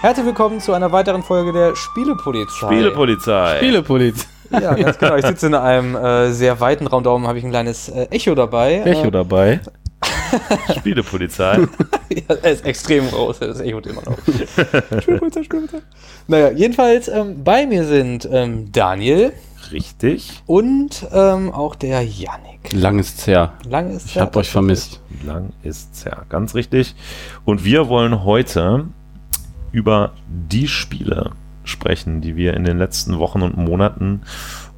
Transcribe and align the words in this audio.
Herzlich 0.00 0.26
willkommen 0.26 0.60
zu 0.60 0.72
einer 0.72 0.90
weiteren 0.90 1.22
Folge 1.22 1.52
der 1.52 1.76
Spielepolizei. 1.76 2.66
Spielepolizei. 2.66 3.56
Spielepolizei. 3.58 4.26
Ja, 4.50 4.74
ganz 4.74 4.98
genau. 4.98 5.14
Ich 5.14 5.26
sitze 5.26 5.46
in 5.46 5.54
einem 5.54 5.94
äh, 5.94 6.32
sehr 6.32 6.58
weiten 6.58 6.88
Raum, 6.88 7.04
darum 7.04 7.28
habe 7.28 7.38
ich 7.38 7.44
ein 7.44 7.50
kleines 7.50 7.88
äh, 7.88 8.08
Echo 8.10 8.34
dabei. 8.34 8.82
Echo 8.84 9.06
Äh, 9.06 9.10
dabei. 9.12 9.60
Spielepolizei. 10.76 11.58
ja, 12.08 12.34
er 12.42 12.50
ist 12.50 12.64
extrem 12.66 13.06
raus, 13.08 13.38
das 13.38 13.60
echot 13.60 13.86
immer 13.86 14.02
noch. 14.02 14.18
Spielepolizei, 15.02 15.44
Spielepolizei. 15.44 15.82
Naja, 16.26 16.50
jedenfalls 16.50 17.06
ähm, 17.06 17.44
bei 17.44 17.66
mir 17.66 17.84
sind 17.84 18.28
ähm, 18.32 18.72
Daniel 18.72 19.32
Richtig. 19.72 20.42
und 20.46 21.06
ähm, 21.12 21.52
auch 21.52 21.74
der 21.74 22.02
Yannick. 22.02 22.72
Lang 22.72 22.98
ist's 22.98 23.26
her. 23.26 23.52
Lang 23.68 23.90
ist 23.90 24.06
Ich 24.06 24.18
hab 24.18 24.36
euch 24.36 24.50
vermisst. 24.50 25.00
Lang 25.24 25.52
ist's 25.62 26.04
ja. 26.04 26.22
Ganz 26.28 26.54
richtig. 26.54 26.94
Und 27.44 27.64
wir 27.64 27.88
wollen 27.88 28.24
heute 28.24 28.86
über 29.72 30.12
die 30.28 30.68
Spiele 30.68 31.30
sprechen, 31.64 32.20
die 32.20 32.36
wir 32.36 32.54
in 32.54 32.64
den 32.64 32.78
letzten 32.78 33.18
Wochen 33.18 33.42
und 33.42 33.56
Monaten 33.56 34.22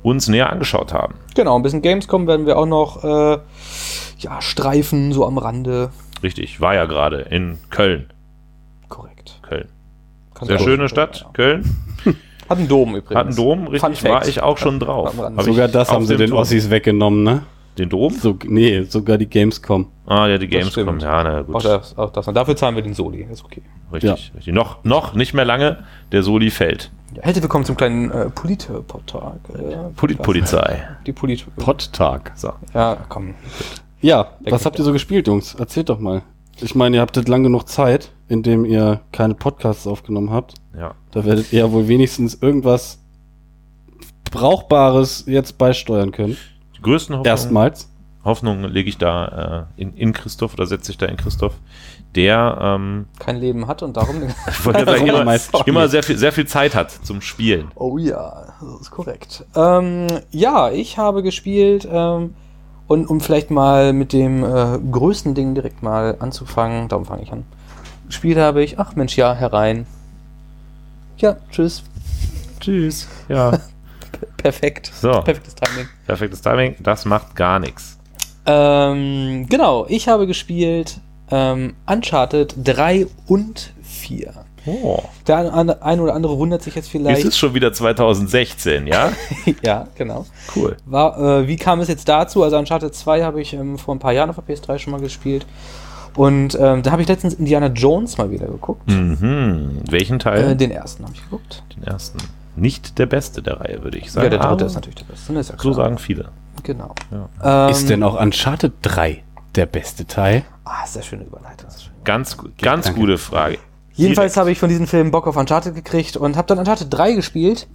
uns 0.02 0.28
näher 0.28 0.50
angeschaut 0.50 0.92
haben. 0.92 1.14
Genau, 1.34 1.56
ein 1.56 1.62
bisschen 1.62 1.82
Gamescom 1.82 2.26
werden 2.26 2.46
wir 2.46 2.58
auch 2.58 2.66
noch 2.66 3.04
äh, 3.04 3.38
ja, 4.18 4.40
streifen, 4.40 5.12
so 5.12 5.26
am 5.26 5.38
Rande. 5.38 5.90
Richtig. 6.22 6.60
War 6.60 6.74
ja 6.74 6.84
gerade 6.86 7.20
in 7.22 7.58
Köln. 7.70 8.10
Korrekt. 8.88 9.40
Köln. 9.42 9.68
Kannst 10.34 10.48
Sehr 10.48 10.58
schöne 10.58 10.88
Stadt. 10.88 11.26
Köln. 11.32 11.76
Hat 12.52 12.58
einen 12.58 12.68
Dom 12.68 12.96
übrigens. 12.96 13.14
Hat 13.18 13.26
einen 13.26 13.36
Dom. 13.36 13.64
Fun 13.64 13.68
Richtig. 13.68 14.00
Fact. 14.00 14.14
War 14.14 14.28
ich 14.28 14.42
auch 14.42 14.58
schon 14.58 14.78
drauf. 14.78 15.12
Sogar 15.38 15.68
das 15.68 15.90
haben 15.90 16.06
sie 16.06 16.16
den 16.16 16.30
Turm- 16.30 16.40
Ossis 16.40 16.70
weggenommen, 16.70 17.22
ne? 17.24 17.42
Den 17.78 17.88
Dom? 17.88 18.12
So, 18.12 18.36
nee, 18.44 18.82
sogar 18.82 19.16
die 19.16 19.26
Gamescom. 19.28 19.86
Ah, 20.06 20.26
ja, 20.26 20.36
die 20.36 20.46
Gamescom. 20.46 20.98
Ja, 20.98 21.24
na 21.24 21.40
Auch 21.40 21.46
gut. 21.46 21.64
das, 21.64 21.96
auch 21.96 22.10
das. 22.10 22.28
Und 22.28 22.34
dafür 22.34 22.54
zahlen 22.54 22.74
wir 22.76 22.82
den 22.82 22.92
Soli. 22.92 23.26
Ist 23.32 23.42
okay. 23.44 23.62
Richtig, 23.90 24.32
richtig. 24.36 24.52
Noch, 24.52 24.84
noch 24.84 25.14
nicht 25.14 25.32
mehr 25.32 25.46
lange. 25.46 25.84
Der 26.12 26.22
Soli 26.22 26.50
fällt. 26.50 26.90
Ja, 27.14 27.22
herzlich 27.22 27.42
willkommen 27.42 27.64
zum 27.64 27.76
kleinen 27.78 28.10
äh, 28.10 28.28
Polit-Portal. 28.28 29.40
Äh, 29.54 29.76
Polit-Polizei. 29.96 30.86
Die 31.06 31.12
Polit. 31.12 31.44
Podtag. 31.56 32.32
So. 32.34 32.52
Ja, 32.74 32.98
komm. 33.08 33.34
Ja, 34.02 34.28
was 34.50 34.66
habt 34.66 34.78
ihr 34.78 34.84
so 34.84 34.92
gespielt, 34.92 35.26
Jungs? 35.26 35.54
Erzählt 35.54 35.88
doch 35.88 35.98
mal. 35.98 36.22
Ich 36.60 36.74
meine, 36.74 36.96
ihr 36.96 37.00
habt 37.02 37.16
jetzt 37.16 37.28
lang 37.28 37.42
genug 37.42 37.68
Zeit, 37.68 38.12
indem 38.28 38.64
ihr 38.64 39.00
keine 39.10 39.34
Podcasts 39.34 39.86
aufgenommen 39.86 40.30
habt. 40.30 40.54
Ja. 40.76 40.94
Da 41.10 41.24
werdet 41.24 41.52
ihr 41.52 41.70
wohl 41.72 41.88
wenigstens 41.88 42.34
irgendwas 42.40 42.98
Brauchbares 44.30 45.24
jetzt 45.26 45.58
beisteuern 45.58 46.12
können. 46.12 46.36
Die 46.76 46.82
größten 46.82 47.16
Hoffnungen, 47.16 47.26
Erstmals. 47.26 47.88
Hoffnungen 48.24 48.70
lege 48.70 48.88
ich 48.88 48.98
da 48.98 49.68
äh, 49.76 49.82
in, 49.82 49.94
in 49.94 50.12
Christoph 50.12 50.54
oder 50.54 50.66
setze 50.66 50.92
ich 50.92 50.98
da 50.98 51.06
in 51.06 51.16
Christoph, 51.16 51.54
der 52.14 52.58
ähm, 52.60 53.06
Kein 53.18 53.36
Leben 53.36 53.66
hat 53.66 53.82
und 53.82 53.96
darum. 53.96 54.22
immer, 54.64 55.36
immer 55.66 55.88
sehr 55.88 56.02
viel, 56.02 56.16
sehr 56.16 56.32
viel 56.32 56.46
Zeit 56.46 56.74
hat 56.74 56.90
zum 56.90 57.20
Spielen. 57.20 57.70
oh 57.74 57.98
ja, 57.98 58.54
das 58.60 58.82
ist 58.82 58.90
korrekt. 58.90 59.44
Ähm, 59.56 60.06
ja, 60.30 60.70
ich 60.70 60.98
habe 60.98 61.22
gespielt. 61.22 61.86
Ähm, 61.90 62.34
und 62.92 63.06
um 63.08 63.22
vielleicht 63.22 63.50
mal 63.50 63.94
mit 63.94 64.12
dem 64.12 64.44
äh, 64.44 64.78
größten 64.78 65.34
Ding 65.34 65.54
direkt 65.54 65.82
mal 65.82 66.16
anzufangen, 66.18 66.88
darum 66.88 67.06
fange 67.06 67.22
ich 67.22 67.32
an. 67.32 67.44
Gespielt 68.06 68.36
habe 68.36 68.62
ich, 68.62 68.78
ach 68.78 68.94
Mensch, 68.96 69.16
ja, 69.16 69.34
herein. 69.34 69.86
Ja, 71.16 71.36
tschüss. 71.50 71.82
Tschüss. 72.60 73.08
Ja. 73.30 73.58
Perfekt. 74.36 74.92
So. 74.94 75.10
Perfektes 75.10 75.54
Timing. 75.54 75.88
Perfektes 76.06 76.42
Timing, 76.42 76.76
das 76.80 77.06
macht 77.06 77.34
gar 77.34 77.58
nichts. 77.58 77.96
Ähm, 78.44 79.46
genau, 79.48 79.86
ich 79.88 80.08
habe 80.08 80.26
gespielt 80.26 81.00
ähm, 81.30 81.74
Uncharted 81.86 82.54
3 82.62 83.06
und 83.26 83.72
4. 83.82 84.34
Oh. 84.66 85.02
Der 85.26 85.38
ein, 85.82 86.00
oder 86.00 86.14
andere 86.14 86.38
wundert 86.38 86.62
sich 86.62 86.74
jetzt 86.74 86.86
Es 86.86 86.90
vielleicht. 86.90 87.24
ist 87.24 87.36
schon 87.36 87.54
wieder 87.54 87.72
2016, 87.72 88.86
ja? 88.86 89.12
ja, 89.62 89.88
genau. 89.96 90.26
Cool. 90.54 90.76
War, 90.86 91.18
äh, 91.40 91.48
wie 91.48 91.56
kam 91.56 91.80
es 91.80 91.88
jetzt 91.88 92.08
dazu? 92.08 92.42
Also 92.42 92.56
Uncharted 92.58 92.94
2 92.94 93.22
habe 93.24 93.40
ich 93.40 93.52
ähm, 93.54 93.78
vor 93.78 93.94
ein 93.94 93.98
paar 93.98 94.12
Jahren 94.12 94.30
auf 94.30 94.36
der 94.36 94.54
PS3 94.56 94.78
schon 94.78 94.92
mal 94.92 95.00
gespielt. 95.00 95.46
Und 96.14 96.56
ähm, 96.60 96.82
da 96.82 96.90
habe 96.92 97.02
ich 97.02 97.08
letztens 97.08 97.34
Indiana 97.34 97.68
Jones 97.68 98.18
mal 98.18 98.30
wieder 98.30 98.46
geguckt. 98.46 98.88
Mhm. 98.90 99.80
Welchen 99.88 100.18
Teil? 100.18 100.50
Äh, 100.52 100.56
den 100.56 100.70
ersten 100.70 101.04
habe 101.04 101.14
ich 101.14 101.22
geguckt. 101.24 101.62
Den 101.76 101.84
ersten. 101.84 102.18
Nicht 102.54 102.98
der 102.98 103.06
beste 103.06 103.42
der 103.42 103.60
Reihe, 103.60 103.82
würde 103.82 103.96
ich 103.96 104.12
sagen. 104.12 104.24
ja, 104.24 104.30
der 104.30 104.38
dritte 104.40 104.66
ist 104.66 104.74
natürlich 104.74 104.96
der 104.96 105.04
beste. 105.06 105.32
ne, 105.32 105.40
Ist 105.40 105.50
ja 105.50 105.56
So 105.58 105.72
sagen 105.72 105.96
viele. 105.98 106.28
Genau. 106.62 106.94
Ja. 107.42 107.66
Ähm, 107.66 107.70
Ist 107.72 107.88
denn 107.88 108.02
auch 108.02 108.20
Uncharted 108.20 108.74
3 108.82 109.22
der 109.54 109.66
beste 109.66 110.06
Teil? 110.06 110.44
Ah, 110.64 110.86
sehr 110.86 111.02
schöne 111.02 111.24
Überleitung. 111.24 111.70
Sehr 111.70 111.80
schön. 111.80 111.92
Ganz, 112.04 112.36
ganz 112.60 112.84
danke. 112.86 113.00
gute 113.00 113.16
Frage. 113.18 113.58
Jedenfalls 113.94 114.36
habe 114.36 114.50
ich 114.50 114.58
von 114.58 114.68
diesem 114.68 114.86
Film 114.86 115.10
Bock 115.10 115.26
auf 115.26 115.36
Uncharted 115.36 115.74
gekriegt 115.74 116.16
und 116.16 116.36
habe 116.36 116.46
dann 116.48 116.58
Uncharted 116.58 116.88
3 116.90 117.12
gespielt. 117.12 117.66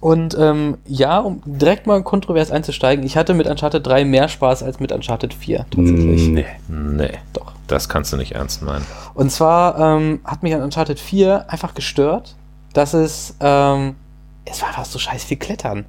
Und 0.00 0.36
ähm, 0.38 0.78
ja, 0.86 1.18
um 1.18 1.42
direkt 1.44 1.86
mal 1.86 2.02
kontrovers 2.02 2.52
einzusteigen, 2.52 3.04
ich 3.04 3.16
hatte 3.16 3.34
mit 3.34 3.48
Uncharted 3.48 3.84
3 3.84 4.04
mehr 4.04 4.28
Spaß 4.28 4.62
als 4.62 4.78
mit 4.78 4.92
Uncharted 4.92 5.34
4 5.34 5.66
tatsächlich. 5.70 6.28
Nee. 6.28 6.46
Nee, 6.68 7.18
Doch. 7.32 7.52
das 7.66 7.88
kannst 7.88 8.12
du 8.12 8.16
nicht 8.16 8.32
ernst 8.32 8.62
meinen. 8.62 8.86
Und 9.14 9.32
zwar 9.32 9.78
ähm, 9.78 10.20
hat 10.24 10.42
mich 10.44 10.54
an 10.54 10.62
Uncharted 10.62 11.00
4 11.00 11.50
einfach 11.50 11.74
gestört, 11.74 12.36
dass 12.74 12.94
es, 12.94 13.34
ähm, 13.40 13.96
es 14.44 14.60
war 14.62 14.68
einfach 14.68 14.84
so 14.84 15.00
scheiß 15.00 15.24
viel 15.24 15.36
Klettern. 15.36 15.84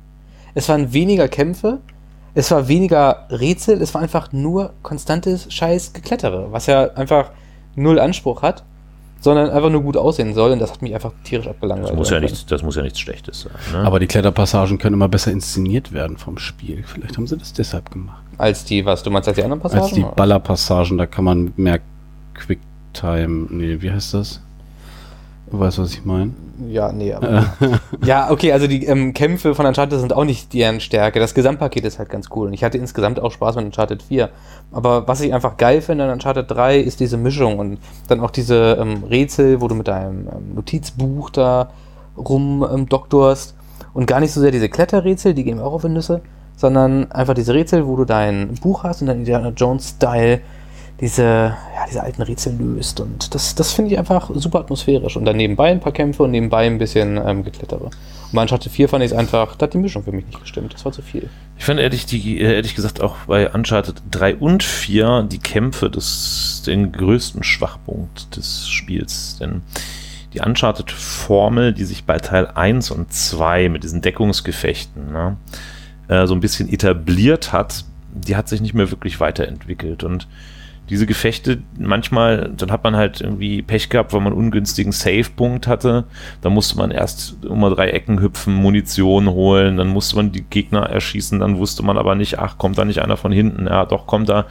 Es 0.56 0.68
waren 0.69 0.91
weniger 0.91 1.28
Kämpfe, 1.28 1.79
es 2.34 2.50
war 2.50 2.68
weniger 2.68 3.28
Rätsel, 3.29 3.79
es 3.79 3.94
war 3.94 4.01
einfach 4.01 4.31
nur 4.31 4.73
konstantes 4.81 5.53
scheiß 5.53 5.94
Geklettere, 5.94 6.51
was 6.51 6.66
ja 6.66 6.94
einfach 6.94 7.31
null 7.75 8.00
Anspruch 8.00 8.41
hat, 8.41 8.63
sondern 9.22 9.50
einfach 9.50 9.69
nur 9.69 9.81
gut 9.81 9.97
aussehen 9.97 10.34
soll 10.34 10.52
und 10.52 10.59
das 10.59 10.72
hat 10.72 10.81
mich 10.81 10.94
einfach 10.94 11.12
tierisch 11.24 11.47
abgelangweilt. 11.47 11.91
Das 11.91 11.97
muss 11.97 12.09
ja 12.09 12.19
nichts, 12.19 12.46
das 12.46 12.63
muss 12.63 12.75
ja 12.75 12.81
nichts 12.81 13.00
Schlechtes 13.00 13.41
sein. 13.41 13.52
Ne? 13.74 13.85
Aber 13.85 14.00
die 14.00 14.07
Kletterpassagen 14.07 14.78
können 14.78 14.94
immer 14.94 15.09
besser 15.09 15.31
inszeniert 15.31 15.91
werden 15.91 16.18
vom 16.18 16.38
Spiel. 16.38 16.84
Vielleicht 16.85 17.18
haben 17.18 17.28
sie 17.28 17.38
das 17.38 17.53
deshalb 17.53 17.91
gemacht. 17.91 18.24
Als 18.38 18.63
die, 18.63 18.85
was, 18.85 19.03
du 19.03 19.12
meinst 19.12 19.28
als 19.28 19.35
die 19.35 19.44
anderen 19.44 19.62
Passagen? 19.62 19.84
Als 19.84 19.94
die? 19.94 20.06
Ballerpassagen, 20.16 20.97
da 20.97 21.06
kann 21.06 21.25
man 21.25 21.53
mehr 21.57 21.80
Quicktime. 22.34 23.47
Nee, 23.50 23.81
wie 23.81 23.91
heißt 23.91 24.13
das? 24.13 24.41
Du 25.51 25.59
weißt, 25.59 25.80
was 25.80 25.94
ich 25.94 26.06
meine? 26.06 26.31
Ja, 26.67 26.91
nee, 26.91 27.13
aber. 27.13 27.45
ja, 28.05 28.29
okay, 28.31 28.51
also 28.51 28.67
die 28.67 28.85
ähm, 28.85 29.13
Kämpfe 29.13 29.55
von 29.55 29.65
Uncharted 29.65 29.99
sind 29.99 30.13
auch 30.13 30.25
nicht 30.25 30.53
deren 30.53 30.79
Stärke. 30.79 31.19
Das 31.19 31.33
Gesamtpaket 31.33 31.85
ist 31.85 31.99
halt 31.99 32.09
ganz 32.09 32.27
cool. 32.35 32.47
Und 32.47 32.53
ich 32.53 32.63
hatte 32.63 32.77
insgesamt 32.77 33.19
auch 33.19 33.31
Spaß 33.31 33.55
mit 33.55 33.65
Uncharted 33.65 34.03
4. 34.03 34.29
Aber 34.71 35.07
was 35.07 35.21
ich 35.21 35.33
einfach 35.33 35.57
geil 35.57 35.81
finde 35.81 36.05
an 36.05 36.11
Uncharted 36.11 36.49
3 36.51 36.79
ist 36.79 36.99
diese 36.99 37.17
Mischung 37.17 37.59
und 37.59 37.79
dann 38.07 38.19
auch 38.19 38.31
diese 38.31 38.77
ähm, 38.79 39.03
Rätsel, 39.09 39.61
wo 39.61 39.67
du 39.67 39.75
mit 39.75 39.87
deinem 39.87 40.27
ähm, 40.27 40.55
Notizbuch 40.55 41.29
da 41.29 41.71
rum 42.17 42.65
ähm. 42.69 43.55
Und 43.93 44.05
gar 44.05 44.19
nicht 44.19 44.33
so 44.33 44.41
sehr 44.41 44.51
diese 44.51 44.69
Kletterrätsel, 44.69 45.33
die 45.33 45.43
gehen 45.43 45.59
auch 45.59 45.73
auf 45.73 45.81
die 45.81 45.89
Nüsse, 45.89 46.21
sondern 46.55 47.11
einfach 47.11 47.33
diese 47.33 47.53
Rätsel, 47.53 47.87
wo 47.87 47.95
du 47.95 48.05
dein 48.05 48.55
Buch 48.55 48.83
hast 48.83 49.01
und 49.01 49.07
dann 49.07 49.19
Indiana 49.19 49.49
Jones-Style 49.49 50.41
diese, 50.99 51.55
diese 51.89 52.03
alten 52.03 52.22
Rätsel 52.22 52.55
löst. 52.57 53.00
Und 53.00 53.33
das, 53.33 53.55
das 53.55 53.73
finde 53.73 53.91
ich 53.91 54.00
einfach 54.00 54.29
super 54.35 54.59
atmosphärisch. 54.59 55.17
Und 55.17 55.25
dann 55.25 55.38
nebenbei 55.38 55.72
ein 55.72 55.79
paar 55.79 55.91
Kämpfe 55.91 56.23
und 56.23 56.31
nebenbei 56.31 56.66
ein 56.67 56.77
bisschen 56.77 57.17
ähm, 57.17 57.44
Geklettere. 57.44 57.85
Und 57.85 58.33
bei 58.33 58.41
Uncharted 58.41 58.72
4 58.72 58.89
fand 58.89 59.03
ich 59.03 59.11
es 59.11 59.17
einfach, 59.17 59.55
da 59.55 59.66
hat 59.66 59.73
die 59.73 59.79
Mischung 59.79 60.03
für 60.03 60.11
mich 60.11 60.25
nicht 60.25 60.39
gestimmt. 60.39 60.73
Das 60.73 60.85
war 60.85 60.91
zu 60.91 61.01
viel. 61.01 61.29
Ich 61.57 61.66
fand 61.66 61.79
ehrlich, 61.79 62.05
die, 62.05 62.39
äh, 62.39 62.55
ehrlich 62.55 62.75
gesagt 62.75 63.01
auch 63.01 63.16
bei 63.27 63.50
Uncharted 63.50 64.01
3 64.11 64.35
und 64.35 64.63
4 64.63 65.23
die 65.23 65.39
Kämpfe 65.39 65.89
des, 65.89 66.63
den 66.66 66.91
größten 66.91 67.44
Schwachpunkt 67.44 68.35
des 68.35 68.69
Spiels. 68.69 69.38
Denn 69.39 69.61
die 70.33 70.41
Uncharted-Formel, 70.41 71.73
die 71.73 71.85
sich 71.85 72.03
bei 72.03 72.19
Teil 72.19 72.47
1 72.47 72.91
und 72.91 73.11
2 73.11 73.69
mit 73.69 73.83
diesen 73.83 74.01
Deckungsgefechten 74.01 75.11
ne, 75.11 75.38
äh, 76.07 76.27
so 76.27 76.35
ein 76.35 76.39
bisschen 76.39 76.71
etabliert 76.71 77.51
hat, 77.51 77.83
die 78.13 78.36
hat 78.36 78.47
sich 78.47 78.62
nicht 78.62 78.74
mehr 78.74 78.91
wirklich 78.91 79.19
weiterentwickelt. 79.19 80.03
Und 80.03 80.27
diese 80.89 81.06
Gefechte, 81.06 81.59
manchmal, 81.77 82.51
dann 82.56 82.71
hat 82.71 82.83
man 82.83 82.95
halt 82.95 83.21
irgendwie 83.21 83.62
Pech 83.62 83.89
gehabt, 83.89 84.12
weil 84.13 84.21
man 84.21 84.33
einen 84.33 84.41
ungünstigen 84.41 84.91
Save-Punkt 84.91 85.68
hatte. 85.68 86.06
Da 86.41 86.50
musste 86.50 86.77
man 86.77 86.91
erst 86.91 87.45
um 87.45 87.59
mal 87.59 87.74
drei 87.74 87.89
Ecken 87.89 88.19
hüpfen, 88.21 88.53
Munition 88.56 89.30
holen, 89.30 89.77
dann 89.77 89.89
musste 89.89 90.15
man 90.15 90.31
die 90.31 90.41
Gegner 90.41 90.81
erschießen, 90.81 91.39
dann 91.39 91.57
wusste 91.57 91.83
man 91.83 91.97
aber 91.97 92.15
nicht, 92.15 92.39
ach, 92.39 92.57
kommt 92.57 92.77
da 92.77 92.86
nicht 92.86 93.01
einer 93.01 93.18
von 93.18 93.31
hinten? 93.31 93.68
Ja, 93.68 93.86
doch, 93.86 94.07
kommt 94.07 94.30
da. 94.30 94.45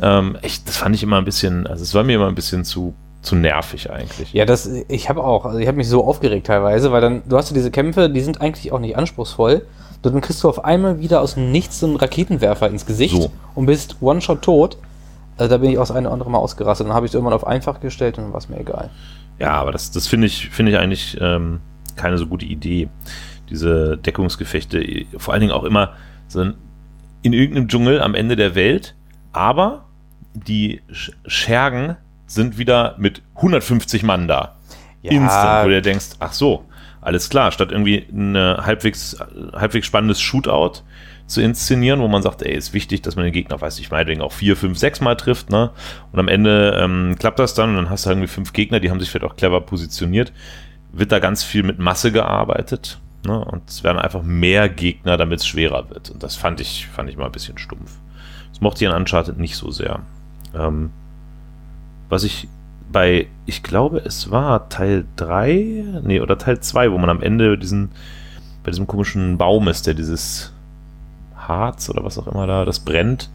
Ähm, 0.00 0.36
echt, 0.42 0.68
das 0.68 0.76
fand 0.76 0.94
ich 0.94 1.02
immer 1.02 1.18
ein 1.18 1.24
bisschen, 1.24 1.66
also 1.66 1.82
es 1.82 1.94
war 1.94 2.04
mir 2.04 2.16
immer 2.16 2.28
ein 2.28 2.34
bisschen 2.34 2.64
zu, 2.64 2.94
zu 3.22 3.34
nervig 3.36 3.90
eigentlich. 3.90 4.32
Ja, 4.32 4.44
das, 4.44 4.70
ich 4.88 5.08
habe 5.08 5.22
auch, 5.24 5.44
also 5.44 5.58
ich 5.58 5.66
habe 5.66 5.76
mich 5.76 5.88
so 5.88 6.04
aufgeregt 6.04 6.46
teilweise, 6.46 6.92
weil 6.92 7.00
dann, 7.00 7.22
du 7.28 7.36
hast 7.36 7.50
ja 7.50 7.54
diese 7.54 7.70
Kämpfe, 7.70 8.08
die 8.08 8.20
sind 8.20 8.40
eigentlich 8.40 8.72
auch 8.72 8.78
nicht 8.80 8.96
anspruchsvoll. 8.96 9.66
Dann 10.02 10.20
kriegst 10.22 10.42
du 10.42 10.48
auf 10.48 10.64
einmal 10.64 11.00
wieder 11.00 11.20
aus 11.20 11.34
dem 11.34 11.52
Nichts 11.52 11.80
so 11.80 11.86
einen 11.86 11.96
Raketenwerfer 11.96 12.68
ins 12.68 12.86
Gesicht 12.86 13.20
So. 13.20 13.30
und 13.54 13.66
bist 13.66 13.96
One-Shot 14.00 14.40
tot. 14.40 14.78
Also 15.40 15.50
da 15.50 15.58
bin 15.58 15.70
ich 15.70 15.78
auch 15.78 15.82
das 15.82 15.90
eine 15.90 16.06
oder 16.08 16.14
andere 16.14 16.30
Mal 16.30 16.38
ausgerastet. 16.38 16.86
Dann 16.86 16.94
habe 16.94 17.06
ich 17.06 17.10
es 17.10 17.14
irgendwann 17.14 17.34
auf 17.34 17.46
einfach 17.46 17.80
gestellt 17.80 18.18
und 18.18 18.24
dann 18.24 18.32
war 18.32 18.38
es 18.38 18.48
mir 18.48 18.60
egal. 18.60 18.90
Ja, 19.38 19.52
aber 19.52 19.72
das, 19.72 19.90
das 19.90 20.06
finde 20.06 20.26
ich, 20.26 20.50
finde 20.50 20.72
ich 20.72 20.78
eigentlich 20.78 21.16
ähm, 21.20 21.60
keine 21.96 22.18
so 22.18 22.26
gute 22.26 22.44
Idee. 22.44 22.88
Diese 23.48 23.96
Deckungsgefechte, 23.96 25.06
vor 25.16 25.32
allen 25.34 25.40
Dingen 25.40 25.52
auch 25.52 25.64
immer 25.64 25.94
sondern 26.28 26.54
in 27.22 27.32
irgendeinem 27.32 27.66
Dschungel 27.68 28.00
am 28.00 28.14
Ende 28.14 28.36
der 28.36 28.54
Welt, 28.54 28.94
aber 29.32 29.86
die 30.34 30.80
Sch- 30.92 31.12
Schergen 31.26 31.96
sind 32.26 32.56
wieder 32.58 32.94
mit 32.98 33.22
150 33.36 34.02
Mann 34.04 34.28
da. 34.28 34.56
Instant, 35.02 35.64
wo 35.64 35.68
du 35.70 35.82
denkst, 35.82 36.10
ach 36.20 36.32
so, 36.32 36.64
alles 37.00 37.28
klar, 37.30 37.50
statt 37.50 37.72
irgendwie 37.72 38.06
ein 38.12 38.36
halbwegs, 38.36 39.16
halbwegs 39.52 39.86
spannendes 39.86 40.20
Shootout 40.20 40.82
zu 41.30 41.40
inszenieren, 41.40 42.00
wo 42.00 42.08
man 42.08 42.22
sagt, 42.22 42.42
ey, 42.42 42.54
ist 42.54 42.74
wichtig, 42.74 43.02
dass 43.02 43.14
man 43.14 43.24
den 43.24 43.32
Gegner, 43.32 43.60
weiß 43.60 43.78
ich, 43.78 43.90
meinetwegen 43.90 44.20
auch 44.20 44.32
vier, 44.32 44.56
fünf, 44.56 44.78
sechs 44.78 45.00
Mal 45.00 45.14
trifft, 45.14 45.48
ne? 45.50 45.70
Und 46.12 46.18
am 46.18 46.28
Ende 46.28 46.76
ähm, 46.82 47.14
klappt 47.18 47.38
das 47.38 47.54
dann 47.54 47.70
und 47.70 47.76
dann 47.76 47.90
hast 47.90 48.04
du 48.04 48.10
irgendwie 48.10 48.26
fünf 48.26 48.52
Gegner, 48.52 48.80
die 48.80 48.90
haben 48.90 48.98
sich 48.98 49.10
vielleicht 49.10 49.30
auch 49.30 49.36
clever 49.36 49.60
positioniert. 49.60 50.32
Wird 50.92 51.12
da 51.12 51.20
ganz 51.20 51.44
viel 51.44 51.62
mit 51.62 51.78
Masse 51.78 52.10
gearbeitet, 52.10 52.98
ne? 53.24 53.44
Und 53.44 53.70
es 53.70 53.84
werden 53.84 53.98
einfach 53.98 54.24
mehr 54.24 54.68
Gegner, 54.68 55.16
damit 55.16 55.38
es 55.38 55.46
schwerer 55.46 55.88
wird. 55.88 56.10
Und 56.10 56.22
das 56.22 56.34
fand 56.34 56.60
ich, 56.60 56.88
fand 56.88 57.08
ich 57.08 57.16
mal 57.16 57.26
ein 57.26 57.32
bisschen 57.32 57.58
stumpf. 57.58 57.92
Das 58.50 58.60
mochte 58.60 58.84
ich 58.84 58.90
an 58.90 58.96
Uncharted 58.96 59.38
nicht 59.38 59.56
so 59.56 59.70
sehr. 59.70 60.00
Ähm, 60.52 60.90
was 62.08 62.24
ich 62.24 62.48
bei, 62.90 63.28
ich 63.46 63.62
glaube, 63.62 64.02
es 64.04 64.32
war 64.32 64.68
Teil 64.68 65.04
3, 65.14 66.02
nee, 66.02 66.20
oder 66.20 66.38
Teil 66.38 66.58
2, 66.58 66.90
wo 66.90 66.98
man 66.98 67.08
am 67.08 67.22
Ende 67.22 67.56
diesen, 67.56 67.92
bei 68.64 68.72
diesem 68.72 68.88
komischen 68.88 69.38
Baum 69.38 69.68
ist, 69.68 69.86
der 69.86 69.94
dieses 69.94 70.52
Harz 71.50 71.90
oder 71.90 72.04
was 72.04 72.18
auch 72.18 72.26
immer 72.26 72.46
da, 72.46 72.64
das 72.64 72.80
brennt, 72.80 73.30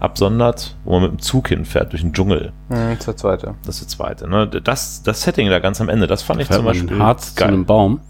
absondert, 0.00 0.76
wo 0.84 0.92
man 0.92 1.02
mit 1.02 1.12
dem 1.12 1.18
Zug 1.20 1.48
hinfährt 1.48 1.92
durch 1.92 2.02
den 2.02 2.12
Dschungel. 2.12 2.52
Hm, 2.68 2.98
zur 2.98 3.16
zweite. 3.16 3.54
Das 3.64 3.76
ist 3.76 3.82
der 3.82 3.88
zweite. 3.88 4.28
Ne? 4.28 4.46
Das, 4.46 5.02
das 5.02 5.22
Setting 5.22 5.48
da 5.48 5.58
ganz 5.58 5.80
am 5.80 5.88
Ende, 5.88 6.06
das 6.06 6.22
fand 6.22 6.40
ich 6.40 6.48
Fährt 6.48 6.58
zum 6.58 6.66
Beispiel 6.66 6.92
ein 6.92 6.98
Harz 6.98 7.34
zu 7.34 7.44
einem 7.44 7.64
Baum. 7.64 8.00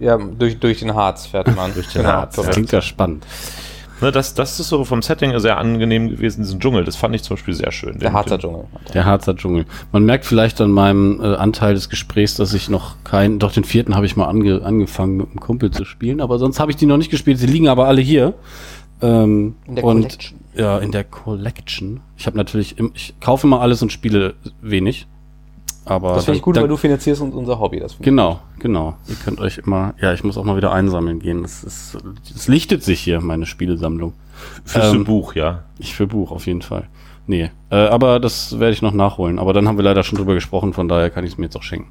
Ja, 0.00 0.16
durch, 0.16 0.58
durch 0.58 0.80
den 0.80 0.94
Harz 0.94 1.26
fährt 1.26 1.54
man. 1.54 1.72
Durch 1.74 1.92
den 1.92 2.06
Harz, 2.06 2.36
Das 2.36 2.50
klingt 2.50 2.72
ja 2.72 2.82
spannend. 2.82 3.24
Ne, 4.00 4.10
das, 4.10 4.34
das 4.34 4.58
ist 4.58 4.68
so 4.68 4.84
vom 4.84 5.02
Setting 5.02 5.38
sehr 5.38 5.56
angenehm 5.56 6.10
gewesen, 6.10 6.42
diesen 6.42 6.58
Dschungel. 6.58 6.84
Das 6.84 6.96
fand 6.96 7.14
ich 7.14 7.22
zum 7.22 7.36
Beispiel 7.36 7.54
sehr 7.54 7.70
schön. 7.70 7.98
Der 8.00 8.12
Harzer 8.12 8.38
Dschungel. 8.38 8.64
Der 8.92 9.04
Harzer 9.04 9.36
Dschungel. 9.36 9.66
Man 9.92 10.04
merkt 10.04 10.24
vielleicht 10.24 10.60
an 10.60 10.72
meinem 10.72 11.20
äh, 11.22 11.36
Anteil 11.36 11.74
des 11.74 11.88
Gesprächs, 11.88 12.34
dass 12.34 12.52
ich 12.54 12.68
noch 12.68 12.96
keinen, 13.04 13.38
doch 13.38 13.52
den 13.52 13.64
vierten 13.64 13.94
habe 13.94 14.04
ich 14.04 14.16
mal 14.16 14.26
ange, 14.26 14.62
angefangen 14.64 15.16
mit 15.16 15.28
einem 15.28 15.40
Kumpel 15.40 15.70
zu 15.70 15.84
spielen, 15.84 16.20
aber 16.20 16.38
sonst 16.38 16.58
habe 16.58 16.72
ich 16.72 16.76
die 16.76 16.86
noch 16.86 16.96
nicht 16.96 17.10
gespielt. 17.10 17.38
Sie 17.38 17.46
liegen 17.46 17.68
aber 17.68 17.86
alle 17.86 18.00
hier. 18.00 18.34
Ähm, 19.04 19.54
In 19.66 19.74
der 19.76 19.84
und, 19.84 19.96
Collection. 20.02 20.38
Ja, 20.54 20.78
in 20.78 20.92
der 20.92 21.04
Collection. 21.04 22.00
Ich 22.16 22.26
habe 22.26 22.36
natürlich, 22.36 22.78
im, 22.78 22.92
ich 22.94 23.14
kaufe 23.20 23.46
immer 23.46 23.60
alles 23.60 23.82
und 23.82 23.90
spiele 23.92 24.34
wenig. 24.62 25.06
Aber 25.86 26.14
Das 26.14 26.24
finde 26.24 26.38
ich 26.38 26.42
gut, 26.42 26.56
dann- 26.56 26.62
weil 26.62 26.68
du 26.68 26.76
finanzierst 26.78 27.20
uns 27.20 27.34
unser 27.34 27.58
Hobby. 27.60 27.78
Das 27.80 27.96
Genau, 28.00 28.40
genau. 28.58 28.96
Ihr 29.06 29.16
könnt 29.16 29.38
euch 29.40 29.58
immer, 29.58 29.92
ja, 30.00 30.14
ich 30.14 30.24
muss 30.24 30.38
auch 30.38 30.44
mal 30.44 30.56
wieder 30.56 30.72
einsammeln 30.72 31.18
gehen. 31.20 31.42
Das 31.42 31.62
ist, 31.62 31.98
es 32.34 32.48
lichtet 32.48 32.82
sich 32.82 33.00
hier, 33.00 33.20
meine 33.20 33.44
Spielesammlung. 33.44 34.14
Fürs 34.64 34.94
Ähm, 34.94 35.04
Buch, 35.04 35.34
ja. 35.34 35.64
Ich 35.78 35.94
für 35.94 36.06
Buch 36.06 36.30
auf 36.30 36.46
jeden 36.46 36.62
Fall. 36.62 36.88
Nee, 37.26 37.50
äh, 37.70 37.76
aber 37.76 38.18
das 38.20 38.58
werde 38.58 38.72
ich 38.72 38.80
noch 38.82 38.92
nachholen. 38.94 39.38
Aber 39.38 39.52
dann 39.52 39.68
haben 39.68 39.76
wir 39.76 39.84
leider 39.84 40.02
schon 40.04 40.16
drüber 40.18 40.34
gesprochen, 40.34 40.72
von 40.72 40.88
daher 40.88 41.10
kann 41.10 41.24
ich 41.24 41.32
es 41.32 41.38
mir 41.38 41.44
jetzt 41.46 41.56
auch 41.56 41.62
schenken. 41.62 41.88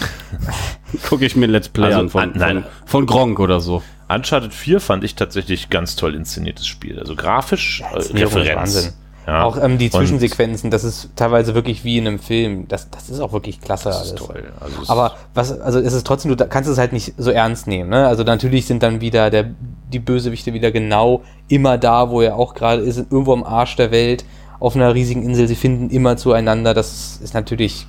Gucke 1.08 1.24
ich 1.26 1.36
mir 1.36 1.46
Let's 1.46 1.68
Play 1.68 1.86
Also, 1.86 2.00
an 2.00 2.08
von, 2.08 2.22
an- 2.22 2.32
nein. 2.36 2.62
von, 2.86 2.86
von 2.86 3.06
Gronk 3.06 3.40
oder 3.40 3.60
so. 3.60 3.82
Uncharted 4.08 4.54
4 4.54 4.80
fand 4.80 5.04
ich 5.04 5.14
tatsächlich 5.14 5.70
ganz 5.70 5.96
toll 5.96 6.14
inszeniertes 6.14 6.66
Spiel. 6.66 6.98
Also 6.98 7.14
grafisch 7.14 7.82
äh, 7.92 7.96
Inszenierung 7.96 8.42
ist 8.42 8.54
Wahnsinn. 8.54 8.92
Ja. 9.26 9.42
Auch 9.44 9.62
ähm, 9.62 9.76
die 9.76 9.86
Und 9.90 9.92
Zwischensequenzen, 9.92 10.70
das 10.70 10.84
ist 10.84 11.10
teilweise 11.14 11.54
wirklich 11.54 11.84
wie 11.84 11.98
in 11.98 12.06
einem 12.06 12.18
Film. 12.18 12.66
Das, 12.66 12.88
das 12.88 13.10
ist 13.10 13.20
auch 13.20 13.32
wirklich 13.32 13.60
klasse 13.60 13.90
Das 13.90 14.06
ist 14.06 14.12
alles. 14.12 14.24
toll. 14.26 14.52
Also 14.58 14.90
Aber 14.90 15.16
was, 15.34 15.60
also 15.60 15.78
es 15.80 15.92
ist 15.92 16.06
trotzdem, 16.06 16.34
du 16.34 16.46
kannst 16.48 16.70
es 16.70 16.78
halt 16.78 16.94
nicht 16.94 17.12
so 17.18 17.30
ernst 17.30 17.66
nehmen. 17.66 17.90
Ne? 17.90 18.06
Also 18.06 18.22
natürlich 18.24 18.64
sind 18.64 18.82
dann 18.82 19.02
wieder 19.02 19.28
der, 19.28 19.50
die 19.92 19.98
Bösewichte 19.98 20.54
wieder 20.54 20.70
genau 20.70 21.22
immer 21.48 21.76
da, 21.76 22.08
wo 22.08 22.22
er 22.22 22.36
auch 22.36 22.54
gerade 22.54 22.80
ist, 22.80 22.96
irgendwo 22.96 23.34
am 23.34 23.44
Arsch 23.44 23.76
der 23.76 23.90
Welt, 23.90 24.24
auf 24.60 24.74
einer 24.74 24.94
riesigen 24.94 25.22
Insel. 25.22 25.46
Sie 25.46 25.56
finden 25.56 25.90
immer 25.90 26.16
zueinander. 26.16 26.72
Das 26.72 27.20
ist 27.22 27.34
natürlich, 27.34 27.86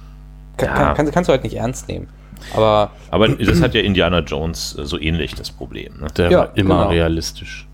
kann, 0.57 0.68
Ja. 0.68 0.75
kann, 0.75 0.95
kannst, 0.98 1.13
kannst 1.13 1.27
du 1.30 1.31
halt 1.31 1.44
nicht 1.45 1.56
ernst 1.56 1.88
nehmen. 1.88 2.10
Aber 2.53 2.91
Aber 3.12 3.27
das 3.30 3.62
hat 3.62 3.74
ja 3.74 3.81
Indiana 3.81 4.19
Jones 4.19 4.77
äh, 4.77 4.86
so 4.86 5.00
ähnlich 5.00 5.36
das 5.36 5.51
Problem. 5.51 6.00
Ne? 6.00 6.07
Der 6.18 6.31
Ja, 6.31 6.38
war 6.39 6.57
immer 6.57 6.75
genau. 6.80 6.89
realistisch. 6.89 7.68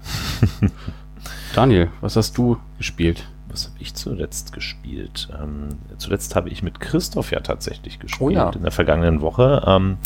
Daniel, 1.55 1.89
was 2.01 2.15
hast 2.15 2.37
du 2.37 2.57
gespielt? 2.77 3.25
Was 3.49 3.65
habe 3.67 3.75
ich 3.79 3.93
zuletzt 3.93 4.51
gespielt? 4.51 5.29
Ähm, 5.41 5.69
zuletzt 5.97 6.35
habe 6.35 6.49
ich 6.49 6.61
mit 6.63 6.79
Christoph 6.81 7.31
ja 7.31 7.39
tatsächlich 7.39 7.99
gespielt 7.99 8.21
Oh 8.21 8.29
ja. 8.29 8.49
in 8.49 8.63
der 8.63 8.71
vergangenen 8.71 9.21
Woche. 9.21 9.63
Ähm, 9.65 9.97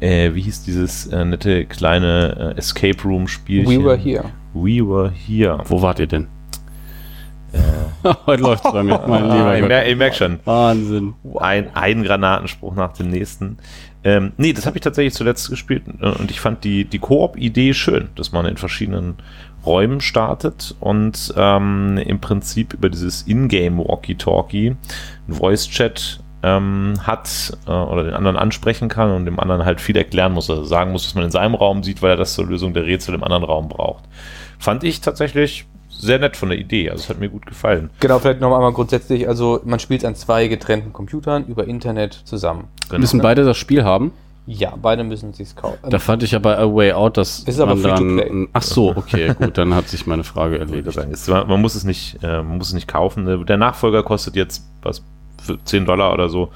äh, 0.00 0.32
wie 0.34 0.42
hieß 0.42 0.62
dieses 0.62 1.06
äh, 1.08 1.24
nette 1.24 1.66
kleine 1.66 2.54
äh, 2.54 2.58
Escape 2.58 3.02
Room 3.04 3.28
Spielchen? 3.28 3.80
we 3.80 3.84
were 3.84 3.96
here. 3.98 4.24
We 4.54 4.80
were 4.80 5.10
here. 5.10 5.58
Wo 5.66 5.82
wart 5.82 5.98
ihr 5.98 6.06
denn? 6.06 6.28
Heute 8.26 8.42
läuft's 8.42 8.70
bei 8.70 8.82
mir, 8.82 9.02
mein 9.06 9.24
Ah, 9.24 9.34
lieber 9.34 9.58
ich, 9.58 9.66
mer 9.66 9.86
ich 9.86 9.96
merke 9.96 10.16
schon. 10.16 10.40
Wahnsinn. 10.44 11.14
Ein, 11.38 11.74
ein 11.74 12.02
Granatenspruch 12.04 12.74
nach 12.74 12.92
dem 12.92 13.08
nächsten. 13.10 13.58
Ähm, 14.04 14.32
nee, 14.36 14.52
das 14.52 14.66
habe 14.66 14.76
ich 14.76 14.82
tatsächlich 14.82 15.14
zuletzt 15.14 15.50
gespielt 15.50 15.82
äh, 16.00 16.08
und 16.08 16.30
ich 16.30 16.40
fand 16.40 16.64
die, 16.64 16.84
die 16.84 16.98
Koop-Idee 16.98 17.74
schön, 17.74 18.08
dass 18.14 18.32
man 18.32 18.46
in 18.46 18.56
verschiedenen 18.56 19.16
Räumen 19.66 20.00
startet 20.00 20.76
und 20.80 21.34
ähm, 21.36 21.98
im 21.98 22.20
Prinzip 22.20 22.74
über 22.74 22.88
dieses 22.88 23.26
Ingame 23.26 23.84
Walkie-Talkie 23.84 24.76
ein 25.28 25.34
Voice-Chat 25.34 26.20
ähm, 26.42 26.94
hat 27.02 27.58
äh, 27.66 27.70
oder 27.70 28.04
den 28.04 28.14
anderen 28.14 28.36
ansprechen 28.36 28.88
kann 28.88 29.10
und 29.10 29.24
dem 29.24 29.40
anderen 29.40 29.64
halt 29.64 29.80
viel 29.80 29.96
erklären 29.96 30.32
muss, 30.32 30.48
also 30.48 30.62
sagen 30.62 30.92
muss, 30.92 31.04
was 31.04 31.14
man 31.16 31.24
in 31.24 31.30
seinem 31.32 31.56
Raum 31.56 31.82
sieht, 31.82 32.00
weil 32.00 32.10
er 32.10 32.16
das 32.16 32.34
zur 32.34 32.46
Lösung 32.46 32.74
der 32.74 32.84
Rätsel 32.84 33.14
im 33.14 33.24
anderen 33.24 33.42
Raum 33.44 33.68
braucht. 33.68 34.04
Fand 34.58 34.84
ich 34.84 35.00
tatsächlich 35.00 35.66
sehr 35.98 36.18
nett 36.18 36.36
von 36.36 36.48
der 36.48 36.58
Idee, 36.58 36.90
also 36.90 37.02
es 37.02 37.10
hat 37.10 37.18
mir 37.18 37.28
gut 37.28 37.46
gefallen. 37.46 37.90
Genau, 38.00 38.18
vielleicht 38.18 38.40
noch 38.40 38.54
einmal 38.54 38.72
grundsätzlich. 38.72 39.28
Also 39.28 39.60
man 39.64 39.80
spielt 39.80 40.04
an 40.04 40.14
zwei 40.14 40.46
getrennten 40.48 40.92
Computern 40.92 41.46
über 41.46 41.66
Internet 41.66 42.14
zusammen. 42.24 42.68
Genau. 42.88 43.00
Müssen 43.00 43.20
beide 43.20 43.44
das 43.44 43.56
Spiel 43.56 43.84
haben? 43.84 44.12
Ja, 44.46 44.72
beide 44.80 45.04
müssen 45.04 45.34
sich 45.34 45.54
kaufen. 45.54 45.90
Da 45.90 45.98
fand 45.98 46.22
ich 46.22 46.30
ja 46.30 46.38
bei 46.38 46.56
A 46.56 46.64
Way 46.64 46.92
Out, 46.92 47.18
dass 47.18 47.40
Ist 47.40 47.60
aber 47.60 47.74
man 47.74 47.82
free 47.82 47.90
to 47.90 47.96
dann. 47.96 48.16
play. 48.16 48.48
Ach 48.54 48.62
so, 48.62 48.96
okay, 48.96 49.34
gut, 49.38 49.58
dann 49.58 49.74
hat 49.74 49.88
sich 49.88 50.06
meine 50.06 50.24
Frage 50.24 50.58
erledigt. 50.60 50.96
Ist, 50.96 51.28
man, 51.28 51.46
man 51.48 51.60
muss 51.60 51.74
es 51.74 51.84
nicht, 51.84 52.18
äh, 52.22 52.38
man 52.38 52.56
muss 52.56 52.68
es 52.68 52.72
nicht 52.74 52.88
kaufen. 52.88 53.44
Der 53.44 53.56
Nachfolger 53.58 54.02
kostet 54.02 54.36
jetzt 54.36 54.64
was 54.82 55.02
für 55.42 55.62
10 55.62 55.84
Dollar 55.84 56.14
oder 56.14 56.30
so 56.30 56.50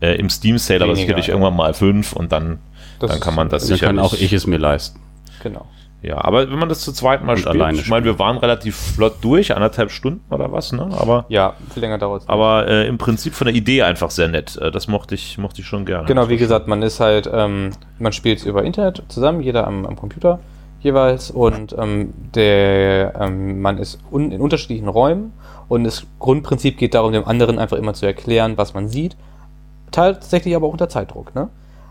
äh, 0.00 0.16
im 0.16 0.28
Steam 0.28 0.58
Sale, 0.58 0.82
aber 0.82 0.96
sicherlich 0.96 1.28
ja. 1.28 1.34
irgendwann 1.34 1.54
mal 1.56 1.72
5 1.72 2.14
und 2.14 2.32
dann, 2.32 2.58
Das 2.98 3.12
dann 3.12 3.20
kann 3.20 3.34
man 3.34 3.48
das 3.48 3.68
Dann 3.68 3.78
kann 3.78 3.98
auch 4.00 4.14
ich 4.14 4.32
es 4.32 4.46
mir 4.46 4.58
leisten. 4.58 5.00
Genau. 5.42 5.66
Ja, 6.06 6.24
aber 6.24 6.48
wenn 6.48 6.58
man 6.60 6.68
das 6.68 6.82
zu 6.82 6.92
zweit 6.92 7.24
mal 7.24 7.32
Und 7.32 7.38
spielt, 7.40 7.56
alleine 7.56 7.78
ich 7.78 7.88
meine, 7.88 8.04
wir 8.04 8.16
waren 8.20 8.36
relativ 8.36 8.76
flott 8.76 9.16
durch, 9.22 9.52
anderthalb 9.56 9.90
Stunden 9.90 10.20
oder 10.32 10.52
was, 10.52 10.70
ne? 10.70 10.88
Aber, 10.96 11.24
Ja, 11.28 11.54
viel 11.74 11.80
länger 11.80 11.98
dauert 11.98 12.22
es. 12.22 12.28
aber 12.28 12.68
äh, 12.68 12.86
im 12.86 12.96
Prinzip 12.96 13.34
von 13.34 13.46
der 13.46 13.56
Idee 13.56 13.82
einfach 13.82 14.12
sehr 14.12 14.28
nett. 14.28 14.56
Äh, 14.56 14.70
das 14.70 14.86
mochte 14.86 15.16
ich, 15.16 15.36
mochte 15.36 15.62
ich 15.62 15.66
schon 15.66 15.84
gerne. 15.84 16.06
Genau, 16.06 16.28
wie 16.28 16.36
gesagt, 16.36 16.68
man 16.68 16.80
ist 16.82 17.00
halt, 17.00 17.28
ähm, 17.32 17.70
man 17.98 18.12
spielt 18.12 18.44
über 18.46 18.62
Internet 18.62 19.02
zusammen, 19.08 19.40
jeder 19.40 19.66
am, 19.66 19.84
am 19.84 19.96
Computer 19.96 20.38
jeweils 20.78 21.32
und 21.32 21.74
ähm, 21.76 22.14
der, 22.36 23.14
ähm, 23.20 23.60
man 23.60 23.78
ist 23.78 23.98
un 24.12 24.30
in 24.30 24.40
unterschiedlichen 24.40 24.86
Räumen 24.86 25.32
und 25.66 25.82
das 25.82 26.06
Grundprinzip 26.20 26.78
geht 26.78 26.94
darum, 26.94 27.10
dem 27.12 27.26
anderen 27.26 27.58
einfach 27.58 27.78
immer 27.78 27.94
zu 27.94 28.06
erklären, 28.06 28.56
was 28.56 28.74
man 28.74 28.86
sieht. 28.86 29.16
Tatsächlich 29.90 30.54
aber 30.54 30.68
auch 30.68 30.72
unter 30.72 30.88
Zeitdruck, 30.88 31.34
ne? 31.34 31.48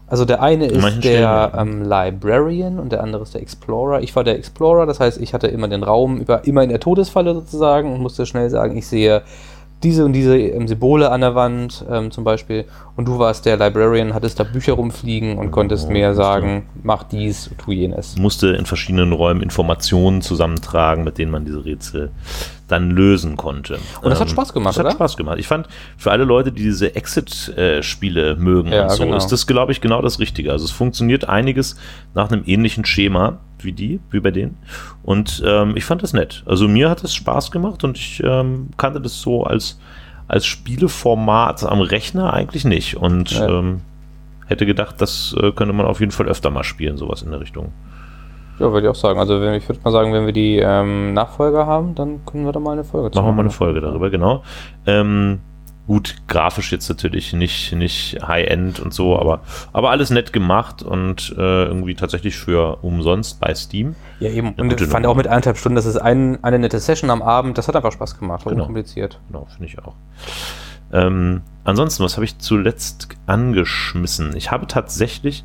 Also 0.08 0.24
der 0.26 0.42
eine 0.42 0.68
ist 0.68 1.04
der 1.04 1.54
ähm, 1.58 1.82
Librarian 1.84 2.78
und 2.80 2.92
der 2.92 3.02
andere 3.02 3.24
ist 3.24 3.34
der 3.34 3.42
Explorer. 3.42 4.02
Ich 4.02 4.16
war 4.16 4.24
der 4.24 4.38
Explorer, 4.38 4.86
das 4.86 5.00
heißt, 5.00 5.20
ich 5.20 5.34
hatte 5.34 5.48
immer 5.48 5.68
den 5.68 5.84
Raum 5.84 6.18
über, 6.18 6.46
immer 6.46 6.64
in 6.64 6.70
der 6.70 6.80
Todesfalle 6.80 7.34
sozusagen 7.34 7.92
und 7.94 8.02
musste 8.02 8.26
schnell 8.26 8.50
sagen, 8.50 8.78
ich 8.78 8.86
sehe 8.88 9.24
diese 9.84 10.06
und 10.06 10.14
diese 10.14 10.38
ähm, 10.38 10.68
Symbole 10.68 11.12
an 11.12 11.22
der 11.22 11.36
Wand 11.36 11.84
ähm, 11.92 12.10
zum 12.12 12.24
Beispiel. 12.24 12.66
Und 12.96 13.08
du 13.08 13.20
warst 13.20 13.46
der 13.46 13.58
Librarian, 13.58 14.14
hattest 14.14 14.40
da 14.40 14.44
Bücher 14.44 14.74
rumfliegen 14.74 15.38
und 15.38 15.52
konntest 15.52 15.88
Oh, 15.90 15.92
mir 15.92 16.14
sagen, 16.14 16.68
mach 16.84 17.04
dies, 17.04 17.50
tu 17.58 17.72
jenes. 17.72 18.16
musste 18.18 18.50
in 18.50 18.66
verschiedenen 18.66 19.12
Räumen 19.12 19.42
Informationen 19.42 20.22
zusammentragen, 20.22 21.04
mit 21.04 21.18
denen 21.18 21.32
man 21.32 21.46
diese 21.46 21.66
Rätsel 21.66 22.12
dann 22.68 22.90
lösen 22.92 23.36
konnte. 23.38 23.78
Und 24.02 24.10
das 24.10 24.20
hat 24.20 24.30
Spaß 24.30 24.52
gemacht, 24.54 24.72
Das 24.74 24.80
hat 24.80 24.86
oder? 24.88 24.96
Spaß 24.96 25.18
gemacht. 25.18 25.38
Ich 25.40 25.48
fand, 25.48 25.68
für 25.98 26.12
alle 26.12 26.24
Leute, 26.24 26.52
die 26.52 26.64
diese 26.64 26.96
Exit-Spiele 26.96 28.36
mögen 28.38 28.72
Ja, 28.72 28.84
und 28.84 28.90
so, 28.92 29.04
genau. 29.04 29.18
ist 29.18 29.28
das, 29.28 29.46
glaube 29.48 29.72
ich, 29.72 29.82
genau 29.82 30.02
das 30.02 30.20
Richtige. 30.20 30.52
Also 30.52 30.66
es 30.66 30.72
funktioniert 30.72 31.30
einiges 31.30 31.78
nach 32.14 32.32
einem 32.32 32.44
ähnlichen 32.46 32.86
Schema 32.86 33.38
wie 33.60 33.72
die, 33.72 34.00
wie 34.12 34.20
bei 34.20 34.32
denen. 34.32 34.58
Und 35.04 35.44
ähm, 35.46 35.76
ich 35.78 35.86
fand 35.86 36.04
das 36.04 36.14
nett. 36.14 36.44
Also 36.46 36.68
mir 36.68 36.90
hat 36.90 37.04
es 37.04 37.14
Spaß 37.16 37.52
gemacht 37.52 37.84
und 37.84 37.98
ich 37.98 38.22
ähm, 38.24 38.70
kannte 38.78 39.00
das 39.02 39.22
so 39.22 39.44
als, 39.44 39.80
als 40.28 40.46
Spieleformat 40.46 41.64
am 41.64 41.82
Rechner 41.82 42.34
eigentlich 42.34 42.66
nicht. 42.66 42.98
Und 42.98 43.32
Ja. 43.32 43.48
ähm, 43.60 43.82
hätte 44.48 44.66
gedacht, 44.66 44.96
das 45.00 45.36
äh, 45.40 45.52
könnte 45.52 45.74
man 45.74 45.86
auf 45.86 46.00
jeden 46.00 46.12
Fall 46.12 46.28
öfter 46.28 46.50
mal 46.52 46.64
spielen, 46.64 46.98
sowas 46.98 47.22
in 47.24 47.32
der 47.32 47.40
Richtung. 47.40 47.72
Ja, 48.60 48.72
würde 48.72 48.88
ich 48.88 48.92
auch 48.92 48.96
sagen. 48.96 49.20
Also 49.20 49.42
wenn, 49.42 49.54
ich 49.54 49.68
würde 49.68 49.82
mal 49.84 49.92
sagen, 49.92 50.14
wenn 50.14 50.26
wir 50.26 50.34
die 50.34 50.58
ähm, 50.58 51.14
Nachfolger 51.14 51.66
haben, 51.66 51.96
dann 51.96 52.26
können 52.26 52.46
wir 52.46 52.52
da 52.52 52.60
mal 52.60 52.72
eine 52.74 52.84
Folge 52.84 53.16
Machen 53.16 53.28
wir 53.28 53.32
mal 53.34 53.42
eine 53.42 53.50
Folge 53.52 53.82
darüber, 53.82 54.10
genau. 54.10 54.44
Ähm, 54.86 55.40
Gut, 55.88 56.16
grafisch 56.28 56.72
jetzt 56.72 56.90
natürlich 56.90 57.34
nicht, 57.34 57.72
nicht 57.74 58.18
High-End 58.28 58.80
und 58.80 58.92
so, 58.92 59.20
aber, 59.20 59.42
aber 59.72 59.92
alles 59.92 60.10
nett 60.10 60.34
gemacht 60.34 60.82
und 60.82 61.36
äh, 61.38 61.66
irgendwie 61.66 61.94
tatsächlich 61.94 62.36
für 62.38 62.78
umsonst 62.82 63.40
bei 63.40 63.54
Steam. 63.54 63.96
Ja, 64.20 64.32
eben. 64.32 64.56
Eine 64.58 64.64
Und 64.74 64.82
ich 64.82 64.88
fand 64.88 65.04
Nummer. 65.04 65.10
auch 65.12 65.16
mit 65.16 65.28
eineinhalb 65.28 65.58
Stunden, 65.58 65.76
das 65.76 65.86
ist 65.86 65.98
ein, 65.98 66.44
eine 66.44 66.58
nette 66.58 66.80
Session 66.80 67.12
am 67.12 67.22
Abend, 67.22 67.60
das 67.60 67.68
hat 67.68 67.76
einfach 67.76 67.92
Spaß 67.92 68.18
gemacht, 68.18 68.46
war 68.46 68.52
Genau. 68.54 68.64
unkompliziert. 68.64 69.20
Genau, 69.28 69.46
finde 69.46 69.66
ich 69.68 69.78
auch. 69.78 69.94
Ähm, 70.92 71.42
ansonsten, 71.66 72.04
was 72.04 72.16
habe 72.16 72.26
ich 72.26 72.40
zuletzt 72.40 73.10
angeschmissen? 73.28 74.36
Ich 74.36 74.50
habe 74.50 74.66
tatsächlich 74.66 75.44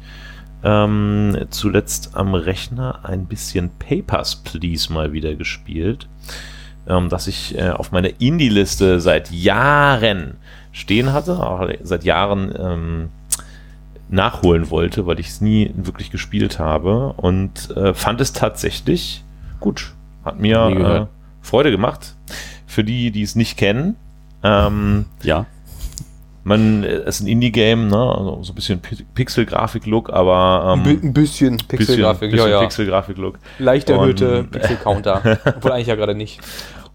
ähm, 0.63 1.37
zuletzt 1.51 2.11
am 2.15 2.35
Rechner 2.35 3.01
ein 3.05 3.27
bisschen 3.27 3.71
Papers, 3.79 4.37
Please 4.37 4.93
mal 4.93 5.13
wieder 5.13 5.35
gespielt, 5.35 6.09
ähm, 6.87 7.09
das 7.09 7.27
ich 7.27 7.57
äh, 7.59 7.71
auf 7.71 7.93
meiner 7.93 8.21
Indie-Liste 8.21 9.01
seit 9.01 9.31
Jahren 9.31 10.37
stehen 10.73 11.13
hatte, 11.13 11.45
auch 11.45 11.69
seit 11.83 12.05
Jahren 12.05 12.55
ähm, 12.59 13.09
nachholen 14.09 14.71
wollte, 14.71 15.07
weil 15.07 15.21
ich 15.21 15.29
es 15.29 15.41
nie 15.41 15.73
wirklich 15.75 16.11
gespielt 16.11 16.59
habe 16.59 17.15
und 17.17 17.71
äh, 17.77 17.95
fand 17.95 18.21
es 18.21 18.33
tatsächlich 18.33 19.25
gut. 19.61 19.95
Hat 20.25 20.39
mir 20.39 21.09
äh. 21.11 21.47
Freude 21.47 21.71
gemacht. 21.71 22.17
Für 22.67 22.85
die, 22.85 23.11
die 23.11 23.23
es 23.23 23.35
nicht 23.35 23.57
kennen, 23.57 23.97
ähm, 24.43 25.07
Ja. 25.23 25.47
Man, 26.43 26.85
es 26.85 27.17
ist 27.17 27.21
ein 27.23 27.27
Indie-Game, 27.27 27.89
ne? 27.89 27.97
also 27.97 28.43
so 28.43 28.53
ein 28.53 28.55
bisschen 28.55 28.81
Pi- 28.81 29.05
Pixel-Grafik-Look, 29.15 30.11
aber 30.11 30.77
ähm, 30.87 31.01
Ein 31.03 31.13
bisschen 31.13 31.59
Pixelgrafik, 31.59 32.33
ja, 32.35 32.49
ja. 32.49 32.61
Pixel-Grafik-Look. 32.61 33.39
Leicht 33.59 33.91
erhöhte 33.91 34.45
Pixel-Counter. 34.45 35.39
Obwohl 35.57 35.73
eigentlich 35.73 35.89
ja 35.89 35.95
gerade 35.97 36.15
nicht. 36.15 36.41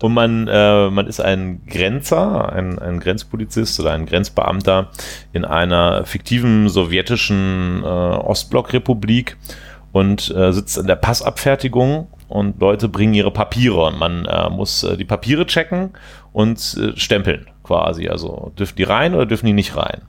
Und 0.01 0.13
man, 0.13 0.47
äh, 0.47 0.89
man 0.89 1.07
ist 1.07 1.21
ein 1.21 1.61
Grenzer, 1.67 2.51
ein, 2.51 2.79
ein 2.79 2.99
Grenzpolizist 2.99 3.79
oder 3.79 3.93
ein 3.93 4.05
Grenzbeamter 4.05 4.89
in 5.31 5.45
einer 5.45 6.03
fiktiven 6.05 6.67
sowjetischen 6.67 7.81
äh, 7.83 7.87
Ostblockrepublik 7.87 9.37
und 9.91 10.33
äh, 10.35 10.51
sitzt 10.51 10.77
in 10.77 10.87
der 10.87 10.95
Passabfertigung 10.97 12.07
und 12.27 12.59
Leute 12.59 12.89
bringen 12.89 13.13
ihre 13.13 13.31
Papiere 13.31 13.85
und 13.85 13.97
man 13.97 14.25
äh, 14.25 14.49
muss 14.49 14.83
äh, 14.83 14.97
die 14.97 15.05
Papiere 15.05 15.45
checken 15.45 15.91
und 16.33 16.59
äh, 16.77 16.97
stempeln 16.99 17.45
quasi. 17.65 18.07
Also 18.07 18.51
dürfen 18.57 18.75
die 18.75 18.83
rein 18.83 19.13
oder 19.15 19.25
dürfen 19.25 19.47
die 19.47 19.53
nicht 19.53 19.75
rein? 19.75 20.01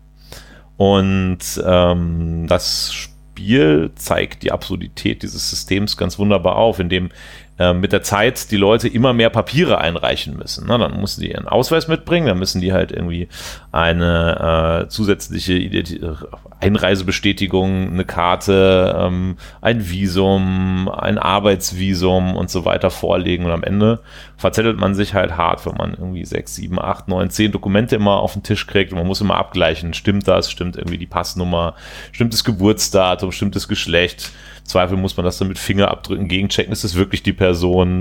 Und 0.76 1.38
ähm, 1.64 2.46
das 2.48 2.92
Spiel 2.92 3.90
zeigt 3.94 4.42
die 4.42 4.52
Absurdität 4.52 5.22
dieses 5.22 5.50
Systems 5.50 5.96
ganz 5.96 6.18
wunderbar 6.18 6.56
auf, 6.56 6.78
indem 6.78 7.10
mit 7.58 7.92
der 7.92 8.02
Zeit 8.02 8.50
die 8.50 8.56
Leute 8.56 8.86
immer 8.88 9.12
mehr 9.12 9.30
Papiere 9.30 9.78
einreichen 9.78 10.36
müssen. 10.36 10.66
Na, 10.68 10.76
dann 10.76 11.00
müssen 11.00 11.22
die 11.22 11.30
ihren 11.30 11.48
Ausweis 11.48 11.88
mitbringen, 11.88 12.26
dann 12.26 12.38
müssen 12.38 12.60
die 12.60 12.72
halt 12.72 12.92
irgendwie 12.92 13.28
eine 13.72 14.84
äh, 14.84 14.88
zusätzliche 14.88 15.54
Identi 15.54 15.96
äh, 15.96 16.14
Einreisebestätigung, 16.58 17.92
eine 17.92 18.04
Karte, 18.04 18.96
ähm, 18.98 19.36
ein 19.60 19.90
Visum, 19.90 20.88
ein 20.88 21.18
Arbeitsvisum 21.18 22.34
und 22.34 22.50
so 22.50 22.64
weiter 22.64 22.90
vorlegen. 22.90 23.44
Und 23.44 23.52
am 23.52 23.62
Ende 23.62 24.00
verzettelt 24.36 24.78
man 24.78 24.94
sich 24.94 25.14
halt 25.14 25.36
hart, 25.36 25.66
wenn 25.66 25.76
man 25.76 25.92
irgendwie 25.92 26.24
sechs, 26.24 26.54
sieben, 26.54 26.80
acht, 26.80 27.08
neun, 27.08 27.30
zehn 27.30 27.52
Dokumente 27.52 27.96
immer 27.96 28.20
auf 28.20 28.32
den 28.32 28.42
Tisch 28.42 28.66
kriegt 28.66 28.92
und 28.92 28.98
man 28.98 29.06
muss 29.06 29.20
immer 29.20 29.36
abgleichen, 29.36 29.92
stimmt 29.94 30.28
das, 30.28 30.50
stimmt 30.50 30.76
irgendwie 30.76 30.98
die 30.98 31.06
Passnummer, 31.06 31.74
stimmt 32.12 32.32
das 32.32 32.44
Geburtsdatum, 32.44 33.32
stimmt 33.32 33.54
das 33.54 33.68
Geschlecht. 33.68 34.30
Im 34.60 34.66
Zweifel 34.66 34.96
muss 34.96 35.16
man 35.16 35.24
das 35.24 35.38
dann 35.38 35.48
mit 35.48 35.58
Fingerabdrücken 35.58 36.26
gegenchecken, 36.26 36.72
ist 36.72 36.84
das 36.84 36.94
wirklich 36.94 37.22
die 37.22 37.32
Person? 37.32 37.45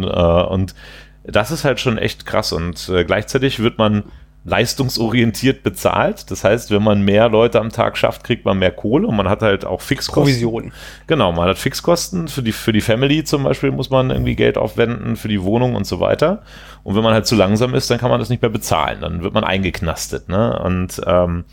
Äh, 0.04 0.08
und 0.08 0.76
das 1.24 1.52
ist 1.52 1.66
halt 1.66 1.80
schon 1.80 1.98
echt 1.98 2.26
krass 2.26 2.52
und 2.52 2.88
äh, 2.90 3.04
gleichzeitig 3.04 3.60
wird 3.60 3.78
man 3.78 4.04
leistungsorientiert 4.46 5.64
bezahlt. 5.64 6.30
Das 6.30 6.44
heißt, 6.44 6.70
wenn 6.70 6.84
man 6.84 7.02
mehr 7.02 7.30
Leute 7.30 7.60
am 7.60 7.72
Tag 7.72 7.98
schafft, 7.98 8.24
kriegt 8.24 8.46
man 8.46 8.60
mehr 8.60 8.72
Kohle 8.72 9.08
und 9.08 9.16
man 9.16 9.28
hat 9.28 9.42
halt 9.42 9.66
auch 9.66 9.82
Fixkosten. 9.82 10.24
Provision. 10.24 10.72
Genau, 11.08 11.32
man 11.32 11.50
hat 11.50 11.58
Fixkosten. 11.58 12.28
Für 12.28 12.44
die, 12.44 12.52
für 12.52 12.72
die 12.72 12.82
Family 12.82 13.24
zum 13.24 13.44
Beispiel 13.44 13.72
muss 13.72 13.90
man 13.90 14.12
irgendwie 14.12 14.36
Geld 14.36 14.60
aufwenden, 14.60 15.16
für 15.16 15.28
die 15.28 15.42
Wohnung 15.42 15.74
und 15.74 15.88
so 15.88 16.00
weiter. 16.00 16.44
Und 16.84 16.96
wenn 16.96 17.04
man 17.04 17.14
halt 17.14 17.26
zu 17.26 17.36
langsam 17.36 17.74
ist, 17.74 17.90
dann 17.90 17.98
kann 17.98 18.12
man 18.12 18.20
das 18.20 18.30
nicht 18.30 18.44
mehr 18.44 18.52
bezahlen. 18.52 19.02
Dann 19.02 19.24
wird 19.24 19.34
man 19.34 19.44
eingeknastet. 19.44 20.30
Ne? 20.30 20.60
Und 20.60 21.02
ähm, 21.08 21.46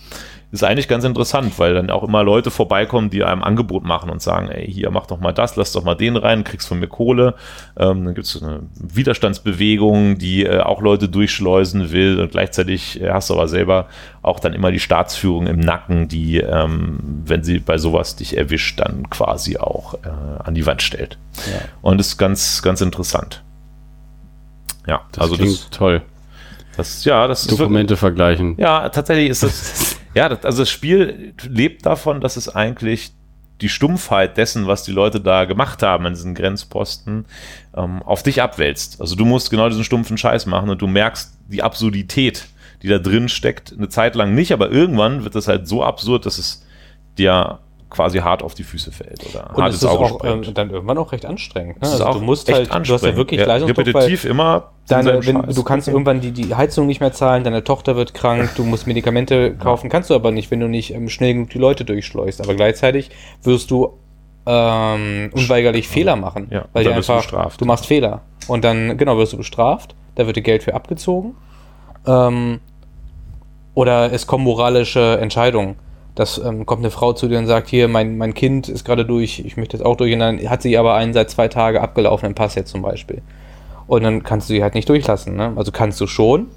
ist 0.53 0.63
eigentlich 0.63 0.87
ganz 0.87 1.05
interessant, 1.05 1.59
weil 1.59 1.73
dann 1.73 1.89
auch 1.89 2.03
immer 2.03 2.23
Leute 2.23 2.51
vorbeikommen, 2.51 3.09
die 3.09 3.25
einem 3.25 3.43
Angebot 3.43 3.85
machen 3.85 4.11
und 4.11 4.21
sagen, 4.21 4.49
ey, 4.51 4.71
hier, 4.71 4.91
mach 4.91 5.07
doch 5.07 5.19
mal 5.19 5.33
das, 5.33 5.57
lass 5.57 5.73
doch 5.73 5.83
mal 5.83 5.95
den 5.95 6.17
rein, 6.17 6.45
kriegst 6.45 6.69
von 6.69 6.79
mir 6.79 6.89
Kohle. 6.89 7.35
Ähm, 7.79 8.05
dann 8.05 8.15
gibt 8.15 8.27
es 8.27 8.43
eine 8.43 8.61
Widerstandsbewegung, 8.75 10.19
die 10.19 10.45
äh, 10.45 10.61
auch 10.61 10.83
Leute 10.83 11.09
durchschleusen 11.09 11.91
will 11.91 12.21
und 12.21 12.33
gleichzeitig 12.33 13.01
äh, 13.01 13.11
hast 13.11 13.31
du 13.31 13.35
aber 13.35 13.49
selber 13.49 13.87
auch 14.21 14.41
dann 14.41 14.53
immer 14.53 14.71
die 14.71 14.79
Staatsführung 14.79 15.47
im 15.47 15.59
Nacken, 15.59 16.09
die, 16.09 16.37
ähm, 16.37 16.99
wenn 17.25 17.43
sie 17.43 17.59
bei 17.59 17.79
sowas 17.79 18.17
dich 18.17 18.37
erwischt, 18.37 18.79
dann 18.79 19.09
quasi 19.09 19.57
auch 19.57 19.95
äh, 19.95 20.09
an 20.45 20.55
die 20.55 20.67
Wand 20.67 20.83
stellt. 20.83 21.17
Ja. 21.51 21.61
Und 21.81 21.99
ist 21.99 22.19
ganz, 22.19 22.61
ganz 22.61 22.83
interessant. 22.83 23.43
Ja, 24.87 25.01
Das 25.13 25.23
also 25.23 25.37
das, 25.37 25.71
toll. 25.71 26.03
das, 26.77 27.05
ja, 27.07 27.27
das 27.27 27.47
ist 27.47 27.53
Dokumente 27.53 27.97
vergleichen. 27.97 28.57
ja, 28.59 28.91
tatsächlich 28.91 29.31
ist 29.31 29.43
das, 29.45 29.97
ja, 30.15 30.29
das, 30.29 30.45
also 30.45 30.63
das 30.63 30.71
Spiel 30.71 31.35
lebt 31.43 31.87
davon, 31.87 32.21
dass 32.21 32.37
es 32.37 32.49
eigentlich 32.49 33.13
die 33.61 33.69
Stumpfheit 33.69 34.37
dessen, 34.37 34.67
was 34.67 34.83
die 34.83 34.93
Leute 34.93 35.21
da 35.21 35.45
gemacht 35.45 35.83
haben 35.83 36.05
an 36.05 36.15
diesen 36.15 36.35
Grenzposten, 36.35 37.25
ähm, 37.77 38.03
auf 38.03 38.23
dich 38.23 38.43
abwälzt. 38.43 39.01
Also 39.01 39.15
du 39.15 39.25
musst 39.25 39.51
genau 39.51 39.69
diesen 39.69 39.85
stumpfen 39.85 40.19
Scheiß 40.19 40.47
machen 40.47 40.69
und 40.69 40.83
du 40.83 40.89
merkst 40.89 41.39
die 41.49 41.63
Absurdität, 41.63 42.47
die 42.83 42.89
da 42.89 42.99
drin 42.99 43.29
steckt, 43.29 43.73
eine 43.73 43.89
Zeit 43.89 44.17
lang 44.17 44.35
nicht, 44.35 44.53
aber 44.53 44.71
irgendwann 44.71 45.23
wird 45.23 45.37
es 45.37 45.47
halt 45.47 45.69
so 45.69 45.85
absurd, 45.85 46.27
dass 46.27 46.39
es 46.39 46.67
dir 47.17 47.61
quasi 47.93 48.19
hart 48.19 48.43
auf 48.43 48.55
die 48.55 48.65
Füße 48.65 48.91
fällt 48.91 49.25
oder 49.31 49.51
Und 49.55 49.63
hart 49.63 49.69
es 49.69 49.75
ins 49.77 49.83
ist 49.85 49.89
Auge 49.89 50.05
auch 50.05 50.25
ähm, 50.25 50.43
springt. 50.43 50.59
dann 50.59 50.71
irgendwann 50.71 50.99
auch 50.99 51.13
recht 51.13 51.27
anstrengend. 51.27 51.81
Ne? 51.81 51.89
Also 51.89 52.13
du 52.13 52.21
musst 52.21 52.51
halt, 52.53 52.69
du 52.71 52.95
hast 52.95 53.05
ja 53.05 53.17
wirklich 53.17 53.41
Ja, 53.41 53.47
weil 53.47 53.63
repetitiv 53.65 54.25
immer 54.25 54.71
deine, 54.89 55.25
wenn, 55.27 55.43
du 55.43 55.63
kannst 55.63 55.89
irgendwann 55.89 56.21
die, 56.21 56.33
die 56.33 56.55
Heizung 56.55 56.87
nicht 56.87 57.01
mehr 57.01 57.13
zahlen, 57.13 57.45
deine 57.45 57.63
Tochter 57.63 57.95
wird 57.95 58.15
krank, 58.15 58.51
du 58.57 58.65
musst 58.65 58.87
Medikamente 58.87 59.55
kaufen, 59.55 59.89
kannst 59.91 60.11
du 60.11 60.15
aber 60.15 60.33
nicht, 60.33 60.51
wenn 60.51 60.61
du 60.61 60.69
nicht 60.69 60.93
ähm, 60.95 61.09
schnell 61.09 61.35
genug 61.35 61.51
die 61.51 61.59
Leute 61.59 61.85
durchschleust. 61.85 62.41
Aber 62.43 62.55
gleichzeitig 62.55 63.11
wirst 63.43 63.71
du 63.71 63.99
ähm, 64.47 65.31
unweigerlich 65.35 65.87
Fehler 65.87 66.17
machen, 66.17 66.49
Ja, 66.51 66.65
weil 66.73 66.85
du 66.85 66.93
einfach, 66.93 67.19
bestraft. 67.19 67.61
du 67.61 67.65
machst 67.65 67.87
Fehler 67.87 68.23
und 68.49 68.65
dann 68.65 68.97
genau 68.99 69.17
wirst 69.19 69.33
du 69.35 69.37
bestraft, 69.37 69.95
da 70.17 70.27
wird 70.27 70.37
dir 70.37 70.43
Geld 70.43 70.63
für 70.65 70.75
abgezogen 70.75 71.37
ähm, 72.07 72.59
oder 73.75 74.13
es 74.13 74.27
kommen 74.27 74.45
moralische 74.45 75.19
Entscheidungen. 75.21 75.77
Das 76.15 76.37
ähm, 76.39 76.67
kommt 76.67 76.83
eine 76.83 76.91
Frau 76.91 77.15
zu 77.15 77.27
dir 77.29 77.39
und 77.39 77.47
sagt, 77.47 77.69
hier, 77.69 77.89
mein, 77.89 78.19
mein 78.19 78.35
Kind 78.35 78.69
ist 78.69 78.85
gerade 78.85 79.07
durch, 79.07 79.39
ich 79.41 79.57
möchte 79.57 79.77
jetzt 79.79 79.87
auch 79.87 79.97
durch, 79.97 80.13
und 80.13 80.19
dann 80.19 80.39
hat 80.51 80.61
sie 80.63 80.77
aber 80.77 80.95
einen 80.95 81.15
seit 81.15 81.31
zwei 81.31 81.49
Tagen 81.49 81.79
abgelaufenen 81.79 82.35
Pass 82.35 82.55
jetzt 82.55 82.71
zum 82.71 82.83
Beispiel. 82.83 83.23
Und 83.87 84.03
dann 84.03 84.23
kannst 84.23 84.49
du 84.51 84.55
sie 84.55 84.63
halt 84.63 84.75
nicht 84.75 84.89
durchlassen. 84.89 85.37
Ne? 85.37 85.53
Also 85.57 85.73
kannst 85.73 86.01
du 86.01 86.07
schon, 86.07 86.49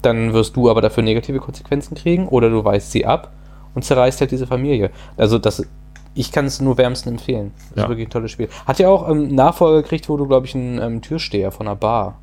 dann 0.00 0.32
wirst 0.32 0.56
du 0.56 0.70
aber 0.70 0.80
dafür 0.80 1.02
negative 1.02 1.38
Konsequenzen 1.38 1.94
kriegen 1.96 2.28
oder 2.28 2.48
du 2.48 2.64
weist 2.64 2.92
sie 2.92 3.04
ab 3.04 3.32
und 3.74 3.84
zerreißt 3.84 4.20
halt 4.20 4.30
diese 4.30 4.46
Familie. 4.46 4.90
Also 5.18 5.38
das, 5.38 5.66
ich 6.14 6.32
kann 6.32 6.46
es 6.46 6.60
nur 6.60 6.78
wärmsten 6.78 7.10
empfehlen. 7.10 7.52
Das 7.70 7.76
Ja. 7.76 7.82
ist 7.84 7.88
wirklich 7.90 8.06
ein 8.08 8.10
tolles 8.10 8.30
Spiel. 8.30 8.48
Hat 8.66 8.78
ja 8.78 8.88
auch 8.88 9.08
ähm, 9.10 9.34
Nachfolger 9.34 9.82
gekriegt, 9.82 10.08
wo 10.08 10.16
du, 10.16 10.26
glaube 10.26 10.46
ich, 10.46 10.54
einen 10.54 10.78
ähm, 10.80 11.02
Türsteher 11.02 11.52
von 11.52 11.66
einer 11.66 11.76
Bar 11.76 12.18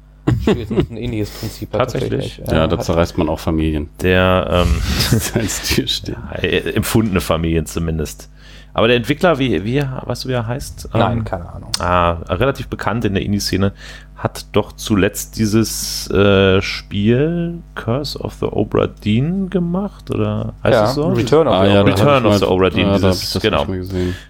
ein 0.47 0.97
ähnliches 0.97 1.29
Prinzip. 1.31 1.71
hat 1.73 1.79
Tatsächlich? 1.91 2.41
Ja, 2.49 2.67
da 2.67 2.77
hat- 2.77 2.83
zerreißt 2.85 3.17
man 3.17 3.29
auch 3.29 3.39
Familien. 3.39 3.89
Der 4.01 4.65
ähm, 4.65 4.81
Als 5.35 5.67
Türsteher. 5.75 6.17
äh, 6.41 6.71
empfundene 6.73 7.21
Familien 7.21 7.65
zumindest. 7.65 8.29
Aber 8.73 8.87
der 8.87 8.95
Entwickler, 8.95 9.37
wie, 9.37 9.65
wie 9.65 9.81
weißt 9.81 10.23
du, 10.23 10.29
wie 10.29 10.33
er 10.33 10.47
heißt? 10.47 10.89
Nein, 10.93 11.17
Ähm, 11.19 11.25
keine 11.25 11.49
Ahnung. 11.51 11.71
ah, 11.79 12.11
relativ 12.29 12.69
bekannt 12.69 13.03
in 13.03 13.13
der 13.15 13.21
Indie-Szene, 13.23 13.73
hat 14.15 14.45
doch 14.53 14.71
zuletzt 14.73 15.37
dieses 15.37 16.09
äh, 16.09 16.61
Spiel 16.61 17.59
Curse 17.75 18.17
of 18.19 18.35
the 18.35 18.45
Obra 18.45 18.87
Dinn 18.87 19.49
gemacht, 19.49 20.09
oder 20.09 20.53
heißt 20.63 20.73
ja, 20.73 20.85
es 20.85 20.93
so? 20.93 21.09
Return 21.09 21.49
of 21.49 21.53
Ah, 21.53 21.65
the 21.65 21.71
ja, 21.73 21.81
Obra 21.81 21.91
da 21.91 21.95
Return 22.03 22.25
of 22.27 22.37
the 22.37 22.45
Obra 22.45 22.69
Dinn, 22.69 22.79
Ja, 22.79 22.85
da 22.85 22.93
hab 22.93 22.99
dieses- 23.11 23.23
ich 23.23 23.33
das 23.33 23.41
genau. 23.41 23.65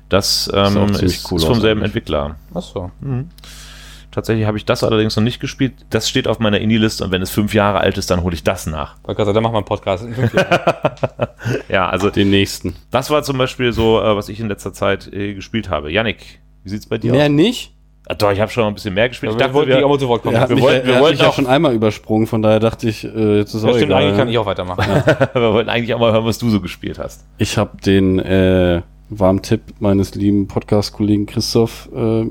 Das 0.09 0.51
ähm, 0.55 0.73
ziemlich 0.95 1.03
ist, 1.03 1.31
cool 1.31 1.37
ist 1.37 1.45
vom 1.45 1.59
selben 1.61 1.81
eigentlich. 1.81 1.89
Entwickler. 1.89 2.35
Achso. 2.55 2.89
Mhm. 3.01 3.29
Tatsächlich 4.11 4.45
habe 4.45 4.57
ich 4.57 4.65
das 4.65 4.83
allerdings 4.83 5.15
noch 5.15 5.23
nicht 5.23 5.39
gespielt. 5.39 5.73
Das 5.89 6.09
steht 6.09 6.27
auf 6.27 6.39
meiner 6.39 6.59
Indie-Liste 6.59 7.03
und 7.05 7.11
wenn 7.11 7.21
es 7.21 7.31
fünf 7.31 7.53
Jahre 7.53 7.79
alt 7.79 7.97
ist, 7.97 8.11
dann 8.11 8.23
hole 8.23 8.33
ich 8.35 8.43
das 8.43 8.67
nach. 8.67 8.97
Dann 9.05 9.15
machen 9.15 9.53
wir 9.53 9.57
einen 9.57 9.65
Podcast. 9.65 10.03
in 10.05 10.13
fünf 10.15 10.33
Jahren. 10.33 10.59
Ja, 11.69 11.89
also 11.89 12.09
Den 12.09 12.29
nächsten. 12.29 12.75
das 12.91 13.09
war 13.09 13.23
zum 13.23 13.37
Beispiel 13.37 13.71
so, 13.73 14.01
äh, 14.01 14.15
was 14.15 14.29
ich 14.29 14.39
in 14.39 14.47
letzter 14.49 14.73
Zeit 14.73 15.11
äh, 15.13 15.33
gespielt 15.33 15.69
habe. 15.69 15.91
Yannick, 15.91 16.39
wie 16.63 16.69
sieht's 16.69 16.85
bei 16.87 16.97
dir 16.97 17.11
Mehr 17.11 17.25
aus? 17.25 17.31
nicht? 17.31 17.73
Ah, 18.07 18.15
doch, 18.15 18.31
ich 18.31 18.41
habe 18.41 18.51
schon 18.51 18.63
mal 18.63 18.67
ein 18.67 18.73
bisschen 18.73 18.93
mehr 18.95 19.07
gespielt. 19.07 19.31
Ja, 19.33 19.37
ich 19.37 19.43
wir 19.45 19.53
wollten 19.53 19.71
nicht 19.73 19.83
auch 19.83 19.89
mal 19.89 19.99
zu 19.99 20.07
Wort 20.09 20.23
kommen. 20.23 20.37
Hat 20.39 20.49
wir 20.49 20.55
mich, 20.55 20.65
wollten- 20.65 20.87
wir 20.87 20.99
wollten 20.99 21.19
ja 21.19 21.27
auch- 21.29 21.33
schon 21.35 21.47
einmal 21.47 21.73
übersprungen, 21.73 22.27
von 22.27 22.41
daher 22.41 22.59
dachte 22.59 22.89
ich, 22.89 23.05
äh, 23.05 23.37
jetzt 23.37 23.53
ist 23.53 23.63
Ja, 23.63 23.69
auch 23.69 23.73
stimmt, 23.75 23.91
egal. 23.91 24.03
eigentlich 24.03 24.17
kann 24.17 24.27
ich 24.27 24.37
auch 24.37 24.45
weitermachen. 24.45 24.83
wir 25.33 25.53
wollten 25.53 25.69
eigentlich 25.69 25.93
auch 25.93 25.99
mal 25.99 26.11
hören, 26.11 26.25
was 26.25 26.37
du 26.39 26.49
so 26.49 26.59
gespielt 26.59 26.99
hast. 26.99 27.23
Ich 27.37 27.57
habe 27.57 27.77
den 27.85 28.19
äh, 28.19 28.81
warmen 29.09 29.41
Tipp 29.43 29.61
meines 29.79 30.15
lieben 30.15 30.47
Podcast-Kollegen 30.47 31.25
Christoph 31.27 31.89
äh, 31.95 32.25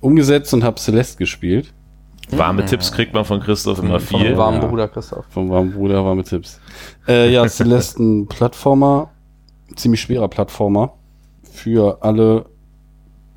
umgesetzt 0.00 0.52
und 0.54 0.64
habe 0.64 0.78
Celeste 0.80 1.18
gespielt. 1.18 1.72
Warme 2.30 2.64
Tipps 2.64 2.90
kriegt 2.90 3.14
man 3.14 3.24
von 3.24 3.38
Christoph 3.40 3.78
immer 3.78 4.00
Vom 4.00 4.20
viel. 4.20 4.36
warmen 4.36 4.60
Ja. 4.60 4.66
Bruder 4.66 4.88
Christoph. 4.88 5.24
Vom 5.30 5.48
warmen 5.48 5.72
Bruder 5.72 6.04
war 6.04 6.14
mit 6.16 6.28
Tipps. 6.28 6.60
Äh, 7.06 7.32
ja, 7.32 7.46
Celeste 7.48 8.02
ein 8.02 8.26
Plattformer, 8.26 9.10
ziemlich 9.76 10.00
schwerer 10.00 10.26
Plattformer 10.28 10.94
für 11.52 11.98
alle 12.02 12.46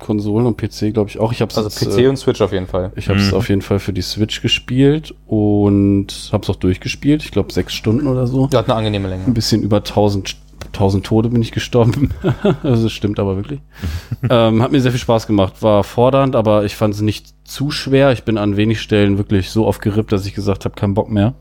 Konsolen 0.00 0.46
und 0.46 0.56
PC, 0.56 0.92
glaube 0.94 1.10
ich 1.10 1.20
auch. 1.20 1.30
Ich 1.30 1.40
habe 1.42 1.54
Also 1.54 1.68
jetzt, 1.68 1.78
PC 1.78 1.98
äh, 2.00 2.06
und 2.08 2.16
Switch 2.16 2.40
auf 2.40 2.52
jeden 2.52 2.66
Fall. 2.66 2.90
ich 2.96 3.08
habe 3.08 3.18
es 3.20 3.30
Mhm. 3.30 3.36
auf 3.36 3.48
jeden 3.48 3.62
Fall 3.62 3.78
für 3.78 3.92
die 3.92 4.02
Switch 4.02 4.40
gespielt 4.42 5.14
und 5.26 6.30
habe 6.32 6.42
es 6.42 6.50
auch 6.50 6.56
durchgespielt. 6.56 7.22
Ich 7.22 7.30
glaube 7.30 7.52
sechs 7.52 7.74
Stunden 7.74 8.06
oder 8.08 8.26
so. 8.26 8.46
Der 8.48 8.60
hat 8.60 8.66
eine 8.66 8.74
angenehme 8.76 9.08
Ein 9.08 9.20
Länge. 9.20 9.32
bisschen 9.34 9.62
über 9.62 9.84
1000, 9.84 10.36
1000 10.66 11.04
Tode 11.04 11.28
bin 11.28 11.42
ich 11.42 11.52
gestorben. 11.52 12.10
also 12.62 12.84
das 12.84 12.92
stimmt 12.92 13.18
aber 13.18 13.36
wirklich. 13.36 13.60
ähm, 14.30 14.62
hat 14.62 14.72
mir 14.72 14.80
sehr 14.80 14.92
viel 14.92 15.00
Spaß 15.00 15.26
gemacht. 15.26 15.62
War 15.62 15.84
fordernd, 15.84 16.36
aber 16.36 16.64
ich 16.64 16.76
fand 16.76 16.94
es 16.94 17.00
nicht 17.00 17.34
zu 17.44 17.70
schwer. 17.70 18.12
Ich 18.12 18.24
bin 18.24 18.38
an 18.38 18.56
wenig 18.56 18.80
Stellen 18.80 19.18
wirklich 19.18 19.50
so 19.50 19.66
oft 19.66 19.82
gerippt, 19.82 20.12
dass 20.12 20.26
ich 20.26 20.34
gesagt 20.34 20.64
habe, 20.64 20.74
keinen 20.74 20.94
Bock 20.94 21.10
mehr. 21.10 21.34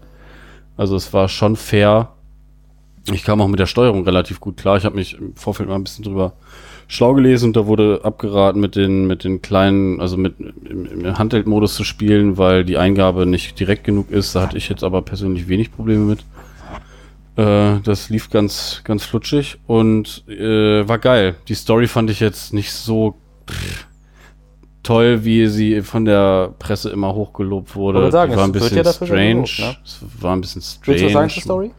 Also 0.78 0.96
es 0.96 1.14
war 1.14 1.28
schon 1.28 1.56
fair. 1.56 2.14
Ich 3.12 3.24
kam 3.24 3.42
auch 3.42 3.48
mit 3.48 3.60
der 3.60 3.66
Steuerung 3.66 4.04
relativ 4.04 4.40
gut 4.40 4.58
klar. 4.58 4.78
Ich 4.78 4.86
habe 4.86 4.96
mich 4.96 5.18
im 5.18 5.36
Vorfeld 5.36 5.70
mal 5.70 5.76
ein 5.76 5.84
bisschen 5.84 6.06
drüber 6.06 6.34
schlau 6.88 7.14
gelesen 7.14 7.48
und 7.48 7.56
da 7.56 7.68
wurde 7.68 8.02
abgeraten, 8.04 8.60
mit 8.60 8.76
den, 8.76 9.06
mit 9.06 9.24
den 9.24 9.42
kleinen, 9.42 10.02
also 10.02 10.18
mit 10.18 10.36
im, 10.40 10.86
im 10.86 11.18
Handheld-Modus 11.18 11.76
zu 11.76 11.84
spielen, 11.84 12.38
weil 12.38 12.66
die 12.66 12.78
Eingabe 12.78 13.26
nicht 13.26 13.60
direkt 13.60 13.84
genug 13.84 14.12
ist. 14.12 14.36
Da 14.36 14.42
hatte 14.42 14.58
ich 14.58 14.70
jetzt 14.70 14.84
aber 14.84 15.04
persönlich 15.04 15.48
wenig 15.48 15.72
Probleme 15.72 16.04
mit. 16.04 16.26
Äh, 17.40 17.80
das 17.84 18.10
lief 18.10 18.30
ganz, 18.30 18.82
ganz 18.84 19.06
flutschig 19.06 19.58
und 19.68 20.24
äh, 20.28 20.88
war 20.88 20.98
geil. 20.98 21.36
Die 21.48 21.54
Story 21.56 21.88
fand 21.88 22.10
ich 22.10 22.20
jetzt 22.20 22.54
nicht 22.54 22.72
so 22.74 23.16
pff, 23.50 23.88
toll, 24.84 25.24
wie 25.24 25.48
sie 25.48 25.82
von 25.82 26.06
der 26.06 26.54
Presse 26.60 26.90
immer 26.90 27.14
hochgelobt 27.14 27.76
wurde. 27.76 28.00
Wollte 28.00 28.12
sagen, 28.12 28.32
Die 28.32 28.38
war 28.38 28.44
ein 28.46 28.50
es 28.50 28.54
wird 28.56 28.84
bisschen 28.84 28.86
ja 28.86 28.94
strange. 28.94 29.34
gelobt, 29.44 29.60
ne? 29.60 29.76
Es 29.86 30.00
war 30.22 30.36
ein 30.36 30.42
bisschen 30.42 30.62
strange. 30.62 30.88
Willst 30.88 31.04
du 31.06 31.10
sagen 31.14 31.30
zur 31.30 31.42
Story? 31.44 31.72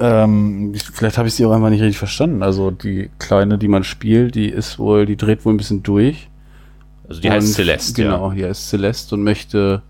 Ähm, 0.00 0.72
ich- 0.74 0.82
vielleicht 0.82 1.18
habe 1.18 1.28
ich 1.28 1.34
sie 1.34 1.46
auch 1.46 1.52
einfach 1.52 1.70
nicht 1.70 1.80
richtig 1.82 1.98
verstanden. 1.98 2.42
Also 2.42 2.70
die 2.72 3.10
kleine, 3.18 3.58
die 3.58 3.68
man 3.68 3.84
spielt, 3.84 4.34
die 4.34 4.48
ist 4.48 4.78
wohl, 4.78 5.06
die 5.06 5.16
dreht 5.16 5.44
wohl 5.44 5.54
ein 5.54 5.56
bisschen 5.56 5.82
durch. 5.84 6.28
Also 7.08 7.20
die 7.20 7.30
heißt 7.30 7.46
Und- 7.46 7.52
Celeste. 7.54 8.02
Genau, 8.02 8.30
die 8.32 8.44
heißt 8.44 8.68
Celeste 8.68 9.14
und 9.14 9.22
möchte. 9.22 9.82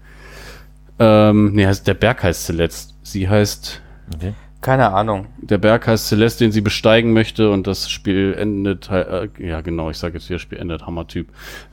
Ähm, 0.99 1.53
nee, 1.55 1.67
heißt, 1.67 1.87
der 1.87 1.95
Berg 1.95 2.23
heißt 2.23 2.45
Celeste. 2.45 2.93
Sie 3.03 3.29
heißt. 3.29 3.81
Ja. 4.11 4.17
Okay. 4.19 4.35
Keine 4.65 4.95
Ahnung. 4.95 5.27
Der 5.43 5.59
Berg 5.59 5.87
heißt 5.87 6.07
Celeste, 6.07 6.43
den 6.43 6.51
sie 6.51 6.63
besteigen 6.63 7.13
möchte 7.13 7.51
und 7.51 7.67
das 7.67 7.91
Spiel 7.91 8.33
endet. 8.33 8.91
Äh, 8.91 9.29
ja, 9.39 9.61
genau, 9.61 9.91
ich 9.91 9.99
sage 9.99 10.15
jetzt 10.15 10.27
hier, 10.27 10.39
Spiel 10.39 10.57
endet, 10.57 10.87
Hammer-Typ. 10.87 11.29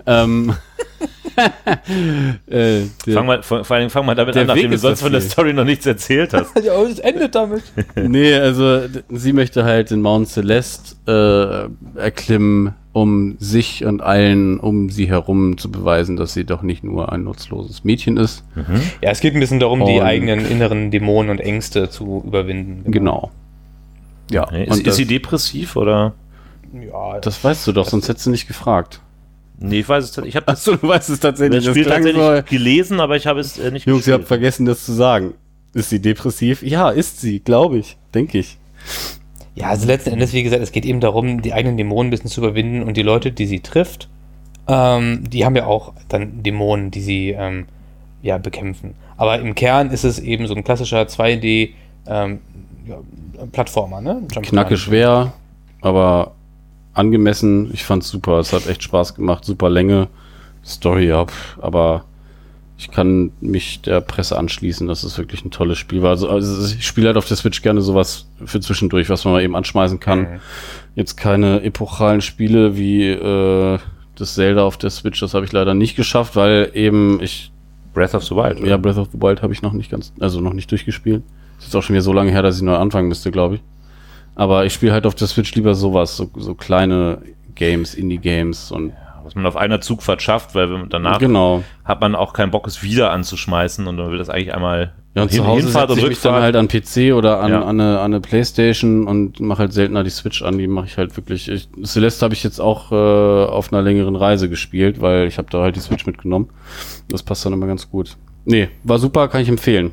Ähm, 0.06 0.54
äh, 2.48 2.82
der- 3.06 3.14
Fang 3.14 3.26
mal, 3.26 3.44
vor, 3.44 3.64
vor 3.64 3.76
allen 3.76 3.84
Dingen 3.84 3.90
fang 3.90 4.06
mal 4.06 4.16
damit 4.16 4.36
an, 4.38 4.48
nachdem 4.48 4.66
Weg 4.66 4.72
du 4.72 4.78
sonst 4.78 5.02
von 5.02 5.12
der. 5.12 5.22
Story 5.22 5.54
noch 5.54 5.64
nichts 5.66 5.86
erzählt 5.86 6.34
hast. 6.34 6.52
Ja, 6.64 6.74
aber 6.76 6.90
es 6.90 7.00
endet 7.00 7.36
damit. 7.36 7.64
nee, 7.96 8.34
also 8.34 8.82
sie 9.10 9.34
möchte 9.34 9.64
halt 9.64 9.92
den 9.92 10.02
Mount 10.02 10.28
Celeste 10.28 11.70
äh, 11.96 12.00
erklimmen, 12.00 12.74
um 12.94 13.36
sich 13.40 13.86
und 13.86 14.02
allen 14.02 14.60
um 14.60 14.90
sie 14.90 15.08
herum 15.08 15.58
zu 15.58 15.72
beweisen, 15.72 16.18
dass 16.18 16.34
sie 16.34 16.44
doch 16.44 16.62
nicht 16.62 16.84
nur 16.84 17.12
ein 17.12 17.24
nutzloses 17.24 17.84
Mädchen 17.84 18.18
ist. 18.18 18.44
Ja, 19.02 19.12
es 19.12 19.22
geht 19.22 19.34
ein 19.34 19.40
bisschen 19.40 19.60
darum, 19.60 19.86
die 19.86 20.00
Und- 20.00 20.02
eigenen 20.06 20.46
inneren 20.46 20.92
Dämonen 20.92 21.30
und 21.32 21.40
Ängste 21.40 21.90
zu 21.90 22.24
überwinden. 22.26 22.92
Genau. 22.92 23.32
Ja, 24.30 24.44
Okay. 24.44 24.66
und 24.70 24.80
Ist, 24.80 24.88
ist 24.88 24.96
sie 24.98 25.06
depressiv 25.06 25.76
oder? 25.76 26.14
Ja, 26.74 27.20
das 27.20 27.44
weißt 27.44 27.68
du 27.68 27.72
doch, 27.74 27.88
sonst 27.88 28.08
hättest 28.10 28.26
du 28.28 28.30
nicht 28.30 28.48
gefragt. 28.48 29.02
Nee, 29.62 29.82
ich 29.82 29.90
weiß 29.90 30.04
es 30.04 30.12
tatsächlich. 30.12 30.34
Ich 30.34 30.36
habe 30.36 30.46
das, 30.48 30.60
Achso, 30.60 30.76
du 30.76 30.88
weißt 30.88 31.10
es 31.10 31.20
tatsächlich. 31.20 31.64
das 31.64 31.74
Spiel 31.74 31.86
klang 31.86 32.04
tatsächlich 32.04 32.46
gelesen, 32.46 33.00
aber 33.00 33.16
ich 33.16 33.28
habe 33.28 33.40
es 33.40 33.60
äh, 33.60 33.72
nicht 33.72 33.88
Jungs, 33.88 34.08
ihr 34.08 34.16
habt 34.16 34.28
vergessen, 34.28 34.66
das 34.66 34.86
zu 34.86 34.94
sagen. 34.94 35.34
Ist 35.74 35.90
sie 35.90 36.02
depressiv? 36.02 36.64
Ja, 36.64 36.90
ist 36.90 37.22
sie, 37.22 37.40
glaube 37.40 37.78
ich. 37.78 37.98
Denke 38.14 38.40
ich. 38.40 38.58
Ja, 39.56 39.68
also 39.68 39.86
letzten 39.86 40.12
Endes, 40.12 40.34
wie 40.34 40.44
gesagt, 40.44 40.64
es 40.64 40.72
geht 40.72 40.86
eben 40.86 41.00
darum, 41.00 41.42
die 41.42 41.54
eigenen 41.54 41.78
Dämonen 41.78 42.08
ein 42.08 42.10
bisschen 42.10 42.30
zu 42.30 42.42
überwinden 42.42 42.84
und 42.84 42.98
die 42.98 43.04
Leute, 43.04 43.32
die 43.32 43.46
sie 43.46 43.60
trifft, 43.60 44.10
ähm, 44.68 45.30
die 45.30 45.46
haben 45.46 45.56
ja 45.56 45.66
auch 45.66 45.94
dann 46.08 46.42
Dämonen, 46.44 46.90
die 46.90 47.02
sie 47.02 47.30
ähm, 47.30 47.68
ja, 48.22 48.38
bekämpfen. 48.38 48.96
Aber 49.18 49.40
im 49.40 49.54
Kern 49.56 49.92
ist 49.92 50.04
es 50.04 50.20
eben 50.20 50.48
so 50.48 50.56
ein 50.56 50.64
klassischer 50.64 51.04
2D 51.04 51.72
ähm, 52.08 52.40
ja, 52.88 52.98
Plattformer, 53.52 54.02
ne? 54.02 54.24
Knacke 54.42 54.78
schwer, 54.78 55.34
aber 55.82 56.34
angemessen. 56.94 57.70
Ich 57.74 57.84
fand's 57.84 58.10
super. 58.10 58.40
Es 58.40 58.54
hat 58.54 58.68
echt 58.68 58.84
Spaß 58.84 59.16
gemacht. 59.16 59.46
Super 59.46 59.70
Länge. 59.70 60.08
Story, 60.64 61.12
pff, 61.12 61.58
aber 61.62 62.06
ich 62.78 62.90
kann 62.90 63.32
mich 63.42 63.82
der 63.82 64.02
Presse 64.02 64.38
anschließen, 64.38 64.88
dass 64.88 65.04
es 65.04 65.18
wirklich 65.18 65.46
ein 65.46 65.52
tolles 65.52 65.78
Spiel 65.78 66.02
war. 66.02 66.12
Also, 66.12 66.30
also 66.30 66.76
ich 66.76 66.86
spiele 66.86 67.08
halt 67.08 67.18
auf 67.18 67.28
der 67.28 67.38
Switch 67.38 67.62
gerne 67.62 67.82
sowas 67.82 68.28
für 68.44 68.60
zwischendurch, 68.60 69.10
was 69.10 69.24
man 69.24 69.36
mal 69.36 69.44
eben 69.44 69.56
anschmeißen 69.56 70.00
kann. 70.00 70.20
Mhm. 70.20 70.40
Jetzt 70.96 71.16
keine 71.16 71.62
epochalen 71.62 72.22
Spiele 72.22 72.78
wie 72.78 73.08
äh, 73.08 73.78
das 74.16 74.34
Zelda 74.34 74.64
auf 74.64 74.78
der 74.78 74.90
Switch, 74.90 75.20
das 75.20 75.34
habe 75.34 75.46
ich 75.46 75.52
leider 75.52 75.74
nicht 75.74 75.96
geschafft, 75.96 76.36
weil 76.36 76.72
eben 76.74 77.22
ich 77.22 77.52
Breath 77.94 78.16
of 78.16 78.24
the 78.24 78.36
Wild. 78.36 78.60
ja, 78.62 78.78
Breath 78.78 78.98
of 78.98 79.10
the 79.12 79.22
Wild 79.22 79.42
habe 79.42 79.54
ich 79.54 79.62
noch 79.62 79.74
nicht 79.74 79.92
ganz, 79.92 80.14
also 80.20 80.42
noch 80.42 80.54
nicht 80.54 80.72
durchgespielt. 80.72 81.24
Ist 81.60 81.66
jetzt 81.66 81.76
auch 81.76 81.84
schon 81.84 81.94
wieder 81.94 82.04
so 82.04 82.14
lange 82.14 82.32
her, 82.32 82.42
dass 82.42 82.58
ich 82.58 82.64
neu 82.64 82.76
anfangen 82.76 83.08
müsste, 83.08 83.30
glaube 83.32 83.56
ich. 83.56 83.62
Aber 84.36 84.66
ich 84.66 84.74
spiele 84.74 84.94
halt 84.94 85.06
auf 85.06 85.16
der 85.16 85.28
Switch 85.28 85.54
lieber 85.56 85.74
sowas, 85.76 86.16
so, 86.18 86.30
so 86.38 86.56
kleine 86.56 87.22
Games, 87.56 87.94
Indie-Games 87.96 88.72
und 88.72 88.94
Was 89.24 89.36
man 89.36 89.46
auf 89.46 89.56
einer 89.56 89.80
Zugfahrt 89.82 90.22
schafft, 90.24 90.56
weil 90.56 90.72
wenn- 90.72 90.90
danach 90.90 91.20
genau. 91.20 91.64
hat 91.86 92.02
man 92.02 92.16
auch 92.16 92.34
keinen 92.34 92.50
Bock, 92.50 92.66
es 92.66 92.82
wieder 92.82 93.12
anzuschmeißen 93.12 93.86
und 93.86 93.96
man 93.98 94.10
will 94.10 94.18
das 94.18 94.30
eigentlich 94.32 94.52
einmal 94.54 94.94
Ja, 95.14 95.22
und 95.22 95.30
hin- 95.30 95.42
zu 95.42 95.48
Hause 95.48 95.66
Hinfahrt 95.66 95.90
setze 95.90 96.02
und 96.02 96.06
ich 96.06 96.10
mich 96.10 96.22
dann 96.22 96.42
halt 96.42 96.56
an 96.56 96.68
PC 96.68 97.14
oder 97.14 97.40
an, 97.40 97.52
Ja. 97.52 97.62
an, 97.62 97.80
eine, 97.80 98.00
an 98.00 98.06
eine 98.06 98.20
Playstation 98.20 99.06
und 99.08 99.40
mache 99.40 99.60
halt 99.60 99.74
seltener 99.74 100.04
die 100.04 100.10
Switch 100.10 100.42
an. 100.42 100.58
Die 100.58 100.66
mache 100.68 100.88
ich 100.88 100.98
halt 100.98 101.16
wirklich. 101.18 101.50
Ich, 101.50 101.70
Celeste 101.84 102.24
habe 102.26 102.34
ich 102.34 102.44
jetzt 102.44 102.60
auch 102.60 102.92
äh, 102.92 102.96
auf 102.96 103.72
einer 103.72 103.84
längeren 103.84 104.16
Reise 104.16 104.50
gespielt, 104.50 105.02
weil 105.02 105.28
ich 105.28 105.38
habe 105.38 105.50
da 105.52 105.60
halt 105.62 105.76
die 105.76 105.82
Switch 105.82 106.08
mitgenommen. 106.08 106.50
Das 107.10 107.22
passt 107.22 107.46
dann 107.46 107.54
immer 107.54 107.68
ganz 107.68 107.90
gut. 107.92 108.18
Nee, 108.46 108.70
war 108.84 108.98
super, 108.98 109.28
kann 109.28 109.42
ich 109.42 109.50
empfehlen. 109.50 109.92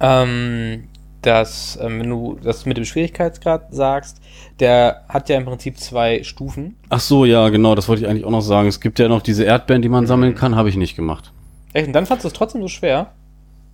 Ähm, 0.00 0.84
das, 1.22 1.78
ähm, 1.80 2.00
wenn 2.00 2.10
du 2.10 2.38
das 2.42 2.66
mit 2.66 2.76
dem 2.76 2.84
Schwierigkeitsgrad 2.84 3.74
sagst, 3.74 4.20
der 4.58 5.04
hat 5.08 5.28
ja 5.28 5.36
im 5.36 5.44
Prinzip 5.44 5.78
zwei 5.78 6.22
Stufen. 6.22 6.76
Ach 6.88 7.00
so, 7.00 7.24
ja, 7.24 7.48
genau, 7.48 7.74
das 7.74 7.88
wollte 7.88 8.02
ich 8.02 8.08
eigentlich 8.08 8.24
auch 8.24 8.30
noch 8.30 8.40
sagen. 8.40 8.68
Es 8.68 8.80
gibt 8.80 8.98
ja 8.98 9.08
noch 9.08 9.22
diese 9.22 9.44
Erdbeeren, 9.44 9.82
die 9.82 9.88
man 9.88 10.06
sammeln 10.06 10.34
kann, 10.34 10.56
habe 10.56 10.68
ich 10.68 10.76
nicht 10.76 10.96
gemacht. 10.96 11.32
Echt? 11.72 11.86
Und 11.86 11.92
dann 11.92 12.06
fandst 12.06 12.24
du 12.24 12.28
es 12.28 12.34
trotzdem 12.34 12.62
so 12.62 12.68
schwer? 12.68 13.12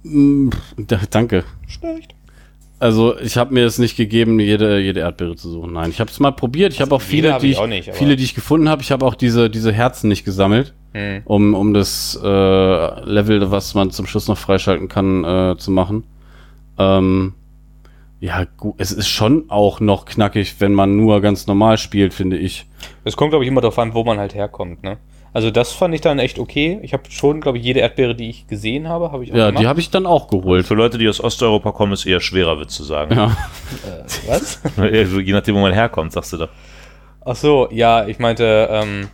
Mm, 0.02 0.50
da, 0.76 1.00
danke. 1.10 1.44
Schlecht. 1.66 2.14
Also 2.78 3.18
ich 3.18 3.38
habe 3.38 3.54
mir 3.54 3.64
es 3.64 3.78
nicht 3.78 3.96
gegeben, 3.96 4.38
jede, 4.38 4.78
jede 4.80 5.00
Erdbeere 5.00 5.34
zu 5.34 5.50
suchen. 5.50 5.72
Nein, 5.72 5.90
ich 5.90 5.98
habe 5.98 6.10
es 6.10 6.20
mal 6.20 6.32
probiert. 6.32 6.74
Ich 6.74 6.82
habe 6.82 6.94
auch 6.94 7.00
viele, 7.00 7.32
hab 7.32 7.40
die 7.40 7.52
ich 7.52 7.66
nicht, 7.66 7.94
viele, 7.94 8.16
die 8.16 8.24
ich 8.24 8.34
gefunden 8.34 8.68
habe. 8.68 8.82
Ich 8.82 8.92
habe 8.92 9.06
auch 9.06 9.14
diese, 9.14 9.48
diese 9.48 9.72
Herzen 9.72 10.08
nicht 10.08 10.24
gesammelt, 10.24 10.74
Hm. 10.92 11.22
um, 11.24 11.54
um 11.54 11.72
das 11.72 12.18
äh, 12.22 12.26
Level, 13.04 13.50
was 13.50 13.74
man 13.74 13.90
zum 13.90 14.06
Schluss 14.06 14.28
noch 14.28 14.36
freischalten 14.36 14.88
kann, 14.88 15.24
äh, 15.24 15.56
zu 15.56 15.70
machen. 15.70 16.04
Ähm, 16.78 17.34
ja, 18.20 18.44
gut, 18.56 18.74
es 18.78 18.92
ist 18.92 19.08
schon 19.08 19.44
auch 19.50 19.80
noch 19.80 20.04
knackig, 20.06 20.56
wenn 20.60 20.72
man 20.72 20.96
nur 20.96 21.20
ganz 21.20 21.46
normal 21.46 21.76
spielt, 21.78 22.14
finde 22.14 22.38
ich. 22.38 22.66
Es 23.04 23.16
kommt, 23.16 23.30
glaube 23.30 23.44
ich, 23.44 23.48
immer 23.50 23.60
darauf 23.60 23.78
an, 23.78 23.94
wo 23.94 24.04
man 24.04 24.18
halt 24.18 24.34
herkommt, 24.34 24.82
ne? 24.82 24.98
Also 25.32 25.50
das 25.50 25.72
fand 25.72 25.94
ich 25.94 26.00
dann 26.00 26.18
echt 26.18 26.38
okay. 26.38 26.78
Ich 26.82 26.94
habe 26.94 27.02
schon, 27.10 27.42
glaube 27.42 27.58
ich, 27.58 27.64
jede 27.64 27.80
Erdbeere, 27.80 28.14
die 28.14 28.30
ich 28.30 28.46
gesehen 28.46 28.88
habe, 28.88 29.12
habe 29.12 29.22
ich 29.22 29.32
auch 29.32 29.36
Ja, 29.36 29.46
gemacht. 29.48 29.62
die 29.62 29.66
habe 29.68 29.80
ich 29.80 29.90
dann 29.90 30.06
auch 30.06 30.28
geholt. 30.28 30.64
Für 30.64 30.72
Leute, 30.74 30.96
die 30.96 31.06
aus 31.10 31.22
Osteuropa 31.22 31.72
kommen, 31.72 31.92
ist 31.92 32.06
eher 32.06 32.20
schwerer, 32.20 32.56
würdest 32.56 32.78
du 32.80 32.84
sagen. 32.84 33.14
Ja. 33.14 33.26
Äh, 33.26 34.28
was? 34.28 34.62
Also, 34.78 35.20
Je 35.20 35.32
nachdem, 35.34 35.56
wo 35.56 35.60
man 35.60 35.74
herkommt, 35.74 36.12
sagst 36.12 36.32
du 36.32 36.38
doch. 36.38 36.48
Ach 37.22 37.36
so, 37.36 37.68
ja, 37.70 38.06
ich 38.06 38.18
meinte, 38.18 38.66
ähm, 38.70 39.08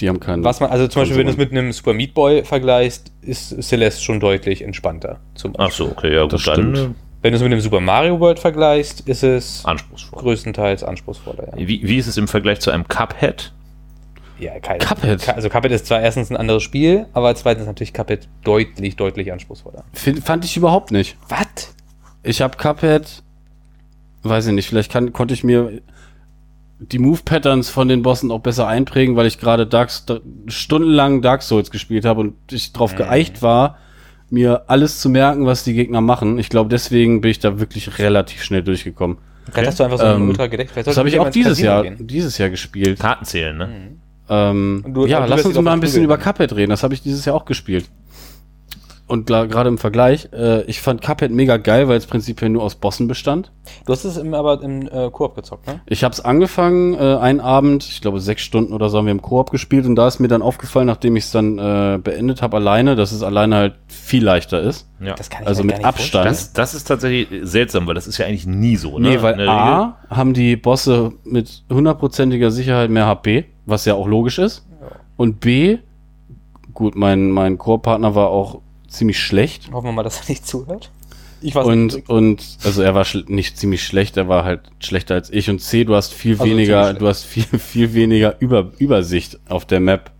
Die 0.00 0.08
haben 0.08 0.20
keinen. 0.20 0.42
was 0.44 0.60
man, 0.60 0.70
also 0.70 0.88
zum 0.88 1.02
Beispiel, 1.02 1.18
wenn 1.18 1.26
du 1.26 1.32
es 1.32 1.38
mit 1.38 1.52
einem 1.52 1.72
Super 1.72 1.92
Meat 1.92 2.14
Boy 2.14 2.44
vergleichst, 2.44 3.12
ist 3.22 3.62
Celeste 3.62 4.02
schon 4.02 4.20
deutlich 4.20 4.62
entspannter. 4.62 5.20
Zum 5.34 5.54
Ach 5.58 5.70
so, 5.70 5.86
okay, 5.86 6.14
ja, 6.14 6.22
gut, 6.22 6.32
Das 6.34 6.44
dann 6.44 6.74
stimmt. 6.74 6.96
Wenn 7.22 7.32
du 7.32 7.36
es 7.36 7.42
mit 7.42 7.52
dem 7.52 7.60
Super 7.60 7.80
Mario 7.80 8.18
World 8.18 8.38
vergleichst, 8.38 9.02
ist 9.06 9.22
es 9.22 9.62
anspruchsvoll. 9.66 10.22
größtenteils 10.22 10.82
anspruchsvoller. 10.82 11.48
Ja, 11.52 11.68
Wie, 11.68 11.86
wie 11.86 11.96
ist 11.98 12.06
es 12.06 12.16
im 12.16 12.28
Vergleich 12.28 12.60
zu 12.60 12.70
einem 12.70 12.88
Cuphead? 12.88 13.52
ja 14.38 14.58
kein, 14.58 14.78
Cuphead. 14.78 15.28
Also 15.28 15.50
Cuphead 15.50 15.70
ist 15.72 15.84
zwar 15.84 16.00
erstens 16.00 16.30
ein 16.30 16.36
anderes 16.38 16.62
Spiel, 16.62 17.04
aber 17.12 17.34
zweitens 17.34 17.66
natürlich 17.66 17.92
Cuphead 17.92 18.26
deutlich, 18.42 18.96
deutlich 18.96 19.30
anspruchsvoller. 19.32 19.84
Find, 19.92 20.24
fand 20.24 20.46
ich 20.46 20.56
überhaupt 20.56 20.92
nicht. 20.92 21.18
Was? 21.28 21.74
Ich 22.22 22.40
habe 22.40 22.56
Cuphead, 22.56 23.22
weiß 24.22 24.46
ich 24.46 24.54
nicht, 24.54 24.68
vielleicht 24.68 24.90
kann, 24.90 25.12
konnte 25.12 25.34
ich 25.34 25.44
mir 25.44 25.82
die 26.80 26.98
Move-Patterns 26.98 27.68
von 27.70 27.88
den 27.88 28.02
Bossen 28.02 28.30
auch 28.30 28.40
besser 28.40 28.66
einprägen, 28.66 29.14
weil 29.16 29.26
ich 29.26 29.38
gerade 29.38 29.66
Dark, 29.66 29.90
St- 29.90 30.20
stundenlang 30.48 31.20
Dark 31.22 31.42
Souls 31.42 31.70
gespielt 31.70 32.04
habe 32.04 32.20
und 32.20 32.34
ich 32.50 32.72
darauf 32.72 32.92
Mhm. 32.92 32.96
geeicht 32.98 33.42
war, 33.42 33.76
mir 34.30 34.62
alles 34.68 35.00
zu 35.00 35.08
merken, 35.10 35.44
was 35.46 35.64
die 35.64 35.74
Gegner 35.74 36.00
machen. 36.00 36.38
Ich 36.38 36.48
glaube, 36.48 36.70
deswegen 36.70 37.20
bin 37.20 37.30
ich 37.32 37.38
da 37.40 37.58
wirklich 37.60 37.98
relativ 37.98 38.42
schnell 38.42 38.62
durchgekommen. 38.62 39.18
Vielleicht 39.52 39.68
hast 39.68 39.80
du 39.80 39.84
einfach 39.84 39.98
so 39.98 40.04
ein 40.04 40.16
Ähm, 40.16 40.28
ultra 40.28 40.46
Das 40.48 40.96
habe 40.96 41.08
ich 41.08 41.18
auch 41.18 41.28
dieses 41.30 41.60
Jahr, 41.60 41.82
gehen. 41.82 42.06
dieses 42.06 42.38
Jahr 42.38 42.50
gespielt. 42.50 42.98
Karten 43.00 43.24
zählen, 43.24 43.56
ne? 43.56 43.68
Ähm, 44.28 44.82
Und 44.86 44.94
du- 44.94 45.06
ja, 45.06 45.24
lass 45.24 45.44
uns 45.44 45.60
mal 45.60 45.72
ein 45.72 45.80
bisschen 45.80 46.04
über 46.04 46.16
Cuphead 46.16 46.54
reden. 46.54 46.70
Das 46.70 46.82
habe 46.84 46.94
ich 46.94 47.02
dieses 47.02 47.24
Jahr 47.24 47.34
auch 47.34 47.44
gespielt. 47.44 47.86
Und 49.10 49.26
gerade 49.26 49.68
im 49.68 49.76
Vergleich, 49.76 50.28
äh, 50.32 50.62
ich 50.62 50.80
fand 50.80 51.02
Cuphead 51.02 51.32
mega 51.32 51.56
geil, 51.56 51.88
weil 51.88 51.96
es 51.96 52.06
prinzipiell 52.06 52.48
nur 52.48 52.62
aus 52.62 52.76
Bossen 52.76 53.08
bestand. 53.08 53.50
Du 53.84 53.92
hast 53.92 54.04
es 54.04 54.16
im, 54.16 54.34
aber 54.34 54.62
im 54.62 54.86
äh, 54.86 55.10
Koop 55.10 55.34
gezockt, 55.34 55.66
ne? 55.66 55.80
Ich 55.86 56.04
habe 56.04 56.12
es 56.12 56.20
angefangen, 56.24 56.94
äh, 56.94 57.16
einen 57.16 57.40
Abend, 57.40 57.84
ich 57.84 58.00
glaube 58.00 58.20
sechs 58.20 58.42
Stunden 58.42 58.72
oder 58.72 58.88
so 58.88 58.98
haben 58.98 59.06
wir 59.06 59.10
im 59.10 59.20
Koop 59.20 59.50
gespielt 59.50 59.84
und 59.84 59.96
da 59.96 60.06
ist 60.06 60.20
mir 60.20 60.28
dann 60.28 60.42
aufgefallen, 60.42 60.86
nachdem 60.86 61.16
ich 61.16 61.24
es 61.24 61.32
dann 61.32 61.58
äh, 61.58 61.98
beendet 61.98 62.40
habe 62.40 62.58
alleine, 62.58 62.94
dass 62.94 63.10
es 63.10 63.24
alleine 63.24 63.56
halt 63.56 63.74
viel 63.88 64.22
leichter 64.22 64.60
ist. 64.60 64.88
Ja. 65.00 65.14
Das 65.14 65.28
kann 65.28 65.42
ich 65.42 65.48
Also 65.48 65.64
mir 65.64 65.72
mit 65.72 65.82
gar 65.82 65.88
nicht 65.88 66.00
Abstand. 66.00 66.26
Das, 66.26 66.52
das 66.52 66.74
ist 66.74 66.84
tatsächlich 66.84 67.28
seltsam, 67.42 67.88
weil 67.88 67.94
das 67.94 68.06
ist 68.06 68.16
ja 68.18 68.26
eigentlich 68.26 68.46
nie 68.46 68.76
so. 68.76 69.00
Ne? 69.00 69.08
Nee, 69.08 69.22
weil 69.22 69.48
A 69.48 69.96
haben 70.08 70.34
die 70.34 70.54
Bosse 70.54 71.12
mit 71.24 71.64
hundertprozentiger 71.68 72.52
Sicherheit 72.52 72.90
mehr 72.90 73.06
HP, 73.06 73.46
was 73.66 73.84
ja 73.86 73.94
auch 73.94 74.06
logisch 74.06 74.38
ist. 74.38 74.68
Und 75.16 75.40
B, 75.40 75.78
gut, 76.74 76.94
mein, 76.94 77.30
mein 77.30 77.58
Koop-Partner 77.58 78.14
war 78.14 78.28
auch 78.28 78.60
ziemlich 78.90 79.18
schlecht. 79.18 79.70
Hoffen 79.72 79.86
wir 79.86 79.92
mal, 79.92 80.02
dass 80.02 80.20
er 80.20 80.28
nicht 80.28 80.46
zuhört. 80.46 80.90
Ich 81.42 81.54
weiß 81.54 81.66
Und, 81.66 81.94
nicht. 81.94 82.08
und 82.10 82.44
also 82.64 82.82
er 82.82 82.94
war 82.94 83.06
nicht 83.28 83.56
ziemlich 83.56 83.82
schlecht, 83.82 84.18
er 84.18 84.28
war 84.28 84.44
halt 84.44 84.60
schlechter 84.80 85.14
als 85.14 85.30
ich. 85.30 85.48
Und 85.48 85.60
C, 85.60 85.84
du 85.84 85.94
hast 85.94 86.12
viel 86.12 86.32
Also 86.32 86.44
weniger, 86.44 86.92
du 86.92 87.06
hast 87.08 87.24
viel, 87.24 87.44
viel 87.58 87.94
weniger 87.94 88.36
Über, 88.40 88.72
Übersicht 88.78 89.38
auf 89.48 89.64
der 89.64 89.80
Map. 89.80 90.10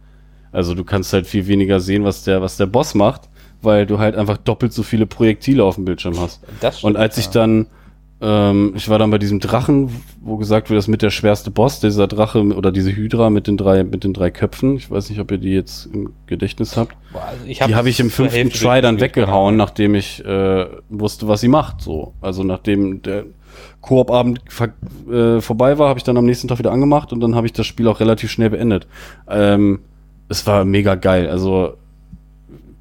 Also 0.53 0.75
du 0.75 0.83
kannst 0.83 1.13
halt 1.13 1.27
viel 1.27 1.47
weniger 1.47 1.79
sehen, 1.79 2.05
was 2.05 2.25
der, 2.25 2.41
was 2.41 2.57
der 2.57 2.67
Boss 2.67 2.95
macht, 2.95 3.29
weil 3.61 3.87
du 3.87 3.99
halt 3.99 4.17
einfach 4.17 4.39
doppelt 4.39 4.73
so 4.73 4.83
viele 4.83 5.07
Projektile 5.07 5.63
auf 5.63 5.75
dem 5.75 5.85
Bildschirm 5.85 6.19
hast. 6.19 6.41
Das 6.61 6.79
stimmt, 6.79 6.95
Und 6.95 7.01
als 7.01 7.19
ich 7.19 7.27
ja. 7.27 7.33
dann, 7.33 7.67
ähm, 8.23 8.75
ich 8.77 8.89
war 8.89 8.99
dann 8.99 9.11
bei 9.11 9.19
diesem 9.19 9.41
Drachen, 9.41 9.91
wo 10.21 10.37
gesagt 10.37 10.69
wird, 10.69 10.77
das 10.77 10.89
mit 10.89 11.01
der 11.01 11.11
schwerste 11.11 11.51
Boss, 11.51 11.81
dieser 11.81 12.07
Drache 12.07 12.43
oder 12.43 12.71
diese 12.71 12.95
Hydra 12.95 13.31
mit 13.31 13.47
den 13.47 13.57
drei, 13.57 13.83
mit 13.83 14.05
den 14.05 14.13
drei 14.13 14.31
Köpfen. 14.31 14.77
Ich 14.77 14.91
weiß 14.91 15.09
nicht, 15.09 15.21
ob 15.21 15.31
ihr 15.31 15.39
die 15.39 15.53
jetzt 15.53 15.87
im 15.87 16.13
Gedächtnis 16.27 16.77
habt. 16.77 16.97
Also 17.15 17.45
ich 17.47 17.59
die 17.61 17.75
habe 17.75 17.89
ich 17.89 17.99
im 17.99 18.11
fünften 18.11 18.51
Try 18.51 18.83
dann 18.83 19.01
weggehauen, 19.01 19.55
genau. 19.55 19.65
nachdem 19.65 19.95
ich 19.95 20.25
äh, 20.25 20.67
wusste, 20.91 21.29
was 21.29 21.41
sie 21.41 21.49
macht. 21.49 21.81
So, 21.81 22.13
also 22.21 22.45
nachdem 22.45 23.01
der 23.01 23.25
Koop-Abend 23.81 24.41
äh, 25.11 25.41
vorbei 25.41 25.79
war, 25.79 25.89
habe 25.89 25.99
ich 25.99 26.05
dann 26.05 26.19
am 26.19 26.27
nächsten 26.27 26.49
Tag 26.49 26.59
wieder 26.59 26.73
angemacht 26.73 27.13
und 27.13 27.21
dann 27.21 27.35
habe 27.35 27.47
ich 27.47 27.55
das 27.55 27.67
Spiel 27.67 27.89
auch 27.89 28.01
relativ 28.01 28.31
schnell 28.31 28.51
beendet. 28.51 28.87
Ähm, 29.29 29.81
es 30.29 30.47
war 30.47 30.67
mega 30.67 30.95
geil. 30.95 31.29
Also 31.29 31.75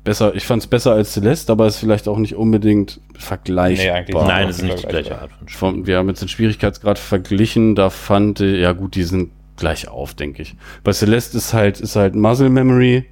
besser, 0.03 0.33
ich 0.35 0.45
fand 0.45 0.61
es 0.63 0.67
besser 0.67 0.93
als 0.93 1.13
Celeste, 1.13 1.51
aber 1.51 1.65
es 1.65 1.75
ist 1.75 1.79
vielleicht 1.81 2.07
auch 2.07 2.17
nicht 2.17 2.35
unbedingt 2.35 2.99
vergleichbar. 3.17 3.85
Nee, 3.85 3.91
eigentlich 3.91 4.15
Nein, 4.15 4.47
das 4.47 4.57
ist 4.57 4.63
nicht 4.63 4.77
die 4.77 4.81
vergleichbar. 4.81 5.17
gleiche 5.17 5.33
Art 5.33 5.51
von 5.51 5.71
Spiel. 5.73 5.87
Wir 5.87 5.97
haben 5.97 6.09
jetzt 6.09 6.21
den 6.21 6.29
Schwierigkeitsgrad 6.29 6.99
verglichen, 6.99 7.75
da 7.75 7.89
fand 7.89 8.39
ich, 8.39 8.59
ja 8.59 8.71
gut, 8.73 8.95
die 8.95 9.03
sind 9.03 9.31
gleich 9.57 9.87
auf, 9.87 10.13
denke 10.13 10.41
ich. 10.41 10.55
Bei 10.83 10.93
Celeste 10.93 11.37
ist 11.37 11.53
halt, 11.53 11.79
ist 11.79 11.95
halt 11.95 12.15
Muscle 12.15 12.49
Memory. 12.49 13.05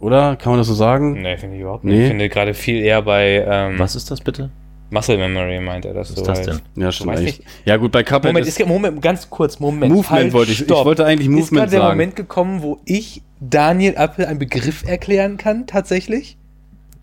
Oder? 0.00 0.36
Kann 0.36 0.52
man 0.52 0.58
das 0.58 0.66
so 0.66 0.74
sagen? 0.74 1.22
Nee, 1.22 1.36
finde 1.36 1.56
ich 1.56 1.62
überhaupt 1.62 1.84
nicht. 1.84 1.96
Nee. 1.96 2.02
Ich 2.02 2.08
finde 2.08 2.28
gerade 2.28 2.52
viel 2.52 2.82
eher 2.82 3.02
bei 3.02 3.44
ähm, 3.46 3.78
Was 3.78 3.94
ist 3.94 4.10
das 4.10 4.20
bitte? 4.20 4.50
Muscle 4.92 5.16
Memory, 5.16 5.60
meint 5.60 5.84
er 5.86 5.94
das 5.94 6.10
Was 6.10 6.16
so. 6.16 6.20
ist 6.22 6.28
das 6.28 6.38
halt. 6.48 6.60
denn? 6.76 6.82
Ja, 6.82 6.92
stimmt 6.92 7.18
nicht. 7.20 7.42
Ja 7.64 7.76
gut, 7.78 7.90
bei 7.92 8.02
Cuphead 8.02 8.24
Moment, 8.24 8.46
ist, 8.46 8.60
ist, 8.60 8.66
Moment, 8.66 9.00
ganz 9.02 9.28
kurz, 9.30 9.58
Moment. 9.58 9.92
Movement 9.92 10.10
Halt, 10.10 10.32
wollte 10.34 10.52
ich- 10.52 10.60
ich 10.60 10.64
stopp. 10.66 10.84
wollte 10.84 11.04
eigentlich 11.06 11.28
Ist 11.28 11.32
Movement 11.32 11.50
gerade 11.56 11.70
der 11.70 11.80
sagen. 11.80 11.92
Moment 11.94 12.16
gekommen, 12.16 12.62
wo 12.62 12.78
ich 12.84 13.22
Daniel 13.40 13.96
Appel 13.96 14.26
einen 14.26 14.38
Begriff 14.38 14.84
erklären 14.86 15.38
kann, 15.38 15.66
tatsächlich? 15.66 16.36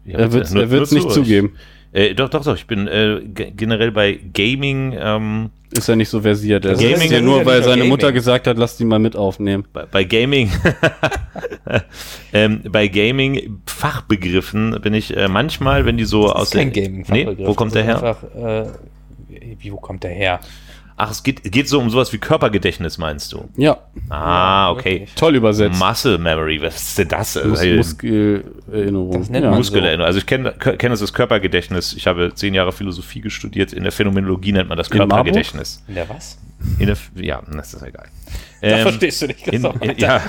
Ja, 0.05 0.19
er 0.19 0.31
wird 0.31 0.47
er 0.49 0.53
nur 0.67 0.79
nicht 0.79 1.11
zu 1.11 1.21
euch. 1.21 1.27
Äh, 1.91 2.13
doch, 2.13 2.29
doch, 2.29 2.43
doch. 2.43 2.55
Ich 2.55 2.67
bin 2.67 2.87
äh, 2.87 3.21
ge- 3.25 3.51
generell 3.55 3.91
bei 3.91 4.19
Gaming, 4.33 4.95
ähm, 4.99 5.49
Ist 5.71 5.87
ja 5.87 5.95
nicht 5.95 6.09
so 6.09 6.21
versiert. 6.21 6.63
Er 6.65 6.75
Gaming- 6.75 6.91
das 6.93 7.09
ja 7.09 7.17
ist 7.17 7.23
nur, 7.23 7.45
weil 7.45 7.63
seine 7.63 7.83
Mutter 7.85 8.07
Gaming. 8.07 8.15
gesagt 8.15 8.45
hat, 8.47 8.57
lass 8.57 8.77
die 8.77 8.85
mal 8.85 8.99
mit 8.99 9.15
aufnehmen. 9.15 9.65
bei, 9.73 9.85
bei 9.85 10.03
Gaming, 10.03 10.51
ähm, 12.33 12.61
bei 12.69 12.87
Gaming 12.87 13.61
Fachbegriffen 13.65 14.79
bin 14.81 14.93
ich 14.93 15.15
äh, 15.15 15.27
manchmal, 15.27 15.85
wenn 15.85 15.97
die 15.97 16.05
so 16.05 16.23
Das 16.27 16.33
aus 16.35 16.43
ist 16.43 16.53
kein 16.53 16.71
der 16.73 16.83
Gaming-Fachbegriff. 16.83 17.37
Nee, 17.39 17.47
wo 17.47 17.53
kommt 17.53 17.75
das 17.75 17.83
der 17.85 17.95
ist 17.95 18.01
her? 18.01 18.09
Einfach, 18.09 18.67
äh, 18.69 19.53
wie, 19.59 19.71
wo 19.71 19.77
kommt 19.77 20.03
der 20.03 20.11
her? 20.11 20.39
Ach, 21.01 21.11
es 21.11 21.23
geht, 21.23 21.49
geht 21.49 21.69
so 21.69 21.79
um 21.79 21.89
sowas 21.89 22.11
wie 22.11 22.17
Körpergedächtnis, 22.17 22.97
meinst 22.97 23.31
du? 23.31 23.47
Ja, 23.55 23.77
Ah, 24.09 24.69
okay. 24.71 25.07
toll 25.15 25.35
übersetzt. 25.37 25.79
Muscle 25.79 26.17
Memory, 26.17 26.61
was 26.61 26.75
ist 26.75 26.97
denn 26.97 27.07
das? 27.07 27.35
Mus 27.41 27.63
Muskelerinnerung. 27.63 29.11
Das 29.19 29.29
nennt 29.29 29.43
ja. 29.45 29.49
man- 29.49 29.59
Muskelerinnerung. 29.59 30.05
Also 30.05 30.19
ich 30.19 30.25
kenne 30.25 30.51
kenn 30.53 30.91
das 30.91 31.01
als 31.01 31.13
Körpergedächtnis. 31.13 31.93
Ich 31.93 32.05
habe 32.07 32.33
zehn 32.35 32.53
Jahre 32.53 32.71
Philosophie 32.71 33.23
studiert. 33.29 33.73
In 33.73 33.83
der 33.83 33.91
Phänomenologie 33.91 34.51
nennt 34.51 34.69
man 34.69 34.77
das 34.77 34.89
In? 34.89 34.97
Körpergedächtnis. 34.97 35.83
In 35.87 35.95
der 35.95 36.09
was? 36.09 36.37
In 36.77 36.87
der, 36.87 36.97
ja, 37.15 37.41
das 37.49 37.73
ist 37.73 37.81
egal. 37.83 38.07
Da 38.61 38.67
Ähm, 38.67 38.81
verstehst 38.81 39.21
du 39.21 39.27
nicht, 39.27 39.47
in, 39.47 39.51
Christoph. 39.63 39.81
in, 39.81 39.89
Alter. 39.91 40.01
ja, 40.01 40.21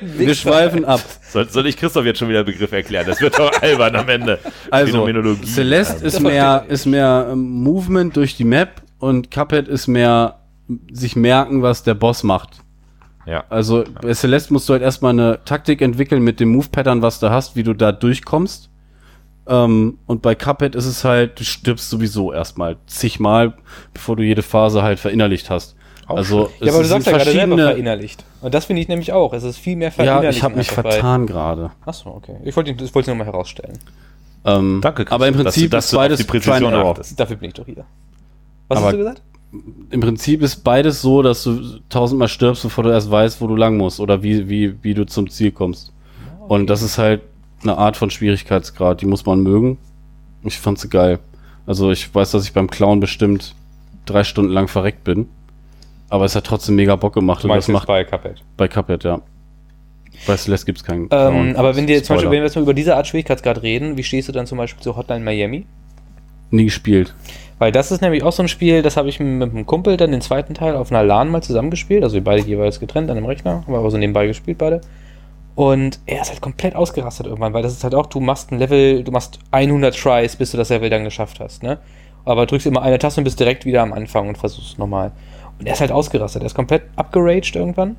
Wir 0.16 0.34
schweifen 0.36 0.84
ab. 0.84 1.00
soll, 1.32 1.48
soll 1.48 1.66
ich 1.66 1.76
Christoph 1.76 2.04
jetzt 2.04 2.20
schon 2.20 2.28
wieder 2.28 2.44
Begriff 2.44 2.70
erklären? 2.70 3.04
Das 3.08 3.20
wird 3.20 3.36
doch 3.36 3.50
albern 3.60 3.96
am 3.96 4.08
Ende. 4.08 4.38
Also, 4.70 4.92
Phänomenologie. 4.92 5.44
Celeste 5.46 6.06
ist 6.06 6.20
mehr, 6.20 6.64
ist 6.68 6.86
mehr 6.86 7.30
ähm, 7.32 7.50
Movement 7.64 8.16
durch 8.16 8.36
die 8.36 8.44
Map 8.44 8.80
und 8.98 9.30
Cuphead 9.30 9.68
ist 9.68 9.86
mehr 9.86 10.38
sich 10.92 11.16
merken, 11.16 11.62
was 11.62 11.82
der 11.82 11.94
Boss 11.94 12.22
macht. 12.22 12.50
ja. 13.26 13.44
Also 13.48 13.84
bei 14.02 14.12
Celeste 14.12 14.52
musst 14.52 14.68
du 14.68 14.74
halt 14.74 14.82
erstmal 14.82 15.12
eine 15.12 15.38
Taktik 15.44 15.80
entwickeln 15.80 16.22
mit 16.22 16.40
dem 16.40 16.50
Move-Pattern, 16.50 17.00
was 17.02 17.20
du 17.20 17.30
hast, 17.30 17.56
wie 17.56 17.62
du 17.62 17.72
da 17.74 17.92
durchkommst. 17.92 18.68
Ähm, 19.46 19.98
und 20.06 20.20
bei 20.20 20.34
Cuphead 20.34 20.74
ist 20.74 20.84
es 20.84 21.04
halt, 21.04 21.40
du 21.40 21.44
stirbst 21.44 21.88
sowieso 21.88 22.32
erstmal 22.34 22.76
zigmal, 22.86 23.54
bevor 23.94 24.16
du 24.16 24.22
jede 24.22 24.42
Phase 24.42 24.82
halt 24.82 24.98
verinnerlicht 24.98 25.48
hast. 25.48 25.74
also 26.06 26.50
Ja, 26.60 26.68
aber 26.70 26.78
du 26.78 26.82
es 26.82 26.88
sagst 26.90 27.06
ja 27.06 27.12
gerade 27.16 27.30
selber 27.32 27.56
verinnerlicht. 27.56 28.24
Und 28.42 28.52
das 28.52 28.66
finde 28.66 28.82
ich 28.82 28.88
nämlich 28.88 29.12
auch. 29.12 29.32
Es 29.32 29.44
ist 29.44 29.56
viel 29.56 29.76
mehr 29.76 29.88
Ja, 29.88 29.92
verinnerlicht. 29.94 30.36
ich 30.36 30.42
habe 30.42 30.56
mich 30.56 30.70
vertan 30.70 31.26
gerade. 31.26 31.70
Achso, 31.86 32.10
okay. 32.10 32.36
Ich 32.44 32.54
wollte 32.56 32.72
es 32.72 33.06
nur 33.06 33.16
mal 33.16 33.24
herausstellen. 33.24 33.78
Ähm, 34.44 34.80
Danke, 34.82 35.04
Christoph, 35.06 35.14
aber 35.14 35.28
im 35.28 35.32
dass 35.34 35.38
du- 35.40 35.44
Prinzip 35.44 35.70
dass 35.70 35.84
ist 35.86 35.92
du 35.92 35.96
auf 35.96 36.02
beides 36.02 36.18
die 36.18 36.24
Präzision. 36.24 36.72
Dafür 37.16 37.36
bin 37.36 37.48
ich 37.48 37.54
doch 37.54 37.64
hier. 37.64 37.84
Was 38.68 38.78
Aber- 38.78 38.86
hast 38.86 38.92
du 38.94 38.98
gesagt? 38.98 39.22
Im 39.90 40.00
Prinzip 40.02 40.42
ist 40.42 40.56
beides 40.62 41.00
so, 41.00 41.22
dass 41.22 41.42
du 41.42 41.78
tausendmal 41.88 42.28
stirbst, 42.28 42.62
bevor 42.64 42.84
du 42.84 42.90
erst 42.90 43.10
weißt, 43.10 43.40
wo 43.40 43.46
du 43.46 43.56
lang 43.56 43.78
musst 43.78 43.98
oder 43.98 44.22
wie, 44.22 44.46
wie, 44.50 44.74
wie 44.82 44.92
du 44.92 45.06
zum 45.06 45.30
Ziel 45.30 45.52
kommst. 45.52 45.90
Und 46.48 46.68
das 46.68 46.82
ist 46.82 46.98
halt 46.98 47.22
eine 47.62 47.78
Art 47.78 47.96
von 47.96 48.10
Schwierigkeitsgrad, 48.10 49.00
die 49.00 49.06
muss 49.06 49.24
man 49.24 49.40
mögen. 49.40 49.78
Ich 50.44 50.58
fand 50.58 50.78
sie 50.78 50.90
geil. 50.90 51.18
Also 51.66 51.90
ich 51.90 52.14
weiß, 52.14 52.30
dass 52.32 52.44
ich 52.44 52.52
beim 52.52 52.68
Clown 52.68 53.00
bestimmt 53.00 53.54
drei 54.04 54.22
Stunden 54.22 54.52
lang 54.52 54.68
verreckt 54.68 55.02
bin. 55.04 55.28
Aber 56.10 56.26
es 56.26 56.36
hat 56.36 56.44
trotzdem 56.44 56.76
mega 56.76 56.96
Bock 56.96 57.14
gemacht 57.14 57.42
Du 57.44 57.48
und 57.48 57.56
das 57.56 57.68
macht 57.68 57.86
bei 57.86 58.04
Cuphead. 58.04 58.42
bei 58.58 58.68
Cuphead, 58.68 59.04
ja. 59.04 59.20
Bei 60.26 60.36
Celeste 60.36 60.66
gibt's 60.66 60.84
keinen 60.84 61.08
Ähm, 61.10 61.54
aber 61.56 61.74
wenn 61.76 61.86
dir 61.86 62.02
zum 62.02 62.16
Beispiel, 62.16 62.30
wenn 62.30 62.38
wir 62.40 62.44
jetzt 62.44 62.54
mal 62.56 62.62
über 62.62 62.74
diese 62.74 62.96
Art 62.96 63.06
Schwierigkeitsgrad 63.06 63.62
reden, 63.62 63.96
wie 63.96 64.02
stehst 64.02 64.28
du 64.28 64.32
dann 64.32 64.46
zum 64.46 64.58
Beispiel 64.58 64.82
zu 64.82 64.94
Hotline 64.96 65.24
Miami? 65.24 65.64
Nie 66.50 66.64
gespielt. 66.64 67.14
Weil 67.58 67.72
das 67.72 67.90
ist 67.90 68.02
nämlich 68.02 68.22
auch 68.22 68.32
so 68.32 68.42
ein 68.42 68.48
Spiel, 68.48 68.82
das 68.82 68.96
habe 68.96 69.08
ich 69.08 69.18
mit 69.18 69.50
einem 69.50 69.66
Kumpel 69.66 69.96
dann 69.96 70.12
den 70.12 70.20
zweiten 70.20 70.54
Teil 70.54 70.76
auf 70.76 70.92
einer 70.92 71.02
LAN 71.02 71.28
mal 71.28 71.42
zusammengespielt. 71.42 72.04
Also 72.04 72.14
wir 72.14 72.24
beide 72.24 72.42
jeweils 72.42 72.78
getrennt 72.78 73.10
an 73.10 73.16
einem 73.16 73.26
Rechner, 73.26 73.64
haben 73.66 73.74
aber 73.74 73.90
so 73.90 73.98
nebenbei 73.98 74.26
gespielt 74.26 74.58
beide. 74.58 74.80
Und 75.56 75.98
er 76.06 76.22
ist 76.22 76.30
halt 76.30 76.40
komplett 76.40 76.76
ausgerastet 76.76 77.26
irgendwann, 77.26 77.52
weil 77.52 77.64
das 77.64 77.72
ist 77.72 77.82
halt 77.82 77.96
auch, 77.96 78.06
du 78.06 78.20
machst 78.20 78.52
ein 78.52 78.58
Level, 78.58 79.02
du 79.02 79.10
machst 79.10 79.40
100 79.50 79.92
Tries, 79.96 80.36
bis 80.36 80.52
du 80.52 80.56
das 80.56 80.68
Level 80.68 80.88
dann 80.88 81.02
geschafft 81.02 81.40
hast, 81.40 81.64
ne? 81.64 81.78
Aber 82.24 82.46
drückst 82.46 82.68
immer 82.68 82.82
eine 82.82 82.98
Taste 82.98 83.20
und 83.20 83.24
bist 83.24 83.40
direkt 83.40 83.64
wieder 83.64 83.82
am 83.82 83.92
Anfang 83.92 84.28
und 84.28 84.38
versuchst 84.38 84.74
es 84.74 84.78
nochmal. 84.78 85.10
Und 85.58 85.66
er 85.66 85.72
ist 85.72 85.80
halt 85.80 85.90
ausgerastet, 85.90 86.42
er 86.42 86.46
ist 86.46 86.54
komplett 86.54 86.82
abgeraged 86.94 87.56
irgendwann. 87.56 87.96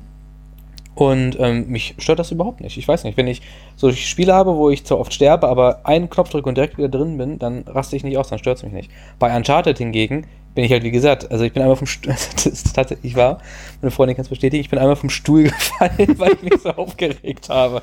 Und 0.94 1.38
ähm, 1.38 1.68
mich 1.68 1.94
stört 1.98 2.18
das 2.18 2.30
überhaupt 2.30 2.60
nicht. 2.60 2.76
Ich 2.76 2.86
weiß 2.86 3.04
nicht, 3.04 3.16
wenn 3.16 3.28
ich 3.28 3.42
so 3.76 3.92
Spiele 3.92 4.34
habe, 4.34 4.56
wo 4.56 4.70
ich 4.70 4.84
zwar 4.84 4.98
oft 4.98 5.14
sterbe, 5.14 5.48
aber 5.48 5.80
einen 5.84 6.10
Knopf 6.10 6.30
drücke 6.30 6.48
und 6.48 6.56
direkt 6.56 6.78
wieder 6.78 6.88
drin 6.88 7.16
bin, 7.16 7.38
dann 7.38 7.64
raste 7.66 7.96
ich 7.96 8.04
nicht 8.04 8.18
aus, 8.18 8.28
dann 8.28 8.38
stört 8.38 8.58
es 8.58 8.62
mich 8.64 8.72
nicht. 8.72 8.90
Bei 9.18 9.34
Uncharted 9.34 9.78
hingegen 9.78 10.26
bin 10.54 10.64
ich 10.64 10.72
halt, 10.72 10.82
wie 10.82 10.90
gesagt, 10.90 11.30
also 11.30 11.44
ich 11.44 11.52
bin 11.52 11.62
einmal 11.62 11.76
vom 11.76 11.86
Stuhl, 11.86 12.12
das 12.34 12.46
ist 12.46 12.74
tatsächlich 12.74 13.14
wahr, 13.14 13.38
meine 13.80 13.90
Freundin 13.90 14.16
kann 14.16 14.24
es 14.24 14.28
bestätigen, 14.28 14.60
ich 14.60 14.70
bin 14.70 14.78
einmal 14.78 14.96
vom 14.96 15.10
Stuhl 15.10 15.44
gefallen, 15.44 16.18
weil 16.18 16.32
ich 16.32 16.42
mich 16.42 16.60
so 16.60 16.70
aufgeregt 16.70 17.48
habe. 17.48 17.82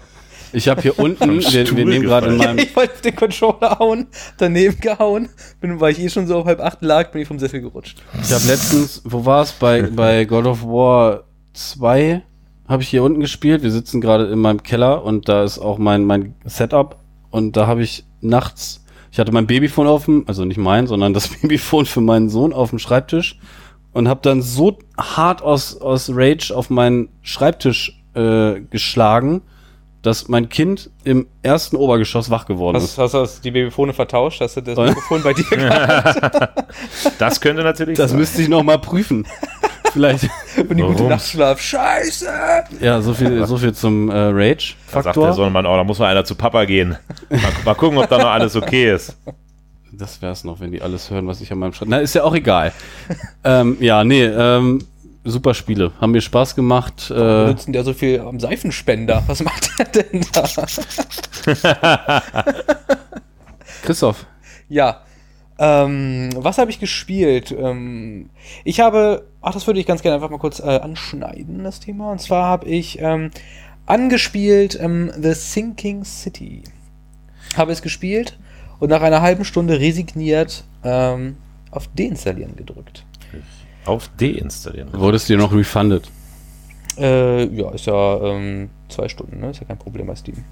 Ich 0.54 0.70
habe 0.70 0.82
hier 0.82 0.98
unten, 0.98 1.42
wir, 1.42 1.76
wir 1.76 1.86
nehmen 1.86 2.06
gerade 2.06 2.28
in 2.28 2.38
meinem 2.38 2.60
Ich 2.60 2.74
wollte 2.76 2.94
auf 2.94 3.02
den 3.02 3.16
Controller 3.16 3.80
hauen, 3.80 4.08
daneben 4.38 4.80
gehauen, 4.80 5.30
bin, 5.60 5.80
weil 5.80 5.92
ich 5.92 6.00
eh 6.00 6.10
schon 6.10 6.26
so 6.28 6.38
auf 6.38 6.46
halb 6.46 6.62
acht 6.62 6.82
lag, 6.82 7.12
bin 7.12 7.22
ich 7.22 7.28
vom 7.28 7.40
Sessel 7.40 7.62
gerutscht. 7.62 8.02
Ich 8.22 8.32
habe 8.32 8.46
letztens, 8.48 9.02
wo 9.04 9.26
war 9.26 9.44
es? 9.44 9.52
Bei, 9.52 9.82
bei 9.82 10.24
God 10.26 10.46
of 10.46 10.64
War 10.64 11.24
2 11.54 12.22
habe 12.68 12.84
ich 12.84 12.90
hier 12.90 13.04
unten 13.04 13.20
gespielt. 13.22 13.64
Wir 13.64 13.72
sitzen 13.72 14.02
gerade 14.02 14.26
in 14.28 14.40
meinem 14.40 14.62
Keller 14.64 15.04
und 15.04 15.30
da 15.30 15.44
ist 15.44 15.60
auch 15.60 15.78
mein, 15.78 16.04
mein 16.06 16.36
Setup. 16.46 16.98
Und 17.30 17.56
da 17.58 17.68
habe 17.68 17.84
ich 17.84 18.04
nachts, 18.22 18.84
ich 19.12 19.20
hatte 19.20 19.32
mein 19.32 19.48
Babyphone 19.48 19.88
auf 19.88 20.06
dem, 20.06 20.24
also 20.28 20.44
nicht 20.46 20.58
mein, 20.58 20.88
sondern 20.88 21.14
das 21.14 21.28
Babyphone 21.42 21.86
für 21.86 22.02
meinen 22.02 22.30
Sohn 22.30 22.54
auf 22.54 22.70
dem 22.72 22.80
Schreibtisch 22.80 23.40
und 23.94 24.08
habe 24.08 24.20
dann 24.24 24.42
so 24.42 24.78
hart 24.98 25.42
aus, 25.42 25.80
aus 25.80 26.10
Rage 26.14 26.52
auf 26.56 26.70
meinen 26.70 27.10
Schreibtisch 27.22 28.00
äh, 28.16 28.60
geschlagen, 28.70 29.42
dass 30.04 30.28
mein 30.30 30.48
Kind 30.50 30.90
im 31.04 31.28
ersten 31.42 31.76
Obergeschoss 31.76 32.30
wach 32.30 32.46
geworden 32.46 32.78
Hast, 32.78 32.84
ist. 32.86 32.98
hast 32.98 33.14
du 33.14 33.18
das- 33.20 33.42
die 33.42 33.52
Babyphone 33.52 33.94
vertauscht? 33.94 34.40
Hast 34.42 34.56
du 34.58 34.62
das? 34.62 34.78
Mikrofon 34.78 35.22
bei 35.24 35.34
dir 35.34 35.44
gehabt? 35.44 36.66
Das 37.20 37.42
könnte 37.42 37.64
natürlich 37.64 37.98
Das 37.98 38.12
sein. 38.12 38.20
müsste 38.20 38.42
ich 38.42 38.48
noch 38.50 38.64
mal 38.64 38.78
prüfen. 38.80 39.26
Vielleicht, 39.94 40.30
Und 40.58 40.78
die 40.78 40.82
gute 40.84 41.00
Warum? 41.00 41.10
Nachtschlaf. 41.10 41.60
Scheiße! 41.60 42.28
ja, 42.82 43.02
so 43.02 43.14
viel, 43.14 43.46
so 43.46 43.58
viel 43.58 43.74
zum 43.74 44.10
äh, 44.10 44.14
Da 44.14 44.22
sagt 44.22 44.36
der 44.36 44.36
Rage-Faktor. 44.36 45.34
Sohnemann, 45.34 45.66
oh, 45.66 45.76
da 45.76 45.84
muss 45.84 46.00
mal 46.00 46.08
einer 46.12 46.26
zu 46.26 46.36
Papa 46.36 46.66
gehen. 46.66 46.98
Mal, 47.30 47.40
mal 47.66 47.76
gucken, 47.76 47.98
ob 47.98 48.10
da 48.10 48.18
noch 48.18 48.30
alles 48.30 48.56
okay 48.56 48.94
ist. 48.94 49.18
Das 49.92 50.22
wär's 50.22 50.44
noch, 50.44 50.60
wenn 50.60 50.72
die 50.72 50.82
alles 50.82 51.10
hören, 51.10 51.28
was 51.28 51.42
ich 51.42 51.52
an 51.52 51.60
meinem 51.60 51.74
Schreibtisch. 51.74 51.90
Na, 51.90 52.00
ist 52.00 52.14
ja 52.14 52.24
auch 52.24 52.36
egal. 52.36 52.72
ähm, 53.44 53.78
ja, 53.80 54.04
nee, 54.04 54.26
ähm, 54.26 54.80
super 55.24 55.54
Spiele. 55.54 55.92
Haben 56.00 56.12
mir 56.12 56.22
Spaß 56.22 56.56
gemacht. 56.56 57.10
Äh, 57.10 57.14
Benutzen 57.14 57.74
der 57.74 57.84
so 57.84 57.94
viel 57.94 58.20
am 58.20 58.40
Seifenspender? 58.40 59.24
Was 59.28 59.42
macht 59.44 59.70
der 59.80 60.04
denn 60.04 60.26
da? 60.34 60.44
Christoph, 63.84 64.26
Ja. 64.70 65.02
Ähm, 65.60 66.30
was 66.36 66.58
habe 66.58 66.70
ich 66.70 66.80
gespielt? 66.80 67.56
Ähm, 67.58 68.30
ich 68.64 68.80
habe, 68.80 69.28
ach, 69.42 69.54
das 69.54 69.66
würde 69.66 69.80
ich 69.80 69.86
ganz 69.86 70.02
gerne 70.02 70.16
einfach 70.16 70.30
mal 70.30 70.38
kurz 70.38 70.60
äh, 70.60 70.64
anschneiden, 70.64 71.64
das 71.64 71.80
Thema. 71.80 72.12
Und 72.12 72.22
zwar 72.22 72.46
habe 72.46 72.68
ich 72.68 73.00
ähm, 73.02 73.32
angespielt 73.86 74.78
ähm, 74.80 75.12
The 75.20 75.34
Sinking 75.34 76.04
City. 76.04 76.64
Habe 77.56 77.72
es 77.72 77.82
gespielt 77.82 78.38
und 78.80 78.90
nach 78.90 79.02
einer 79.02 79.22
halben 79.22 79.46
Stunde 79.46 79.80
resigniert 79.80 80.64
ähm, 80.84 81.38
auf 81.72 81.88
Deinstallieren 81.96 82.56
gedrückt. 82.56 83.06
Auf 83.88 84.10
deinstallieren. 84.20 84.90
wurdest 84.92 85.30
du 85.30 85.34
dir 85.34 85.40
noch 85.40 85.54
refunded? 85.54 86.10
Äh, 86.98 87.46
ja, 87.46 87.72
ist 87.72 87.86
ja 87.86 88.22
ähm, 88.22 88.70
zwei 88.90 89.08
Stunden, 89.08 89.40
ne? 89.40 89.52
Ist 89.52 89.62
ja 89.62 89.66
kein 89.66 89.78
Problem 89.78 90.08
bei 90.08 90.16
Steam. 90.16 90.44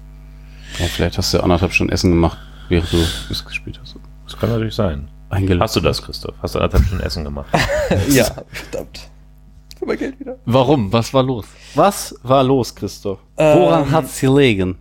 Ja, 0.78 0.86
vielleicht 0.86 1.18
hast 1.18 1.34
du 1.34 1.40
anderthalb 1.40 1.72
Stunden 1.72 1.92
Essen 1.92 2.10
gemacht, 2.10 2.38
während 2.70 2.90
du 2.92 2.96
es 3.30 3.44
gespielt 3.44 3.78
hast. 3.80 3.96
Das 4.36 4.40
kann 4.42 4.50
natürlich 4.50 4.74
sein. 4.74 5.08
Hast 5.30 5.76
du 5.76 5.80
das, 5.80 6.02
Christoph? 6.02 6.34
Hast 6.42 6.54
du 6.54 6.58
anderthalb 6.58 6.84
Stunden 6.84 7.02
Essen 7.02 7.24
gemacht? 7.24 7.46
ja, 8.10 8.26
verdammt. 8.52 9.08
Für 9.78 9.86
mein 9.86 9.96
Geld 9.98 10.20
wieder. 10.20 10.36
Warum? 10.44 10.92
Was 10.92 11.14
war 11.14 11.22
los? 11.22 11.46
Was 11.74 12.14
war 12.22 12.44
los, 12.44 12.74
Christoph? 12.74 13.18
Ähm, 13.38 13.58
Woran 13.58 13.90
hat's 13.90 14.20
gelegen? 14.20 14.76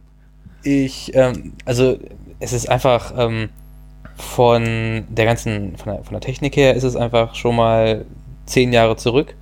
Ich, 0.63 1.09
ähm, 1.15 1.53
also 1.63 1.97
es 2.39 2.51
ist 2.51 2.67
einfach 2.69 3.13
ähm, 3.17 3.47
von 4.17 5.05
der 5.09 5.23
ganzen, 5.23 5.77
von 5.77 5.93
der, 5.93 6.03
von 6.03 6.11
der 6.11 6.21
Technik 6.21 6.57
her 6.57 6.73
ist 6.73 6.83
es 6.83 6.97
einfach 6.97 7.33
schon 7.33 7.55
mal 7.55 8.03
zehn 8.45 8.73
Jahre 8.73 8.97
zurück, 8.97 9.35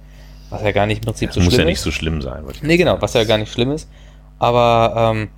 was 0.51 0.61
ja 0.61 0.71
gar 0.71 0.85
nicht 0.85 0.99
im 0.99 1.05
Prinzip 1.05 1.33
so 1.33 1.39
Muss 1.39 1.53
schlimm 1.53 1.61
ja 1.61 1.65
nicht 1.65 1.79
ist. 1.79 1.83
so 1.83 1.91
schlimm 1.91 2.21
sein. 2.21 2.43
Nee, 2.61 2.77
genau, 2.77 3.01
was 3.01 3.15
ja 3.15 3.23
gar 3.23 3.39
nicht 3.39 3.51
schlimm 3.51 3.71
ist. 3.71 3.89
Aber 4.37 5.11
ähm, 5.15 5.29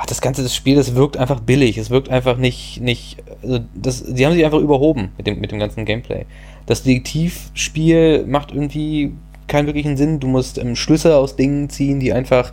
ach, 0.00 0.06
das 0.06 0.20
ganze 0.22 0.42
das 0.42 0.54
Spiel, 0.54 0.76
das 0.76 0.94
wirkt 0.94 1.16
einfach 1.18 1.40
billig. 1.40 1.76
Es 1.78 1.90
wirkt 1.90 2.08
einfach 2.08 2.36
nicht, 2.38 2.80
nicht, 2.80 3.18
also 3.42 3.60
das, 3.74 4.02
die 4.04 4.24
haben 4.24 4.32
sich 4.32 4.44
einfach 4.44 4.58
überhoben 4.60 5.10
mit 5.18 5.26
dem, 5.26 5.40
mit 5.40 5.52
dem 5.52 5.58
ganzen 5.58 5.84
Gameplay. 5.84 6.24
Das 6.66 6.82
Detektivspiel 6.82 8.24
macht 8.26 8.50
irgendwie 8.52 9.12
keinen 9.46 9.66
wirklichen 9.66 9.96
Sinn. 9.96 10.20
Du 10.20 10.26
musst 10.28 10.58
ähm, 10.58 10.76
Schlüsse 10.76 11.16
aus 11.16 11.36
Dingen 11.36 11.68
ziehen, 11.68 12.00
die 12.00 12.12
einfach 12.12 12.52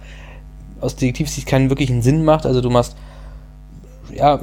aus 0.81 0.95
Detektivsicht 0.95 1.47
keinen 1.47 1.69
wirklichen 1.69 2.01
Sinn 2.01 2.23
macht. 2.25 2.45
Also 2.45 2.61
du 2.61 2.69
machst 2.69 2.95
ja, 4.13 4.39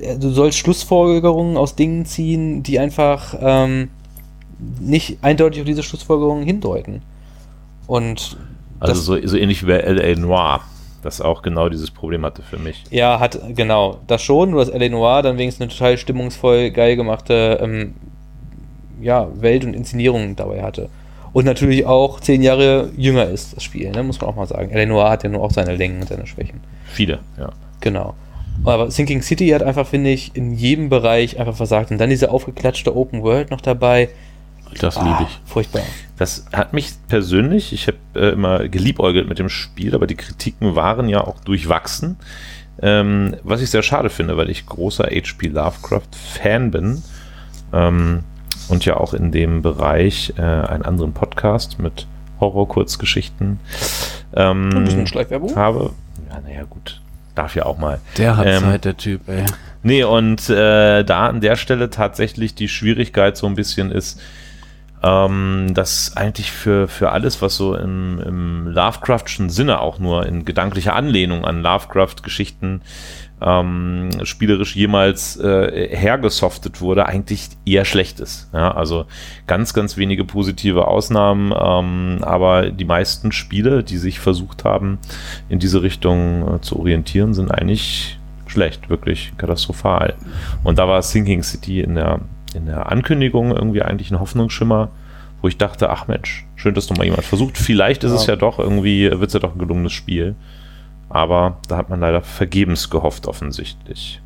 äh, 0.00 0.18
du 0.18 0.30
sollst 0.30 0.58
Schlussfolgerungen 0.58 1.56
aus 1.56 1.74
Dingen 1.74 2.04
ziehen, 2.06 2.62
die 2.62 2.78
einfach 2.78 3.34
ähm, 3.40 3.88
nicht 4.80 5.18
eindeutig 5.22 5.60
auf 5.60 5.66
diese 5.66 5.82
Schlussfolgerungen 5.82 6.44
hindeuten. 6.44 7.02
Und 7.86 8.36
Also 8.80 8.94
das- 8.94 9.04
so, 9.04 9.26
so 9.26 9.36
ähnlich 9.36 9.62
wie 9.62 9.66
bei 9.66 9.78
L.A. 9.78 10.18
Noir, 10.18 10.60
das 11.08 11.20
auch 11.20 11.42
genau 11.42 11.68
dieses 11.68 11.90
Problem 11.90 12.24
hatte 12.24 12.42
für 12.42 12.58
mich. 12.58 12.84
Ja, 12.90 13.20
hat, 13.20 13.38
genau, 13.54 13.98
das 14.06 14.22
schon, 14.22 14.50
nur 14.50 14.64
dass 14.64 14.68
L.A. 14.68 14.88
Noir 14.88 15.22
dann 15.22 15.38
wenigstens 15.38 15.62
eine 15.62 15.70
total 15.70 15.98
stimmungsvoll 15.98 16.70
geil 16.70 16.96
gemachte 16.96 17.58
ähm, 17.62 17.94
ja, 19.00 19.28
Welt 19.40 19.64
und 19.64 19.74
Inszenierung 19.74 20.36
dabei 20.36 20.62
hatte. 20.62 20.88
Und 21.32 21.44
natürlich 21.44 21.86
auch 21.86 22.20
zehn 22.20 22.42
Jahre 22.42 22.90
jünger 22.96 23.26
ist, 23.26 23.56
das 23.56 23.62
Spiel, 23.62 23.90
ne? 23.90 24.02
muss 24.02 24.20
man 24.20 24.30
auch 24.30 24.36
mal 24.36 24.46
sagen. 24.46 24.70
L.A. 24.70 24.86
Noir 24.86 25.10
hat 25.10 25.24
ja 25.24 25.28
nur 25.28 25.42
auch 25.42 25.50
seine 25.50 25.76
Längen 25.76 26.00
und 26.00 26.08
seine 26.08 26.26
Schwächen. 26.26 26.60
Viele, 26.86 27.20
ja. 27.38 27.50
Genau. 27.80 28.14
Aber 28.64 28.90
Sinking 28.90 29.22
City 29.22 29.48
hat 29.50 29.62
einfach, 29.62 29.86
finde 29.86 30.10
ich, 30.10 30.34
in 30.34 30.52
jedem 30.52 30.88
Bereich 30.88 31.38
einfach 31.38 31.54
versagt. 31.54 31.90
Und 31.90 31.98
dann 31.98 32.10
diese 32.10 32.30
aufgeklatschte 32.30 32.96
Open 32.96 33.22
World 33.22 33.50
noch 33.50 33.60
dabei. 33.60 34.08
Das 34.80 34.96
liebe 34.96 35.08
Ah, 35.10 35.26
ich. 35.28 35.40
furchtbar. 35.50 35.82
Das 36.16 36.46
hat 36.52 36.72
mich 36.72 36.92
persönlich, 37.08 37.72
ich 37.72 37.86
habe 37.86 37.98
äh, 38.14 38.30
immer 38.30 38.68
geliebäugelt 38.68 39.28
mit 39.28 39.38
dem 39.38 39.48
Spiel, 39.48 39.94
aber 39.94 40.06
die 40.06 40.16
Kritiken 40.16 40.74
waren 40.76 41.08
ja 41.08 41.20
auch 41.22 41.40
durchwachsen. 41.40 42.16
Ähm, 42.80 43.36
was 43.42 43.60
ich 43.60 43.70
sehr 43.70 43.82
schade 43.82 44.08
finde, 44.10 44.36
weil 44.36 44.50
ich 44.50 44.66
großer 44.66 45.04
H.P. 45.04 45.48
Lovecraft-Fan 45.48 46.70
bin 46.70 47.02
ähm, 47.72 48.22
und 48.68 48.84
ja 48.84 48.96
auch 48.96 49.14
in 49.14 49.32
dem 49.32 49.62
Bereich 49.62 50.32
äh, 50.38 50.42
einen 50.42 50.84
anderen 50.84 51.12
Podcast 51.12 51.78
mit 51.80 52.06
Horror-Kurzgeschichten 52.40 53.58
ähm, 54.34 54.70
Ein 54.74 54.84
bisschen 54.84 55.06
Schleichwerbung. 55.06 55.56
habe. 55.56 55.92
Ja, 56.30 56.40
naja, 56.40 56.64
gut. 56.68 57.00
Darf 57.34 57.54
ja 57.54 57.66
auch 57.66 57.78
mal. 57.78 58.00
Der 58.16 58.36
hat 58.36 58.46
Ähm, 58.46 58.62
Zeit, 58.62 58.84
der 58.84 58.96
Typ, 58.96 59.28
ey. 59.28 59.44
Nee, 59.82 60.02
und 60.04 60.48
äh, 60.50 61.04
da 61.04 61.28
an 61.28 61.40
der 61.40 61.56
Stelle 61.56 61.88
tatsächlich 61.90 62.54
die 62.54 62.68
Schwierigkeit 62.68 63.36
so 63.36 63.46
ein 63.46 63.54
bisschen 63.54 63.90
ist, 63.92 64.20
ähm, 65.02 65.72
dass 65.74 66.16
eigentlich 66.16 66.50
für, 66.50 66.88
für 66.88 67.10
alles, 67.10 67.40
was 67.42 67.56
so 67.56 67.74
im, 67.74 68.20
im 68.20 68.66
Lovecraftschen 68.68 69.50
Sinne 69.50 69.80
auch 69.80 69.98
nur 69.98 70.26
in 70.26 70.44
gedanklicher 70.44 70.94
Anlehnung 70.94 71.44
an 71.44 71.62
Lovecraft-Geschichten 71.62 72.82
ähm, 73.40 74.10
spielerisch 74.24 74.74
jemals 74.74 75.36
äh, 75.38 75.88
hergesoftet 75.96 76.80
wurde, 76.80 77.06
eigentlich 77.06 77.48
eher 77.64 77.84
schlecht 77.84 78.20
ist. 78.20 78.48
Ja, 78.52 78.72
also 78.72 79.06
ganz, 79.46 79.74
ganz 79.74 79.96
wenige 79.96 80.24
positive 80.24 80.88
Ausnahmen, 80.88 81.52
ähm, 81.56 82.18
aber 82.22 82.70
die 82.70 82.84
meisten 82.84 83.32
Spiele, 83.32 83.84
die 83.84 83.98
sich 83.98 84.18
versucht 84.18 84.64
haben, 84.64 84.98
in 85.48 85.58
diese 85.58 85.82
Richtung 85.82 86.56
äh, 86.56 86.60
zu 86.60 86.78
orientieren, 86.78 87.34
sind 87.34 87.50
eigentlich 87.52 88.18
schlecht, 88.46 88.88
wirklich 88.88 89.32
katastrophal. 89.36 90.14
Und 90.64 90.78
da 90.78 90.88
war 90.88 91.02
Sinking 91.02 91.42
City 91.42 91.80
in 91.80 91.94
der, 91.94 92.20
in 92.54 92.66
der 92.66 92.90
Ankündigung 92.90 93.50
irgendwie 93.54 93.82
eigentlich 93.82 94.10
ein 94.10 94.20
Hoffnungsschimmer, 94.20 94.88
wo 95.42 95.48
ich 95.48 95.56
dachte, 95.56 95.90
ach 95.90 96.08
Mensch, 96.08 96.46
schön, 96.56 96.74
dass 96.74 96.88
noch 96.90 96.96
mal 96.96 97.04
jemand 97.04 97.24
versucht. 97.24 97.56
Vielleicht 97.58 98.04
ist 98.04 98.12
es 98.12 98.26
Ja. 98.26 98.32
ja 98.34 98.36
doch 98.36 98.58
irgendwie, 98.58 99.10
wird 99.10 99.24
es 99.28 99.32
ja 99.34 99.40
doch 99.40 99.52
ein 99.54 99.58
gelungenes 99.58 99.92
Spiel. 99.92 100.34
Aber 101.10 101.58
da 101.68 101.76
hat 101.76 101.88
man 101.88 102.00
leider 102.00 102.20
vergebens 102.22 102.90
gehofft, 102.90 103.26
offensichtlich. 103.26 104.20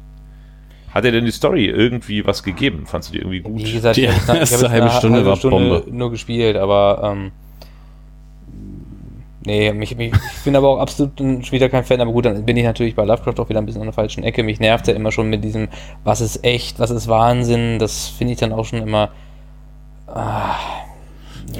Hat 0.93 1.05
er 1.05 1.13
denn 1.13 1.25
die 1.25 1.31
Story 1.31 1.67
irgendwie 1.67 2.27
was 2.27 2.43
gegeben? 2.43 2.85
Fandst 2.87 3.09
du 3.11 3.13
die 3.15 3.19
irgendwie 3.21 3.41
gut? 3.41 3.59
Wie 3.65 3.73
gesagt, 3.73 3.97
Die 3.97 4.03
ich 4.03 4.09
ich 4.09 4.13
erste 4.15 4.29
habe 4.33 4.39
jetzt 4.41 4.63
halbe 4.69 4.83
eine 4.91 4.91
Stunde 4.91 5.25
war 5.27 5.37
Bombe. 5.37 5.85
nur 5.91 6.11
gespielt, 6.11 6.57
aber 6.57 7.01
ähm, 7.15 7.31
nee, 9.45 9.73
mich, 9.73 9.97
mich, 9.97 10.13
ich 10.13 10.45
bin 10.45 10.57
aber 10.57 10.69
auch 10.69 10.79
absolut 10.79 11.19
schon 11.19 11.53
wieder 11.53 11.69
kein 11.69 11.85
Fan, 11.85 12.01
aber 12.01 12.13
gut, 12.13 12.25
dann 12.27 12.45
bin 12.45 12.57
ich 12.57 12.65
natürlich 12.65 12.95
bei 12.95 13.05
Lovecraft 13.05 13.41
auch 13.41 13.49
wieder 13.49 13.61
ein 13.61 13.67
bisschen 13.67 13.83
an 13.83 13.89
der 13.89 13.95
falschen 13.95 14.25
Ecke. 14.25 14.43
Mich 14.43 14.61
nervt 14.61 14.89
ja 14.89 14.95
immer 14.95 15.13
schon 15.13 15.29
mit 15.31 15.45
diesem, 15.45 15.69
was 16.05 16.21
ist 16.21 16.45
echt, 16.45 16.79
was 16.79 16.91
ist 16.91 17.09
Wahnsinn, 17.09 17.79
das 17.79 18.09
finde 18.09 18.35
ich 18.35 18.39
dann 18.39 18.53
auch 18.53 18.65
schon 18.65 18.83
immer. 18.83 19.11
Ah, 20.07 20.57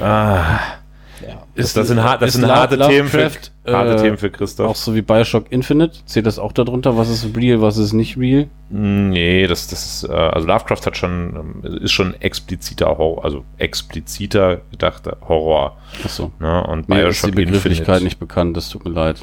Ah, 0.01 0.82
ja. 1.27 1.43
das, 1.55 1.73
das 1.73 1.87
sind, 1.87 2.01
hart, 2.03 2.21
das 2.21 2.29
ist 2.35 2.41
sind 2.41 2.51
harte, 2.51 2.77
Themen 2.77 3.07
für, 3.07 3.17
Lovecraft, 3.23 3.51
harte 3.67 3.91
äh, 3.93 3.95
Themen 3.97 4.17
für 4.17 4.27
Auch 4.27 4.31
Christoph. 4.31 4.77
so 4.77 4.95
wie 4.95 5.01
Bioshock 5.01 5.51
Infinite. 5.51 5.99
Zählt 6.05 6.25
das 6.25 6.39
auch 6.39 6.51
darunter? 6.51 6.97
Was 6.97 7.09
ist 7.09 7.27
real, 7.35 7.61
was 7.61 7.77
ist 7.77 7.93
nicht 7.93 8.17
real? 8.17 8.47
Nee, 8.69 9.47
das, 9.47 9.67
das 9.67 9.85
ist, 10.03 10.09
äh, 10.09 10.13
also 10.13 10.47
Lovecraft 10.47 10.85
hat 10.85 10.97
schon, 10.97 11.61
ähm, 11.63 11.77
ist 11.81 11.91
schon 11.91 12.13
expliziter 12.21 12.87
Horror, 12.97 13.23
also 13.25 13.43
expliziter 13.57 14.61
gedachter 14.71 15.17
Horror. 15.27 15.77
Achso. 16.03 16.31
Ne? 16.39 16.63
Und 16.65 16.89
Mir 16.89 17.07
ist 17.07 17.21
die 17.23 17.27
Bioshock 17.31 17.35
Begrifflichkeit 17.35 17.79
Infinite. 17.87 18.03
nicht 18.05 18.19
bekannt, 18.19 18.55
das 18.57 18.69
tut 18.69 18.85
mir 18.85 18.91
leid. 18.91 19.21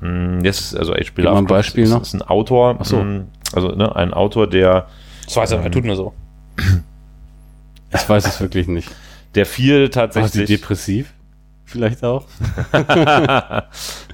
Mm, 0.00 0.44
Jetzt 0.44 0.60
ist 0.60 0.74
also 0.76 0.92
H.P. 0.94 1.22
Mal 1.22 1.30
ein 1.30 1.34
Lovecraft 1.34 1.48
Beispiel 1.48 1.84
ist, 1.84 1.90
noch. 1.90 2.02
ist 2.02 2.14
ein 2.14 2.22
Autor, 2.22 2.76
Ach 2.80 2.84
so. 2.84 2.98
mm, 3.02 3.26
also 3.54 3.68
ne, 3.68 3.94
ein 3.96 4.12
Autor, 4.12 4.46
der, 4.48 4.88
Das 5.24 5.36
weiß 5.36 5.52
er, 5.52 5.62
er 5.62 5.70
tut 5.70 5.84
nur 5.84 5.96
so. 5.96 6.12
Ich 7.94 8.08
weiß 8.08 8.26
es 8.26 8.40
wirklich 8.40 8.66
nicht. 8.68 8.90
der 9.34 9.46
viel 9.46 9.74
War 9.80 9.86
sie 9.86 9.90
tatsächlich, 9.90 10.46
depressiv? 10.48 11.12
Vielleicht 11.66 12.04
auch? 12.04 12.24
nein, 12.72 13.60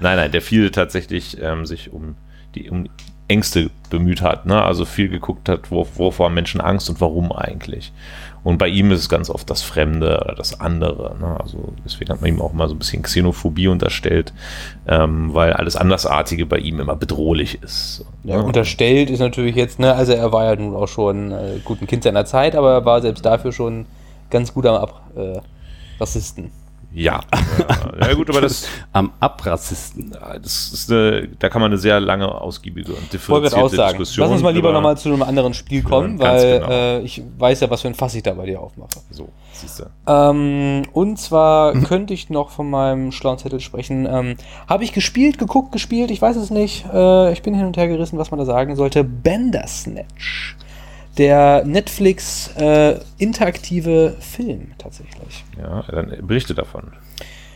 nein, 0.00 0.32
der 0.32 0.42
viel 0.42 0.70
tatsächlich 0.70 1.40
ähm, 1.40 1.66
sich 1.66 1.92
um 1.92 2.16
die 2.54 2.70
um 2.70 2.88
Ängste 3.28 3.70
bemüht 3.88 4.20
hat, 4.20 4.46
ne? 4.46 4.62
also 4.62 4.84
viel 4.84 5.08
geguckt 5.08 5.48
hat, 5.48 5.70
wo, 5.70 5.86
wovor 5.96 6.26
haben 6.26 6.34
Menschen 6.34 6.60
Angst 6.60 6.90
und 6.90 7.00
warum 7.00 7.32
eigentlich. 7.32 7.92
Und 8.44 8.58
bei 8.58 8.68
ihm 8.68 8.90
ist 8.90 9.00
es 9.00 9.08
ganz 9.08 9.30
oft 9.30 9.48
das 9.48 9.62
Fremde 9.62 10.20
oder 10.20 10.34
das 10.34 10.60
andere. 10.60 11.16
Ne? 11.18 11.40
Also 11.40 11.72
deswegen 11.84 12.10
hat 12.10 12.20
man 12.20 12.28
ihm 12.28 12.42
auch 12.42 12.52
mal 12.52 12.68
so 12.68 12.74
ein 12.74 12.78
bisschen 12.78 13.02
Xenophobie 13.02 13.68
unterstellt, 13.68 14.32
ähm, 14.86 15.32
weil 15.32 15.52
alles 15.52 15.76
Andersartige 15.76 16.44
bei 16.44 16.58
ihm 16.58 16.80
immer 16.80 16.96
bedrohlich 16.96 17.62
ist. 17.62 18.04
Ja, 18.24 18.40
unterstellt 18.40 19.10
ist 19.10 19.20
natürlich 19.20 19.54
jetzt, 19.54 19.78
ne, 19.78 19.94
also 19.94 20.12
er 20.12 20.32
war 20.32 20.44
ja 20.46 20.56
nun 20.56 20.74
auch 20.74 20.88
schon 20.88 21.30
äh, 21.30 21.60
gut 21.64 21.80
ein 21.80 21.86
Kind 21.86 22.02
seiner 22.02 22.24
Zeit, 22.24 22.56
aber 22.56 22.72
er 22.72 22.84
war 22.84 23.00
selbst 23.00 23.24
dafür 23.24 23.52
schon 23.52 23.86
ganz 24.30 24.52
gut 24.52 24.66
am 24.66 24.76
Ab 24.76 25.02
äh, 25.14 25.40
Rassisten. 26.00 26.50
Ja. 26.94 27.20
Äh, 27.32 28.08
ja 28.08 28.14
gut, 28.14 28.30
aber 28.30 28.40
das, 28.40 28.68
Am 28.92 29.12
Abrassisten. 29.20 30.12
ja, 30.12 30.38
das 30.38 30.72
ist 30.72 30.92
eine, 30.92 31.28
da 31.38 31.48
kann 31.48 31.60
man 31.60 31.70
eine 31.70 31.78
sehr 31.78 32.00
lange, 32.00 32.28
ausgiebige 32.32 32.92
und 32.92 33.12
differenzierte 33.12 33.56
auch 33.64 33.68
sagen, 33.70 33.98
Diskussion 33.98 34.24
lass 34.24 34.32
uns 34.32 34.42
mal 34.42 34.54
lieber 34.54 34.72
nochmal 34.72 34.96
zu 34.96 35.08
einem 35.08 35.22
anderen 35.22 35.54
Spiel 35.54 35.82
kommen, 35.82 36.18
weil 36.18 36.60
genau. 36.60 36.70
äh, 36.70 37.00
ich 37.00 37.22
weiß 37.38 37.60
ja, 37.60 37.70
was 37.70 37.82
für 37.82 37.88
ein 37.88 37.94
Fass 37.94 38.14
ich 38.14 38.22
da 38.22 38.34
bei 38.34 38.46
dir 38.46 38.60
aufmache. 38.60 39.00
So, 39.10 39.28
siehst 39.52 39.80
du. 39.80 39.84
Ähm, 40.06 40.82
und 40.92 41.18
zwar 41.18 41.72
Mhm. 41.74 41.84
könnte 41.84 42.14
ich 42.14 42.30
noch 42.30 42.50
von 42.50 42.68
meinem 42.70 43.12
schlauen 43.12 43.38
Zettel 43.38 43.60
sprechen. 43.60 44.06
Ähm, 44.06 44.36
Habe 44.68 44.84
ich 44.84 44.92
gespielt, 44.92 45.38
geguckt, 45.38 45.72
gespielt? 45.72 46.10
Ich 46.10 46.20
weiß 46.20 46.36
es 46.36 46.50
nicht. 46.50 46.84
Äh, 46.92 47.32
ich 47.32 47.42
bin 47.42 47.54
hin 47.54 47.66
und 47.66 47.76
her 47.76 47.88
gerissen, 47.88 48.18
was 48.18 48.30
man 48.30 48.38
da 48.38 48.46
sagen 48.46 48.76
sollte. 48.76 49.04
Bandersnatch. 49.04 50.56
Der 51.18 51.64
Netflix 51.66 52.48
äh, 52.56 52.98
interaktive 53.18 54.16
Film 54.20 54.72
tatsächlich. 54.78 55.44
Ja, 55.58 55.84
dann 55.90 56.26
berichte 56.26 56.54
davon. 56.54 56.92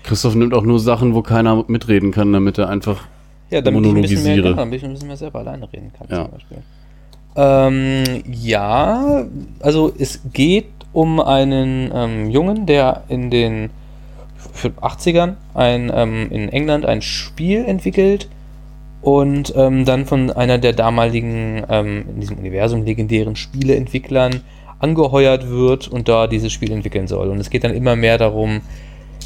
Christoph 0.02 0.34
nimmt 0.34 0.52
auch 0.54 0.62
nur 0.62 0.78
Sachen, 0.78 1.14
wo 1.14 1.22
keiner 1.22 1.64
mitreden 1.66 2.12
kann, 2.12 2.32
damit 2.32 2.58
er 2.58 2.68
einfach. 2.68 3.04
Ja, 3.50 3.60
damit 3.60 3.84
ich, 3.86 3.92
ein 3.92 4.00
bisschen 4.02 4.22
mehr, 4.24 4.36
Monologisiere. 4.36 4.42
genau, 4.42 4.56
damit 4.56 4.74
ich 4.78 4.84
ein 4.84 4.92
bisschen 4.92 5.08
mehr 5.08 5.16
selber 5.16 5.38
alleine 5.38 5.72
reden 5.72 5.92
kann, 5.96 6.06
Ja. 6.10 6.22
zum 6.24 6.32
Beispiel. 6.32 6.58
Ähm, 7.36 8.22
ja, 8.30 9.24
also 9.60 9.92
es 9.98 10.20
geht 10.32 10.66
um 10.92 11.20
einen 11.20 11.90
ähm, 11.94 12.30
Jungen, 12.30 12.66
der 12.66 13.04
in 13.08 13.30
den 13.30 13.70
für 14.52 14.68
80ern 14.68 15.34
ein, 15.54 15.90
ähm, 15.94 16.30
in 16.30 16.48
England 16.48 16.86
ein 16.86 17.02
Spiel 17.02 17.64
entwickelt 17.64 18.28
und 19.06 19.54
ähm, 19.54 19.84
dann 19.84 20.04
von 20.04 20.32
einer 20.32 20.58
der 20.58 20.72
damaligen 20.72 21.62
ähm, 21.70 22.06
in 22.08 22.20
diesem 22.20 22.38
Universum 22.38 22.82
legendären 22.82 23.36
Spieleentwicklern 23.36 24.40
angeheuert 24.80 25.48
wird 25.48 25.86
und 25.86 26.08
da 26.08 26.26
dieses 26.26 26.52
Spiel 26.52 26.72
entwickeln 26.72 27.06
soll. 27.06 27.28
Und 27.28 27.38
es 27.38 27.48
geht 27.48 27.62
dann 27.62 27.72
immer 27.72 27.94
mehr 27.94 28.18
darum, 28.18 28.62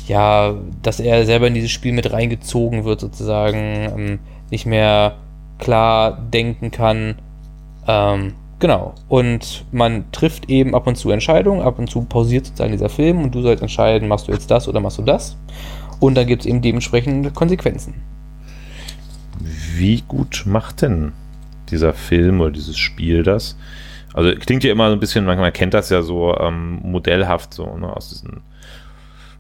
ja, 0.07 0.55
dass 0.83 1.01
er 1.01 1.25
selber 1.25 1.47
in 1.47 1.55
dieses 1.55 1.71
Spiel 1.71 1.95
mit 1.95 2.13
reingezogen 2.13 2.85
wird, 2.85 3.01
sozusagen, 3.01 3.57
ähm, 3.57 4.19
nicht 4.51 4.67
mehr 4.67 5.15
klar 5.59 6.29
denken 6.31 6.71
kann. 6.71 7.15
Ähm, 7.89 8.35
genau. 8.59 8.93
Und 9.09 9.65
man 9.73 10.13
trifft 10.13 10.51
eben 10.51 10.75
ab 10.75 10.89
und 10.89 10.97
zu 10.97 11.11
Entscheidungen, 11.11 11.63
ab 11.63 11.79
und 11.79 11.89
zu 11.89 12.03
pausiert 12.03 12.45
sozusagen 12.45 12.73
dieser 12.73 12.91
Film 12.91 13.25
und 13.25 13.35
du 13.35 13.41
sollst 13.41 13.63
entscheiden, 13.63 14.09
machst 14.09 14.29
du 14.29 14.33
jetzt 14.33 14.51
das 14.51 14.69
oder 14.69 14.81
machst 14.81 14.99
du 14.99 15.03
das. 15.03 15.39
Und 16.01 16.17
dann 16.17 16.27
gibt 16.27 16.43
es 16.43 16.47
eben 16.47 16.61
dementsprechend 16.61 17.35
Konsequenzen. 17.35 18.10
Wie 19.81 20.03
gut 20.07 20.43
macht 20.45 20.83
denn 20.83 21.13
dieser 21.71 21.95
Film 21.95 22.43
oder 22.43 22.51
dieses 22.51 22.77
Spiel 22.77 23.23
das? 23.23 23.57
Also 24.13 24.31
klingt 24.39 24.63
ja 24.63 24.73
immer 24.73 24.89
so 24.89 24.93
ein 24.93 25.01
bisschen, 25.01 25.25
manchmal 25.25 25.53
kennt 25.53 25.73
das 25.73 25.89
ja 25.89 26.03
so 26.03 26.37
ähm, 26.37 26.81
modellhaft 26.83 27.55
so 27.55 27.79
ne, 27.79 27.97
aus 27.97 28.11
diesen 28.11 28.43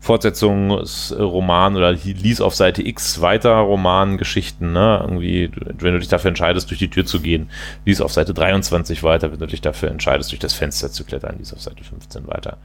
Fortsetzungsroman 0.00 1.76
oder 1.76 1.92
lies 1.92 2.40
auf 2.40 2.54
Seite 2.54 2.80
X 2.86 3.20
weiter 3.20 3.54
Romangeschichten, 3.56 4.72
ne? 4.72 5.00
Irgendwie, 5.02 5.50
wenn 5.78 5.92
du 5.92 5.98
dich 5.98 6.08
dafür 6.08 6.30
entscheidest, 6.30 6.70
durch 6.70 6.78
die 6.78 6.88
Tür 6.88 7.04
zu 7.04 7.20
gehen, 7.20 7.50
lies 7.84 8.00
auf 8.00 8.10
Seite 8.10 8.32
23 8.32 9.02
weiter, 9.02 9.30
wenn 9.30 9.40
du 9.40 9.46
dich 9.46 9.60
dafür 9.60 9.90
entscheidest, 9.90 10.32
durch 10.32 10.40
das 10.40 10.54
Fenster 10.54 10.90
zu 10.90 11.04
klettern, 11.04 11.36
lies 11.38 11.52
auf 11.52 11.60
Seite 11.60 11.84
15 11.84 12.26
weiter. 12.28 12.56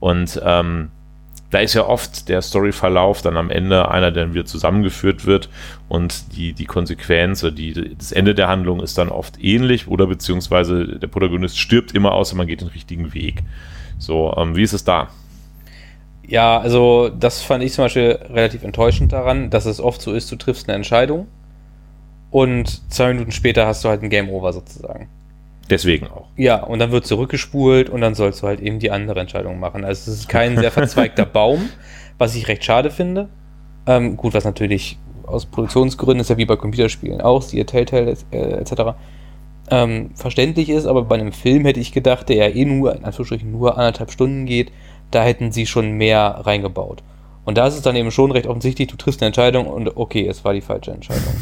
Und 0.00 0.40
ähm, 0.42 0.92
da 1.50 1.58
ist 1.60 1.74
ja 1.74 1.86
oft 1.86 2.28
der 2.28 2.42
Storyverlauf 2.42 3.22
dann 3.22 3.36
am 3.36 3.50
Ende 3.50 3.90
einer, 3.90 4.10
der 4.10 4.34
wieder 4.34 4.44
zusammengeführt 4.44 5.24
wird 5.26 5.48
und 5.88 6.36
die, 6.36 6.52
die 6.52 6.66
Konsequenz 6.66 7.42
oder 7.42 7.52
die, 7.52 7.94
das 7.96 8.12
Ende 8.12 8.34
der 8.34 8.48
Handlung 8.48 8.80
ist 8.80 8.98
dann 8.98 9.08
oft 9.08 9.42
ähnlich 9.42 9.88
oder 9.88 10.06
beziehungsweise 10.06 10.98
der 10.98 11.06
Protagonist 11.06 11.58
stirbt 11.58 11.92
immer 11.92 12.12
und 12.14 12.34
man 12.34 12.46
geht 12.46 12.60
den 12.60 12.68
richtigen 12.68 13.14
Weg. 13.14 13.42
So, 13.98 14.34
ähm, 14.36 14.56
wie 14.56 14.62
ist 14.62 14.74
es 14.74 14.84
da? 14.84 15.08
Ja, 16.26 16.58
also 16.58 17.08
das 17.08 17.40
fand 17.40 17.64
ich 17.64 17.72
zum 17.72 17.86
Beispiel 17.86 18.18
relativ 18.28 18.62
enttäuschend 18.62 19.12
daran, 19.12 19.48
dass 19.48 19.64
es 19.64 19.80
oft 19.80 20.02
so 20.02 20.12
ist, 20.12 20.30
du 20.30 20.36
triffst 20.36 20.68
eine 20.68 20.76
Entscheidung 20.76 21.26
und 22.30 22.92
zwei 22.92 23.14
Minuten 23.14 23.32
später 23.32 23.66
hast 23.66 23.82
du 23.84 23.88
halt 23.88 24.02
ein 24.02 24.10
Game 24.10 24.28
Over 24.28 24.52
sozusagen. 24.52 25.08
Deswegen 25.70 26.06
auch. 26.06 26.28
Ja, 26.36 26.62
und 26.62 26.78
dann 26.78 26.92
wird 26.92 27.06
zurückgespult 27.06 27.90
und 27.90 28.00
dann 28.00 28.14
sollst 28.14 28.42
du 28.42 28.46
halt 28.46 28.60
eben 28.60 28.78
die 28.78 28.90
andere 28.90 29.20
Entscheidung 29.20 29.60
machen. 29.60 29.84
Also 29.84 30.10
es 30.10 30.20
ist 30.20 30.28
kein 30.28 30.56
sehr 30.56 30.70
verzweigter 30.70 31.26
Baum, 31.32 31.68
was 32.16 32.34
ich 32.34 32.48
recht 32.48 32.64
schade 32.64 32.90
finde. 32.90 33.28
Ähm, 33.86 34.16
gut, 34.16 34.34
was 34.34 34.44
natürlich 34.44 34.98
aus 35.26 35.46
Produktionsgründen 35.46 36.20
ist 36.20 36.30
ja 36.30 36.38
wie 36.38 36.46
bei 36.46 36.56
Computerspielen 36.56 37.20
auch, 37.20 37.42
siehe 37.42 37.66
Telltale 37.66 38.16
äh, 38.30 38.36
etc. 38.36 38.94
Ähm, 39.70 40.10
verständlich 40.14 40.70
ist, 40.70 40.86
aber 40.86 41.02
bei 41.02 41.16
einem 41.16 41.32
Film 41.32 41.66
hätte 41.66 41.80
ich 41.80 41.92
gedacht, 41.92 42.28
der 42.30 42.36
ja 42.36 42.54
eh 42.54 42.64
nur, 42.64 42.96
in 42.96 43.04
Anführungsstrichen, 43.04 43.50
nur 43.52 43.76
anderthalb 43.76 44.10
Stunden 44.10 44.46
geht, 44.46 44.72
da 45.10 45.22
hätten 45.22 45.52
sie 45.52 45.66
schon 45.66 45.92
mehr 45.92 46.40
reingebaut. 46.44 47.02
Und 47.44 47.58
da 47.58 47.66
ist 47.66 47.74
es 47.74 47.82
dann 47.82 47.96
eben 47.96 48.10
schon 48.10 48.30
recht 48.30 48.46
offensichtlich, 48.46 48.88
du 48.88 48.96
triffst 48.96 49.22
eine 49.22 49.28
Entscheidung 49.28 49.66
und 49.66 49.96
okay, 49.96 50.26
es 50.26 50.44
war 50.44 50.54
die 50.54 50.60
falsche 50.60 50.92
Entscheidung. 50.92 51.34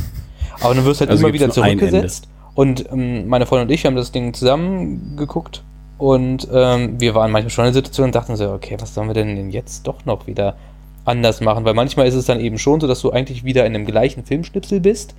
Aber 0.60 0.74
dann 0.74 0.84
wirst 0.84 1.00
du 1.00 1.02
halt 1.02 1.10
Also 1.10 1.24
immer 1.24 1.34
wieder 1.34 1.50
zurückgesetzt. 1.50 2.28
Und 2.56 2.90
ähm, 2.90 3.28
meine 3.28 3.44
Freundin 3.44 3.68
und 3.68 3.74
ich 3.74 3.84
haben 3.84 3.96
das 3.96 4.12
Ding 4.12 4.32
zusammen 4.32 5.14
geguckt 5.16 5.62
und 5.98 6.48
ähm, 6.50 6.98
wir 6.98 7.14
waren 7.14 7.30
manchmal 7.30 7.50
schon 7.50 7.66
in 7.66 7.74
der 7.74 7.84
Situation 7.84 8.06
und 8.06 8.14
dachten 8.14 8.34
so, 8.34 8.50
okay, 8.50 8.76
was 8.80 8.94
sollen 8.94 9.08
wir 9.08 9.14
denn 9.14 9.36
denn 9.36 9.50
jetzt 9.50 9.86
doch 9.86 10.06
noch 10.06 10.26
wieder 10.26 10.56
anders 11.04 11.42
machen? 11.42 11.66
Weil 11.66 11.74
manchmal 11.74 12.06
ist 12.06 12.14
es 12.14 12.24
dann 12.24 12.40
eben 12.40 12.58
schon 12.58 12.80
so, 12.80 12.88
dass 12.88 13.02
du 13.02 13.10
eigentlich 13.10 13.44
wieder 13.44 13.66
in 13.66 13.74
dem 13.74 13.84
gleichen 13.84 14.24
Filmschnipsel 14.24 14.80
bist, 14.80 15.14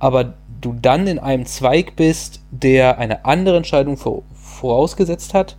aber 0.00 0.34
du 0.60 0.74
dann 0.82 1.06
in 1.06 1.20
einem 1.20 1.46
Zweig 1.46 1.94
bist, 1.94 2.40
der 2.50 2.98
eine 2.98 3.24
andere 3.24 3.56
Entscheidung 3.56 3.96
vor, 3.96 4.24
vorausgesetzt 4.34 5.32
hat 5.32 5.56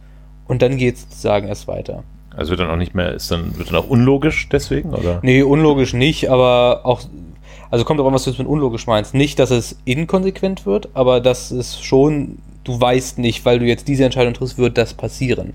und 0.49 0.62
dann 0.62 0.75
geht 0.75 0.95
es 0.95 1.04
sozusagen 1.04 1.47
erst 1.47 1.69
weiter. 1.69 2.04
Also 2.36 2.49
wird 2.49 2.60
dann 2.60 2.69
auch 2.69 2.75
nicht 2.75 2.93
mehr, 2.93 3.13
ist 3.13 3.32
dann, 3.32 3.58
wird 3.58 3.69
dann 3.69 3.78
auch 3.78 3.88
unlogisch 3.88 4.49
deswegen, 4.49 4.93
oder? 4.93 5.19
Nee, 5.21 5.43
unlogisch 5.43 5.93
nicht, 5.93 6.30
aber 6.30 6.82
auch, 6.84 7.04
also 7.71 7.86
kommt 7.86 7.99
drauf 7.99 8.08
an, 8.08 8.13
was 8.13 8.23
du 8.23 8.30
jetzt 8.30 8.39
mit 8.39 8.47
unlogisch 8.47 8.88
meinst. 8.88 9.13
Nicht, 9.13 9.39
dass 9.39 9.51
es 9.51 9.78
inkonsequent 9.86 10.65
wird, 10.65 10.89
aber 10.93 11.19
dass 11.19 11.51
es 11.51 11.82
schon, 11.82 12.38
du 12.63 12.80
weißt 12.80 13.19
nicht, 13.19 13.45
weil 13.45 13.60
du 13.60 13.65
jetzt 13.65 13.88
diese 13.88 14.06
Entscheidung 14.06 14.34
triffst, 14.34 14.58
wird 14.58 14.78
das 14.78 14.93
passieren. 14.93 15.54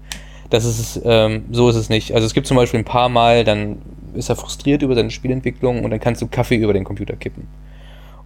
Das 0.51 0.65
ist 0.65 1.01
ähm, 1.05 1.45
so 1.53 1.69
ist 1.69 1.77
es 1.77 1.89
nicht. 1.89 2.13
Also 2.13 2.27
es 2.27 2.35
gibt 2.35 2.47
zum 2.47 2.57
Beispiel 2.57 2.81
ein 2.81 2.85
paar 2.85 3.09
Mal, 3.09 3.45
dann 3.45 3.79
ist 4.15 4.29
er 4.29 4.37
frustriert 4.37 4.83
über 4.83 4.95
seine 4.95 5.11
Spielentwicklung 5.11 5.85
und 5.85 5.91
dann 5.91 6.01
kannst 6.01 6.21
du 6.21 6.27
Kaffee 6.27 6.57
über 6.57 6.73
den 6.73 6.85
Computer 6.85 7.15
kippen. 7.15 7.47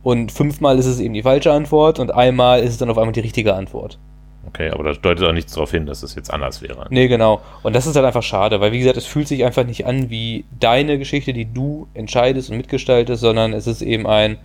Und 0.02 0.32
fünfmal 0.32 0.78
ist 0.78 0.86
es 0.86 1.00
eben 1.00 1.14
die 1.14 1.22
falsche 1.22 1.52
Antwort 1.52 1.98
und 1.98 2.12
einmal 2.12 2.60
ist 2.60 2.70
es 2.70 2.78
dann 2.78 2.90
auf 2.90 2.98
einmal 2.98 3.12
die 3.12 3.20
richtige 3.20 3.54
Antwort. 3.54 3.98
Okay, 4.46 4.70
aber 4.70 4.84
das 4.84 5.00
deutet 5.00 5.26
auch 5.26 5.32
nichts 5.32 5.52
darauf 5.54 5.70
hin, 5.70 5.86
dass 5.86 6.02
es 6.02 6.14
jetzt 6.14 6.32
anders 6.32 6.62
wäre. 6.62 6.86
Nee, 6.90 7.08
genau. 7.08 7.40
Und 7.62 7.74
das 7.74 7.86
ist 7.86 7.96
halt 7.96 8.06
einfach 8.06 8.22
schade, 8.22 8.60
weil 8.60 8.72
wie 8.72 8.78
gesagt, 8.78 8.96
es 8.96 9.06
fühlt 9.06 9.26
sich 9.28 9.44
einfach 9.44 9.64
nicht 9.64 9.86
an 9.86 10.10
wie 10.10 10.44
deine 10.60 10.98
Geschichte, 10.98 11.32
die 11.32 11.46
du 11.52 11.88
entscheidest 11.94 12.50
und 12.50 12.56
mitgestaltest, 12.56 13.20
sondern 13.20 13.52
es 13.52 13.66
ist 13.66 13.82
eben 13.82 14.06
ein, 14.06 14.38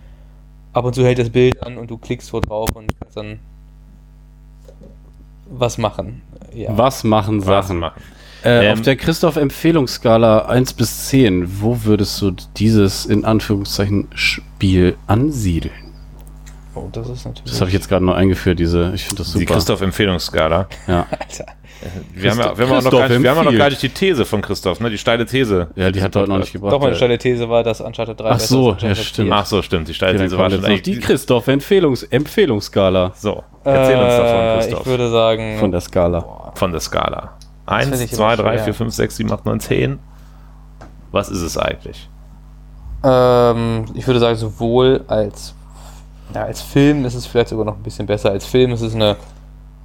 ab 0.72 0.84
und 0.84 0.94
zu 0.94 1.04
hält 1.04 1.18
das 1.18 1.30
Bild 1.30 1.62
an 1.62 1.78
und 1.78 1.90
du 1.90 1.98
klickst 1.98 2.32
wo 2.32 2.40
drauf 2.40 2.68
und 2.74 2.92
kannst 2.98 3.16
dann 3.16 3.38
was 5.50 5.78
machen. 5.78 6.22
Ja. 6.54 6.76
Was 6.76 7.04
machen 7.04 7.40
Was 7.46 7.66
Sachen? 7.66 7.78
machen? 7.78 8.02
Äh, 8.42 8.66
Ähm, 8.66 8.72
auf 8.72 8.80
der 8.82 8.96
Christoph-Empfehlungsskala 8.96 10.46
1 10.46 10.72
bis 10.72 11.08
10, 11.08 11.60
wo 11.60 11.84
würdest 11.84 12.20
du 12.22 12.30
dieses 12.56 13.04
in 13.04 13.24
Anführungszeichen 13.24 14.08
Spiel 14.14 14.96
ansiedeln? 15.06 15.72
Oh, 16.74 16.88
das 16.92 17.08
ist 17.08 17.24
natürlich. 17.24 17.50
Das 17.50 17.60
habe 17.60 17.68
ich 17.70 17.74
jetzt 17.74 17.88
gerade 17.88 18.04
noch 18.04 18.14
eingeführt, 18.14 18.58
diese, 18.58 18.92
ich 18.94 19.04
finde 19.04 19.22
das 19.22 19.32
Die 19.32 19.40
super. 19.40 19.54
Christoph-Empfehlungsskala. 19.54 20.68
ja. 20.86 21.06
Alter. 21.10 21.46
Wir 22.12 22.30
haben, 22.30 22.38
ja, 22.38 22.44
Christoph- 22.44 22.58
wir, 22.58 22.66
haben 22.66 22.72
auch 22.72 22.74
noch 22.74 22.82
Christoph 22.82 23.00
gar 23.00 23.08
nicht, 23.08 23.22
wir 23.22 23.34
haben 23.36 23.44
noch 23.46 23.56
gar 23.56 23.70
nicht 23.70 23.82
die 23.82 23.88
These 23.88 24.24
von 24.26 24.42
Christoph, 24.42 24.80
ne? 24.80 24.90
Die 24.90 24.98
steile 24.98 25.24
These. 25.24 25.68
ja, 25.76 25.90
die 25.90 26.02
hat 26.02 26.14
er 26.14 26.22
heute 26.22 26.30
noch 26.30 26.38
nicht 26.38 26.52
gebracht. 26.52 26.72
Doch, 26.74 26.80
meine 26.80 26.92
Äh, 26.92 26.96
steile 26.96 27.16
These 27.16 27.48
war, 27.48 27.62
dass 27.62 27.80
Uncharted 27.80 28.20
3 28.20 28.28
Ach 28.30 28.38
so, 28.38 28.76
ja, 28.78 28.94
stimmt. 28.94 29.28
4. 29.28 29.32
Ach 29.34 29.46
so, 29.46 29.62
stimmt. 29.62 29.88
Die 29.88 29.94
steile 29.94 30.18
These 30.18 30.36
war 30.36 30.50
schon 30.50 30.60
noch 30.60 30.78
die 30.78 30.98
Christoph-Empfehlungsskala 31.00 33.12
So, 33.16 33.42
erzähl 33.64 33.96
uns 33.96 34.14
davon, 34.14 34.40
Äh, 34.40 34.56
Christoph. 34.58 34.80
Ich 34.80 34.86
würde 34.86 35.10
sagen. 35.10 35.58
von 35.58 35.70
der 35.72 35.80
Skala. 35.80 36.20
Boah, 36.20 36.52
von 36.54 36.70
der 36.70 36.80
Skala. 36.80 37.32
find 37.66 37.92
1, 37.92 38.00
ich 38.02 38.12
2, 38.12 38.34
immer 38.34 38.42
3, 38.42 38.52
schwer. 38.56 38.64
4, 38.64 38.74
5, 38.74 38.94
6, 38.94 39.16
7, 39.16 39.32
8, 39.32 39.46
9, 39.46 39.60
10. 39.60 39.98
Was 41.12 41.30
ist 41.30 41.40
es 41.42 41.56
eigentlich? 41.56 42.10
Ähm, 43.02 43.86
ich 43.94 44.06
würde 44.06 44.20
sagen, 44.20 44.36
sowohl 44.36 45.02
als, 45.08 45.54
ja, 46.34 46.44
als 46.44 46.60
Film 46.62 47.04
ist 47.04 47.14
es 47.14 47.26
vielleicht 47.26 47.48
sogar 47.48 47.64
noch 47.64 47.76
ein 47.76 47.82
bisschen 47.82 48.06
besser. 48.06 48.30
Als 48.30 48.46
Film 48.46 48.72
ist 48.72 48.80
es 48.82 48.94
eine 48.94 49.16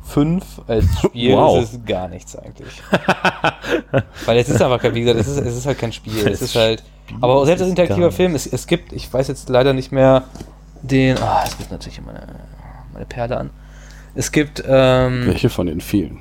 5, 0.03 0.43
als 0.67 0.85
Spiel 1.03 1.33
Wow. 1.35 1.61
ist 1.63 1.73
es 1.73 1.85
gar 1.85 2.07
nichts 2.07 2.35
eigentlich. 2.37 2.81
Weil 4.25 4.37
es 4.37 4.49
ist 4.49 4.61
einfach, 4.61 4.79
kein- 4.81 4.93
wie 4.93 5.01
gesagt, 5.01 5.19
es 5.19 5.27
ist, 5.27 5.37
es 5.37 5.57
ist 5.57 5.65
halt 5.65 5.79
kein 5.79 5.91
Spiel. 5.91 6.27
Es 6.27 6.41
ist 6.41 6.55
halt. 6.55 6.83
Aber 7.21 7.45
selbst 7.45 7.61
als 7.61 7.69
interaktiver. 7.71 8.11
Film, 8.11 8.35
es, 8.35 8.45
es 8.47 8.67
gibt, 8.67 8.93
ich 8.93 9.11
weiß 9.11 9.27
jetzt 9.27 9.49
leider 9.49 9.73
nicht 9.73 9.91
mehr 9.91 10.23
den. 10.81 11.17
Ah, 11.19 11.43
es 11.45 11.57
gibt 11.57 11.71
natürlich 11.71 11.97
immer 11.97 12.13
meine, 12.13 12.35
meine 12.93 13.05
Perle 13.05 13.37
an. 13.37 13.49
Es 14.13 14.31
gibt, 14.31 14.63
ähm, 14.67 15.25
Welche 15.27 15.49
von 15.49 15.67
den 15.67 15.81
vielen? 15.81 16.19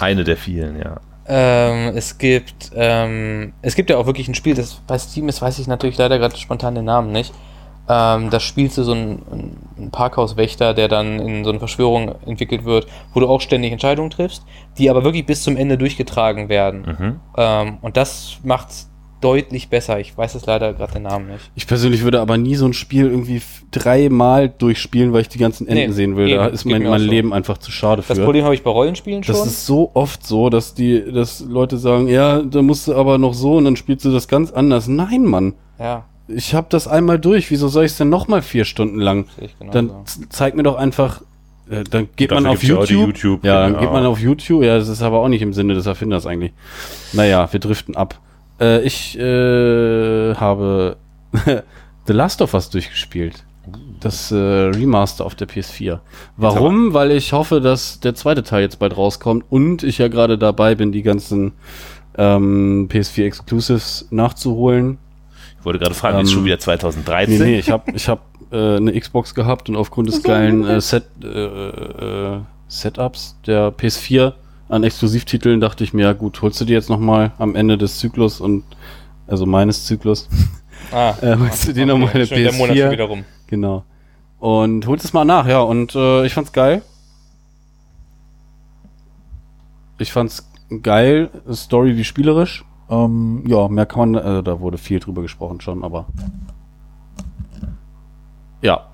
Eine 0.00 0.24
der 0.24 0.36
vielen, 0.36 0.78
ja. 0.78 0.96
ähm, 1.26 1.92
es 1.96 2.16
gibt, 2.18 2.70
ähm, 2.74 3.52
es 3.60 3.74
gibt 3.74 3.90
ja 3.90 3.96
auch 3.98 4.06
wirklich 4.06 4.28
ein 4.28 4.34
Spiel, 4.34 4.54
das 4.54 4.74
bei 4.86 4.96
Steam 4.98 5.28
ist, 5.28 5.42
weiß 5.42 5.58
ich 5.58 5.66
natürlich 5.66 5.98
leider 5.98 6.18
gerade 6.18 6.36
spontan 6.36 6.74
den 6.74 6.84
Namen 6.86 7.12
nicht. 7.12 7.34
Ähm, 7.88 8.30
da 8.30 8.40
spielst 8.40 8.78
du 8.78 8.82
so 8.82 8.92
einen, 8.92 9.58
einen 9.76 9.90
Parkhauswächter, 9.90 10.74
der 10.74 10.88
dann 10.88 11.20
in 11.20 11.44
so 11.44 11.50
eine 11.50 11.58
Verschwörung 11.60 12.14
entwickelt 12.26 12.64
wird, 12.64 12.86
wo 13.14 13.20
du 13.20 13.28
auch 13.28 13.40
ständig 13.40 13.72
Entscheidungen 13.72 14.10
triffst, 14.10 14.44
die 14.78 14.90
aber 14.90 15.04
wirklich 15.04 15.24
bis 15.26 15.42
zum 15.42 15.56
Ende 15.56 15.78
durchgetragen 15.78 16.48
werden. 16.48 16.80
Mhm. 16.80 17.20
Ähm, 17.36 17.78
und 17.82 17.96
das 17.96 18.38
macht 18.42 18.68
deutlich 19.20 19.68
besser. 19.70 19.98
Ich 19.98 20.16
weiß 20.16 20.34
jetzt 20.34 20.46
leider 20.46 20.72
gerade 20.74 20.94
den 20.94 21.02
Namen 21.04 21.28
nicht. 21.28 21.50
Ich 21.54 21.66
persönlich 21.66 22.02
würde 22.02 22.20
aber 22.20 22.36
nie 22.36 22.54
so 22.54 22.66
ein 22.66 22.74
Spiel 22.74 23.06
irgendwie 23.06 23.40
dreimal 23.70 24.48
durchspielen, 24.48 25.12
weil 25.12 25.22
ich 25.22 25.28
die 25.28 25.38
ganzen 25.38 25.66
Enden 25.66 25.88
Nee, 25.88 25.92
sehen 25.92 26.16
will. 26.16 26.28
Da 26.28 26.46
eben, 26.46 26.54
ist 26.54 26.64
geht 26.64 26.72
mein, 26.72 26.82
mein 26.82 27.00
so. 27.00 27.06
Leben 27.06 27.32
einfach 27.32 27.58
zu 27.58 27.70
schade 27.70 28.02
für. 28.02 28.14
Das 28.14 28.22
Problem 28.22 28.44
habe 28.44 28.54
ich 28.54 28.62
bei 28.62 28.70
Rollenspielen 28.70 29.24
schon. 29.24 29.34
Das 29.34 29.46
ist 29.46 29.64
so 29.64 29.90
oft 29.94 30.26
so, 30.26 30.50
dass 30.50 30.74
die, 30.74 31.12
dass 31.12 31.40
Leute 31.40 31.78
sagen, 31.78 32.08
ja, 32.08 32.42
da 32.42 32.62
musst 32.62 32.88
du 32.88 32.94
aber 32.94 33.16
noch 33.18 33.32
so 33.34 33.56
und 33.56 33.64
dann 33.64 33.76
spielst 33.76 34.04
du 34.04 34.12
das 34.12 34.28
ganz 34.28 34.52
anders. 34.52 34.86
Nein, 34.86 35.24
Mann. 35.24 35.54
ja, 35.78 36.04
Ich 36.28 36.54
habe 36.54 36.66
das 36.70 36.88
einmal 36.88 37.18
durch. 37.18 37.50
Wieso 37.50 37.68
soll 37.68 37.84
ich 37.84 37.92
es 37.92 37.98
denn 37.98 38.08
noch 38.08 38.28
mal 38.28 38.42
vier 38.42 38.64
Stunden 38.64 38.98
lang? 39.00 39.26
genau 39.58 39.72
Dann 39.72 39.88
so. 40.04 40.22
zeig 40.28 40.56
mir 40.56 40.62
doch 40.62 40.76
einfach. 40.76 41.22
Äh, 41.68 41.84
dann 41.84 42.08
geht 42.16 42.30
Dafür 42.30 42.42
man 42.42 42.52
auf 42.52 42.60
gibt's 42.60 42.68
ja 42.68 42.96
YouTube. 42.96 43.06
YouTube, 43.06 43.44
ja, 43.44 43.60
dann 43.60 43.72
genau. 43.72 43.80
geht 43.80 43.92
man 43.92 44.06
auf 44.06 44.20
YouTube. 44.20 44.62
Ja, 44.62 44.78
das 44.78 44.88
ist 44.88 45.02
aber 45.02 45.18
auch 45.18 45.28
nicht 45.28 45.42
im 45.42 45.52
Sinne 45.52 45.74
des 45.74 45.86
Erfinders 45.86 46.26
eigentlich. 46.26 46.52
Naja, 47.12 47.48
wir 47.52 47.60
driften 47.60 47.96
ab. 47.96 48.20
Äh, 48.60 48.82
ich 48.82 49.18
äh, 49.18 50.34
habe 50.34 50.96
The 52.06 52.12
Last 52.12 52.42
of 52.42 52.54
Us 52.54 52.70
durchgespielt. 52.70 53.44
Das 54.00 54.30
äh, 54.30 54.36
Remaster 54.36 55.24
auf 55.24 55.34
der 55.34 55.48
PS4. 55.48 55.98
Warum? 56.36 56.94
Weil 56.94 57.10
ich 57.10 57.32
hoffe, 57.32 57.60
dass 57.60 57.98
der 57.98 58.14
zweite 58.14 58.44
Teil 58.44 58.62
jetzt 58.62 58.78
bald 58.78 58.96
rauskommt 58.96 59.44
und 59.48 59.82
ich 59.82 59.98
ja 59.98 60.06
gerade 60.06 60.38
dabei 60.38 60.76
bin, 60.76 60.92
die 60.92 61.02
ganzen 61.02 61.52
ähm, 62.16 62.88
PS4 62.88 63.24
Exclusives 63.24 64.06
nachzuholen. 64.10 64.98
Ich 65.66 65.68
wollte 65.68 65.80
gerade 65.80 65.96
fragen, 65.96 66.20
ist 66.20 66.30
Ähm, 66.30 66.34
schon 66.34 66.44
wieder 66.44 66.60
2013? 66.60 67.38
Nee, 67.38 67.44
nee, 67.44 67.58
ich 67.58 67.70
habe 67.72 67.90
ich 67.92 68.08
hab, 68.08 68.20
äh, 68.52 68.76
eine 68.76 69.00
Xbox 69.00 69.34
gehabt 69.34 69.68
und 69.68 69.74
aufgrund 69.74 70.08
des 70.08 70.22
geilen 70.22 70.64
äh, 70.64 70.80
Set, 70.80 71.06
äh, 71.24 71.26
äh, 71.26 72.40
Setups 72.68 73.36
der 73.48 73.72
PS4 73.76 74.34
an 74.68 74.84
Exklusivtiteln 74.84 75.60
dachte 75.60 75.82
ich 75.82 75.92
mir, 75.92 76.02
ja 76.02 76.12
gut, 76.12 76.40
holst 76.40 76.60
du 76.60 76.66
dir 76.66 76.74
jetzt 76.74 76.88
nochmal 76.88 77.32
am 77.38 77.56
Ende 77.56 77.76
des 77.76 77.98
Zyklus 77.98 78.40
und 78.40 78.62
also 79.26 79.44
meines 79.44 79.86
Zyklus, 79.86 80.28
Ah, 80.92 81.16
äh, 81.20 81.36
holst 81.36 81.66
du 81.66 81.72
dir 81.72 81.84
nochmal 81.84 82.10
eine 82.14 82.28
schon 82.28 82.38
der 82.38 82.52
Monat 82.52 82.76
schon 82.76 82.90
wieder 82.92 83.04
PS4. 83.04 83.08
rum. 83.08 83.24
Genau. 83.48 83.84
Und 84.38 84.86
holst 84.86 85.04
es 85.04 85.12
mal 85.12 85.24
nach, 85.24 85.48
ja, 85.48 85.62
und 85.62 85.96
äh, 85.96 86.24
ich 86.26 86.34
fand's 86.34 86.52
geil. 86.52 86.82
Ich 89.98 90.12
fand's 90.12 90.48
geil, 90.80 91.28
Story 91.52 91.96
wie 91.96 92.04
spielerisch. 92.04 92.64
Ähm, 92.88 93.42
ja, 93.46 93.68
mehr 93.68 93.86
kann 93.86 94.12
man, 94.12 94.22
äh, 94.22 94.42
da 94.42 94.60
wurde 94.60 94.78
viel 94.78 95.00
drüber 95.00 95.22
gesprochen 95.22 95.60
schon, 95.60 95.82
aber 95.82 96.06
ja, 98.62 98.86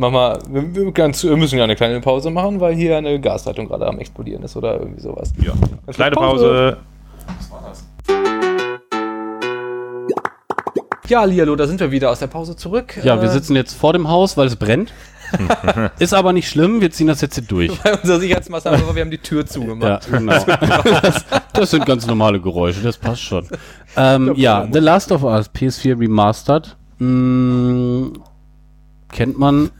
Mach 0.00 0.12
mal, 0.12 0.38
wir, 0.48 0.74
wir, 0.76 0.92
ganz, 0.92 1.24
wir 1.24 1.36
müssen 1.36 1.58
ja 1.58 1.64
eine 1.64 1.74
kleine 1.74 2.00
Pause 2.00 2.30
machen, 2.30 2.60
weil 2.60 2.72
hier 2.74 2.96
eine 2.96 3.20
Gasleitung 3.20 3.66
gerade 3.66 3.86
am 3.88 3.98
explodieren 3.98 4.44
ist 4.44 4.56
oder 4.56 4.78
irgendwie 4.78 5.00
sowas. 5.00 5.32
Ja. 5.42 5.52
Kleine 5.92 6.14
Pause. 6.14 6.76
Ja, 11.08 11.24
Lialo, 11.24 11.56
da 11.56 11.66
sind 11.66 11.80
wir 11.80 11.90
wieder 11.90 12.10
aus 12.10 12.20
der 12.20 12.26
Pause 12.28 12.54
zurück. 12.54 12.96
Ja, 13.02 13.20
wir 13.20 13.28
Äh, 13.28 13.32
sitzen 13.32 13.56
jetzt 13.56 13.74
vor 13.74 13.92
dem 13.92 14.08
Haus, 14.08 14.36
weil 14.36 14.46
es 14.46 14.56
brennt. 14.56 14.92
Ist 15.98 16.14
aber 16.14 16.32
nicht 16.32 16.48
schlimm, 16.48 16.80
wir 16.80 16.90
ziehen 16.90 17.06
das 17.06 17.20
jetzt 17.20 17.34
hier 17.34 17.44
durch. 17.44 17.78
bei 17.82 17.94
unserer 17.94 18.20
Sicherheitsmaßnahme, 18.20 18.94
wir 18.94 19.02
haben 19.02 19.10
die 19.10 19.18
Tür 19.18 19.46
zugemacht. 19.46 20.08
Ja, 20.10 20.18
genau. 20.18 20.44
das, 21.02 21.24
das 21.52 21.70
sind 21.70 21.86
ganz 21.86 22.06
normale 22.06 22.40
Geräusche, 22.40 22.80
das 22.82 22.96
passt 22.98 23.22
schon. 23.22 23.46
Ähm, 23.96 24.32
ja, 24.36 24.66
The 24.70 24.78
Last 24.78 25.12
of 25.12 25.22
Us 25.22 25.50
PS4 25.50 25.98
Remastered. 26.00 26.76
Mm, 26.98 28.08
kennt 29.12 29.38
man, 29.38 29.70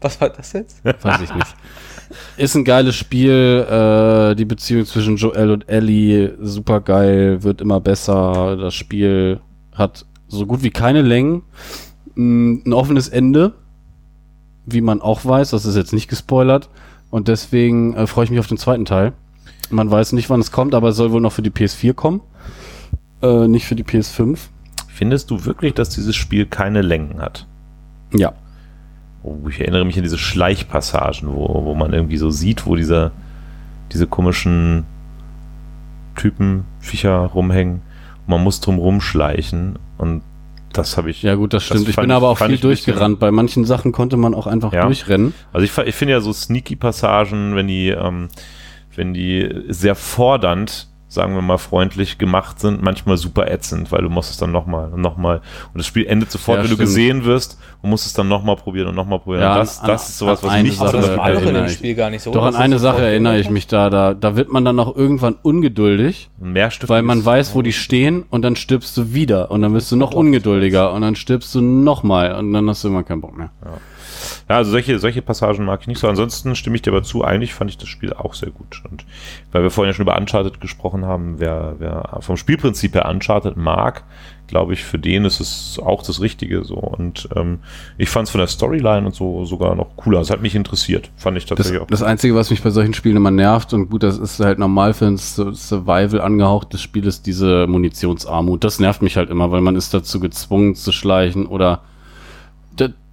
Was 0.00 0.20
war 0.20 0.30
das 0.30 0.52
jetzt? 0.52 0.84
weiß 0.84 1.20
ich 1.22 1.34
nicht. 1.34 1.54
Ist 2.36 2.54
ein 2.54 2.64
geiles 2.64 2.96
Spiel. 2.96 3.66
Äh, 3.70 4.34
die 4.34 4.44
Beziehung 4.44 4.84
zwischen 4.84 5.16
Joel 5.16 5.50
und 5.50 5.68
Ellie, 5.68 6.36
super 6.40 6.80
geil, 6.80 7.42
wird 7.42 7.60
immer 7.60 7.80
besser. 7.80 8.56
Das 8.56 8.74
Spiel 8.74 9.40
hat 9.74 10.06
so 10.28 10.46
gut 10.46 10.62
wie 10.62 10.70
keine 10.70 11.02
Längen. 11.02 11.42
Mm, 12.14 12.62
ein 12.66 12.72
offenes 12.72 13.08
Ende, 13.08 13.52
wie 14.66 14.80
man 14.80 15.00
auch 15.00 15.24
weiß. 15.24 15.50
Das 15.50 15.64
ist 15.64 15.76
jetzt 15.76 15.92
nicht 15.92 16.08
gespoilert. 16.08 16.68
Und 17.10 17.28
deswegen 17.28 17.94
äh, 17.94 18.06
freue 18.06 18.24
ich 18.24 18.30
mich 18.30 18.40
auf 18.40 18.46
den 18.46 18.58
zweiten 18.58 18.84
Teil. 18.84 19.12
Man 19.70 19.90
weiß 19.90 20.12
nicht, 20.12 20.30
wann 20.30 20.40
es 20.40 20.52
kommt, 20.52 20.74
aber 20.74 20.88
es 20.88 20.96
soll 20.96 21.12
wohl 21.12 21.20
noch 21.20 21.32
für 21.32 21.42
die 21.42 21.50
PS4 21.50 21.92
kommen. 21.94 22.20
Äh, 23.22 23.48
nicht 23.48 23.66
für 23.66 23.76
die 23.76 23.84
PS5. 23.84 24.38
Findest 24.88 25.30
du 25.30 25.44
wirklich, 25.44 25.74
dass 25.74 25.90
dieses 25.90 26.16
Spiel 26.16 26.46
keine 26.46 26.82
Längen 26.82 27.20
hat? 27.20 27.46
Ja. 28.12 28.32
Oh, 29.22 29.36
ich 29.48 29.60
erinnere 29.60 29.84
mich 29.84 29.96
an 29.96 30.02
diese 30.02 30.18
Schleichpassagen, 30.18 31.28
wo, 31.28 31.64
wo 31.64 31.74
man 31.74 31.92
irgendwie 31.92 32.16
so 32.16 32.30
sieht, 32.30 32.66
wo 32.66 32.76
dieser, 32.76 33.12
diese 33.92 34.06
komischen 34.06 34.84
Typen, 36.16 36.64
Viecher 36.80 37.16
rumhängen. 37.16 37.82
Und 38.26 38.28
man 38.28 38.42
muss 38.42 38.60
drum 38.60 38.78
rumschleichen. 38.78 39.78
Und 39.98 40.22
das 40.72 40.96
habe 40.96 41.10
ich. 41.10 41.22
Ja, 41.22 41.34
gut, 41.34 41.52
das 41.52 41.62
Das 41.64 41.76
stimmt. 41.78 41.88
ich 41.88 41.94
fand 41.94 42.04
bin 42.06 42.10
ich- 42.10 42.16
aber 42.16 42.28
auch 42.28 42.38
viel 42.38 42.52
ich 42.52 42.60
durchgerannt. 42.60 43.18
Bei 43.18 43.30
manchen 43.30 43.64
Sachen 43.64 43.92
konnte 43.92 44.16
man 44.16 44.34
auch 44.34 44.46
einfach 44.46 44.72
Ja. 44.72 44.84
durchrennen. 44.86 45.34
Also 45.52 45.64
ich, 45.64 45.76
ich 45.86 45.94
finde 45.94 46.12
ja 46.12 46.20
so 46.20 46.32
Sneaky-Passagen, 46.32 47.56
wenn 47.56 47.66
die, 47.68 47.88
ähm, 47.88 48.28
wenn 48.94 49.14
die 49.14 49.48
sehr 49.68 49.94
fordernd, 49.94 50.88
sagen 51.12 51.34
wir 51.34 51.42
mal 51.42 51.58
freundlich 51.58 52.18
gemacht 52.18 52.60
sind, 52.60 52.82
manchmal 52.82 53.16
super 53.16 53.50
ätzend, 53.50 53.90
weil 53.90 54.00
du 54.02 54.08
musst 54.08 54.30
es 54.30 54.36
dann 54.36 54.52
nochmal 54.52 54.92
und 54.92 55.00
nochmal. 55.00 55.38
Und 55.74 55.78
das 55.78 55.86
Spiel 55.86 56.06
endet 56.06 56.30
sofort, 56.30 56.58
Ja, 56.58 56.62
wenn 56.62 56.70
du 56.70 56.76
stimmt. 56.76 56.88
gesehen 56.88 57.24
wirst 57.24 57.58
und 57.82 57.90
musst 57.90 58.06
es 58.06 58.12
dann 58.12 58.28
nochmal 58.28 58.54
probieren 58.54 58.86
und 58.86 58.94
nochmal 58.94 59.18
probieren. 59.18 59.42
Ja, 59.42 59.52
und 59.54 59.58
das, 59.58 59.80
an- 59.80 59.88
das 59.88 60.08
ist 60.08 60.18
sowas, 60.18 60.42
was 60.44 60.62
mich 60.62 60.76
Sache 60.76 60.96
das 60.98 61.16
war 61.18 61.32
doch 61.32 61.42
in 61.42 61.54
dem 61.54 61.64
ich. 61.66 61.72
Spiel 61.72 61.94
gar 61.96 62.10
nicht 62.10 62.22
so. 62.22 62.30
Doch 62.30 62.44
an 62.46 62.54
eine 62.54 62.78
Sache 62.78 63.02
erinnere 63.02 63.40
ich 63.40 63.50
mich 63.50 63.66
da, 63.66 63.90
da. 63.90 64.14
Da 64.14 64.36
wird 64.36 64.52
man 64.52 64.64
dann 64.64 64.78
auch 64.78 64.94
irgendwann 64.96 65.34
ungeduldig, 65.42 66.30
weil 66.86 67.02
man 67.02 67.24
weiß, 67.24 67.54
wo 67.56 67.62
die 67.62 67.72
stehen 67.72 68.22
und 68.30 68.42
dann 68.42 68.54
stirbst 68.54 68.96
du 68.96 69.12
wieder 69.12 69.50
und 69.50 69.62
dann 69.62 69.74
wirst 69.74 69.90
du 69.90 69.96
noch 69.96 70.14
ungeduldiger 70.14 70.92
und 70.92 71.02
dann 71.02 71.16
stirbst 71.16 71.52
du 71.56 71.60
nochmal 71.60 72.34
und 72.36 72.52
dann 72.52 72.68
hast 72.68 72.84
du 72.84 72.88
immer 72.88 73.02
keinen 73.02 73.20
Bock 73.20 73.36
mehr. 73.36 73.50
Ja, 73.64 73.72
also 74.56 74.70
solche, 74.70 74.98
solche 74.98 75.22
Passagen 75.22 75.64
mag 75.64 75.80
ich 75.82 75.86
nicht 75.86 75.98
so. 75.98 76.08
Ansonsten 76.08 76.54
stimme 76.56 76.76
ich 76.76 76.82
dir 76.82 76.90
aber 76.92 77.02
zu, 77.02 77.22
eigentlich 77.24 77.54
fand 77.54 77.70
ich 77.70 77.78
das 77.78 77.88
Spiel 77.88 78.12
auch 78.12 78.34
sehr 78.34 78.50
gut. 78.50 78.82
Und 78.90 79.04
weil 79.52 79.62
wir 79.62 79.70
vorhin 79.70 79.90
ja 79.90 79.94
schon 79.94 80.04
über 80.06 80.16
Uncharted 80.16 80.60
gesprochen 80.60 81.04
haben, 81.04 81.34
wer, 81.38 81.76
wer 81.78 82.18
vom 82.20 82.36
Spielprinzip 82.36 82.94
her 82.94 83.08
Uncharted 83.08 83.56
mag, 83.56 84.04
glaube 84.46 84.72
ich, 84.72 84.82
für 84.82 84.98
den 84.98 85.24
ist 85.24 85.38
es 85.40 85.78
auch 85.80 86.02
das 86.02 86.20
Richtige 86.20 86.64
so. 86.64 86.74
Und 86.74 87.28
ähm, 87.36 87.60
ich 87.98 88.08
fand 88.08 88.26
es 88.26 88.32
von 88.32 88.40
der 88.40 88.48
Storyline 88.48 89.06
und 89.06 89.14
so 89.14 89.44
sogar 89.44 89.74
noch 89.76 89.94
cooler. 89.96 90.20
Es 90.20 90.30
hat 90.30 90.42
mich 90.42 90.56
interessiert. 90.56 91.10
Fand 91.16 91.36
ich 91.36 91.44
Das, 91.44 91.56
tatsächlich 91.56 91.82
auch. 91.82 91.86
das 91.86 92.02
Einzige, 92.02 92.34
was 92.34 92.50
mich 92.50 92.60
bei 92.62 92.70
solchen 92.70 92.94
Spielen 92.94 93.16
immer 93.16 93.30
nervt, 93.30 93.72
und 93.74 93.90
gut, 93.90 94.02
das 94.02 94.18
ist 94.18 94.40
halt 94.40 94.58
normal 94.58 94.94
für 94.94 95.06
ein 95.06 95.18
Su- 95.18 95.52
Survival 95.52 96.20
angehauchtes 96.20 96.80
Spiel, 96.82 97.06
ist 97.06 97.26
diese 97.26 97.66
Munitionsarmut. 97.68 98.64
Das 98.64 98.80
nervt 98.80 99.02
mich 99.02 99.16
halt 99.16 99.30
immer, 99.30 99.52
weil 99.52 99.60
man 99.60 99.76
ist 99.76 99.94
dazu 99.94 100.18
gezwungen 100.18 100.74
zu 100.74 100.90
schleichen 100.90 101.46
oder 101.46 101.82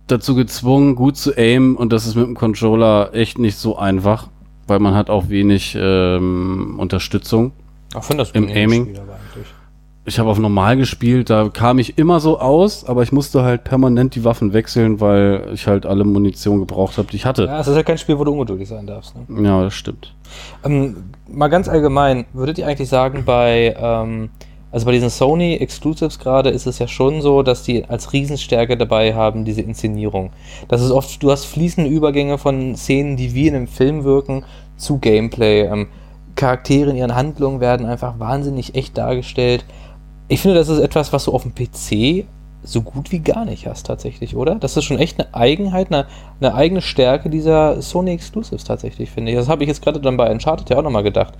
dazu 0.08 0.36
gezwungen, 0.36 0.95
gut 0.95 1.18
zu 1.18 1.38
aimen 1.38 1.76
und 1.76 1.93
das 1.93 2.05
ist 2.05 2.16
mit 2.16 2.26
dem 2.26 2.36
Controller 2.36 3.14
echt 3.14 3.39
nicht 3.39 3.58
so 3.58 3.78
einfach, 3.78 4.28
weil 4.68 4.80
man 4.80 4.95
hat 4.95 5.10
auch 5.10 5.30
wenig 5.30 5.78
ähm, 5.80 6.76
Unterstützung. 6.80 7.51
Finde 8.01 8.24
das 8.24 8.32
Im 8.32 8.47
Aiming? 8.47 8.97
Ich 10.05 10.20
habe 10.20 10.30
auf 10.30 10.39
normal 10.39 10.78
gespielt, 10.78 11.30
da 11.30 11.49
kam 11.49 11.80
ich 11.80 11.97
immer 11.97 12.22
so 12.22 12.39
aus, 12.39 12.86
aber 12.86 13.03
ich 13.03 13.12
musste 13.12 13.43
halt 13.43 13.66
permanent 13.66 14.16
die 14.16 14.24
Waffen 14.24 14.53
wechseln, 14.53 15.01
weil 15.01 15.49
ich 15.53 15.68
halt 15.68 15.86
alle 15.86 16.05
Munition 16.05 16.60
gebraucht 16.60 16.97
habe, 16.97 17.10
die 17.10 17.18
ich 17.18 17.26
hatte. 17.26 17.43
Ja, 17.43 17.60
es 17.60 17.68
ist 17.68 17.76
ja 17.76 17.84
kein 17.84 17.97
Spiel, 17.97 18.18
wo 18.18 18.24
du 18.24 18.32
ungeduldig 18.32 18.70
sein 18.70 18.88
darfst. 18.88 19.16
Ne? 19.18 19.45
Ja, 19.45 19.64
das 19.64 19.74
stimmt. 19.74 20.16
Ähm, 20.64 21.12
mal 21.28 21.49
ganz 21.49 21.68
allgemein, 21.68 22.26
würdet 22.32 22.58
ihr 22.58 22.68
eigentlich 22.68 22.88
sagen, 22.88 23.24
bei, 23.26 23.76
ähm, 23.78 24.30
also 24.72 24.86
bei 24.86 24.91
diesen 24.91 25.09
Sony 25.09 25.55
Exclusives 25.55 26.20
gerade 26.20 26.49
ist 26.49 26.68
es 26.68 26.80
ja 26.80 26.88
schon 26.88 27.22
so, 27.22 27.41
dass 27.41 27.63
die 27.63 27.86
als 27.86 28.11
Riesenstärke 28.13 28.76
dabei 28.76 29.13
haben, 29.13 29.45
diese 29.45 29.61
Inszenierung. 29.61 30.32
Das 30.68 30.82
ist 30.82 30.91
oft, 30.91 31.22
du 31.24 31.32
hast 31.32 31.45
fließende 31.45 31.89
Übergänge 31.89 32.38
von 32.38 32.76
Szenen, 32.76 33.15
die 33.15 33.34
wie 33.34 33.47
in 33.47 33.55
einem 33.55 33.68
Film 33.68 34.03
wirken, 34.03 34.43
zu 34.76 34.97
Gameplay. 34.97 35.61
Ähm, 35.61 35.88
Charaktere 36.36 36.91
in 36.91 36.97
ihren 36.97 37.15
Handlungen 37.15 37.59
werden 37.59 37.86
einfach 37.86 38.20
wahnsinnig 38.20 38.76
echt 38.76 38.97
dargestellt. 38.97 39.65
Ich 40.28 40.41
finde, 40.41 40.57
das 40.57 40.70
ist 40.70 40.80
etwas, 40.80 41.13
was 41.13 41.26
du 41.26 41.32
auf 41.32 41.43
dem 41.43 41.55
PC 41.55 42.26
so 42.63 42.82
gut 42.82 43.11
wie 43.11 43.20
gar 43.20 43.45
nicht 43.45 43.65
hast, 43.65 43.86
tatsächlich, 43.86 44.36
oder? 44.36 44.55
Das 44.55 44.76
ist 44.76 44.84
schon 44.84 44.99
echt 44.99 45.20
eine 45.20 45.34
Eigenheit, 45.34 45.88
eine, 45.91 46.05
eine 46.39 46.53
eigene 46.53 46.82
Stärke 46.82 47.30
dieser 47.30 47.82
Sony 47.82 48.11
Exclusives, 48.11 48.65
tatsächlich, 48.65 49.09
finde 49.09 49.32
ich. 49.32 49.38
Das 49.38 49.47
habe 49.47 49.63
ich 49.63 49.70
jetzt 49.70 49.82
gerade 49.82 50.01
dann 50.01 50.18
bei 50.18 50.30
Uncharted 50.30 50.70
ja 50.70 50.78
auch 50.78 50.84
nochmal 50.84 51.03
gedacht, 51.03 51.34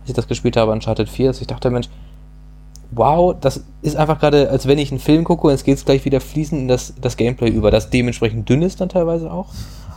als 0.00 0.08
ich 0.08 0.14
das 0.14 0.28
gespielt 0.28 0.56
habe, 0.56 0.70
Uncharted 0.70 1.08
4, 1.08 1.28
dass 1.28 1.40
ich 1.40 1.46
dachte, 1.46 1.70
Mensch, 1.70 1.88
wow, 2.90 3.36
das 3.38 3.64
ist 3.82 3.96
einfach 3.96 4.18
gerade, 4.18 4.50
als 4.50 4.66
wenn 4.66 4.78
ich 4.78 4.90
einen 4.90 5.00
Film 5.00 5.24
gucke 5.24 5.46
und 5.46 5.52
es 5.52 5.64
geht 5.64 5.84
gleich 5.84 6.04
wieder 6.04 6.20
fließend 6.20 6.62
in 6.62 6.68
das, 6.68 6.94
das 7.00 7.16
Gameplay 7.16 7.50
über, 7.50 7.70
das 7.70 7.90
dementsprechend 7.90 8.48
dünn 8.48 8.62
ist 8.62 8.80
dann 8.80 8.88
teilweise 8.88 9.30
auch. 9.30 9.48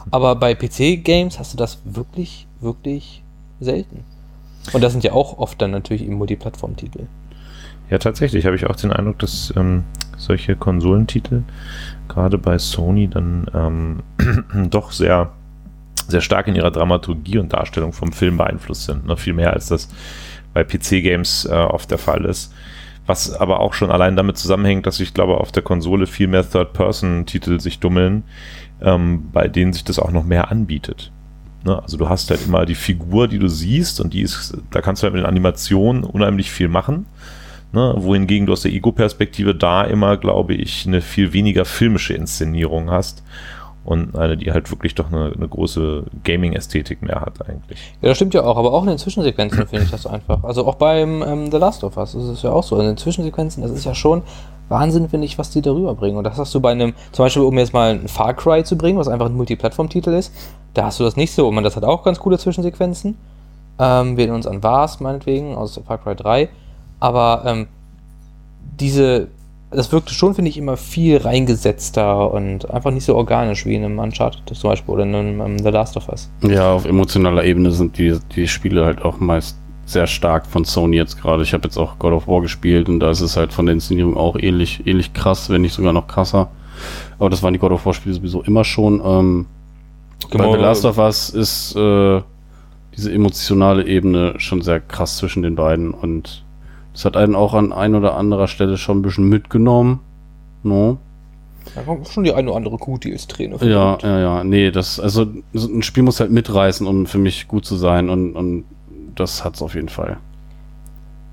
Aber 0.09 0.35
bei 0.35 0.55
PC-Games 0.55 1.39
hast 1.39 1.53
du 1.53 1.57
das 1.57 1.79
wirklich, 1.85 2.47
wirklich 2.59 3.23
selten. 3.59 4.03
Und 4.73 4.83
das 4.83 4.91
sind 4.91 5.03
ja 5.03 5.13
auch 5.13 5.37
oft 5.37 5.61
dann 5.61 5.71
natürlich 5.71 6.03
eben 6.03 6.15
Multiplattform-Titel. 6.15 7.07
Ja, 7.89 7.97
tatsächlich 7.97 8.45
habe 8.45 8.55
ich 8.55 8.67
auch 8.67 8.75
den 8.75 8.91
Eindruck, 8.91 9.19
dass 9.19 9.53
ähm, 9.57 9.83
solche 10.17 10.55
Konsolentitel 10.55 11.43
gerade 12.07 12.37
bei 12.37 12.57
Sony 12.57 13.07
dann 13.07 13.47
ähm, 13.53 14.03
doch 14.69 14.91
sehr, 14.91 15.31
sehr 16.07 16.21
stark 16.21 16.47
in 16.47 16.55
ihrer 16.55 16.71
Dramaturgie 16.71 17.37
und 17.37 17.53
Darstellung 17.53 17.93
vom 17.93 18.11
Film 18.11 18.37
beeinflusst 18.37 18.85
sind. 18.85 19.05
Noch 19.05 19.19
viel 19.19 19.33
mehr 19.33 19.53
als 19.53 19.67
das 19.67 19.89
bei 20.53 20.63
PC-Games 20.63 21.45
äh, 21.45 21.53
oft 21.53 21.91
der 21.91 21.97
Fall 21.97 22.25
ist. 22.25 22.53
Was 23.12 23.34
aber 23.34 23.59
auch 23.59 23.74
schon 23.74 23.91
allein 23.91 24.16
damit 24.16 24.38
zusammenhängt, 24.38 24.86
dass 24.86 25.01
ich 25.01 25.14
glaube, 25.14 25.41
auf 25.41 25.51
der 25.51 25.64
Konsole 25.64 26.07
viel 26.07 26.28
mehr 26.28 26.49
Third-Person-Titel 26.49 27.59
sich 27.59 27.80
dummeln, 27.80 28.24
ähm, 28.82 29.28
bei 29.34 29.49
denen 29.49 29.74
sich 29.74 29.84
das 29.84 29.99
auch 29.99 30.12
noch 30.12 30.24
mehr 30.24 30.49
anbietet. 30.49 31.12
Ne? 31.66 31.84
Also 31.84 31.97
du 31.97 32.07
hast 32.07 32.30
halt 32.30 32.39
immer 32.45 32.66
die 32.66 32.74
Figur, 32.74 33.28
die 33.28 33.38
du 33.38 33.49
siehst 33.49 33.99
und 33.99 34.14
die 34.14 34.22
ist, 34.22 34.57
da 34.70 34.80
kannst 34.80 35.01
du 35.01 35.07
halt 35.07 35.14
mit 35.14 35.24
den 35.24 35.28
Animationen 35.28 36.05
unheimlich 36.05 36.51
viel 36.51 36.70
machen. 36.70 37.05
Ne? 37.74 37.95
Wohingegen 37.97 38.45
du 38.45 38.53
aus 38.53 38.62
der 38.62 38.72
Ego-Perspektive 38.72 39.55
da 39.55 39.84
immer, 39.84 40.16
glaube 40.16 40.53
ich, 40.53 40.88
eine 40.88 41.01
viel 41.01 41.34
weniger 41.34 41.66
filmische 41.66 42.14
Inszenierung 42.14 42.91
hast 42.91 43.24
und 43.84 44.15
eine, 44.15 44.38
die 44.38 44.51
halt 44.51 44.69
wirklich 44.69 44.93
doch 44.93 45.11
eine, 45.11 45.34
eine 45.36 45.47
große 45.47 46.03
Gaming-Ästhetik 46.23 47.01
mehr 47.01 47.21
hat 47.21 47.47
eigentlich. 47.47 47.93
Ja, 48.01 48.09
das 48.09 48.17
stimmt 48.17 48.34
ja 48.34 48.43
auch, 48.43 48.57
aber 48.57 48.73
auch 48.73 48.84
in 48.84 48.89
den 48.89 48.97
Zwischensequenzen 48.99 49.67
finde 49.67 49.86
ich 49.86 49.91
das 49.91 50.05
einfach. 50.05 50.43
Also 50.43 50.67
auch 50.67 50.75
beim 50.75 51.23
ähm, 51.23 51.51
The 51.51 51.57
Last 51.57 51.84
of 51.84 51.97
Us 51.97 52.13
ist 52.13 52.25
es 52.25 52.41
ja 52.43 52.51
auch 52.51 52.63
so. 52.63 52.79
In 52.79 52.86
den 52.86 52.97
Zwischensequenzen, 52.97 53.63
das 53.63 53.71
ist 53.71 53.86
ja 53.86 53.95
schon 53.95 54.21
Wahnsinn, 54.69 55.09
finde 55.09 55.25
ich, 55.25 55.38
was 55.38 55.49
die 55.49 55.61
darüber 55.61 55.95
bringen. 55.95 56.17
Und 56.17 56.25
das 56.25 56.38
hast 56.38 56.53
du 56.53 56.61
bei 56.61 56.71
einem, 56.71 56.93
zum 57.11 57.25
Beispiel, 57.25 57.41
um 57.41 57.57
jetzt 57.57 57.73
mal 57.73 57.91
ein 57.91 58.07
Far 58.07 58.36
Cry 58.36 58.63
zu 58.63 58.77
bringen, 58.77 58.99
was 58.99 59.07
einfach 59.07 59.25
ein 59.25 59.36
Multiplattform-Titel 59.36 60.11
ist, 60.11 60.32
da 60.73 60.86
hast 60.86 60.99
du 60.99 61.03
das 61.03 61.15
nicht 61.15 61.34
so. 61.34 61.47
Und 61.47 61.63
das 61.63 61.75
hat 61.75 61.84
auch 61.84 62.03
ganz 62.03 62.19
coole 62.19 62.38
Zwischensequenzen. 62.38 63.17
Ähm, 63.79 64.15
wir 64.15 64.23
erinnern 64.23 64.36
uns 64.36 64.47
an 64.47 64.61
Vars, 64.61 64.99
meinetwegen, 64.99 65.55
aus 65.55 65.79
Far 65.86 65.97
Cry 65.97 66.15
3. 66.15 66.49
Aber 66.99 67.43
ähm, 67.45 67.67
diese, 68.79 69.29
das 69.72 69.91
wirkte 69.91 70.13
schon, 70.13 70.36
finde 70.36 70.49
ich, 70.49 70.57
immer 70.57 70.76
viel 70.76 71.17
reingesetzter 71.17 72.32
und 72.32 72.69
einfach 72.69 72.91
nicht 72.91 73.05
so 73.05 73.15
organisch 73.15 73.65
wie 73.65 73.76
in 73.76 73.86
einem 73.86 73.99
Uncharted 73.99 74.55
zum 74.55 74.69
Beispiel 74.69 74.93
oder 74.93 75.03
in 75.03 75.15
einem 75.15 75.39
um, 75.39 75.59
The 75.59 75.69
Last 75.69 75.95
of 75.95 76.09
Us. 76.09 76.30
Ja, 76.41 76.74
auf 76.74 76.86
emotionaler 76.86 77.45
Ebene 77.45 77.72
sind 77.72 77.97
die, 77.97 78.17
die 78.36 78.47
Spiele 78.47 78.86
halt 78.86 79.01
auch 79.01 79.19
meist 79.19 79.57
sehr 79.86 80.07
stark 80.07 80.45
von 80.45 80.65
Sony 80.65 80.97
jetzt 80.97 81.22
gerade. 81.22 81.43
Ich 81.43 81.53
habe 81.53 81.63
jetzt 81.63 81.78
auch 81.78 81.97
God 81.99 82.13
of 82.13 82.28
War 82.28 82.41
gespielt 82.41 82.89
und 82.89 82.99
da 82.99 83.11
ist 83.11 83.22
es 83.22 83.38
halt 83.38 83.53
von 83.53 83.65
der 83.65 83.74
Inszenierung 83.74 84.17
auch 84.17 84.38
ähnlich, 84.38 84.86
ähnlich 84.86 85.13
krass, 85.13 85.49
wenn 85.49 85.61
nicht 85.61 85.74
sogar 85.74 85.93
noch 85.93 86.07
krasser. 86.07 86.49
Aber 87.17 87.30
das 87.30 87.41
waren 87.41 87.53
die 87.53 87.59
God 87.59 87.72
of 87.72 87.86
War 87.86 87.93
Spiele 87.93 88.15
sowieso 88.15 88.41
immer 88.41 88.63
schon. 88.63 89.01
Ähm, 89.03 89.45
bei 90.32 90.51
The 90.51 90.57
Last 90.57 90.86
of 90.86 90.97
Us 90.97 91.30
ist 91.30 91.76
äh, 91.76 92.22
diese 92.95 93.11
emotionale 93.11 93.86
Ebene 93.88 94.34
schon 94.38 94.61
sehr 94.61 94.82
krass 94.82 95.17
zwischen 95.17 95.43
den 95.43 95.55
beiden 95.55 95.91
und 95.91 96.43
das 96.93 97.05
hat 97.05 97.17
einen 97.17 97.35
auch 97.35 97.53
an 97.53 97.73
ein 97.73 97.95
oder 97.95 98.15
anderer 98.15 98.47
Stelle 98.47 98.77
schon 98.77 98.99
ein 98.99 99.01
bisschen 99.01 99.29
mitgenommen. 99.29 99.99
No. 100.63 100.97
Da 101.75 101.81
kommt 101.81 102.07
schon 102.07 102.23
die 102.23 102.33
eine 102.33 102.49
oder 102.49 102.57
andere 102.57 102.77
die 102.99 103.09
ist 103.09 103.29
Träne. 103.29 103.57
Ja, 103.61 103.97
ja, 104.01 104.19
ja. 104.19 104.43
Nee, 104.43 104.71
das, 104.71 104.99
also 104.99 105.25
ein 105.53 105.83
Spiel 105.83 106.03
muss 106.03 106.19
halt 106.19 106.31
mitreißen, 106.31 106.85
um 106.87 107.05
für 107.05 107.17
mich 107.17 107.47
gut 107.47 107.65
zu 107.65 107.75
sein 107.75 108.09
und, 108.09 108.35
und 108.35 108.65
das 109.15 109.43
hat's 109.43 109.61
auf 109.61 109.75
jeden 109.75 109.89
Fall. 109.89 110.17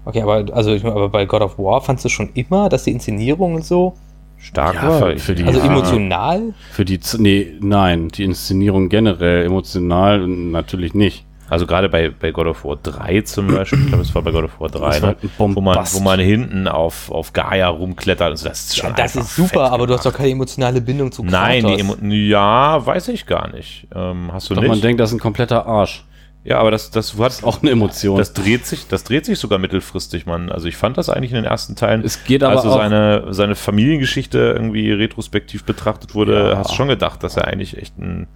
Okay, 0.04 0.22
aber 0.22 0.44
also 0.54 0.72
ich, 0.72 0.84
aber 0.84 1.09
bei 1.09 1.26
God 1.26 1.42
of 1.42 1.59
War 1.59 1.80
fandst 1.80 2.04
du 2.04 2.09
schon 2.09 2.30
immer, 2.34 2.68
dass 2.68 2.84
die 2.84 2.92
Inszenierung 2.92 3.54
und 3.54 3.64
so 3.64 3.94
stark 4.38 4.76
ja, 4.76 4.88
war. 4.88 4.98
Für, 4.98 5.18
für 5.18 5.34
die, 5.34 5.44
also 5.44 5.61
emotional? 5.61 6.54
Für 6.70 6.84
die, 6.84 7.00
nee, 7.18 7.52
nein, 7.61 8.09
die 8.09 8.24
Inszenierung 8.24 8.88
generell, 8.88 9.44
emotional 9.44 10.26
natürlich 10.26 10.94
nicht. 10.94 11.26
Also 11.51 11.66
gerade 11.66 11.88
bei, 11.88 12.11
bei 12.11 12.30
God 12.30 12.46
of 12.46 12.64
War 12.64 12.76
3 12.76 13.22
zum 13.22 13.46
Beispiel, 13.49 13.80
ich 13.80 13.86
glaube, 13.88 14.03
es 14.03 14.14
war 14.14 14.22
bei 14.22 14.30
God 14.30 14.44
of 14.44 14.61
War 14.61 14.68
3, 14.68 15.01
ne? 15.01 15.16
wo, 15.38 15.49
man, 15.61 15.78
wo 15.92 16.01
man 16.01 16.20
hinten 16.20 16.68
auf, 16.68 17.11
auf 17.11 17.32
Gaia 17.32 17.68
rumklettert. 17.68 18.30
Also 18.30 18.49
das 18.49 18.66
ist 18.66 18.76
schon 18.76 18.90
ja, 18.90 18.96
das 18.96 19.16
ist 19.16 19.34
super, 19.34 19.72
aber 19.72 19.86
du 19.86 19.94
hast 19.94 20.05
doch 20.05 20.12
keine 20.12 20.30
emotionale 20.30 20.80
Bindung 20.80 21.11
zu 21.11 21.22
Kratos. 21.22 21.40
Nein, 21.40 21.66
die 21.66 21.80
Emo 21.80 21.96
ja, 22.01 22.84
weiß 22.84 23.09
ich 23.09 23.26
gar 23.26 23.51
nicht. 23.51 23.86
Ähm, 23.94 24.30
hast 24.32 24.51
du 24.51 24.55
doch, 24.55 24.62
nicht? 24.62 24.70
man 24.70 24.80
denkt, 24.80 25.01
das 25.01 25.11
ist 25.11 25.16
ein 25.16 25.20
kompletter 25.20 25.66
Arsch. 25.66 26.05
Ja, 26.44 26.61
aber 26.61 26.70
das, 26.70 26.90
das, 26.90 27.16
das 27.16 27.38
ist 27.38 27.44
auch 27.44 27.61
eine 27.62 27.72
Emotion. 27.72 28.16
Das 28.16 28.32
dreht 28.32 28.64
sich, 28.64 28.86
das 28.88 29.05
dreht 29.05 29.26
sich 29.26 29.38
sogar 29.38 29.59
mittelfristig, 29.59 30.24
man. 30.24 30.51
Also 30.51 30.68
ich 30.68 30.76
fand 30.76 30.96
das 30.96 31.11
eigentlich 31.11 31.32
in 31.32 31.36
den 31.36 31.44
ersten 31.44 31.76
Teilen. 31.76 32.03
Es 32.05 32.24
geht 32.24 32.42
aber 32.42 32.57
also 32.57 32.70
seine, 32.70 33.34
seine 33.34 33.55
Familiengeschichte 33.55 34.38
irgendwie 34.38 34.90
retrospektiv 34.92 35.64
betrachtet 35.64 36.14
wurde, 36.14 36.51
ja. 36.51 36.59
hast 36.59 36.74
schon 36.74 36.88
gedacht, 36.88 37.22
dass 37.22 37.36
er 37.36 37.49
eigentlich 37.49 37.76
echt 37.76 37.99
ein, 37.99 38.28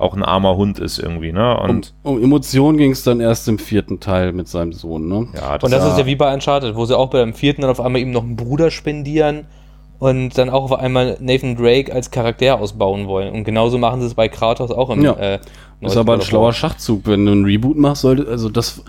auch 0.00 0.14
ein 0.14 0.22
armer 0.22 0.56
Hund 0.56 0.78
ist 0.78 0.98
irgendwie, 0.98 1.32
ne? 1.32 1.58
Und 1.60 1.94
um, 2.02 2.16
um 2.16 2.22
Emotionen 2.22 2.78
ging 2.78 2.92
es 2.92 3.02
dann 3.02 3.20
erst 3.20 3.48
im 3.48 3.58
vierten 3.58 4.00
Teil 4.00 4.32
mit 4.32 4.48
seinem 4.48 4.72
Sohn, 4.72 5.08
ne? 5.08 5.28
Ja, 5.34 5.58
das 5.58 5.64
und 5.64 5.70
das 5.72 5.92
ist 5.92 5.98
ja 5.98 6.06
wie 6.06 6.16
bei 6.16 6.32
Uncharted, 6.32 6.74
wo 6.74 6.84
sie 6.86 6.96
auch 6.96 7.10
beim 7.10 7.34
vierten 7.34 7.62
dann 7.62 7.70
auf 7.70 7.80
einmal 7.80 8.00
ihm 8.00 8.10
noch 8.10 8.22
einen 8.22 8.36
Bruder 8.36 8.70
spendieren 8.70 9.46
und 10.00 10.36
dann 10.36 10.50
auch 10.50 10.64
auf 10.64 10.72
einmal 10.72 11.16
Nathan 11.20 11.54
Drake 11.54 11.92
als 11.92 12.10
Charakter 12.10 12.58
ausbauen 12.58 13.06
wollen. 13.06 13.32
Und 13.32 13.44
genauso 13.44 13.78
machen 13.78 14.00
sie 14.00 14.06
es 14.06 14.14
bei 14.14 14.28
Kratos 14.28 14.70
auch 14.70 14.90
im 14.90 15.02
ja. 15.02 15.12
äh, 15.12 15.38
ist 15.82 15.96
aber 15.96 16.14
ein 16.14 16.20
schlauer 16.22 16.52
Schachzug, 16.52 17.06
wenn 17.06 17.24
du 17.24 17.32
einen 17.32 17.44
Reboot 17.44 17.76
machst, 17.78 18.02
sollte, 18.02 18.26
also 18.28 18.48
das 18.50 18.82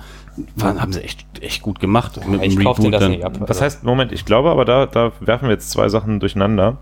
waren, 0.55 0.81
haben 0.81 0.93
sie 0.93 1.01
echt, 1.01 1.25
echt 1.41 1.61
gut 1.61 1.79
gemacht. 1.79 2.17
Ja, 2.17 2.27
mit 2.27 2.41
ich 2.43 2.55
dem 2.55 2.67
Reboot 2.67 2.93
das 2.93 3.01
dann. 3.01 3.11
nicht 3.11 3.23
ab. 3.23 3.33
Also. 3.33 3.45
Das 3.45 3.61
heißt, 3.61 3.83
Moment, 3.83 4.11
ich 4.11 4.25
glaube 4.25 4.49
aber, 4.49 4.65
da, 4.65 4.85
da 4.85 5.11
werfen 5.19 5.47
wir 5.47 5.53
jetzt 5.53 5.71
zwei 5.71 5.89
Sachen 5.89 6.19
durcheinander, 6.19 6.77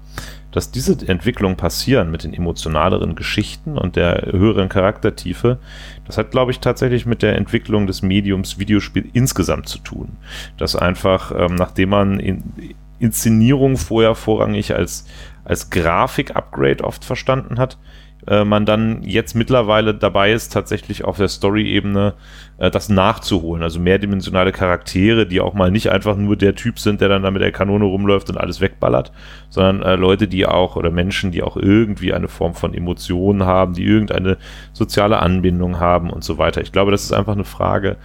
dass 0.52 0.72
diese 0.72 1.08
Entwicklungen 1.08 1.58
passieren 1.58 2.12
mit 2.12 2.24
den 2.24 2.34
emotionaleren 2.34 3.16
Geschichten 3.16 3.78
und 3.78 3.96
der 3.96 4.30
höheren 4.32 4.70
Charaktertiefe. 4.70 5.58
Das 6.06 6.18
hat, 6.18 6.32
glaube 6.32 6.52
ich, 6.52 6.60
tatsächlich 6.60 7.06
mit 7.06 7.22
der 7.22 7.36
Entwicklung 7.36 7.88
des 7.88 8.02
Mediums 8.02 8.58
Videospiel 8.60 9.10
insgesamt 9.14 9.68
zu 9.68 9.80
tun. 9.80 10.18
Dass 10.58 10.76
einfach, 10.76 11.32
ähm, 11.36 11.56
nachdem 11.56 11.90
man 11.90 12.20
in, 12.20 12.44
Inszenierung 13.00 13.78
vorher 13.78 14.16
vorrangig 14.16 14.76
als, 14.76 15.06
als 15.44 15.70
Grafik-Upgrade 15.70 16.84
oft 16.84 17.04
verstanden 17.06 17.58
hat, 17.58 17.78
äh, 18.28 18.44
man 18.44 18.66
dann 18.66 19.02
jetzt 19.04 19.34
mittlerweile 19.36 19.96
dabei 19.96 20.34
ist, 20.34 20.52
tatsächlich 20.52 21.06
auf 21.06 21.18
der 21.18 21.30
Story-Ebene 21.30 22.16
äh, 22.58 22.70
das 22.70 22.90
nachzuholen. 22.90 23.64
Also 23.64 23.80
mehrdimensionale 23.80 24.52
Charaktere, 24.52 25.26
die 25.26 25.40
auch 25.40 25.54
mal 25.54 25.72
nicht 25.72 25.90
einfach 25.90 26.18
nur 26.18 26.36
der 26.36 26.56
Typ 26.56 26.80
sind, 26.80 27.02
der 27.02 27.10
dann 27.10 27.24
da 27.24 27.32
mit 27.32 27.42
der 27.42 27.52
Kanone 27.52 27.86
rumläuft 27.86 28.30
und 28.30 28.38
alles 28.38 28.60
wegballert, 28.60 29.12
sondern 29.50 29.82
äh, 29.82 29.96
Leute, 29.96 30.28
die 30.28 30.46
auch 30.46 30.76
oder 30.76 30.92
Menschen, 30.92 31.32
die 31.32 31.44
auch 31.44 31.56
irgendwie 31.56 32.14
eine 32.14 32.28
Form 32.28 32.54
von 32.54 32.74
Emotionen 32.74 33.46
haben, 33.46 33.74
die 33.74 33.86
irgendeine 33.86 34.38
soziale 34.74 35.20
Anbindung 35.20 35.80
haben 35.80 36.10
und 36.10 36.24
so 36.24 36.38
weiter. 36.38 36.62
Ich 36.62 36.72
glaube, 36.72 36.92
das 36.92 37.04
ist 37.04 37.14
einfach 37.14 37.34
eine 37.34 37.46
Frage 37.46 37.98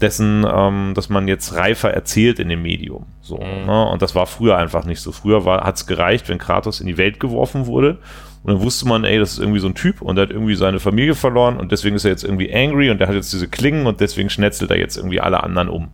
dessen, 0.00 0.46
ähm, 0.50 0.92
dass 0.94 1.08
man 1.08 1.28
jetzt 1.28 1.54
reifer 1.54 1.90
erzählt 1.90 2.38
in 2.38 2.48
dem 2.48 2.62
Medium. 2.62 3.06
So, 3.20 3.36
mhm. 3.36 3.66
ne? 3.66 3.88
Und 3.88 4.02
das 4.02 4.14
war 4.14 4.26
früher 4.26 4.56
einfach 4.56 4.84
nicht 4.84 5.00
so. 5.00 5.12
Früher 5.12 5.44
hat 5.44 5.76
es 5.76 5.86
gereicht, 5.86 6.28
wenn 6.28 6.38
Kratos 6.38 6.80
in 6.80 6.86
die 6.86 6.98
Welt 6.98 7.20
geworfen 7.20 7.66
wurde 7.66 7.98
und 8.42 8.54
dann 8.54 8.62
wusste 8.62 8.88
man, 8.88 9.04
ey, 9.04 9.18
das 9.18 9.32
ist 9.32 9.38
irgendwie 9.38 9.58
so 9.58 9.66
ein 9.66 9.74
Typ 9.74 10.00
und 10.00 10.16
der 10.16 10.22
hat 10.22 10.30
irgendwie 10.30 10.54
seine 10.54 10.80
Familie 10.80 11.14
verloren 11.14 11.58
und 11.58 11.72
deswegen 11.72 11.94
ist 11.96 12.06
er 12.06 12.10
jetzt 12.10 12.24
irgendwie 12.24 12.52
angry 12.54 12.90
und 12.90 12.98
der 12.98 13.06
hat 13.06 13.14
jetzt 13.14 13.30
diese 13.34 13.48
Klingen 13.48 13.86
und 13.86 14.00
deswegen 14.00 14.30
schnetzelt 14.30 14.70
er 14.70 14.78
jetzt 14.78 14.96
irgendwie 14.96 15.20
alle 15.20 15.42
anderen 15.42 15.68
um. 15.68 15.88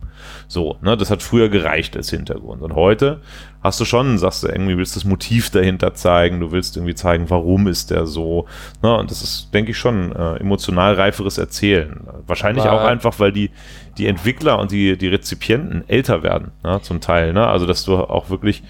So, 0.47 0.77
ne, 0.81 0.95
das 0.95 1.11
hat 1.11 1.21
früher 1.21 1.49
gereicht 1.49 1.97
als 1.97 2.09
Hintergrund. 2.09 2.61
Und 2.61 2.73
heute 2.73 3.19
hast 3.61 3.81
du 3.81 3.85
schon, 3.85 4.17
sagst 4.17 4.43
du 4.43 4.47
irgendwie, 4.47 4.77
willst 4.77 4.95
das 4.95 5.03
Motiv 5.03 5.49
dahinter 5.49 5.93
zeigen, 5.93 6.39
du 6.39 6.53
willst 6.53 6.77
irgendwie 6.77 6.95
zeigen, 6.95 7.29
warum 7.29 7.67
ist 7.67 7.91
der 7.91 8.05
so. 8.05 8.45
Ne, 8.81 8.95
und 8.95 9.11
das 9.11 9.21
ist, 9.21 9.53
denke 9.53 9.71
ich, 9.71 9.77
schon 9.77 10.15
äh, 10.15 10.35
emotional 10.37 10.93
reiferes 10.93 11.37
Erzählen. 11.37 12.07
Wahrscheinlich 12.27 12.63
Aber 12.63 12.81
auch 12.81 12.85
einfach, 12.85 13.19
weil 13.19 13.33
die, 13.33 13.51
die 13.97 14.07
Entwickler 14.07 14.59
und 14.59 14.71
die, 14.71 14.97
die 14.97 15.07
Rezipienten 15.07 15.83
älter 15.87 16.23
werden, 16.23 16.51
ne, 16.63 16.79
zum 16.81 17.01
Teil. 17.01 17.33
Ne? 17.33 17.47
Also, 17.47 17.65
dass 17.65 17.83
du 17.83 17.97
auch 17.97 18.29
wirklich 18.29 18.63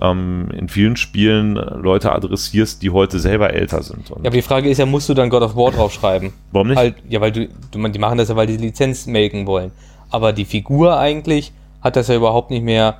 ähm, 0.00 0.48
in 0.56 0.68
vielen 0.68 0.96
Spielen 0.96 1.54
Leute 1.54 2.12
adressierst, 2.12 2.82
die 2.82 2.90
heute 2.90 3.18
selber 3.18 3.52
älter 3.52 3.82
sind. 3.82 4.10
Und 4.10 4.24
ja, 4.24 4.28
aber 4.28 4.36
die 4.36 4.42
Frage 4.42 4.68
ist 4.68 4.78
ja, 4.78 4.86
musst 4.86 5.08
du 5.08 5.14
dann 5.14 5.30
God 5.30 5.42
of 5.42 5.56
War 5.56 5.72
draufschreiben? 5.72 6.32
Warum 6.52 6.68
nicht? 6.68 6.76
Halt, 6.76 6.96
ja, 7.08 7.20
weil 7.20 7.32
du, 7.32 7.48
du, 7.70 7.88
die 7.88 7.98
machen 7.98 8.18
das 8.18 8.28
ja, 8.28 8.36
weil 8.36 8.46
die 8.46 8.56
Lizenz 8.56 9.06
melken 9.06 9.46
wollen. 9.46 9.72
Aber 10.10 10.32
die 10.32 10.44
Figur 10.44 10.98
eigentlich 10.98 11.52
hat 11.82 11.96
das 11.96 12.08
ja 12.08 12.16
überhaupt 12.16 12.50
nicht 12.50 12.62
mehr, 12.62 12.98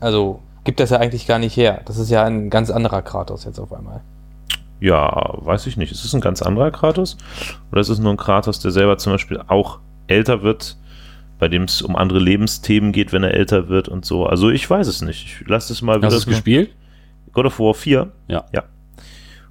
also 0.00 0.40
gibt 0.64 0.80
das 0.80 0.90
ja 0.90 0.98
eigentlich 0.98 1.26
gar 1.26 1.38
nicht 1.38 1.56
her. 1.56 1.82
Das 1.84 1.98
ist 1.98 2.10
ja 2.10 2.24
ein 2.24 2.50
ganz 2.50 2.70
anderer 2.70 3.02
Kratos 3.02 3.44
jetzt 3.44 3.58
auf 3.58 3.72
einmal. 3.72 4.00
Ja, 4.80 5.34
weiß 5.38 5.66
ich 5.66 5.76
nicht. 5.76 5.92
Ist 5.92 6.04
es 6.04 6.14
ein 6.14 6.20
ganz 6.20 6.42
anderer 6.42 6.70
Kratos? 6.70 7.16
Oder 7.72 7.80
ist 7.80 7.88
es 7.88 7.98
nur 7.98 8.12
ein 8.12 8.18
Kratos, 8.18 8.60
der 8.60 8.70
selber 8.70 8.98
zum 8.98 9.12
Beispiel 9.12 9.40
auch 9.46 9.78
älter 10.08 10.42
wird 10.42 10.76
bei 11.38 11.48
dem 11.48 11.64
es 11.64 11.82
um 11.82 11.96
andere 11.96 12.18
Lebensthemen 12.18 12.92
geht, 12.92 13.12
wenn 13.12 13.22
er 13.22 13.34
älter 13.34 13.68
wird 13.68 13.88
und 13.88 14.04
so. 14.04 14.26
Also 14.26 14.50
ich 14.50 14.68
weiß 14.68 14.86
es 14.86 15.02
nicht. 15.02 15.26
Ich 15.26 15.48
lasse 15.48 15.72
es 15.72 15.82
mal 15.82 15.96
wieder. 15.96 16.06
Hast 16.06 16.14
du 16.14 16.18
es 16.18 16.26
gespielt? 16.26 16.70
God 17.32 17.46
of 17.46 17.58
War 17.58 17.74
4? 17.74 18.10
Ja. 18.28 18.46
Ja. 18.54 18.64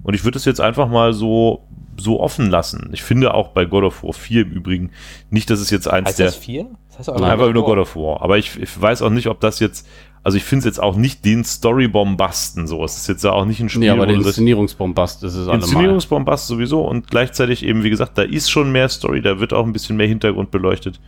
Und 0.04 0.14
ich 0.14 0.24
würde 0.24 0.38
es 0.38 0.46
jetzt 0.46 0.62
einfach 0.62 0.88
mal 0.88 1.14
so, 1.14 1.68
so 1.98 2.20
offen 2.20 2.50
lassen. 2.50 2.90
Ich 2.94 3.04
finde 3.04 3.34
auch 3.34 3.50
bei 3.50 3.66
God 3.66 3.84
of 3.84 4.04
War 4.04 4.14
4 4.14 4.42
im 4.42 4.52
Übrigen 4.52 4.92
nicht, 5.30 5.50
dass 5.50 5.60
es 5.60 5.70
jetzt 5.70 5.88
eins 5.88 6.10
heißt 6.10 6.20
der. 6.20 6.26
Das 6.28 6.36
4? 6.38 6.66
Das 6.88 7.00
heißt 7.08 7.20
Nein, 7.20 7.32
einfach 7.32 7.52
nur 7.52 7.66
God 7.66 7.78
of 7.78 7.96
War. 7.96 8.22
Aber 8.22 8.38
ich, 8.38 8.60
ich 8.60 8.82
weiß 8.82 9.02
auch 9.04 9.12
nicht, 9.12 9.28
ob 9.28 9.40
das 9.40 9.60
jetzt. 9.60 9.88
Also 10.26 10.38
ich 10.38 10.44
finde 10.44 10.62
es 10.62 10.66
jetzt 10.66 10.82
auch 10.82 10.96
nicht 10.96 11.24
den 11.24 11.44
Story-Bombasten 11.44 12.66
so. 12.66 12.84
Es 12.84 12.98
ist 12.98 13.08
jetzt 13.08 13.24
auch 13.28 13.46
nicht 13.46 13.60
ein 13.60 13.70
Spiel. 13.70 13.82
Nee, 13.82 13.90
aber 13.92 14.08
den 14.08 14.22
Inszenierungsbombast 14.22 15.24
ist 15.24 15.36
es 15.36 15.48
Inszenierungsbombast 15.48 16.48
sowieso 16.48 16.82
und 16.82 17.12
gleichzeitig 17.12 17.64
eben, 17.64 17.84
wie 17.84 17.92
gesagt, 17.92 18.18
da 18.18 18.24
ist 18.24 18.50
schon 18.50 18.72
mehr 18.72 18.90
Story, 18.90 19.22
da 19.22 19.40
wird 19.40 19.54
auch 19.54 19.64
ein 19.64 19.72
bisschen 19.72 19.98
mehr 19.98 20.08
Hintergrund 20.08 20.50
beleuchtet. 20.50 21.00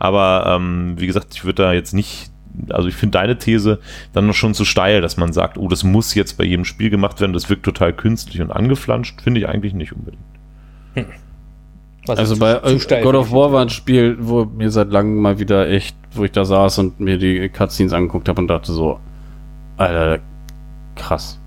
Aber 0.00 0.56
ähm, 0.56 0.94
wie 0.96 1.06
gesagt, 1.06 1.28
ich 1.34 1.44
würde 1.44 1.62
da 1.62 1.72
jetzt 1.72 1.94
nicht, 1.94 2.32
also 2.68 2.88
ich 2.88 2.96
finde 2.96 3.16
deine 3.16 3.38
These 3.38 3.78
dann 4.12 4.26
noch 4.26 4.34
schon 4.34 4.54
zu 4.54 4.64
steil, 4.64 5.00
dass 5.00 5.16
man 5.16 5.32
sagt, 5.32 5.56
oh, 5.56 5.68
das 5.68 5.84
muss 5.84 6.16
jetzt 6.16 6.36
bei 6.36 6.42
jedem 6.42 6.64
Spiel 6.64 6.90
gemacht 6.90 7.20
werden, 7.20 7.32
das 7.32 7.48
wirkt 7.48 7.62
total 7.62 7.92
künstlich 7.92 8.42
und 8.42 8.50
angeflanscht, 8.50 9.22
finde 9.22 9.38
ich 9.38 9.48
eigentlich 9.48 9.72
nicht 9.72 9.92
unbedingt. 9.92 10.24
Hm. 10.94 11.06
Also 12.08 12.36
bei 12.38 12.56
zu, 12.56 12.78
zu 12.78 13.00
God 13.02 13.14
of 13.14 13.30
War 13.30 13.52
war 13.52 13.62
ein 13.62 13.70
Spiel, 13.70 14.16
wo 14.18 14.44
mir 14.44 14.72
seit 14.72 14.90
langem 14.90 15.22
mal 15.22 15.38
wieder 15.38 15.68
echt 15.68 15.96
wo 16.16 16.24
ich 16.24 16.32
da 16.32 16.44
saß 16.44 16.78
und 16.78 17.00
mir 17.00 17.18
die 17.18 17.48
Cutscenes 17.48 17.92
angeguckt 17.92 18.28
habe 18.28 18.40
und 18.40 18.48
dachte 18.48 18.72
so, 18.72 18.98
Alter, 19.76 20.20
krass. 20.96 21.38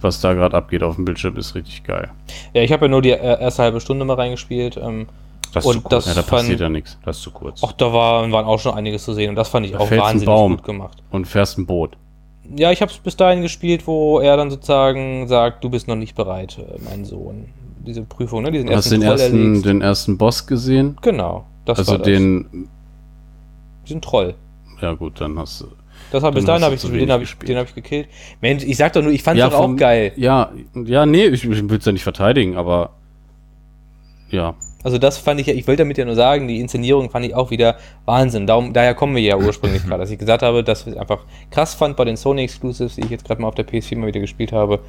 Was 0.00 0.20
da 0.20 0.34
gerade 0.34 0.56
abgeht 0.56 0.82
auf 0.82 0.96
dem 0.96 1.04
Bildschirm 1.06 1.36
ist 1.36 1.54
richtig 1.54 1.84
geil. 1.84 2.10
Ja, 2.52 2.62
ich 2.62 2.72
habe 2.72 2.86
ja 2.86 2.90
nur 2.90 3.00
die 3.02 3.10
äh, 3.12 3.40
erste 3.40 3.62
halbe 3.62 3.80
Stunde 3.80 4.04
mal 4.04 4.14
reingespielt. 4.14 4.76
Ähm, 4.76 5.06
Das 5.52 5.64
ist 5.64 5.70
zu 5.72 5.78
und 5.78 5.84
kurz. 5.84 6.04
das 6.04 6.06
Ja, 6.06 6.14
da 6.20 6.22
fand, 6.26 6.42
passiert 6.42 6.60
ja 6.60 6.68
nichts. 6.68 6.98
Das 7.04 7.16
ist 7.16 7.22
zu 7.22 7.30
kurz. 7.30 7.62
Ach, 7.64 7.72
da 7.72 7.92
war, 7.92 8.30
waren 8.30 8.44
auch 8.44 8.58
schon 8.60 8.74
einiges 8.74 9.04
zu 9.04 9.14
sehen 9.14 9.30
und 9.30 9.36
das 9.36 9.48
fand 9.48 9.64
ich 9.66 9.72
Da 9.72 9.78
auch 9.78 9.90
wahnsinnig 9.90 10.26
Baum. 10.26 10.56
gut 10.56 10.64
gemacht. 10.64 11.02
Und 11.10 11.26
fährst 11.26 11.56
ein 11.58 11.64
Boot. 11.66 11.96
Ja, 12.54 12.70
ich 12.70 12.82
habe 12.82 12.92
es 12.92 12.98
bis 12.98 13.16
dahin 13.16 13.40
gespielt, 13.40 13.86
wo 13.86 14.20
er 14.20 14.36
dann 14.36 14.50
sozusagen 14.50 15.26
sagt, 15.28 15.64
du 15.64 15.70
bist 15.70 15.88
noch 15.88 15.96
nicht 15.96 16.14
bereit, 16.14 16.58
äh, 16.58 16.78
mein 16.90 17.06
Sohn. 17.06 17.46
Diese 17.86 18.02
Prüfung, 18.02 18.42
ne? 18.42 18.50
Diesen 18.50 18.68
hast 18.70 18.90
den 18.90 19.00
Troll 19.00 19.12
ersten, 19.12 19.44
erlegst. 19.46 19.64
den 19.64 19.80
ersten 19.80 20.18
Boss 20.18 20.46
gesehen. 20.46 20.98
Genau, 21.00 21.46
das 21.64 21.78
also 21.78 21.96
den, 21.96 22.68
Diesen 23.86 24.00
Troll. 24.00 24.34
ja 24.80 24.92
gut, 24.94 25.20
dann 25.20 25.38
hast 25.38 25.60
du. 25.60 25.66
Das 26.10 26.22
hab, 26.22 26.34
bis 26.34 26.44
dahin 26.44 26.62
habe 26.64 26.74
ich, 26.74 26.82
den 26.82 27.10
habe 27.10 27.22
ich, 27.22 27.34
den 27.38 27.56
hab 27.56 27.68
ich 27.68 27.74
gekillt. 27.74 28.08
Mensch, 28.40 28.64
ich 28.64 28.76
sag 28.76 28.92
doch 28.92 29.02
nur, 29.02 29.12
ich 29.12 29.22
fand 29.22 29.38
Ja, 29.38 29.48
doch 29.48 29.58
auch 29.58 29.62
vom- 29.62 29.76
geil. 29.76 30.12
Ja, 30.16 30.50
ja, 30.84 31.06
nee, 31.06 31.26
ich, 31.26 31.44
ich 31.44 31.68
will 31.68 31.78
es 31.78 31.84
ja 31.84 31.92
nicht 31.92 32.02
verteidigen, 32.02 32.56
aber 32.56 32.90
ja. 34.30 34.54
Also 34.82 34.98
das 34.98 35.16
fand 35.16 35.40
ich 35.40 35.46
ja, 35.46 35.54
ich 35.54 35.66
wollte 35.66 35.82
damit 35.82 35.96
ja 35.96 36.04
nur 36.04 36.14
sagen, 36.14 36.46
die 36.46 36.60
Inszenierung 36.60 37.08
fand 37.10 37.24
ich 37.24 37.34
auch 37.34 37.50
wieder 37.50 37.76
Wahnsinn. 38.04 38.46
Darum, 38.46 38.72
daher 38.74 38.94
kommen 38.94 39.14
wir 39.14 39.22
ja 39.22 39.36
ursprünglich 39.38 39.82
gerade, 39.86 40.00
dass 40.02 40.10
ich 40.10 40.18
gesagt 40.18 40.42
habe, 40.42 40.62
dass 40.62 40.82
ich 40.82 40.88
es 40.88 40.96
einfach 40.96 41.20
krass 41.50 41.74
fand 41.74 41.96
bei 41.96 42.04
den 42.04 42.16
Sony 42.16 42.42
Exclusives, 42.42 42.96
die 42.96 43.02
ich 43.02 43.10
jetzt 43.10 43.24
gerade 43.24 43.40
mal 43.40 43.48
auf 43.48 43.54
der 43.54 43.66
PS4 43.66 43.96
mal 43.96 44.06
wieder 44.08 44.20
gespielt 44.20 44.52
habe, 44.52 44.80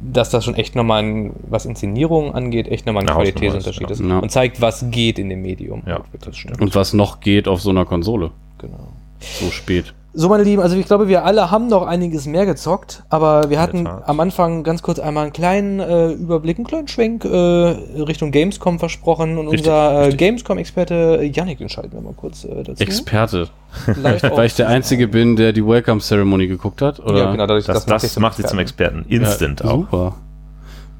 dass 0.00 0.30
das 0.30 0.44
schon 0.44 0.54
echt 0.54 0.74
nochmal, 0.74 1.02
ein, 1.02 1.32
was 1.48 1.64
Inszenierung 1.64 2.34
angeht, 2.34 2.68
echt 2.68 2.86
nochmal 2.86 3.04
ein 3.04 3.08
Hausnummer 3.08 3.32
Qualitätsunterschied 3.32 3.90
ist, 3.90 4.00
ja. 4.00 4.18
Und 4.18 4.30
zeigt, 4.30 4.60
was 4.60 4.90
geht 4.90 5.18
in 5.18 5.28
dem 5.28 5.42
Medium. 5.42 5.82
Ja, 5.86 6.00
das 6.20 6.36
stimmt. 6.36 6.60
Und 6.60 6.74
was 6.74 6.92
noch 6.92 7.20
geht 7.20 7.46
auf 7.46 7.60
so 7.60 7.70
einer 7.70 7.84
Konsole. 7.84 8.32
Genau. 8.58 8.88
So 9.20 9.50
spät. 9.50 9.94
So, 10.12 10.28
meine 10.28 10.42
Lieben, 10.42 10.60
also 10.60 10.76
ich 10.76 10.86
glaube, 10.86 11.06
wir 11.06 11.24
alle 11.24 11.52
haben 11.52 11.68
noch 11.68 11.86
einiges 11.86 12.26
mehr 12.26 12.44
gezockt, 12.44 13.04
aber 13.10 13.48
wir 13.48 13.60
hatten 13.60 13.86
am 13.86 14.18
Anfang 14.18 14.64
ganz 14.64 14.82
kurz 14.82 14.98
einmal 14.98 15.24
einen 15.24 15.32
kleinen 15.32 15.78
äh, 15.78 16.10
Überblick, 16.12 16.58
einen 16.58 16.66
kleinen 16.66 16.88
Schwenk 16.88 17.24
äh, 17.24 17.28
Richtung 17.28 18.32
Gamescom 18.32 18.80
versprochen 18.80 19.38
und 19.38 19.46
Richtig, 19.48 19.68
unser 19.68 20.08
äh. 20.08 20.12
Gamescom-Experte 20.12 21.30
Yannick, 21.32 21.58
schalten 21.70 21.92
wir 21.92 22.00
mal 22.00 22.14
kurz 22.14 22.44
äh, 22.44 22.64
dazu. 22.64 22.82
Experte. 22.82 23.48
Weil 24.02 24.46
ich 24.46 24.54
der 24.56 24.68
Einzige 24.68 25.06
bin, 25.06 25.36
der 25.36 25.52
die 25.52 25.64
Welcome 25.64 26.00
Ceremony 26.00 26.48
geguckt 26.48 26.82
hat, 26.82 26.98
oder? 26.98 27.18
Ja, 27.18 27.30
genau, 27.30 27.46
dadurch, 27.46 27.66
Das, 27.66 27.86
macht 27.86 28.02
das 28.02 28.12
dich 28.12 28.18
macht 28.20 28.36
sie 28.36 28.42
zum 28.42 28.58
Experten. 28.58 29.04
Instant 29.08 29.60
ja, 29.60 29.70
auch. 29.70 29.78
Super. 29.78 30.14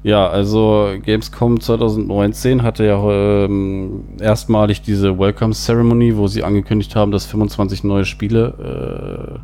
Ja, 0.03 0.27
also 0.27 0.95
Gamescom 1.03 1.59
2019 1.59 2.63
hatte 2.63 2.85
ja 2.85 3.45
ähm, 3.45 4.05
erstmalig 4.19 4.81
diese 4.81 5.19
Welcome 5.19 5.53
Ceremony, 5.53 6.17
wo 6.17 6.27
sie 6.27 6.43
angekündigt 6.43 6.95
haben, 6.95 7.11
dass 7.11 7.25
25 7.27 7.83
neue 7.83 8.05
Spiele 8.05 9.37
äh, 9.37 9.39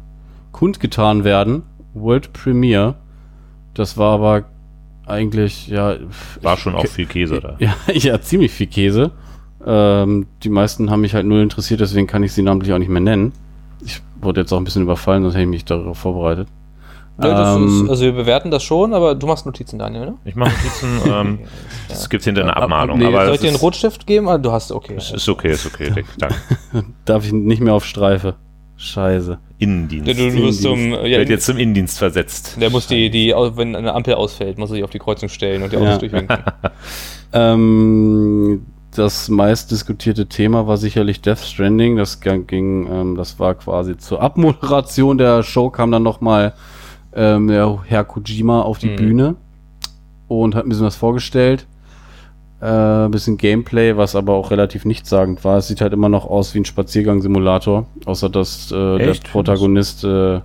kundgetan 0.51 1.23
werden. 1.23 1.61
World 1.93 2.33
Premiere. 2.33 2.95
Das 3.75 3.97
war 3.97 4.13
aber 4.13 4.45
eigentlich, 5.05 5.67
ja. 5.67 5.97
War 6.41 6.57
schon 6.57 6.73
auch 6.73 6.87
viel 6.87 7.05
Käse 7.05 7.39
da. 7.39 7.55
Ja, 7.59 7.75
ja, 7.93 8.19
ziemlich 8.19 8.51
viel 8.51 8.67
Käse. 8.67 9.11
Ähm, 9.63 10.25
die 10.43 10.49
meisten 10.49 10.89
haben 10.89 11.01
mich 11.01 11.13
halt 11.13 11.27
null 11.27 11.41
interessiert, 11.41 11.81
deswegen 11.81 12.07
kann 12.07 12.23
ich 12.23 12.33
sie 12.33 12.41
namentlich 12.41 12.73
auch 12.73 12.79
nicht 12.79 12.89
mehr 12.89 13.01
nennen. 13.01 13.31
Ich 13.85 14.01
wurde 14.21 14.41
jetzt 14.41 14.51
auch 14.51 14.57
ein 14.57 14.63
bisschen 14.63 14.83
überfallen, 14.83 15.21
sonst 15.21 15.35
hätte 15.35 15.43
ich 15.43 15.49
mich 15.49 15.65
darauf 15.65 15.99
vorbereitet. 15.99 16.47
Ja, 17.19 17.33
das 17.33 17.55
Ähm, 17.57 17.83
ist, 17.85 17.89
also 17.89 18.03
wir 18.05 18.11
bewerten 18.11 18.51
das 18.51 18.63
schon, 18.63 18.93
aber 18.93 19.15
du 19.15 19.25
machst 19.27 19.45
Notizen, 19.45 19.79
Daniel, 19.79 20.05
ne? 20.05 20.13
Ich 20.25 20.35
mache 20.35 20.51
Notizen, 20.51 21.01
ähm, 21.11 21.39
es 21.89 22.09
gibt 22.09 22.23
hinter 22.23 22.41
eine 22.41 22.51
Ab- 22.51 22.57
ab- 22.57 22.63
Abmahnung, 22.65 22.99
nee, 22.99 23.05
aber 23.05 23.25
Soll 23.25 23.35
ich 23.35 23.41
dir 23.41 23.47
einen 23.47 23.57
Rotstift 23.57 24.05
geben? 24.05 24.27
Ah, 24.29 24.37
du 24.37 24.51
hast, 24.51 24.71
okay. 24.71 24.95
ist, 24.97 25.13
ist 25.13 25.27
okay, 25.27 25.51
ist 25.51 25.65
okay, 25.65 25.89
Dick, 25.91 26.05
danke. 26.19 26.35
Darf 27.05 27.25
ich 27.25 27.33
nicht 27.33 27.61
mehr 27.61 27.73
auf 27.73 27.85
Streife? 27.85 28.35
Scheiße. 28.79 29.39
Innendienst. 29.57 30.07
Du, 30.07 30.13
du, 30.13 30.29
du 30.29 30.43
wirst 30.43 30.61
zum, 30.61 30.91
ja, 30.91 31.17
Wird 31.17 31.29
jetzt 31.29 31.47
zum 31.47 31.57
Innendienst 31.57 31.97
versetzt. 31.97 32.57
der 32.61 32.69
muss 32.69 32.85
die, 32.85 33.09
die, 33.09 33.33
wenn 33.55 33.75
eine 33.75 33.91
Ampel 33.95 34.13
ausfällt, 34.13 34.59
muss 34.59 34.69
er 34.69 34.75
sich 34.75 34.83
auf 34.83 34.91
die 34.91 34.99
Kreuzung 34.99 35.29
stellen 35.29 35.63
und 35.63 35.71
die 35.71 35.77
Ja. 35.77 35.81
Autos 35.81 35.99
durchwinken. 35.99 36.37
Ähm, 37.33 38.65
das 38.95 39.29
meist 39.29 39.71
diskutierte 39.71 40.27
Thema 40.27 40.65
war 40.67 40.77
sicherlich 40.77 41.21
Death 41.21 41.39
Stranding. 41.39 41.97
Das 41.97 42.19
ging, 42.21 42.47
ging, 42.47 42.87
ähm, 42.91 43.15
das 43.15 43.39
war 43.39 43.55
quasi 43.55 43.97
zur 43.97 44.21
Abmoderation 44.21 45.17
der 45.17 45.43
Show 45.43 45.69
kam 45.69 45.91
dann 45.91 46.03
noch 46.03 46.21
mal 46.21 46.53
ähm, 47.13 47.47
der 47.47 47.83
Herr 47.85 48.03
Kojima 48.03 48.61
auf 48.61 48.77
die 48.79 48.89
Mhm. 48.89 48.95
Bühne 48.95 49.35
und 50.27 50.55
hat 50.55 50.65
ein 50.65 50.69
bisschen 50.69 50.85
was 50.85 50.95
vorgestellt. 50.95 51.67
Äh, 52.59 52.65
ein 53.05 53.11
bisschen 53.11 53.37
Gameplay, 53.37 53.97
was 53.97 54.15
aber 54.15 54.33
auch 54.33 54.49
relativ 54.49 54.83
nichtssagend 54.83 55.43
war. 55.43 55.57
Es 55.57 55.67
sieht 55.67 55.79
halt 55.81 55.93
immer 55.93 56.09
noch 56.09 56.25
aus 56.25 56.55
wie 56.55 56.59
ein 56.59 56.65
Spaziergang-Simulator, 56.65 57.85
außer 58.05 58.29
dass 58.29 58.71
äh, 58.71 58.97
der? 58.97 59.13
Protagonist 59.31 60.03
äh, 60.03 60.41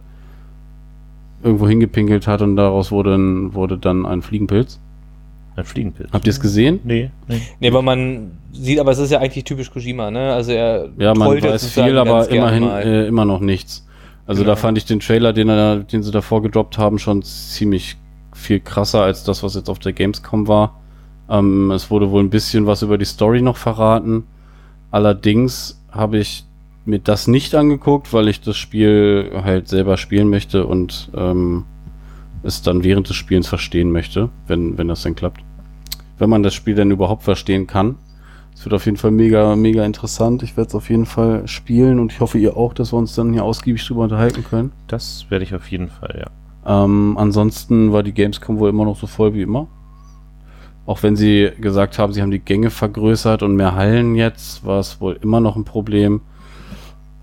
irgendwo 1.42 1.66
hingepinkelt 1.66 2.26
hat 2.26 2.42
und 2.42 2.56
daraus 2.56 2.92
wurde, 2.92 3.14
ein, 3.14 3.54
wurde 3.54 3.78
dann 3.78 4.04
ein 4.06 4.22
Fliegenpilz. 4.22 4.78
Ein 5.56 5.64
Fliegenpilz. 5.64 6.10
Habt 6.12 6.26
ihr 6.26 6.30
es 6.30 6.40
gesehen? 6.40 6.80
Nee, 6.84 7.10
nee. 7.28 7.40
Nee, 7.60 7.68
aber 7.68 7.82
man 7.82 8.32
sieht, 8.52 8.78
aber 8.78 8.92
es 8.92 8.98
ist 8.98 9.10
ja 9.10 9.18
eigentlich 9.18 9.44
typisch 9.44 9.70
Kojima, 9.70 10.10
ne? 10.10 10.32
Also 10.32 10.52
er 10.52 10.88
Ja, 10.98 11.14
man 11.14 11.28
weiß 11.42 11.66
viel, 11.68 11.98
aber 11.98 12.28
immerhin 12.28 12.64
äh, 12.64 13.06
immer 13.06 13.24
noch 13.24 13.40
nichts. 13.40 13.86
Also 14.26 14.42
Genau. 14.42 14.52
da 14.54 14.56
fand 14.56 14.78
ich 14.78 14.84
den 14.84 15.00
Trailer, 15.00 15.32
den, 15.32 15.48
er, 15.48 15.78
den 15.78 16.02
sie 16.02 16.10
davor 16.10 16.42
gedroppt 16.42 16.78
haben, 16.78 16.98
schon 16.98 17.22
ziemlich 17.22 17.96
viel 18.34 18.60
krasser 18.60 19.02
als 19.02 19.24
das, 19.24 19.42
was 19.42 19.54
jetzt 19.54 19.68
auf 19.68 19.78
der 19.78 19.92
Gamescom 19.92 20.48
war. 20.48 20.80
Ähm, 21.28 21.70
es 21.70 21.90
wurde 21.90 22.10
wohl 22.10 22.22
ein 22.22 22.30
bisschen 22.30 22.66
was 22.66 22.82
über 22.82 22.98
die 22.98 23.04
Story 23.04 23.42
noch 23.42 23.56
verraten. 23.56 24.24
Allerdings 24.90 25.82
habe 25.90 26.18
ich 26.18 26.44
mir 26.84 26.98
das 26.98 27.28
nicht 27.28 27.54
angeguckt, 27.54 28.12
weil 28.12 28.28
ich 28.28 28.40
das 28.40 28.56
Spiel 28.56 29.30
halt 29.44 29.68
selber 29.68 29.96
spielen 29.96 30.28
möchte 30.28 30.66
und 30.66 31.10
ähm, 31.14 31.64
es 32.42 32.62
dann 32.62 32.82
während 32.84 33.08
des 33.08 33.16
Spielens 33.16 33.48
verstehen 33.48 33.92
möchte, 33.92 34.30
wenn, 34.46 34.76
wenn 34.78 34.88
das 34.88 35.02
dann 35.02 35.14
klappt. 35.14 35.42
Wenn 36.18 36.30
man 36.30 36.42
das 36.42 36.54
Spiel 36.54 36.74
dann 36.74 36.90
überhaupt 36.90 37.22
verstehen 37.22 37.66
kann. 37.66 37.96
Es 38.55 38.64
wird 38.64 38.74
auf 38.74 38.84
jeden 38.84 38.96
Fall 38.96 39.11
mega, 39.11 39.57
mega 39.57 39.84
interessant. 39.84 40.42
Ich 40.42 40.57
werde 40.57 40.68
es 40.68 40.74
auf 40.74 40.88
jeden 40.90 41.07
Fall 41.07 41.48
spielen 41.48 41.98
und 41.98 42.12
ich 42.12 42.20
hoffe, 42.20 42.38
ihr 42.38 42.57
auch, 42.57 42.74
dass 42.74 42.92
wir 42.92 42.98
uns 42.98 43.14
dann 43.14 43.32
hier 43.32 43.44
ausgiebig 43.44 43.84
drüber 43.86 44.03
unterhalten 44.03 44.44
können. 44.44 44.72
Das 44.86 45.26
werde 45.30 45.44
ich 45.44 45.55
auf 45.55 45.70
jeden 45.70 45.88
Fall, 45.88 46.24
ja. 46.24 46.84
Ähm, 46.84 47.16
ansonsten 47.18 47.92
war 47.92 48.03
die 48.03 48.12
Gamescom 48.12 48.59
wohl 48.59 48.70
immer 48.70 48.84
noch 48.84 48.96
so 48.96 49.07
voll 49.07 49.34
wie 49.34 49.42
immer. 49.42 49.66
Auch 50.86 51.03
wenn 51.03 51.16
sie 51.16 51.50
gesagt 51.61 51.98
haben, 51.98 52.12
sie 52.12 52.22
haben 52.22 52.30
die 52.30 52.40
Gänge 52.40 52.70
vergrößert 52.70 53.42
und 53.42 53.57
mehr 53.57 53.74
Hallen 53.74 54.14
jetzt, 54.14 54.64
war 54.64 54.80
es 54.80 55.00
wohl 55.00 55.18
immer 55.22 55.40
noch 55.40 55.57
ein 55.57 55.64
Problem. 55.64 56.20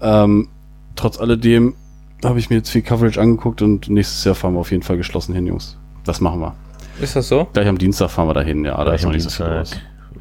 Ähm, 0.01 0.49
trotz 0.95 1.19
alledem 1.19 1.75
habe 2.23 2.39
ich 2.39 2.49
mir 2.49 2.57
jetzt 2.57 2.69
viel 2.69 2.81
Coverage 2.81 3.19
angeguckt 3.19 3.61
und 3.61 3.89
nächstes 3.89 4.23
Jahr 4.23 4.35
fahren 4.35 4.53
wir 4.53 4.59
auf 4.59 4.71
jeden 4.71 4.83
Fall 4.83 4.97
geschlossen 4.97 5.33
hin, 5.33 5.45
Jungs. 5.45 5.77
Das 6.03 6.21
machen 6.21 6.39
wir. 6.41 6.55
Ist 7.01 7.15
das 7.15 7.27
so? 7.27 7.47
Gleich 7.53 7.67
am 7.67 7.77
Dienstag 7.77 8.09
fahren 8.09 8.27
wir 8.27 8.33
dahin, 8.33 8.65
ja. 8.65 8.83
Da 8.83 8.93
ist 8.93 9.05
noch 9.05 9.11
nicht 9.11 9.23
so 9.23 9.29
viel 9.29 9.45
los. 9.45 9.75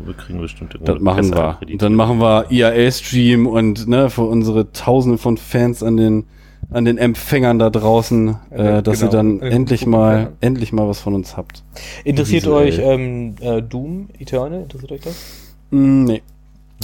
Wir 0.05 0.15
kriegen 0.15 0.41
bestimmt 0.41 0.75
irgendwo 0.75 0.93
Das 0.95 1.03
machen 1.03 1.35
wir. 1.35 1.59
Und 1.71 1.83
dann 1.83 1.95
machen 1.95 2.21
wir 2.21 2.47
IAL-Stream 2.51 3.47
und 3.47 3.89
ne, 3.89 4.11
für 4.11 4.23
unsere 4.23 4.73
Tausende 4.73 5.19
von 5.19 5.37
Fans 5.37 5.83
an 5.83 5.97
den, 5.97 6.25
an 6.71 6.85
den 6.85 6.99
Empfängern 6.99 7.59
da 7.59 7.71
draußen, 7.71 8.37
Ja, 8.51 8.79
äh, 8.79 8.83
dass 8.83 9.01
genau. 9.01 9.11
ihr 9.11 9.13
dann 9.17 9.31
An 9.33 9.41
den 9.41 9.53
endlich 9.53 9.87
mal, 9.87 10.33
endlich 10.41 10.73
mal 10.73 10.89
was 10.89 11.01
von 11.01 11.15
uns 11.15 11.37
habt. 11.37 11.65
Interessiert 12.05 12.45
Visuell. 12.45 12.69
euch 12.69 12.79
ähm, 12.81 13.35
äh, 13.41 13.63
Doom 13.63 14.09
Eternal? 14.19 14.63
Interessiert 14.63 14.93
euch 14.93 15.01
das? 15.01 15.17
Mm, 15.71 16.05
nee, 16.05 16.23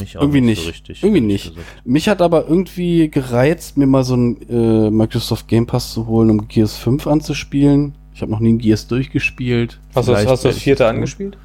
Nicht, 0.01 0.17
auch 0.17 0.23
irgendwie 0.23 0.41
so 0.41 0.45
nicht. 0.47 0.69
richtig, 0.69 1.03
Irgendwie 1.03 1.21
nicht. 1.21 1.51
gesagt. 1.51 1.67
mich 1.85 2.09
hat 2.09 2.21
aber 2.23 2.49
irgendwie 2.49 3.09
gereizt, 3.11 3.77
mir 3.77 3.87
mal 3.87 4.05
so 4.05 4.17
ein 4.17 4.39
äh, 4.49 4.91
Microsoft 4.91 5.47
Game 5.49 5.67
Pass 5.67 5.93
zu 5.93 6.07
holen, 6.07 6.31
um 6.31 6.49
Gears 6.49 6.77
5 6.77 7.07
anzuspielen. 7.07 7.95
Ich 8.15 8.23
habe 8.23 8.31
noch 8.31 8.41
nie 8.41 8.53
ein 8.53 8.59
Gears 8.59 8.87
durchgespielt. 8.87 9.81
Hast 9.95 10.09
du 10.09 10.13
das, 10.13 10.27
hast 10.27 10.45
du 10.45 10.49
das 10.49 10.59
vierte 10.59 10.87
angespielt? 10.87 11.37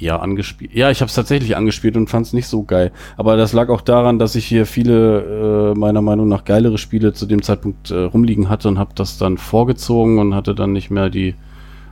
Ja, 0.00 0.16
angespielt. 0.16 0.72
Ja, 0.72 0.90
ich 0.90 1.02
habe 1.02 1.10
es 1.10 1.14
tatsächlich 1.14 1.56
angespielt 1.58 1.94
und 1.94 2.08
fand 2.08 2.24
es 2.24 2.32
nicht 2.32 2.46
so 2.46 2.62
geil. 2.62 2.90
Aber 3.18 3.36
das 3.36 3.52
lag 3.52 3.68
auch 3.68 3.82
daran, 3.82 4.18
dass 4.18 4.34
ich 4.34 4.46
hier 4.46 4.64
viele 4.64 5.72
äh, 5.74 5.78
meiner 5.78 6.00
Meinung 6.00 6.26
nach 6.26 6.44
geilere 6.44 6.78
Spiele 6.78 7.12
zu 7.12 7.26
dem 7.26 7.42
Zeitpunkt 7.42 7.90
äh, 7.90 8.04
rumliegen 8.04 8.48
hatte 8.48 8.68
und 8.68 8.78
habe 8.78 8.94
das 8.94 9.18
dann 9.18 9.36
vorgezogen 9.36 10.18
und 10.18 10.34
hatte 10.34 10.54
dann 10.54 10.72
nicht 10.72 10.90
mehr 10.90 11.10
die 11.10 11.34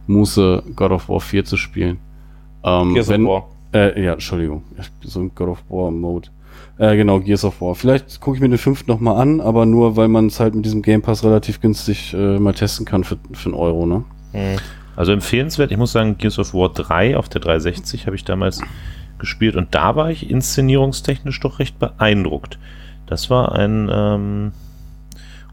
Muße, 0.06 0.62
God 0.74 0.90
of 0.90 1.10
War 1.10 1.20
4 1.20 1.44
zu 1.44 1.58
spielen. 1.58 1.98
Ähm, 2.64 2.94
Gears 2.94 3.08
of 3.08 3.12
wenn, 3.12 3.26
War. 3.26 3.48
Äh, 3.74 4.02
ja, 4.02 4.14
Entschuldigung. 4.14 4.62
So 5.02 5.20
ein 5.20 5.32
God 5.34 5.48
of 5.48 5.64
War 5.68 5.90
Mode. 5.90 6.30
Äh, 6.78 6.96
genau, 6.96 7.20
Gears 7.20 7.44
of 7.44 7.60
War. 7.60 7.74
Vielleicht 7.74 8.22
gucke 8.22 8.38
ich 8.38 8.40
mir 8.40 8.48
den 8.48 8.56
fünften 8.56 8.90
nochmal 8.90 9.20
an, 9.20 9.42
aber 9.42 9.66
nur, 9.66 9.96
weil 9.96 10.08
man 10.08 10.28
es 10.28 10.40
halt 10.40 10.54
mit 10.54 10.64
diesem 10.64 10.80
Game 10.80 11.02
Pass 11.02 11.24
relativ 11.24 11.60
günstig 11.60 12.14
äh, 12.14 12.38
mal 12.38 12.54
testen 12.54 12.86
kann 12.86 13.04
für, 13.04 13.18
für 13.34 13.50
einen 13.50 13.58
Euro, 13.58 13.84
ne? 13.84 14.04
Hm. 14.32 14.56
Also 14.98 15.12
empfehlenswert, 15.12 15.70
ich 15.70 15.76
muss 15.76 15.92
sagen, 15.92 16.18
Gears 16.18 16.40
of 16.40 16.54
War 16.54 16.70
3 16.70 17.16
auf 17.16 17.28
der 17.28 17.40
360 17.40 18.06
habe 18.06 18.16
ich 18.16 18.24
damals 18.24 18.60
gespielt 19.20 19.54
und 19.54 19.72
da 19.72 19.94
war 19.94 20.10
ich 20.10 20.28
inszenierungstechnisch 20.28 21.38
doch 21.38 21.60
recht 21.60 21.78
beeindruckt. 21.78 22.58
Das 23.06 23.30
war 23.30 23.52
ein, 23.52 23.88
ähm, 23.92 24.52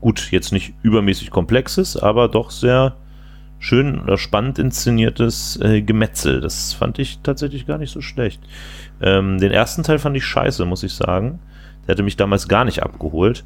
gut, 0.02 0.32
jetzt 0.32 0.52
nicht 0.52 0.74
übermäßig 0.82 1.30
komplexes, 1.30 1.96
aber 1.96 2.28
doch 2.28 2.50
sehr 2.50 2.96
schön 3.60 4.02
oder 4.02 4.18
spannend 4.18 4.58
inszeniertes 4.58 5.60
äh, 5.62 5.84
Gemetzel. 5.84 6.42
Das 6.42 6.74
fand 6.74 6.98
ich 6.98 7.20
tatsächlich 7.20 7.68
gar 7.68 7.78
nicht 7.78 7.92
so 7.92 8.02
schlecht. 8.02 8.42
Ähm, 9.00 9.38
den 9.38 9.52
ersten 9.52 9.84
Teil 9.84 10.00
fand 10.00 10.18
ich 10.18 10.26
scheiße, 10.26 10.66
muss 10.66 10.82
ich 10.82 10.96
sagen. 10.96 11.38
Der 11.86 11.94
hatte 11.94 12.04
mich 12.04 12.18
damals 12.18 12.48
gar 12.48 12.66
nicht 12.66 12.82
abgeholt. 12.82 13.44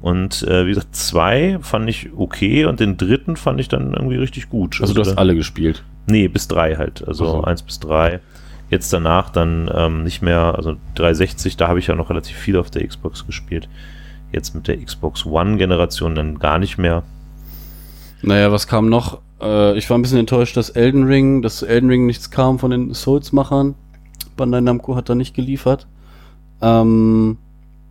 Und 0.00 0.42
äh, 0.42 0.66
wie 0.66 0.70
gesagt, 0.70 0.94
zwei 0.94 1.58
fand 1.60 1.88
ich 1.88 2.10
okay 2.16 2.64
und 2.66 2.80
den 2.80 2.96
dritten 2.96 3.36
fand 3.36 3.60
ich 3.60 3.68
dann 3.68 3.94
irgendwie 3.94 4.16
richtig 4.16 4.48
gut. 4.50 4.80
Also 4.80 4.94
du 4.94 5.00
hast 5.00 5.16
alle 5.16 5.34
gespielt. 5.34 5.82
Nee, 6.06 6.28
bis 6.28 6.48
drei 6.48 6.76
halt. 6.76 7.06
Also 7.06 7.26
so. 7.26 7.42
eins 7.42 7.62
bis 7.62 7.80
drei. 7.80 8.20
Jetzt 8.68 8.92
danach 8.92 9.30
dann 9.30 9.70
ähm, 9.72 10.02
nicht 10.02 10.22
mehr, 10.22 10.54
also 10.56 10.76
360, 10.96 11.56
da 11.56 11.68
habe 11.68 11.78
ich 11.78 11.86
ja 11.86 11.94
noch 11.94 12.10
relativ 12.10 12.36
viel 12.36 12.56
auf 12.56 12.70
der 12.70 12.86
Xbox 12.86 13.24
gespielt. 13.26 13.68
Jetzt 14.32 14.54
mit 14.54 14.66
der 14.66 14.82
Xbox 14.82 15.24
One-Generation 15.24 16.14
dann 16.14 16.38
gar 16.38 16.58
nicht 16.58 16.76
mehr. 16.76 17.04
Naja, 18.22 18.50
was 18.50 18.66
kam 18.66 18.88
noch? 18.88 19.20
Äh, 19.40 19.78
ich 19.78 19.88
war 19.88 19.96
ein 19.96 20.02
bisschen 20.02 20.18
enttäuscht, 20.18 20.56
dass 20.56 20.70
Elden 20.70 21.04
Ring, 21.04 21.42
dass 21.42 21.62
Elden 21.62 21.88
Ring 21.88 22.06
nichts 22.06 22.30
kam 22.30 22.58
von 22.58 22.72
den 22.72 22.92
Souls-Machern. 22.92 23.76
Bandai 24.36 24.60
Namco 24.60 24.96
hat 24.96 25.08
da 25.08 25.14
nicht 25.14 25.34
geliefert. 25.34 25.86
Ähm, 26.60 27.38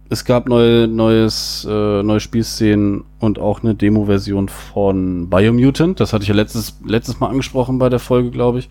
es 0.10 0.24
gab 0.26 0.48
neue, 0.48 0.88
neues, 0.88 1.68
äh, 1.70 2.04
neue 2.04 2.20
Spielszenen 2.20 3.04
und 3.20 3.40
auch 3.40 3.64
eine 3.64 3.74
Demo-Version 3.76 4.50
von 4.50 5.30
Biomutant. 5.30 6.00
Das 6.00 6.14
hatte 6.14 6.24
ich 6.24 6.30
ja 6.30 6.36
letztes, 6.36 6.78
letztes 6.86 7.20
Mal 7.20 7.30
angesprochen 7.30 7.80
bei 7.80 7.90
der 7.90 8.00
Folge, 8.00 8.30
glaube 8.30 8.60
ich. 8.60 8.70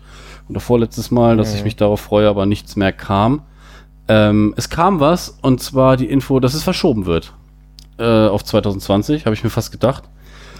Oder 0.49 0.59
vorletztes 0.59 1.11
Mal, 1.11 1.35
dass 1.37 1.51
Mhm. 1.51 1.57
ich 1.57 1.63
mich 1.65 1.75
darauf 1.75 1.99
freue, 1.99 2.29
aber 2.29 2.45
nichts 2.45 2.75
mehr 2.75 2.93
kam. 2.93 3.41
Ähm, 4.07 4.53
es 4.55 4.69
kam 4.69 4.99
was, 4.99 5.37
und 5.41 5.61
zwar 5.61 5.97
die 5.97 6.05
Info, 6.05 6.39
dass 6.39 6.53
es 6.53 6.63
verschoben 6.63 7.05
wird. 7.05 7.33
Äh, 7.97 8.27
auf 8.27 8.43
2020, 8.43 9.25
habe 9.25 9.33
ich 9.33 9.43
mir 9.43 9.49
fast 9.49 9.71
gedacht. 9.71 10.03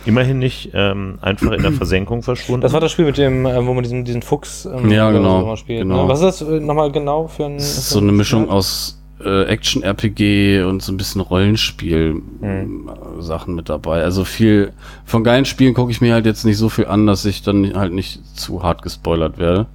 Immerhin 0.06 0.40
nicht 0.40 0.72
ähm, 0.74 1.20
einfach 1.22 1.52
in 1.52 1.62
der 1.64 1.72
Versenkung 1.72 2.22
verschwunden. 2.22 2.62
Das 2.62 2.74
war 2.74 2.80
das 2.80 2.92
Spiel 2.92 3.06
mit 3.06 3.18
dem, 3.18 3.46
äh, 3.46 3.66
wo 3.66 3.74
man 3.74 3.84
diesen, 3.84 4.04
diesen 4.06 4.22
Fuchs 4.22 4.66
ähm, 4.66 4.90
Ja, 4.92 5.12
genau, 5.12 5.42
so 5.46 5.56
spielt. 5.56 5.82
genau. 5.82 6.04
Ne? 6.04 6.10
Was 6.10 6.22
ist 6.22 6.42
das 6.42 6.50
äh, 6.50 6.60
nochmal 6.60 6.92
genau 6.92 7.28
für 7.28 7.46
ein. 7.46 7.56
Es 7.56 7.78
ist 7.78 7.88
für 7.88 7.94
so 7.96 8.00
ein 8.00 8.04
eine 8.06 8.12
Mischung 8.14 8.44
Spiel? 8.44 8.54
aus 8.54 9.02
äh, 9.24 9.44
Action-RPG 9.46 10.64
und 10.64 10.82
so 10.82 10.92
ein 10.92 10.98
bisschen 10.98 11.22
Rollenspiel 11.22 12.22
Hm. 12.42 12.90
äh, 12.90 13.22
Sachen 13.22 13.56
mit 13.56 13.70
dabei. 13.70 14.04
Also 14.04 14.26
viel 14.26 14.74
von 15.06 15.24
geilen 15.24 15.46
Spielen 15.46 15.74
gucke 15.74 15.92
ich 15.92 16.02
mir 16.02 16.14
halt 16.14 16.26
jetzt 16.26 16.46
nicht 16.46 16.58
so 16.58 16.70
viel 16.70 16.88
an, 16.88 17.08
dass 17.08 17.26
ich 17.26 17.42
dann 17.42 17.76
halt 17.76 17.94
nicht 17.94 18.20
zu 18.38 18.64
hart 18.64 18.82
gespoilert 18.82 19.38
werde. 19.38 19.68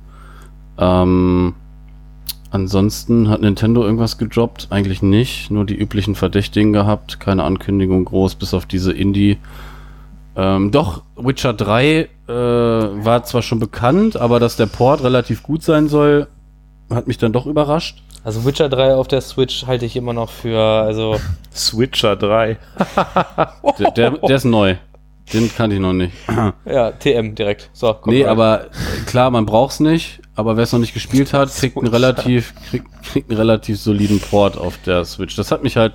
Ähm, 0.78 1.55
ansonsten 2.51 3.28
hat 3.28 3.41
Nintendo 3.41 3.82
irgendwas 3.82 4.18
gedroppt? 4.18 4.68
Eigentlich 4.70 5.03
nicht. 5.03 5.51
Nur 5.51 5.64
die 5.64 5.76
üblichen 5.76 6.14
Verdächtigen 6.14 6.72
gehabt. 6.72 7.20
Keine 7.20 7.45
Ankündigung 7.45 8.05
groß, 8.05 8.34
bis 8.34 8.55
auf 8.55 8.66
diese 8.66 8.93
Indie. 8.93 9.38
Ähm, 10.36 10.70
doch, 10.70 11.03
Witcher 11.16 11.53
3 11.53 12.09
äh, 12.28 12.32
war 12.32 13.24
zwar 13.24 13.43
schon 13.43 13.59
bekannt, 13.59 14.16
aber 14.16 14.38
dass 14.38 14.57
der 14.57 14.66
Port 14.66 15.03
relativ 15.03 15.43
gut 15.43 15.62
sein 15.62 15.88
soll, 15.88 16.28
hat 16.88 17.09
mich 17.09 17.18
dann 17.18 17.32
doch 17.32 17.47
überrascht. 17.47 18.03
Also 18.23 18.45
Witcher 18.45 18.68
3 18.68 18.95
auf 18.95 19.09
der 19.09 19.21
Switch 19.23 19.66
halte 19.66 19.87
ich 19.87 19.97
immer 19.97 20.12
noch 20.12 20.31
für, 20.31 20.61
also 20.61 21.16
Switcher 21.55 22.16
3. 22.16 22.59
Der, 23.79 23.91
der, 23.93 24.11
der 24.11 24.37
ist 24.37 24.45
neu. 24.45 24.77
Den 25.33 25.51
kannte 25.55 25.77
ich 25.77 25.83
noch 25.83 25.93
nicht. 25.93 26.12
ja, 26.64 26.91
TM 26.91 27.35
direkt. 27.35 27.71
So, 27.73 27.97
nee, 28.07 28.23
rein. 28.23 28.31
aber 28.31 28.66
klar, 29.07 29.31
man 29.31 29.47
braucht's 29.47 29.81
nicht. 29.81 30.21
Aber 30.35 30.57
wer 30.57 30.64
es 30.64 30.73
noch 30.73 30.81
nicht 30.81 30.95
gespielt 30.95 31.33
hat, 31.33 31.55
kriegt 31.55 31.77
einen 31.77 31.87
relativ, 31.87 32.55
kriegt, 32.68 32.87
kriegt 33.03 33.31
einen 33.31 33.39
relativ 33.39 33.81
soliden 33.81 34.21
Port 34.21 34.59
auf 34.59 34.77
der 34.79 35.05
Switch. 35.05 35.37
Das 35.37 35.53
hat 35.53 35.62
mich 35.62 35.77
halt 35.77 35.95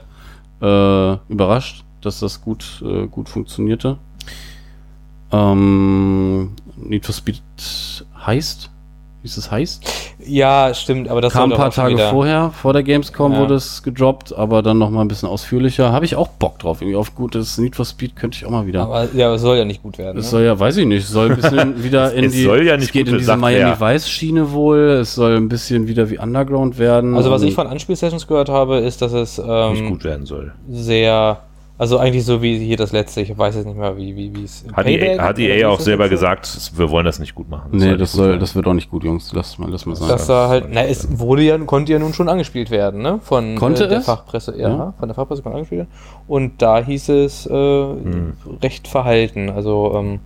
äh, 0.62 1.14
überrascht, 1.28 1.84
dass 2.02 2.20
das 2.20 2.42
gut, 2.42 2.82
äh, 2.86 3.08
gut 3.08 3.28
funktionierte. 3.28 3.98
Ähm, 5.32 6.56
Need 6.78 7.06
for 7.06 7.14
Speed 7.14 7.42
heißt? 8.26 8.70
Wie 9.26 9.30
es 9.40 9.50
heißt? 9.50 9.84
Ja, 10.28 10.72
stimmt, 10.76 11.10
aber 11.10 11.20
das 11.20 11.34
Kam 11.34 11.52
ein 11.52 11.58
paar 11.58 11.72
Tage 11.72 11.98
vorher, 11.98 12.52
vor 12.52 12.74
der 12.74 12.84
Gamescom 12.84 13.34
Ja. 13.34 13.40
wurde 13.40 13.56
es 13.56 13.82
gedroppt, 13.82 14.36
aber 14.38 14.62
dann 14.62 14.78
noch 14.78 14.92
mal 14.92 15.02
ein 15.02 15.08
bisschen 15.08 15.28
ausführlicher. 15.28 15.92
Habe 15.92 16.06
ich 16.06 16.16
auch 16.16 16.28
Bock 16.28 16.60
drauf. 16.60 16.82
Irgendwie 16.82 16.96
auf 16.96 17.16
gutes 17.16 17.58
Need 17.58 17.76
for 17.76 17.86
Speed 17.86 18.16
könnte 18.16 18.38
ich 18.38 18.46
auch 18.46 18.52
mal 18.52 18.68
wieder. 18.68 18.84
Aber 18.84 19.08
ja, 19.16 19.34
es 19.34 19.42
soll 19.42 19.58
ja 19.58 19.66
nicht 19.66 19.82
gut 19.82 19.98
werden. 19.98 20.20
Es 20.20 20.26
Ne? 20.26 20.30
soll 20.30 20.44
ja, 20.44 20.60
weiß 20.60 20.78
ich 20.78 20.86
nicht, 20.86 21.06
es 21.06 21.10
soll 21.10 21.32
ein 21.32 21.38
bisschen 21.38 21.84
wieder 21.84 22.14
in 22.14 22.26
es 22.26 22.34
die. 22.34 22.44
soll 22.44 22.64
ja 22.68 22.76
nicht 22.78 22.86
es 22.86 22.92
geht 22.92 23.08
in 23.08 23.18
diese 23.18 23.36
Miami 23.36 23.72
er. 23.72 23.80
Vice 23.82 24.08
Schiene 24.08 24.52
wohl. 24.52 24.78
Es 25.02 25.16
soll 25.16 25.36
ein 25.38 25.50
bisschen 25.50 25.88
wieder 25.88 26.08
wie 26.12 26.20
Underground 26.20 26.78
werden. 26.78 27.16
Also 27.16 27.32
was 27.32 27.42
ich 27.42 27.56
von 27.56 27.66
Anspielsessions 27.66 28.28
gehört 28.28 28.50
habe, 28.50 28.78
ist, 28.78 29.02
dass 29.02 29.12
es 29.14 29.40
Nicht 29.40 29.48
ähm, 29.50 29.90
gut 29.90 30.04
werden 30.04 30.28
soll. 30.28 30.54
sehr, 30.70 31.40
also 31.78 31.98
eigentlich 31.98 32.24
so 32.24 32.42
wie 32.42 32.58
hier 32.58 32.78
das 32.78 32.92
letzte, 32.94 33.22
ich 33.22 33.38
weiß 33.38 33.56
jetzt 33.56 33.66
nicht 33.66 33.78
mehr, 33.78 33.98
wie 33.98 34.16
wie 34.16 34.34
wie 34.36 34.44
es 34.44 34.64
Hat 34.74 34.86
EA, 34.88 34.98
Payback 34.98 35.20
hat 35.20 35.30
oder 35.32 35.38
wie 35.38 35.48
EA 35.48 35.68
auch 35.70 35.76
das 35.76 35.86
selber 35.86 36.08
gesagt, 36.08 36.72
wir 36.76 36.90
wollen 36.90 37.06
das 37.06 37.20
nicht 37.20 37.36
gut 37.36 37.50
machen. 37.50 37.70
Nee, 37.74 37.88
nicht 37.90 38.02
das 38.02 38.14
soll, 38.14 38.30
werden. 38.30 38.40
das 38.40 38.56
wird 38.56 38.66
auch 38.68 38.74
nicht 38.74 38.90
gut, 38.90 39.04
Jungs. 39.04 39.32
Lass 39.34 39.58
mal, 39.58 39.70
lass 39.70 39.86
mal 39.86 39.96
sein. 39.96 40.08
Dass 40.08 40.28
da 40.28 40.48
halt, 40.48 40.68
na, 40.72 40.84
es 40.86 41.20
wurde 41.20 41.44
ja, 41.44 41.58
konnte 41.58 41.92
ja 41.92 42.00
nun 42.00 42.14
schon 42.14 42.30
angespielt 42.30 42.72
werden, 42.72 43.02
ne? 43.02 43.20
Von 43.22 43.56
Konnte 43.58 43.86
äh, 43.86 43.90
der 43.90 43.98
es? 44.00 44.06
Fachpresse, 44.06 44.56
ja, 44.58 44.70
Ja. 44.70 44.94
von 44.98 45.10
der 45.10 45.16
Fachpresse 45.16 45.42
konnte 45.42 45.58
angespielt 45.58 45.80
werden. 45.80 45.92
Und 46.28 46.62
da 46.62 46.80
hieß 46.84 47.10
es 47.10 47.46
äh, 47.46 47.56
recht 48.62 48.88
verhalten, 48.88 49.50
also 49.50 49.94
ähm, 49.98 50.20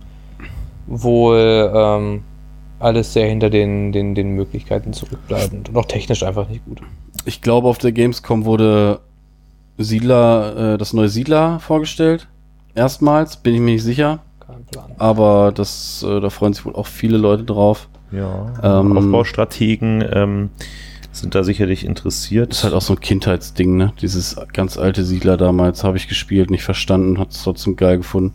wohl 0.86 1.70
ähm, 1.74 2.22
alles 2.78 3.12
sehr 3.12 3.26
hinter 3.28 3.50
den, 3.50 3.92
den, 3.92 4.14
den 4.14 4.30
Möglichkeiten 4.30 4.92
zurückbleibend 4.92 5.68
und 5.68 5.76
auch 5.76 5.84
technisch 5.86 6.22
einfach 6.22 6.48
nicht 6.48 6.64
gut. 6.64 6.80
Ich 7.26 7.42
glaube, 7.42 7.68
auf 7.68 7.78
der 7.78 7.92
Gamescom 7.92 8.44
wurde 8.44 9.00
Siedler, 9.84 10.74
äh, 10.74 10.78
das 10.78 10.92
neue 10.92 11.08
Siedler 11.08 11.60
vorgestellt. 11.60 12.28
Erstmals, 12.74 13.36
bin 13.36 13.54
ich 13.54 13.60
mir 13.60 13.72
nicht 13.72 13.82
sicher. 13.82 14.20
Kein 14.46 14.64
Plan. 14.64 14.92
Aber 14.98 15.52
das, 15.52 16.04
äh, 16.06 16.20
da 16.20 16.30
freuen 16.30 16.52
sich 16.52 16.64
wohl 16.64 16.74
auch 16.74 16.86
viele 16.86 17.18
Leute 17.18 17.44
drauf. 17.44 17.88
Ja, 18.12 18.52
Ähm, 18.62 18.96
Aufbaustrategen 18.96 20.04
ähm, 20.12 20.50
sind 21.12 21.34
da 21.34 21.44
sicherlich 21.44 21.84
interessiert. 21.84 22.52
Ist 22.52 22.64
halt 22.64 22.74
auch 22.74 22.82
so 22.82 22.94
ein 22.94 23.00
Kindheitsding, 23.00 23.76
ne? 23.76 23.92
Dieses 24.00 24.36
ganz 24.52 24.76
alte 24.76 25.04
Siedler 25.04 25.36
damals 25.36 25.84
habe 25.84 25.96
ich 25.96 26.08
gespielt, 26.08 26.50
nicht 26.50 26.62
verstanden, 26.62 27.18
hat 27.18 27.30
es 27.30 27.42
trotzdem 27.42 27.76
geil 27.76 27.98
gefunden. 27.98 28.34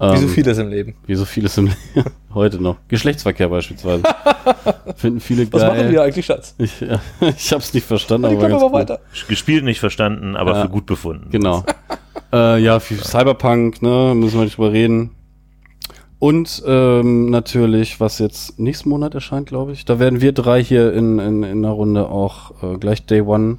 Wie 0.00 0.16
so 0.16 0.22
Ähm, 0.24 0.28
vieles 0.28 0.58
im 0.58 0.68
Leben. 0.68 0.94
Wie 1.06 1.14
so 1.14 1.24
vieles 1.24 1.56
im 1.56 1.70
heute 2.34 2.60
noch. 2.60 2.76
Geschlechtsverkehr 2.88 3.48
beispielsweise. 3.48 4.02
Finden 4.96 5.20
viele 5.20 5.50
Was 5.52 5.62
machen 5.62 5.76
wir 5.78 5.84
geil. 5.92 5.98
eigentlich, 6.00 6.26
Schatz? 6.26 6.54
Ich, 6.58 6.80
ja, 6.80 7.00
ich 7.20 7.52
hab's 7.52 7.72
nicht 7.72 7.86
verstanden, 7.86 8.30
Ich 8.32 8.36
aber 8.42 8.54
aber 8.56 8.72
weiter. 8.72 9.00
Gespielt 9.28 9.64
nicht 9.64 9.80
verstanden, 9.80 10.36
aber 10.36 10.52
Ja. 10.54 10.62
für 10.62 10.68
gut 10.68 10.86
befunden. 10.86 11.30
Genau. 11.30 11.64
äh, 12.32 12.58
ja, 12.60 12.80
für 12.80 12.96
Cyberpunk, 12.96 13.82
ne, 13.82 14.14
müssen 14.16 14.38
wir 14.38 14.44
nicht 14.44 14.56
drüber 14.58 14.72
reden. 14.72 15.10
Und 16.18 16.62
ähm, 16.66 17.30
natürlich, 17.30 18.00
was 18.00 18.18
jetzt 18.18 18.58
nächsten 18.58 18.88
Monat 18.88 19.14
erscheint, 19.14 19.46
glaube 19.48 19.72
ich. 19.72 19.84
Da 19.84 19.98
werden 19.98 20.20
wir 20.20 20.32
drei 20.32 20.62
hier 20.62 20.92
in, 20.94 21.18
in, 21.18 21.42
in 21.42 21.62
der 21.62 21.72
Runde 21.72 22.08
auch 22.08 22.62
äh, 22.62 22.78
gleich 22.78 23.04
Day 23.04 23.20
One 23.20 23.58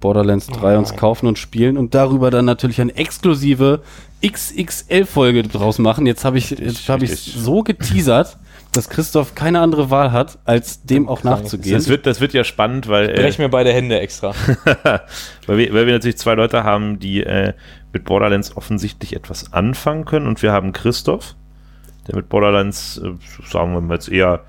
Borderlands 0.00 0.46
3 0.48 0.78
uns 0.78 0.96
kaufen 0.96 1.26
und 1.26 1.38
spielen 1.38 1.76
und 1.76 1.94
darüber 1.94 2.30
dann 2.30 2.44
natürlich 2.44 2.80
eine 2.80 2.94
exklusive 2.94 3.82
XXL-Folge 4.24 5.42
draus 5.44 5.78
machen. 5.78 6.06
Jetzt 6.06 6.24
habe 6.24 6.38
ich, 6.38 6.50
jetzt 6.50 6.88
hab 6.88 7.02
ich 7.02 7.14
so 7.16 7.62
geteasert, 7.62 8.38
dass 8.72 8.88
Christoph 8.88 9.34
keine 9.34 9.60
andere 9.60 9.90
Wahl 9.90 10.12
hat, 10.12 10.38
als 10.44 10.82
dem 10.82 11.08
auch 11.08 11.22
nachzugehen. 11.22 11.76
Das 11.76 11.88
wird, 11.88 12.06
das 12.06 12.20
wird 12.20 12.32
ja 12.34 12.44
spannend, 12.44 12.88
weil, 12.88 13.10
äh, 13.10 13.14
Brech 13.14 13.38
mir 13.38 13.48
beide 13.48 13.72
Hände 13.72 13.98
extra. 14.00 14.34
weil, 15.46 15.58
wir, 15.58 15.72
weil 15.72 15.86
wir 15.86 15.94
natürlich 15.94 16.18
zwei 16.18 16.34
Leute 16.34 16.64
haben, 16.64 16.98
die 16.98 17.22
äh, 17.22 17.54
mit 17.92 18.04
Borderlands 18.04 18.56
offensichtlich 18.56 19.14
etwas 19.16 19.52
anfangen 19.52 20.04
können. 20.04 20.26
Und 20.26 20.42
wir 20.42 20.52
haben 20.52 20.72
Christoph, 20.72 21.34
der 22.06 22.16
mit 22.16 22.28
Borderlands, 22.28 22.98
äh, 22.98 23.12
sagen 23.50 23.72
wir 23.72 23.80
mal 23.80 23.94
jetzt 23.94 24.10
eher 24.10 24.44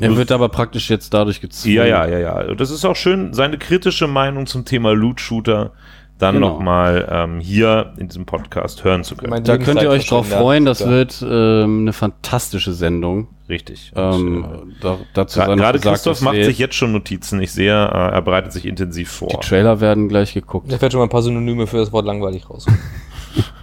er 0.00 0.16
wird 0.16 0.32
aber 0.32 0.48
praktisch 0.48 0.90
jetzt 0.90 1.12
dadurch 1.14 1.40
gezwungen. 1.40 1.74
Ja, 1.76 1.84
ja, 1.86 2.06
ja, 2.06 2.18
ja. 2.18 2.40
Und 2.48 2.60
das 2.60 2.70
ist 2.70 2.84
auch 2.84 2.96
schön, 2.96 3.32
seine 3.34 3.58
kritische 3.58 4.06
Meinung 4.06 4.46
zum 4.46 4.64
Thema 4.64 4.92
Loot-Shooter 4.94 5.72
dann 6.18 6.36
Genau. 6.36 6.50
nochmal 6.50 7.08
ähm, 7.10 7.40
hier 7.40 7.94
in 7.96 8.06
diesem 8.06 8.26
Podcast 8.26 8.84
hören 8.84 9.02
zu 9.02 9.16
können. 9.16 9.42
Da 9.42 9.58
könnt 9.58 9.82
ihr 9.82 9.90
euch 9.90 10.06
drauf 10.06 10.28
freuen, 10.28 10.64
das 10.64 10.86
wird 10.86 11.20
ähm, 11.28 11.80
eine 11.80 11.92
fantastische 11.92 12.72
Sendung. 12.74 13.26
Richtig. 13.48 13.92
Ähm, 13.96 14.44
äh, 14.44 14.58
da, 14.82 14.98
dazu 15.14 15.40
gra- 15.40 15.56
Gerade 15.56 15.78
gesagt, 15.78 15.96
Christoph 15.96 16.20
macht 16.20 16.36
sich 16.44 16.58
jetzt 16.58 16.76
schon 16.76 16.92
Notizen. 16.92 17.40
Ich 17.42 17.50
sehe, 17.52 17.72
äh, 17.72 18.12
er 18.12 18.22
bereitet 18.22 18.52
sich 18.52 18.66
intensiv 18.66 19.10
vor. 19.10 19.28
Die 19.28 19.36
Trailer 19.46 19.80
werden 19.80 20.08
gleich 20.08 20.32
geguckt. 20.32 20.72
Ich 20.72 20.80
werde 20.80 20.92
schon 20.92 21.00
mal 21.00 21.06
ein 21.06 21.10
paar 21.10 21.22
Synonyme 21.22 21.66
für 21.66 21.78
das 21.78 21.92
Wort 21.92 22.06
langweilig 22.06 22.48
raus. 22.48 22.66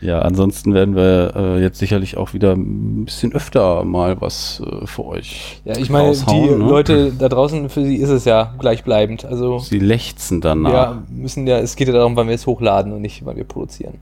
Ja, 0.00 0.18
ansonsten 0.20 0.74
werden 0.74 0.96
wir 0.96 1.32
äh, 1.36 1.62
jetzt 1.62 1.78
sicherlich 1.78 2.16
auch 2.16 2.34
wieder 2.34 2.52
ein 2.52 3.04
bisschen 3.04 3.32
öfter 3.32 3.84
mal 3.84 4.20
was 4.20 4.60
äh, 4.66 4.86
für 4.86 5.04
euch. 5.04 5.60
Ja, 5.64 5.76
ich 5.76 5.90
meine, 5.90 6.12
die 6.12 6.40
ne? 6.40 6.56
Leute 6.56 7.12
da 7.12 7.28
draußen, 7.28 7.68
für 7.68 7.84
sie 7.84 7.96
ist 7.96 8.10
es 8.10 8.24
ja 8.24 8.54
gleichbleibend. 8.58 9.24
Also, 9.24 9.60
Sie 9.60 9.78
lechzen 9.78 10.40
danach. 10.40 10.72
ja, 10.72 11.02
müssen 11.08 11.46
ja, 11.46 11.58
es 11.58 11.76
geht 11.76 11.86
ja 11.86 11.94
darum, 11.94 12.16
wann 12.16 12.26
wir 12.26 12.34
es 12.34 12.46
hochladen 12.46 12.92
und 12.92 13.00
nicht, 13.00 13.24
wann 13.24 13.36
wir 13.36 13.44
produzieren. 13.44 13.94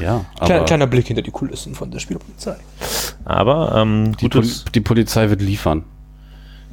Ja, 0.00 0.24
Kleiner, 0.36 0.54
aber 0.56 0.64
kleiner 0.64 0.86
Blick 0.86 1.06
hinter 1.06 1.22
die 1.22 1.30
Kulissen 1.30 1.74
von 1.74 1.90
der 1.90 1.98
Spielpolizei. 1.98 2.56
Aber 3.24 3.74
ähm, 3.76 4.16
die, 4.16 4.28
gutes, 4.28 4.64
die 4.74 4.80
Polizei 4.80 5.28
wird 5.30 5.42
liefern. 5.42 5.84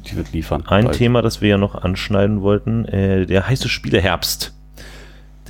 Die 0.06 0.16
wird 0.16 0.32
liefern. 0.32 0.64
ein 0.66 0.86
Bald. 0.86 0.96
Thema, 0.96 1.22
das 1.22 1.40
wir 1.40 1.50
ja 1.50 1.58
noch 1.58 1.74
anschneiden 1.74 2.40
wollten, 2.40 2.86
äh, 2.86 3.26
der 3.26 3.46
heiße 3.46 3.68
Spieleherbst, 3.68 4.54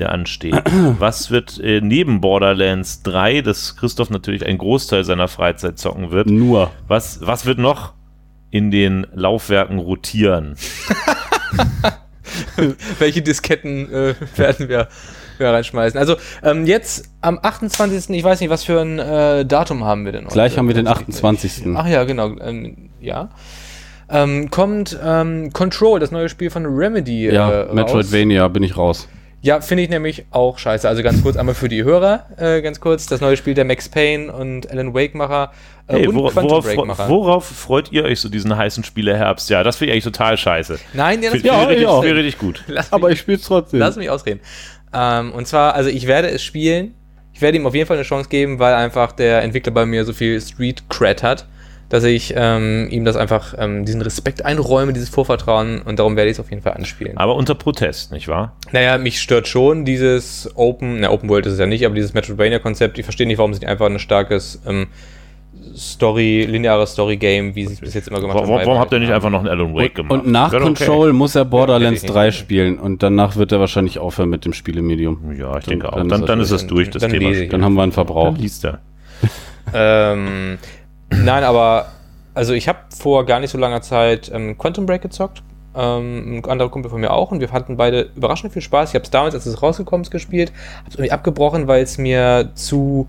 der 0.00 0.10
ansteht. 0.10 0.54
Was 0.98 1.30
wird 1.30 1.60
äh, 1.60 1.80
neben 1.80 2.20
Borderlands 2.20 3.02
3, 3.02 3.42
das 3.42 3.76
Christoph 3.76 4.10
natürlich 4.10 4.44
einen 4.44 4.58
Großteil 4.58 5.04
seiner 5.04 5.28
Freizeit 5.28 5.78
zocken 5.78 6.10
wird, 6.10 6.28
Nur. 6.28 6.70
was, 6.88 7.20
was 7.22 7.46
wird 7.46 7.58
noch 7.58 7.92
in 8.50 8.70
den 8.70 9.06
Laufwerken 9.14 9.78
rotieren? 9.78 10.56
welche 12.98 13.22
Disketten 13.22 13.92
äh, 13.92 14.14
werden 14.36 14.68
wir, 14.68 14.88
reinschmeißen. 15.38 15.98
Also 15.98 16.16
ähm, 16.42 16.66
jetzt 16.66 17.08
am 17.22 17.38
28. 17.40 18.10
Ich 18.10 18.24
weiß 18.24 18.40
nicht, 18.40 18.50
was 18.50 18.64
für 18.64 18.80
ein 18.80 18.98
äh, 18.98 19.46
Datum 19.46 19.84
haben 19.84 20.04
wir 20.04 20.12
denn 20.12 20.24
heute? 20.24 20.34
Gleich 20.34 20.58
haben 20.58 20.68
wir 20.68 20.74
den 20.74 20.86
28. 20.86 21.62
Ach 21.76 21.86
ja, 21.86 22.04
genau. 22.04 22.36
Ähm, 22.40 22.90
ja. 23.00 23.30
Ähm, 24.10 24.50
kommt 24.50 24.98
ähm, 25.02 25.50
Control, 25.52 26.00
das 26.00 26.10
neue 26.10 26.28
Spiel 26.28 26.50
von 26.50 26.66
Remedy. 26.66 27.30
Ja, 27.30 27.50
äh, 27.50 27.60
raus. 27.62 27.74
Metroidvania 27.74 28.48
bin 28.48 28.62
ich 28.62 28.76
raus. 28.76 29.08
Ja, 29.42 29.60
finde 29.62 29.84
ich 29.84 29.88
nämlich 29.88 30.26
auch 30.30 30.58
scheiße. 30.58 30.86
Also 30.86 31.02
ganz 31.02 31.22
kurz 31.22 31.36
einmal 31.38 31.54
für 31.54 31.70
die 31.70 31.82
Hörer, 31.82 32.26
äh, 32.36 32.60
ganz 32.60 32.78
kurz, 32.78 33.06
das 33.06 33.22
neue 33.22 33.38
Spiel 33.38 33.54
der 33.54 33.64
Max 33.64 33.88
Payne 33.88 34.30
und 34.30 34.70
Alan 34.70 34.92
Wake-Macher 34.92 35.52
äh, 35.86 35.94
Hey, 35.94 36.06
und 36.08 36.14
worauf, 36.14 36.32
Quantum 36.34 36.50
worauf, 36.50 36.64
Break-Macher. 36.66 37.08
worauf 37.08 37.46
freut 37.46 37.90
ihr 37.90 38.04
euch 38.04 38.20
so 38.20 38.28
diesen 38.28 38.54
heißen 38.54 38.84
Spieleherbst? 38.84 39.48
Ja, 39.48 39.62
das 39.62 39.76
finde 39.76 39.92
ich 39.92 39.94
eigentlich 39.94 40.12
total 40.12 40.36
scheiße. 40.36 40.78
Nein, 40.92 41.22
ja, 41.22 41.30
das 41.30 41.40
Finde 41.40 41.48
Ja, 41.48 42.02
ich 42.02 42.12
richtig, 42.14 42.38
gut. 42.38 42.62
Lass 42.66 42.92
Aber 42.92 43.08
mich, 43.08 43.14
ich 43.14 43.20
spiel's 43.20 43.42
trotzdem. 43.44 43.80
lass 43.80 43.96
mich 43.96 44.10
ausreden. 44.10 44.40
Ähm, 44.92 45.32
und 45.32 45.46
zwar, 45.48 45.74
also 45.74 45.88
ich 45.88 46.06
werde 46.06 46.28
es 46.28 46.42
spielen. 46.42 46.94
Ich 47.32 47.40
werde 47.40 47.56
ihm 47.56 47.66
auf 47.66 47.74
jeden 47.74 47.86
Fall 47.86 47.96
eine 47.96 48.04
Chance 48.04 48.28
geben, 48.28 48.58
weil 48.58 48.74
einfach 48.74 49.12
der 49.12 49.42
Entwickler 49.42 49.72
bei 49.72 49.86
mir 49.86 50.04
so 50.04 50.12
viel 50.12 50.38
Street-Cred 50.38 51.22
hat, 51.22 51.46
dass 51.90 52.04
ich 52.04 52.32
ähm, 52.36 52.88
ihm 52.90 53.04
das 53.04 53.16
einfach, 53.16 53.54
ähm, 53.58 53.84
diesen 53.84 54.00
Respekt 54.00 54.44
einräume, 54.44 54.92
dieses 54.92 55.08
Vorvertrauen 55.08 55.82
und 55.82 55.98
darum 55.98 56.16
werde 56.16 56.30
ich 56.30 56.36
es 56.36 56.40
auf 56.40 56.48
jeden 56.48 56.62
Fall 56.62 56.74
anspielen. 56.74 57.18
Aber 57.18 57.34
unter 57.34 57.54
Protest, 57.56 58.12
nicht 58.12 58.28
wahr? 58.28 58.56
Naja, 58.72 58.96
mich 58.96 59.20
stört 59.20 59.48
schon 59.48 59.84
dieses 59.84 60.48
Open, 60.54 61.00
na 61.00 61.10
Open 61.10 61.28
World 61.28 61.46
ist 61.46 61.54
es 61.54 61.58
ja 61.58 61.66
nicht, 61.66 61.84
aber 61.84 61.96
dieses 61.96 62.14
Metroidvania-Konzept. 62.14 62.96
Ich 62.98 63.04
verstehe 63.04 63.26
nicht, 63.26 63.38
warum 63.38 63.52
sie 63.52 63.60
nicht 63.60 63.68
einfach 63.68 63.86
ein 63.86 63.98
starkes 63.98 64.62
ähm, 64.66 64.86
Story, 65.76 66.46
lineares 66.48 66.92
Story-Game, 66.92 67.56
wie 67.56 67.66
sie 67.66 67.74
es 67.74 67.80
bis 67.80 67.94
jetzt 67.94 68.06
immer 68.08 68.20
gemacht 68.20 68.36
Warum, 68.36 68.50
haben. 68.50 68.66
warum 68.66 68.78
habt 68.78 68.92
ihr 68.92 69.00
nicht 69.00 69.12
einfach 69.12 69.30
noch 69.30 69.40
einen 69.40 69.48
Alan 69.48 69.74
Wake 69.74 69.96
gemacht? 69.96 70.12
Und 70.12 70.30
nach 70.30 70.52
okay. 70.52 70.62
Control 70.62 71.12
muss 71.12 71.34
er 71.34 71.44
Borderlands 71.44 72.02
Ja, 72.02 72.06
hätte 72.06 72.06
ich 72.06 72.12
3 72.12 72.26
nicht. 72.26 72.38
spielen 72.38 72.78
und 72.78 73.02
danach 73.02 73.34
wird 73.36 73.50
er 73.50 73.58
wahrscheinlich 73.60 73.98
aufhören 73.98 74.30
mit 74.30 74.44
dem 74.44 74.52
Spielemedium. 74.52 75.32
Ja, 75.36 75.58
ich 75.58 75.64
denke 75.64 75.92
auch. 75.92 75.96
Dann 75.96 76.08
Dann, 76.08 76.22
ist 76.22 76.28
dann, 76.28 76.38
das 76.38 76.66
durch, 76.68 76.90
das 76.90 77.02
dann 77.02 77.10
Thema. 77.10 77.46
Dann 77.46 77.64
haben 77.64 77.74
wir 77.74 77.82
einen 77.82 77.92
Verbrauch. 77.92 78.32
Dann 78.32 78.36
liest 78.42 78.64
er. 78.64 78.78
Ähm, 79.74 80.58
nein, 81.10 81.44
aber 81.44 81.86
also 82.34 82.52
ich 82.54 82.68
habe 82.68 82.78
vor 82.96 83.26
gar 83.26 83.40
nicht 83.40 83.50
so 83.50 83.58
langer 83.58 83.82
Zeit 83.82 84.30
ähm, 84.32 84.56
Quantum 84.56 84.86
Break 84.86 85.02
gezockt. 85.02 85.42
Ähm, 85.74 86.38
ein 86.38 86.44
anderer 86.46 86.68
Kumpel 86.68 86.90
von 86.90 87.00
mir 87.00 87.12
auch 87.12 87.30
und 87.30 87.40
wir 87.40 87.52
hatten 87.52 87.76
beide 87.76 88.10
überraschend 88.16 88.52
viel 88.52 88.62
Spaß. 88.62 88.90
Ich 88.90 88.94
habe 88.94 89.04
es 89.04 89.10
damals, 89.10 89.34
als 89.34 89.46
es 89.46 89.62
rausgekommen 89.62 90.02
ist, 90.02 90.10
gespielt, 90.10 90.52
habe 90.78 90.88
es 90.88 90.94
irgendwie 90.94 91.12
abgebrochen, 91.12 91.68
weil 91.68 91.82
es 91.82 91.96
mir 91.96 92.50
zu 92.54 93.06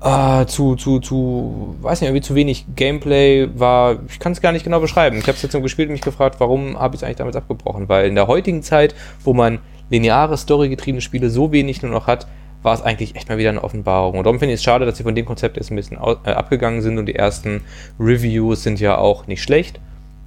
äh, 0.00 0.46
zu, 0.46 0.76
zu, 0.76 1.00
zu, 1.00 1.76
weiß 1.80 2.00
nicht, 2.00 2.08
irgendwie 2.08 2.22
zu 2.22 2.34
wenig 2.34 2.66
Gameplay 2.76 3.48
war. 3.54 3.98
Ich 4.08 4.18
kann 4.18 4.32
es 4.32 4.40
gar 4.40 4.52
nicht 4.52 4.64
genau 4.64 4.80
beschreiben. 4.80 5.16
Ich 5.18 5.24
habe 5.24 5.32
es 5.32 5.42
jetzt 5.42 5.52
nur 5.52 5.62
gespielt 5.62 5.88
und 5.88 5.94
mich 5.94 6.02
gefragt, 6.02 6.36
warum 6.38 6.78
habe 6.78 6.94
ich 6.94 7.00
es 7.00 7.04
eigentlich 7.04 7.16
damals 7.16 7.36
abgebrochen? 7.36 7.88
Weil 7.88 8.06
in 8.06 8.14
der 8.14 8.28
heutigen 8.28 8.62
Zeit, 8.62 8.94
wo 9.24 9.32
man 9.32 9.58
lineare, 9.90 10.36
storygetriebene 10.36 11.00
Spiele 11.00 11.30
so 11.30 11.50
wenig 11.50 11.82
nur 11.82 11.90
noch 11.90 12.06
hat, 12.06 12.26
war 12.62 12.74
es 12.74 12.82
eigentlich 12.82 13.14
echt 13.16 13.28
mal 13.28 13.38
wieder 13.38 13.50
eine 13.50 13.62
Offenbarung. 13.62 14.18
Und 14.18 14.24
darum 14.24 14.38
finde 14.38 14.54
ich 14.54 14.58
es 14.60 14.64
schade, 14.64 14.84
dass 14.84 14.96
sie 14.96 15.02
von 15.04 15.14
dem 15.14 15.24
Konzept 15.24 15.56
jetzt 15.56 15.70
ein 15.70 15.76
bisschen 15.76 15.98
äh, 16.24 16.30
abgegangen 16.30 16.82
sind 16.82 16.98
und 16.98 17.06
die 17.06 17.14
ersten 17.14 17.62
Reviews 18.00 18.62
sind 18.62 18.80
ja 18.80 18.98
auch 18.98 19.26
nicht 19.26 19.42
schlecht, 19.42 19.80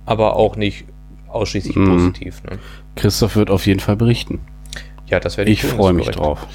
aber 0.06 0.36
auch 0.38 0.56
nicht 0.56 0.86
ausschließlich 1.28 1.76
Mhm. 1.76 1.88
positiv. 1.88 2.42
Ne? 2.44 2.58
Christoph 2.96 3.36
wird 3.36 3.50
auf 3.50 3.66
jeden 3.66 3.80
Fall 3.80 3.96
berichten. 3.96 4.40
Ja, 5.08 5.20
das 5.20 5.38
werde 5.38 5.52
Ich 5.52 5.62
tun, 5.62 5.70
das 5.72 5.78
freue 5.78 5.94
mich 5.94 6.10
drauf. 6.10 6.46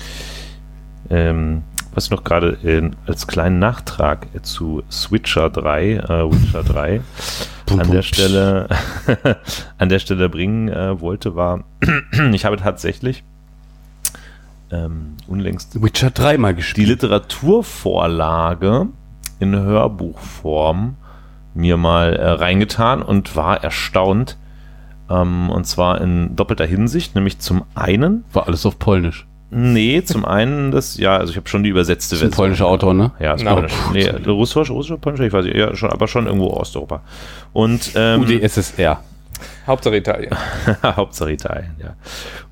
Ähm, 1.11 1.63
was 1.95 2.07
ich 2.07 2.11
noch 2.11 2.25
gerade 2.25 2.59
äh, 2.65 2.91
als 3.07 3.27
kleinen 3.27 3.59
Nachtrag 3.59 4.27
zu 4.43 4.83
Switcher 4.91 5.51
3, 5.51 5.93
äh, 5.93 5.99
Witcher 6.31 6.63
3 6.63 7.01
Bum, 7.67 7.81
an 7.81 7.91
der. 7.91 8.03
Stelle 8.03 8.69
an 9.79 9.89
der 9.89 9.99
Stelle 9.99 10.29
bringen 10.29 10.69
äh, 10.69 11.01
wollte, 11.01 11.37
war, 11.37 11.65
ich 12.33 12.45
habe 12.45 12.57
tatsächlich 12.57 13.25
ähm, 14.71 15.17
unlängst 15.29 15.81
Witcher 15.83 16.11
3 16.11 16.39
mal 16.39 16.53
die 16.53 16.57
gespielt. 16.57 16.89
Literaturvorlage 16.89 18.87
in 19.39 19.55
Hörbuchform 19.55 20.97
mir 21.55 21.77
mal 21.77 22.15
äh, 22.15 22.29
reingetan 22.29 23.03
und 23.03 23.37
war 23.37 23.63
erstaunt. 23.63 24.37
Ähm, 25.09 25.51
und 25.51 25.67
zwar 25.67 26.01
in 26.01 26.35
doppelter 26.37 26.67
Hinsicht, 26.67 27.15
nämlich 27.15 27.39
zum 27.39 27.65
einen, 27.75 28.25
War 28.33 28.47
alles 28.47 28.67
auf 28.67 28.79
Polnisch. 28.79 29.27
nee, 29.51 30.03
zum 30.03 30.25
einen 30.25 30.73
das, 30.73 30.99
ja, 30.99 31.17
also 31.17 31.31
ich 31.31 31.37
habe 31.37 31.49
schon 31.49 31.63
die 31.63 31.71
übersetzte 31.71 32.17
Das 32.17 32.23
ist 32.23 32.33
ein 32.33 32.37
polnischer 32.37 32.67
Autor, 32.67 32.93
ne? 32.93 33.13
Ja, 33.21 33.35
ist 33.35 33.45
polnisch. 33.45 33.73
Nee, 33.93 34.09
russisch, 34.27 34.71
russisch, 34.71 34.97
polnisch, 35.01 35.21
ich 35.21 35.33
weiß 35.33 35.45
nicht, 35.45 35.57
ja, 35.57 35.75
schon, 35.77 35.91
aber 35.91 36.09
schon 36.09 36.27
irgendwo 36.27 36.49
Osteuropa. 36.49 37.03
Und 37.53 37.93
ähm, 37.95 38.23
UdSSR. 38.23 39.01
Hauptsache 39.67 39.97
Italien. 39.97 40.35
Hauptsache 40.83 41.33
Italien, 41.33 41.75
ja. 41.79 41.97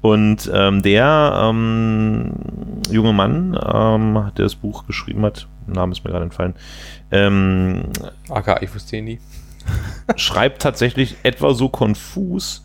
Und 0.01 0.51
ähm, 0.53 0.83
der 0.83 1.49
ähm, 1.51 2.33
junge 2.91 3.13
Mann, 3.13 3.59
ähm, 3.65 4.31
der 4.37 4.45
das 4.45 4.55
Buch 4.55 4.87
geschrieben 4.87 5.25
hat, 5.25 5.47
Name 5.67 5.93
ist 5.93 6.05
mir 6.05 6.11
gerade 6.11 6.25
entfallen, 6.25 6.55
ähm, 7.11 7.85
AK, 8.29 8.63
ich 8.63 8.75
wusste 8.75 9.01
nie. 9.01 9.19
schreibt 10.17 10.63
tatsächlich 10.63 11.17
etwa 11.23 11.55
so 11.55 11.69
konfus, 11.69 12.65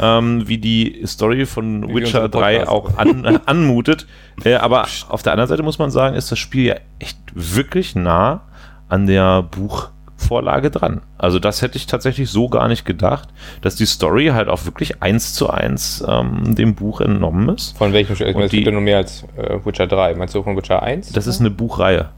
ähm, 0.00 0.46
wie 0.46 0.58
die 0.58 1.02
Story 1.06 1.46
von 1.46 1.88
Wie 1.88 1.94
Witcher 1.96 2.24
unser 2.24 2.28
3 2.28 2.58
Podcast. 2.58 2.70
auch 2.70 2.98
an, 2.98 3.40
anmutet. 3.46 4.06
Äh, 4.44 4.54
aber 4.54 4.86
auf 5.08 5.22
der 5.22 5.32
anderen 5.32 5.48
Seite 5.48 5.62
muss 5.62 5.78
man 5.78 5.90
sagen, 5.90 6.16
ist 6.16 6.30
das 6.30 6.38
Spiel 6.38 6.66
ja 6.66 6.76
echt 6.98 7.18
wirklich 7.34 7.94
nah 7.94 8.42
an 8.88 9.06
der 9.06 9.42
Buchvorlage 10.16 10.70
dran. 10.70 11.02
Also 11.18 11.38
das 11.38 11.62
hätte 11.62 11.76
ich 11.76 11.86
tatsächlich 11.86 12.30
so 12.30 12.48
gar 12.48 12.68
nicht 12.68 12.84
gedacht, 12.84 13.28
dass 13.62 13.76
die 13.76 13.86
Story 13.86 14.26
halt 14.26 14.48
auch 14.48 14.64
wirklich 14.64 15.02
eins 15.02 15.34
zu 15.34 15.50
eins 15.50 16.04
ähm, 16.06 16.54
dem 16.54 16.74
Buch 16.74 17.00
entnommen 17.00 17.48
ist. 17.50 17.76
Von 17.76 17.92
welchem 17.92 18.16
Spiel? 18.16 18.34
Und 18.34 18.42
Es 18.42 18.50
gibt 18.50 18.66
ja 18.66 18.72
nur 18.72 18.80
mehr 18.80 18.98
als 18.98 19.24
äh, 19.36 19.58
Witcher 19.64 19.86
3. 19.86 20.14
Meinst 20.14 20.34
du 20.34 20.42
von 20.42 20.56
Witcher 20.56 20.82
1? 20.82 21.12
Das 21.12 21.26
ist 21.26 21.40
eine 21.40 21.50
Buchreihe. 21.50 22.08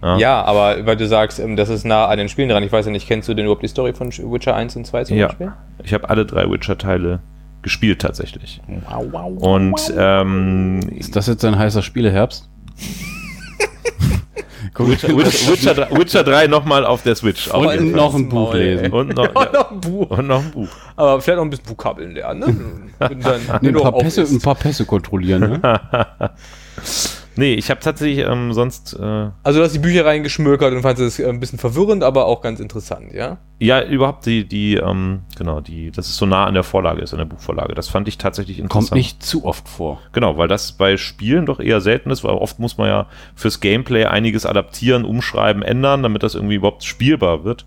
Ja, 0.00 0.42
aber 0.44 0.86
weil 0.86 0.96
du 0.96 1.08
sagst, 1.08 1.40
ähm, 1.40 1.56
das 1.56 1.68
ist 1.68 1.84
nah 1.84 2.06
an 2.06 2.18
den 2.18 2.28
Spielen 2.28 2.48
dran. 2.48 2.62
Ich 2.62 2.70
weiß 2.70 2.86
ja 2.86 2.92
nicht, 2.92 3.08
kennst 3.08 3.28
du 3.28 3.34
denn 3.34 3.46
überhaupt 3.46 3.64
die 3.64 3.68
Story 3.68 3.92
von 3.94 4.10
Witcher 4.12 4.54
1 4.54 4.76
und 4.76 4.86
2 4.86 5.04
zum 5.04 5.16
Ja. 5.16 5.26
Beispiel? 5.26 5.52
Ich 5.82 5.92
habe 5.92 6.08
alle 6.08 6.24
drei 6.24 6.48
Witcher-Teile 6.48 7.18
gespielt 7.62 8.00
tatsächlich. 8.00 8.60
Wow, 8.88 9.06
wow. 9.10 9.42
Und 9.42 9.92
ähm, 9.98 10.78
Ist 10.96 11.16
das 11.16 11.26
jetzt 11.26 11.44
ein 11.44 11.58
heißer 11.58 11.82
Spieleherbst? 11.82 12.48
Witcher, 14.78 15.08
Witcher, 15.16 15.52
Witcher, 15.52 15.74
3, 15.74 15.90
Witcher 15.98 16.24
3 16.24 16.46
nochmal 16.46 16.86
auf 16.86 17.02
der 17.02 17.14
Switch. 17.16 17.50
Auf 17.50 17.66
Und 17.66 17.92
noch 17.92 18.14
ein 18.14 18.28
Buch 18.28 18.54
lesen. 18.54 18.92
Und, 18.92 19.14
noch, 19.16 19.24
Ja, 19.34 19.52
noch 19.52 19.70
ein 19.72 19.80
Buch. 19.80 20.10
und 20.10 20.26
noch 20.26 20.44
ein 20.44 20.50
Buch. 20.50 20.68
Aber 20.96 21.20
vielleicht 21.20 21.36
noch 21.36 21.44
ein 21.44 21.50
bisschen 21.50 21.68
Vokabeln 21.68 22.12
lernen, 22.14 22.40
ne? 22.40 23.08
Und 23.10 23.24
dann, 23.24 23.40
Nee, 23.60 23.68
ein, 23.68 23.74
paar 23.74 23.92
Pässe, 23.98 24.22
ein 24.22 24.40
paar 24.40 24.54
Pässe 24.54 24.84
kontrollieren, 24.84 25.60
ne? 25.60 25.80
Nee, 27.38 27.54
ich 27.54 27.70
habe 27.70 27.78
tatsächlich 27.78 28.26
ähm, 28.26 28.52
sonst, 28.52 28.94
äh, 28.94 29.30
Also 29.44 29.60
du 29.60 29.64
hast 29.64 29.72
die 29.72 29.78
Bücher 29.78 30.04
reingeschmökert 30.04 30.74
und 30.74 30.82
fandest 30.82 31.20
es 31.20 31.24
äh, 31.24 31.28
ein 31.28 31.38
bisschen 31.38 31.60
verwirrend, 31.60 32.02
aber 32.02 32.26
auch 32.26 32.40
ganz 32.40 32.58
interessant, 32.58 33.12
ja? 33.12 33.38
ja, 33.60 33.80
überhaupt 33.80 34.26
die, 34.26 34.44
die, 34.44 34.74
ähm, 34.74 35.20
genau, 35.36 35.60
die, 35.60 35.92
dass 35.92 36.08
es 36.08 36.16
so 36.16 36.26
nah 36.26 36.46
an 36.46 36.54
der 36.54 36.64
Vorlage 36.64 37.00
ist, 37.00 37.12
an 37.12 37.18
der 37.18 37.26
Buchvorlage. 37.26 37.74
Das 37.74 37.88
fand 37.88 38.08
ich 38.08 38.18
tatsächlich 38.18 38.58
interessant. 38.58 38.90
Kommt 38.90 38.96
nicht 38.96 39.22
zu 39.22 39.44
oft 39.44 39.68
vor. 39.68 40.00
Genau, 40.12 40.36
weil 40.36 40.48
das 40.48 40.72
bei 40.72 40.96
Spielen 40.96 41.46
doch 41.46 41.60
eher 41.60 41.80
selten 41.80 42.10
ist, 42.10 42.24
weil 42.24 42.34
oft 42.34 42.58
muss 42.58 42.76
man 42.76 42.88
ja 42.88 43.06
fürs 43.36 43.60
Gameplay 43.60 44.04
einiges 44.04 44.44
adaptieren, 44.44 45.04
umschreiben, 45.04 45.62
ändern, 45.62 46.02
damit 46.02 46.24
das 46.24 46.34
irgendwie 46.34 46.56
überhaupt 46.56 46.82
spielbar 46.82 47.44
wird. 47.44 47.66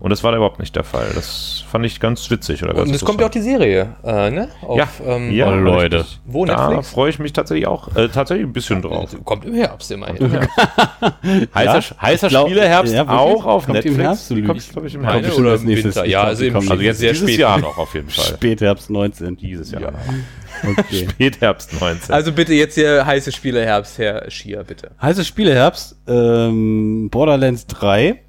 Und 0.00 0.10
das 0.10 0.22
war 0.22 0.30
da 0.30 0.36
überhaupt 0.36 0.60
nicht 0.60 0.76
der 0.76 0.84
Fall. 0.84 1.08
Das 1.16 1.64
fand 1.68 1.84
ich 1.84 1.98
ganz 1.98 2.30
witzig. 2.30 2.62
Oder 2.62 2.72
ganz 2.72 2.88
Und 2.88 2.94
es 2.94 3.04
kommt 3.04 3.20
ja 3.20 3.26
auch 3.26 3.30
die 3.30 3.40
Serie, 3.40 3.96
äh, 4.04 4.30
ne? 4.30 4.48
Auf, 4.62 4.78
Ja, 4.78 4.86
ähm, 5.04 5.32
ja, 5.32 5.48
Oh, 5.50 5.54
Leute. 5.56 5.98
richtig. 6.00 6.20
Wo, 6.24 6.44
Da 6.44 6.82
freue 6.82 7.10
ich 7.10 7.18
mich 7.18 7.32
tatsächlich 7.32 7.66
auch, 7.66 7.94
äh, 7.96 8.08
tatsächlich 8.08 8.46
ein 8.46 8.52
bisschen 8.52 8.80
drauf. 8.80 9.10
Kommt 9.24 9.44
im 9.44 9.54
Herbst 9.54 9.90
immerhin. 9.90 10.16
Heißer, 11.54 11.96
heißer 12.00 12.28
glaub- 12.28 12.46
Spieleherbst 12.48 12.94
ja, 12.94 13.08
auch 13.08 13.44
auf 13.44 13.66
Kommt 13.66 13.78
im 13.84 13.92
Netflix. 13.96 13.98
Herbst, 14.08 14.30
du 14.30 14.34
Die 14.36 14.42
kommt, 14.44 14.70
glaube 14.70 14.86
ich, 14.86 14.94
im 14.94 15.04
Herbst. 15.04 15.36
oder 15.38 15.50
als 15.50 15.60
im 15.62 15.66
nächstes. 15.68 15.96
Winter? 15.96 16.06
Ich 16.06 16.12
Ja, 16.12 16.22
also 16.22 16.44
im 16.44 16.56
Also 16.56 16.74
jetzt 16.74 16.98
sehr 16.98 17.12
dieses 17.12 17.28
spät. 17.28 17.40
Jahr 17.40 17.58
noch 17.58 17.76
auf 17.78 17.94
jeden 17.94 18.08
Fall. 18.10 18.24
Spätherbst 18.24 18.90
19. 18.90 19.36
Dieses 19.36 19.70
Jahr. 19.72 19.82
Ja. 19.82 19.92
Okay. 20.78 21.08
Spätherbst 21.10 21.80
19. 21.80 22.14
Also 22.14 22.32
bitte 22.32 22.54
jetzt 22.54 22.74
hier 22.74 23.04
heiße 23.04 23.32
Spiele 23.32 23.64
Herbst, 23.64 23.98
Herr 23.98 24.30
Schier, 24.30 24.62
bitte. 24.64 24.90
Heißer 25.02 25.24
Spieleherbst, 25.24 25.96
ähm, 26.06 27.08
Borderlands 27.10 27.66
3. 27.66 28.20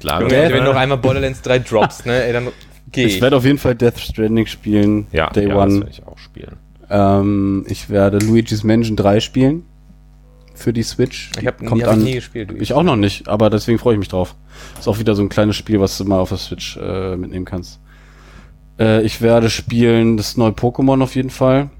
klar. 0.00 0.22
Junge, 0.22 0.32
wenn 0.32 0.52
du 0.52 0.64
noch 0.64 0.76
einmal 0.76 0.98
Borderlands 0.98 1.42
3 1.42 1.58
droppst, 1.60 2.06
ne, 2.06 2.24
ey, 2.24 2.32
dann 2.32 2.48
geh 2.90 3.04
Ich 3.04 3.16
ich. 3.16 3.22
werde 3.22 3.36
auf 3.36 3.44
jeden 3.44 3.58
Fall 3.58 3.74
Death 3.74 3.98
Stranding 4.00 4.46
spielen. 4.46 5.06
ja, 5.12 5.30
Day 5.30 5.48
ja, 5.48 5.54
das 5.54 5.64
One. 5.64 5.74
werde 5.80 5.90
ich 5.90 6.06
auch 6.06 6.18
spielen. 6.18 6.56
Ähm, 6.90 7.64
ich 7.68 7.88
werde 7.88 8.18
Luigi's 8.18 8.64
Mansion 8.64 8.96
3 8.96 9.20
spielen. 9.20 9.64
Für 10.54 10.72
die 10.74 10.82
Switch. 10.82 11.30
Ich 11.40 11.46
habe 11.46 11.64
hab 11.70 11.96
nie 11.96 12.14
gespielt. 12.14 12.50
du. 12.50 12.56
Ich 12.56 12.74
auch 12.74 12.82
noch 12.82 12.96
nicht, 12.96 13.28
aber 13.28 13.48
deswegen 13.48 13.78
freue 13.78 13.94
ich 13.94 13.98
mich 13.98 14.08
drauf. 14.08 14.34
Ist 14.78 14.88
auch 14.88 14.98
wieder 14.98 15.14
so 15.14 15.22
ein 15.22 15.30
kleines 15.30 15.56
Spiel, 15.56 15.80
was 15.80 15.96
du 15.96 16.04
mal 16.04 16.18
auf 16.18 16.28
der 16.28 16.38
Switch 16.38 16.76
äh, 16.76 17.16
mitnehmen 17.16 17.46
kannst. 17.46 17.80
Äh, 18.78 19.02
ich 19.02 19.22
werde 19.22 19.48
spielen 19.48 20.18
das 20.18 20.36
neue 20.36 20.50
Pokémon 20.50 21.02
auf 21.02 21.14
jeden 21.14 21.30
Fall. 21.30 21.70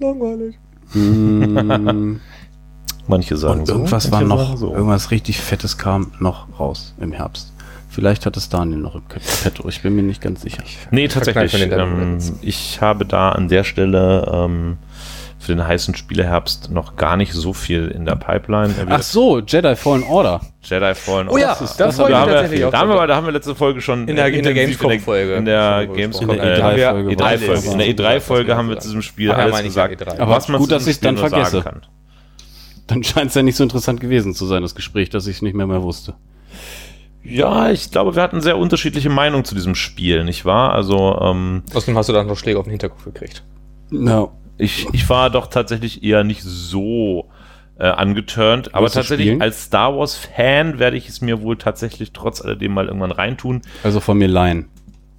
Langweilig. 0.00 0.58
Mm, 0.94 2.16
Manche 3.10 3.36
sagen 3.36 3.60
und 3.60 3.66
so. 3.66 3.74
irgendwas 3.74 4.10
war 4.10 4.22
noch, 4.22 4.56
so. 4.56 4.72
irgendwas 4.74 5.10
richtig 5.10 5.40
Fettes 5.40 5.76
kam 5.78 6.12
noch 6.20 6.46
raus 6.58 6.94
im 7.00 7.12
Herbst. 7.12 7.52
Vielleicht 7.90 8.24
hat 8.24 8.36
es 8.36 8.48
Daniel 8.48 8.78
noch 8.78 8.94
im 8.94 9.02
Petto. 9.42 9.68
Ich 9.68 9.82
bin 9.82 9.96
mir 9.96 10.02
nicht 10.02 10.22
ganz 10.22 10.42
sicher. 10.42 10.62
Nee, 10.92 11.08
tatsächlich. 11.08 11.52
Ähm, 11.72 12.18
ich 12.40 12.80
habe 12.80 13.04
da 13.04 13.30
an 13.30 13.48
der 13.48 13.64
Stelle 13.64 14.30
ähm, 14.32 14.78
für 15.40 15.56
den 15.56 15.66
heißen 15.66 15.96
Spieleherbst 15.96 16.70
noch 16.70 16.94
gar 16.94 17.16
nicht 17.16 17.32
so 17.32 17.52
viel 17.52 17.88
in 17.88 18.04
der 18.04 18.14
Pipeline. 18.14 18.72
Äh, 18.74 18.86
wie 18.86 18.92
Ach 18.92 18.98
das 18.98 19.10
so, 19.10 19.40
Jedi 19.40 19.74
Fallen 19.74 20.04
Order. 20.04 20.40
Jedi 20.62 20.94
Fallen 20.94 21.28
Oh 21.30 21.36
ja, 21.36 21.48
Order. 21.48 21.60
das, 21.62 21.76
das 21.78 21.96
da 21.96 22.06
mich 22.06 22.14
haben, 22.14 22.28
wir, 22.28 22.34
tatsächlich 22.36 22.64
auch. 22.66 22.70
da, 22.70 22.78
haben 22.78 22.88
wir, 22.90 23.06
da 23.08 23.16
haben 23.16 23.26
wir 23.26 23.32
letzte 23.32 23.54
Folge 23.56 23.80
schon 23.80 24.06
In 24.06 24.14
der- 24.14 24.26
in 24.28 24.44
der 24.44 24.54
Gamescom-Folge 24.54 25.34
In 25.34 25.44
der 25.46 25.78
schon 25.78 25.86
drüber 25.86 25.96
Gamescom, 25.96 26.28
gesprochen. 26.28 26.48
äh, 26.48 26.54
In 26.54 26.60
der 26.60 26.92
E3-Folge. 26.94 27.10
E3-Folge. 27.10 27.70
In 27.72 27.78
der 27.78 27.86
E3-Folge 27.88 28.56
haben 28.56 28.68
wir 28.68 28.78
zu 28.78 28.88
diesem 28.88 29.02
Spiel 29.02 29.32
alles 29.32 29.58
ich 29.58 29.64
gesagt, 29.64 30.00
E3. 30.00 30.20
Aber 30.20 30.30
was 30.36 30.46
man 30.48 30.58
gut, 30.60 30.68
zu 30.68 30.74
dass 30.76 30.84
diesem 30.84 30.90
ich's 30.92 31.00
dann 31.00 31.16
Spiel 31.16 31.22
nur 31.22 31.30
vergesse. 31.30 31.62
sagen 31.62 31.80
kann. 31.80 31.90
Dann 32.90 33.04
scheint 33.04 33.28
es 33.28 33.36
ja 33.36 33.42
nicht 33.42 33.56
so 33.56 33.62
interessant 33.62 34.00
gewesen 34.00 34.34
zu 34.34 34.46
sein, 34.46 34.62
das 34.62 34.74
Gespräch, 34.74 35.10
dass 35.10 35.28
ich 35.28 35.36
es 35.36 35.42
nicht 35.42 35.54
mehr 35.54 35.68
mehr 35.68 35.82
wusste. 35.82 36.14
Ja, 37.22 37.70
ich 37.70 37.92
glaube, 37.92 38.16
wir 38.16 38.22
hatten 38.22 38.40
sehr 38.40 38.58
unterschiedliche 38.58 39.10
Meinungen 39.10 39.44
zu 39.44 39.54
diesem 39.54 39.76
Spiel, 39.76 40.24
nicht 40.24 40.44
wahr? 40.44 40.72
Also, 40.72 41.16
ähm, 41.20 41.62
Außerdem 41.72 41.96
hast 41.96 42.08
du 42.08 42.12
dann 42.12 42.26
noch 42.26 42.36
Schläge 42.36 42.58
auf 42.58 42.64
den 42.64 42.72
Hinterkopf 42.72 43.04
gekriegt. 43.04 43.44
No. 43.90 44.32
ich, 44.58 44.88
ich 44.92 45.08
war 45.08 45.30
doch 45.30 45.46
tatsächlich 45.46 46.02
eher 46.02 46.24
nicht 46.24 46.42
so 46.42 47.28
äh, 47.78 47.84
angeturnt, 47.86 48.74
aber 48.74 48.90
tatsächlich 48.90 49.28
spielen? 49.28 49.42
als 49.42 49.64
Star 49.64 49.96
Wars 49.96 50.16
Fan 50.16 50.80
werde 50.80 50.96
ich 50.96 51.08
es 51.08 51.20
mir 51.20 51.42
wohl 51.42 51.56
tatsächlich 51.56 52.12
trotz 52.12 52.40
alledem 52.40 52.72
mal 52.72 52.86
irgendwann 52.86 53.12
reintun. 53.12 53.62
Also 53.84 54.00
von 54.00 54.18
mir 54.18 54.28
leihen. 54.28 54.68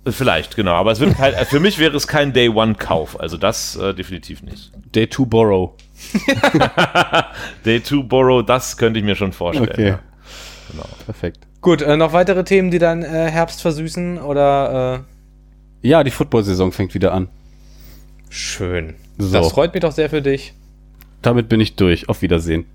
Vielleicht, 0.06 0.56
genau, 0.56 0.74
aber 0.74 0.92
es 0.92 1.00
wird 1.00 1.16
kein, 1.16 1.34
für 1.46 1.60
mich 1.60 1.80
wäre 1.80 1.96
es 1.96 2.08
kein 2.08 2.34
Day 2.34 2.50
One 2.50 2.76
Kauf, 2.76 3.20
also 3.20 3.38
das 3.38 3.78
äh, 3.78 3.94
definitiv 3.94 4.42
nicht. 4.42 4.72
Day 6.26 6.40
to 6.40 6.60
borrow. 6.60 7.26
Day 7.64 7.84
2 7.84 8.04
Borrow, 8.04 8.46
das 8.46 8.78
könnte 8.78 9.00
ich 9.00 9.06
mir 9.06 9.16
schon 9.16 9.32
vorstellen. 9.34 9.70
Okay. 9.70 9.88
Ja. 9.90 10.00
Perfekt. 11.06 11.48
Gut, 11.62 11.82
äh, 11.82 11.98
noch 11.98 12.14
weitere 12.14 12.44
Themen, 12.44 12.72
die 12.72 12.80
dann 12.80 13.04
äh, 13.04 13.30
Herbst 13.30 13.62
versüßen 13.62 14.18
oder 14.20 15.04
äh, 15.84 15.88
Ja, 15.88 16.04
die 16.04 16.12
Football-Saison 16.12 16.72
fängt 16.72 16.94
wieder 16.94 17.14
an. 17.14 17.28
schön. 18.30 18.96
So. 19.18 19.34
Das 19.34 19.52
freut 19.52 19.74
mich 19.74 19.82
doch 19.82 19.92
sehr 19.92 20.10
für 20.10 20.22
dich. 20.22 20.54
Damit 21.22 21.48
bin 21.50 21.60
ich 21.60 21.76
durch. 21.76 22.10
Auf 22.10 22.22
Wiedersehen. 22.24 22.66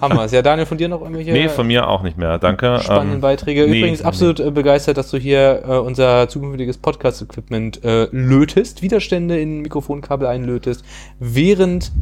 Haben 0.00 0.16
wir 0.16 0.24
es. 0.24 0.32
Ja, 0.32 0.42
Daniel, 0.42 0.66
von 0.66 0.78
dir 0.78 0.88
noch 0.88 1.00
irgendwelche 1.00 1.32
Nee, 1.32 1.48
von 1.48 1.66
mir 1.66 1.88
auch 1.88 2.02
nicht 2.02 2.18
mehr, 2.18 2.38
danke. 2.38 2.80
spannenden 2.82 3.16
Ähm, 3.16 3.20
Beiträge? 3.20 3.66
nee, 3.66 3.78
Übrigens 3.78 4.00
nee, 4.00 4.06
absolut 4.06 4.40
äh, 4.40 4.50
begeistert, 4.50 4.96
dass 4.96 5.10
du 5.10 5.18
hier 5.18 5.62
äh, 5.66 5.78
unser 5.78 6.28
zukünftiges 6.28 6.78
Podcast-Equipment 6.78 7.84
äh, 7.84 8.08
lötest, 8.12 8.82
Widerstände 8.82 9.40
in 9.40 9.60
Mikrofonkabel 9.60 10.26
einlötest, 10.26 10.84
während 11.18 11.92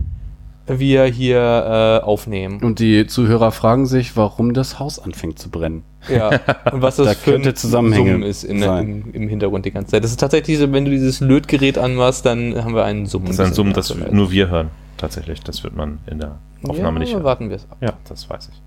wir 0.79 1.05
hier 1.05 2.01
äh, 2.03 2.05
aufnehmen. 2.05 2.61
Und 2.63 2.79
die 2.79 3.07
Zuhörer 3.07 3.51
fragen 3.51 3.87
sich, 3.87 4.17
warum 4.17 4.55
das 4.55 4.79
Haus 4.79 4.99
anfängt 4.99 5.39
zu 5.39 5.51
brennen. 5.51 5.83
Ja, 6.09 6.29
und 6.73 6.83
was 6.83 6.97
das 6.97 7.07
Da 7.09 7.15
für 7.15 7.35
ein 7.35 7.55
Zusammenhänge 7.55 8.13
Summen 8.13 8.23
ist 8.23 8.45
in, 8.45 8.63
im, 8.63 9.13
im 9.13 9.29
Hintergrund 9.29 9.65
die 9.67 9.73
ganze 9.73 9.93
Zeit. 9.93 10.05
Das 10.05 10.11
ist 10.11 10.21
tatsächlich 10.21 10.59
so, 10.59 10.71
wenn 10.73 10.85
du 10.85 10.91
dieses 10.91 11.21
Lötgerät 11.21 11.77
anmachst, 11.79 12.25
dann 12.25 12.63
haben 12.63 12.75
wir 12.75 12.85
einen 12.85 13.07
Summen. 13.07 13.27
Das 13.27 13.35
ist 13.35 13.41
ein 13.41 13.53
Summen, 13.53 13.73
das 13.73 13.95
nur 13.95 14.31
wir 14.31 14.49
hören, 14.49 14.69
tatsächlich. 15.01 15.41
Das 15.41 15.65
wird 15.65 15.75
man 15.75 15.99
in 16.07 16.19
der 16.19 16.39
Aufnahme 16.69 16.99
ja, 16.99 17.05
nicht 17.05 17.15
hören. 17.15 17.25
warten 17.25 17.49
wir 17.49 17.57
es 17.57 17.67
ab. 17.71 17.79
Ja, 17.81 17.95
das 18.09 18.29
weiß 18.29 18.51
ich. 18.53 18.63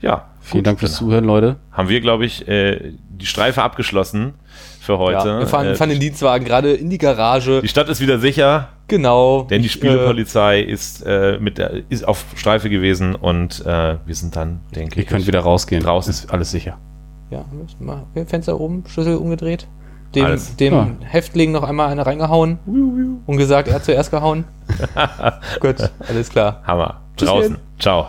Ja, 0.00 0.26
Vielen 0.40 0.60
gut, 0.62 0.66
Dank 0.68 0.80
fürs 0.80 0.94
Zuhören, 0.96 1.24
Leute. 1.24 1.56
Haben 1.72 1.88
wir, 1.88 2.00
glaube 2.00 2.24
ich, 2.24 2.46
äh, 2.48 2.92
die 3.10 3.26
Streife 3.26 3.62
abgeschlossen 3.62 4.34
für 4.80 4.98
heute. 4.98 5.28
Ja, 5.28 5.38
wir 5.40 5.46
fahren, 5.46 5.66
Äh, 5.66 5.74
fahren 5.74 5.90
den 5.90 6.00
Dienstwagen 6.00 6.46
gerade 6.46 6.72
in 6.72 6.88
die 6.88 6.98
Garage. 6.98 7.60
die 7.62 7.68
Stadt 7.68 7.88
ist 7.88 8.00
wieder 8.00 8.18
sicher, 8.20 8.68
Genau. 8.86 9.42
denn 9.42 9.60
die 9.60 9.66
Ich, 9.66 9.72
Spielepolizei 9.72 10.60
ist, 10.62 11.02
äh, 11.04 11.38
mit 11.40 11.58
der, 11.58 11.82
ist 11.90 12.06
auf 12.06 12.24
Streife 12.36 12.70
gewesen 12.70 13.14
und 13.16 13.60
äh, 13.66 13.96
wir 14.06 14.14
sind 14.14 14.36
dann, 14.36 14.60
denke 14.74 14.96
Ihr 14.96 15.02
ich, 15.02 15.08
könnt 15.08 15.26
wieder 15.26 15.40
rausgehen. 15.40 15.82
Draußen. 15.82 16.10
Ist 16.10 16.30
alles 16.32 16.50
sicher. 16.52 16.78
Äh, 17.30 17.34
ja, 17.34 17.44
müssen 17.52 17.84
wir- 18.14 18.26
Fenster 18.26 18.58
oben, 18.58 18.84
Schlüssel 18.86 19.16
umgedreht. 19.16 19.66
Dem, 20.14 20.24
Alles. 20.24 20.56
dem 20.56 20.72
Ja. 20.74 20.88
Häftling 21.04 21.52
noch 21.52 21.62
einmal 21.62 21.90
eine 21.90 22.06
reingehauen 22.06 22.58
und 23.26 23.36
gesagt, 23.36 23.68
er 23.68 23.74
hat 23.74 23.84
zuerst 23.84 24.10
gehauen. 24.10 24.44
Gut, 25.60 25.76
alles 26.08 26.30
klar. 26.30 26.62
Hammer. 26.66 27.00
Draußen. 27.16 27.58
Ciao. 27.78 28.08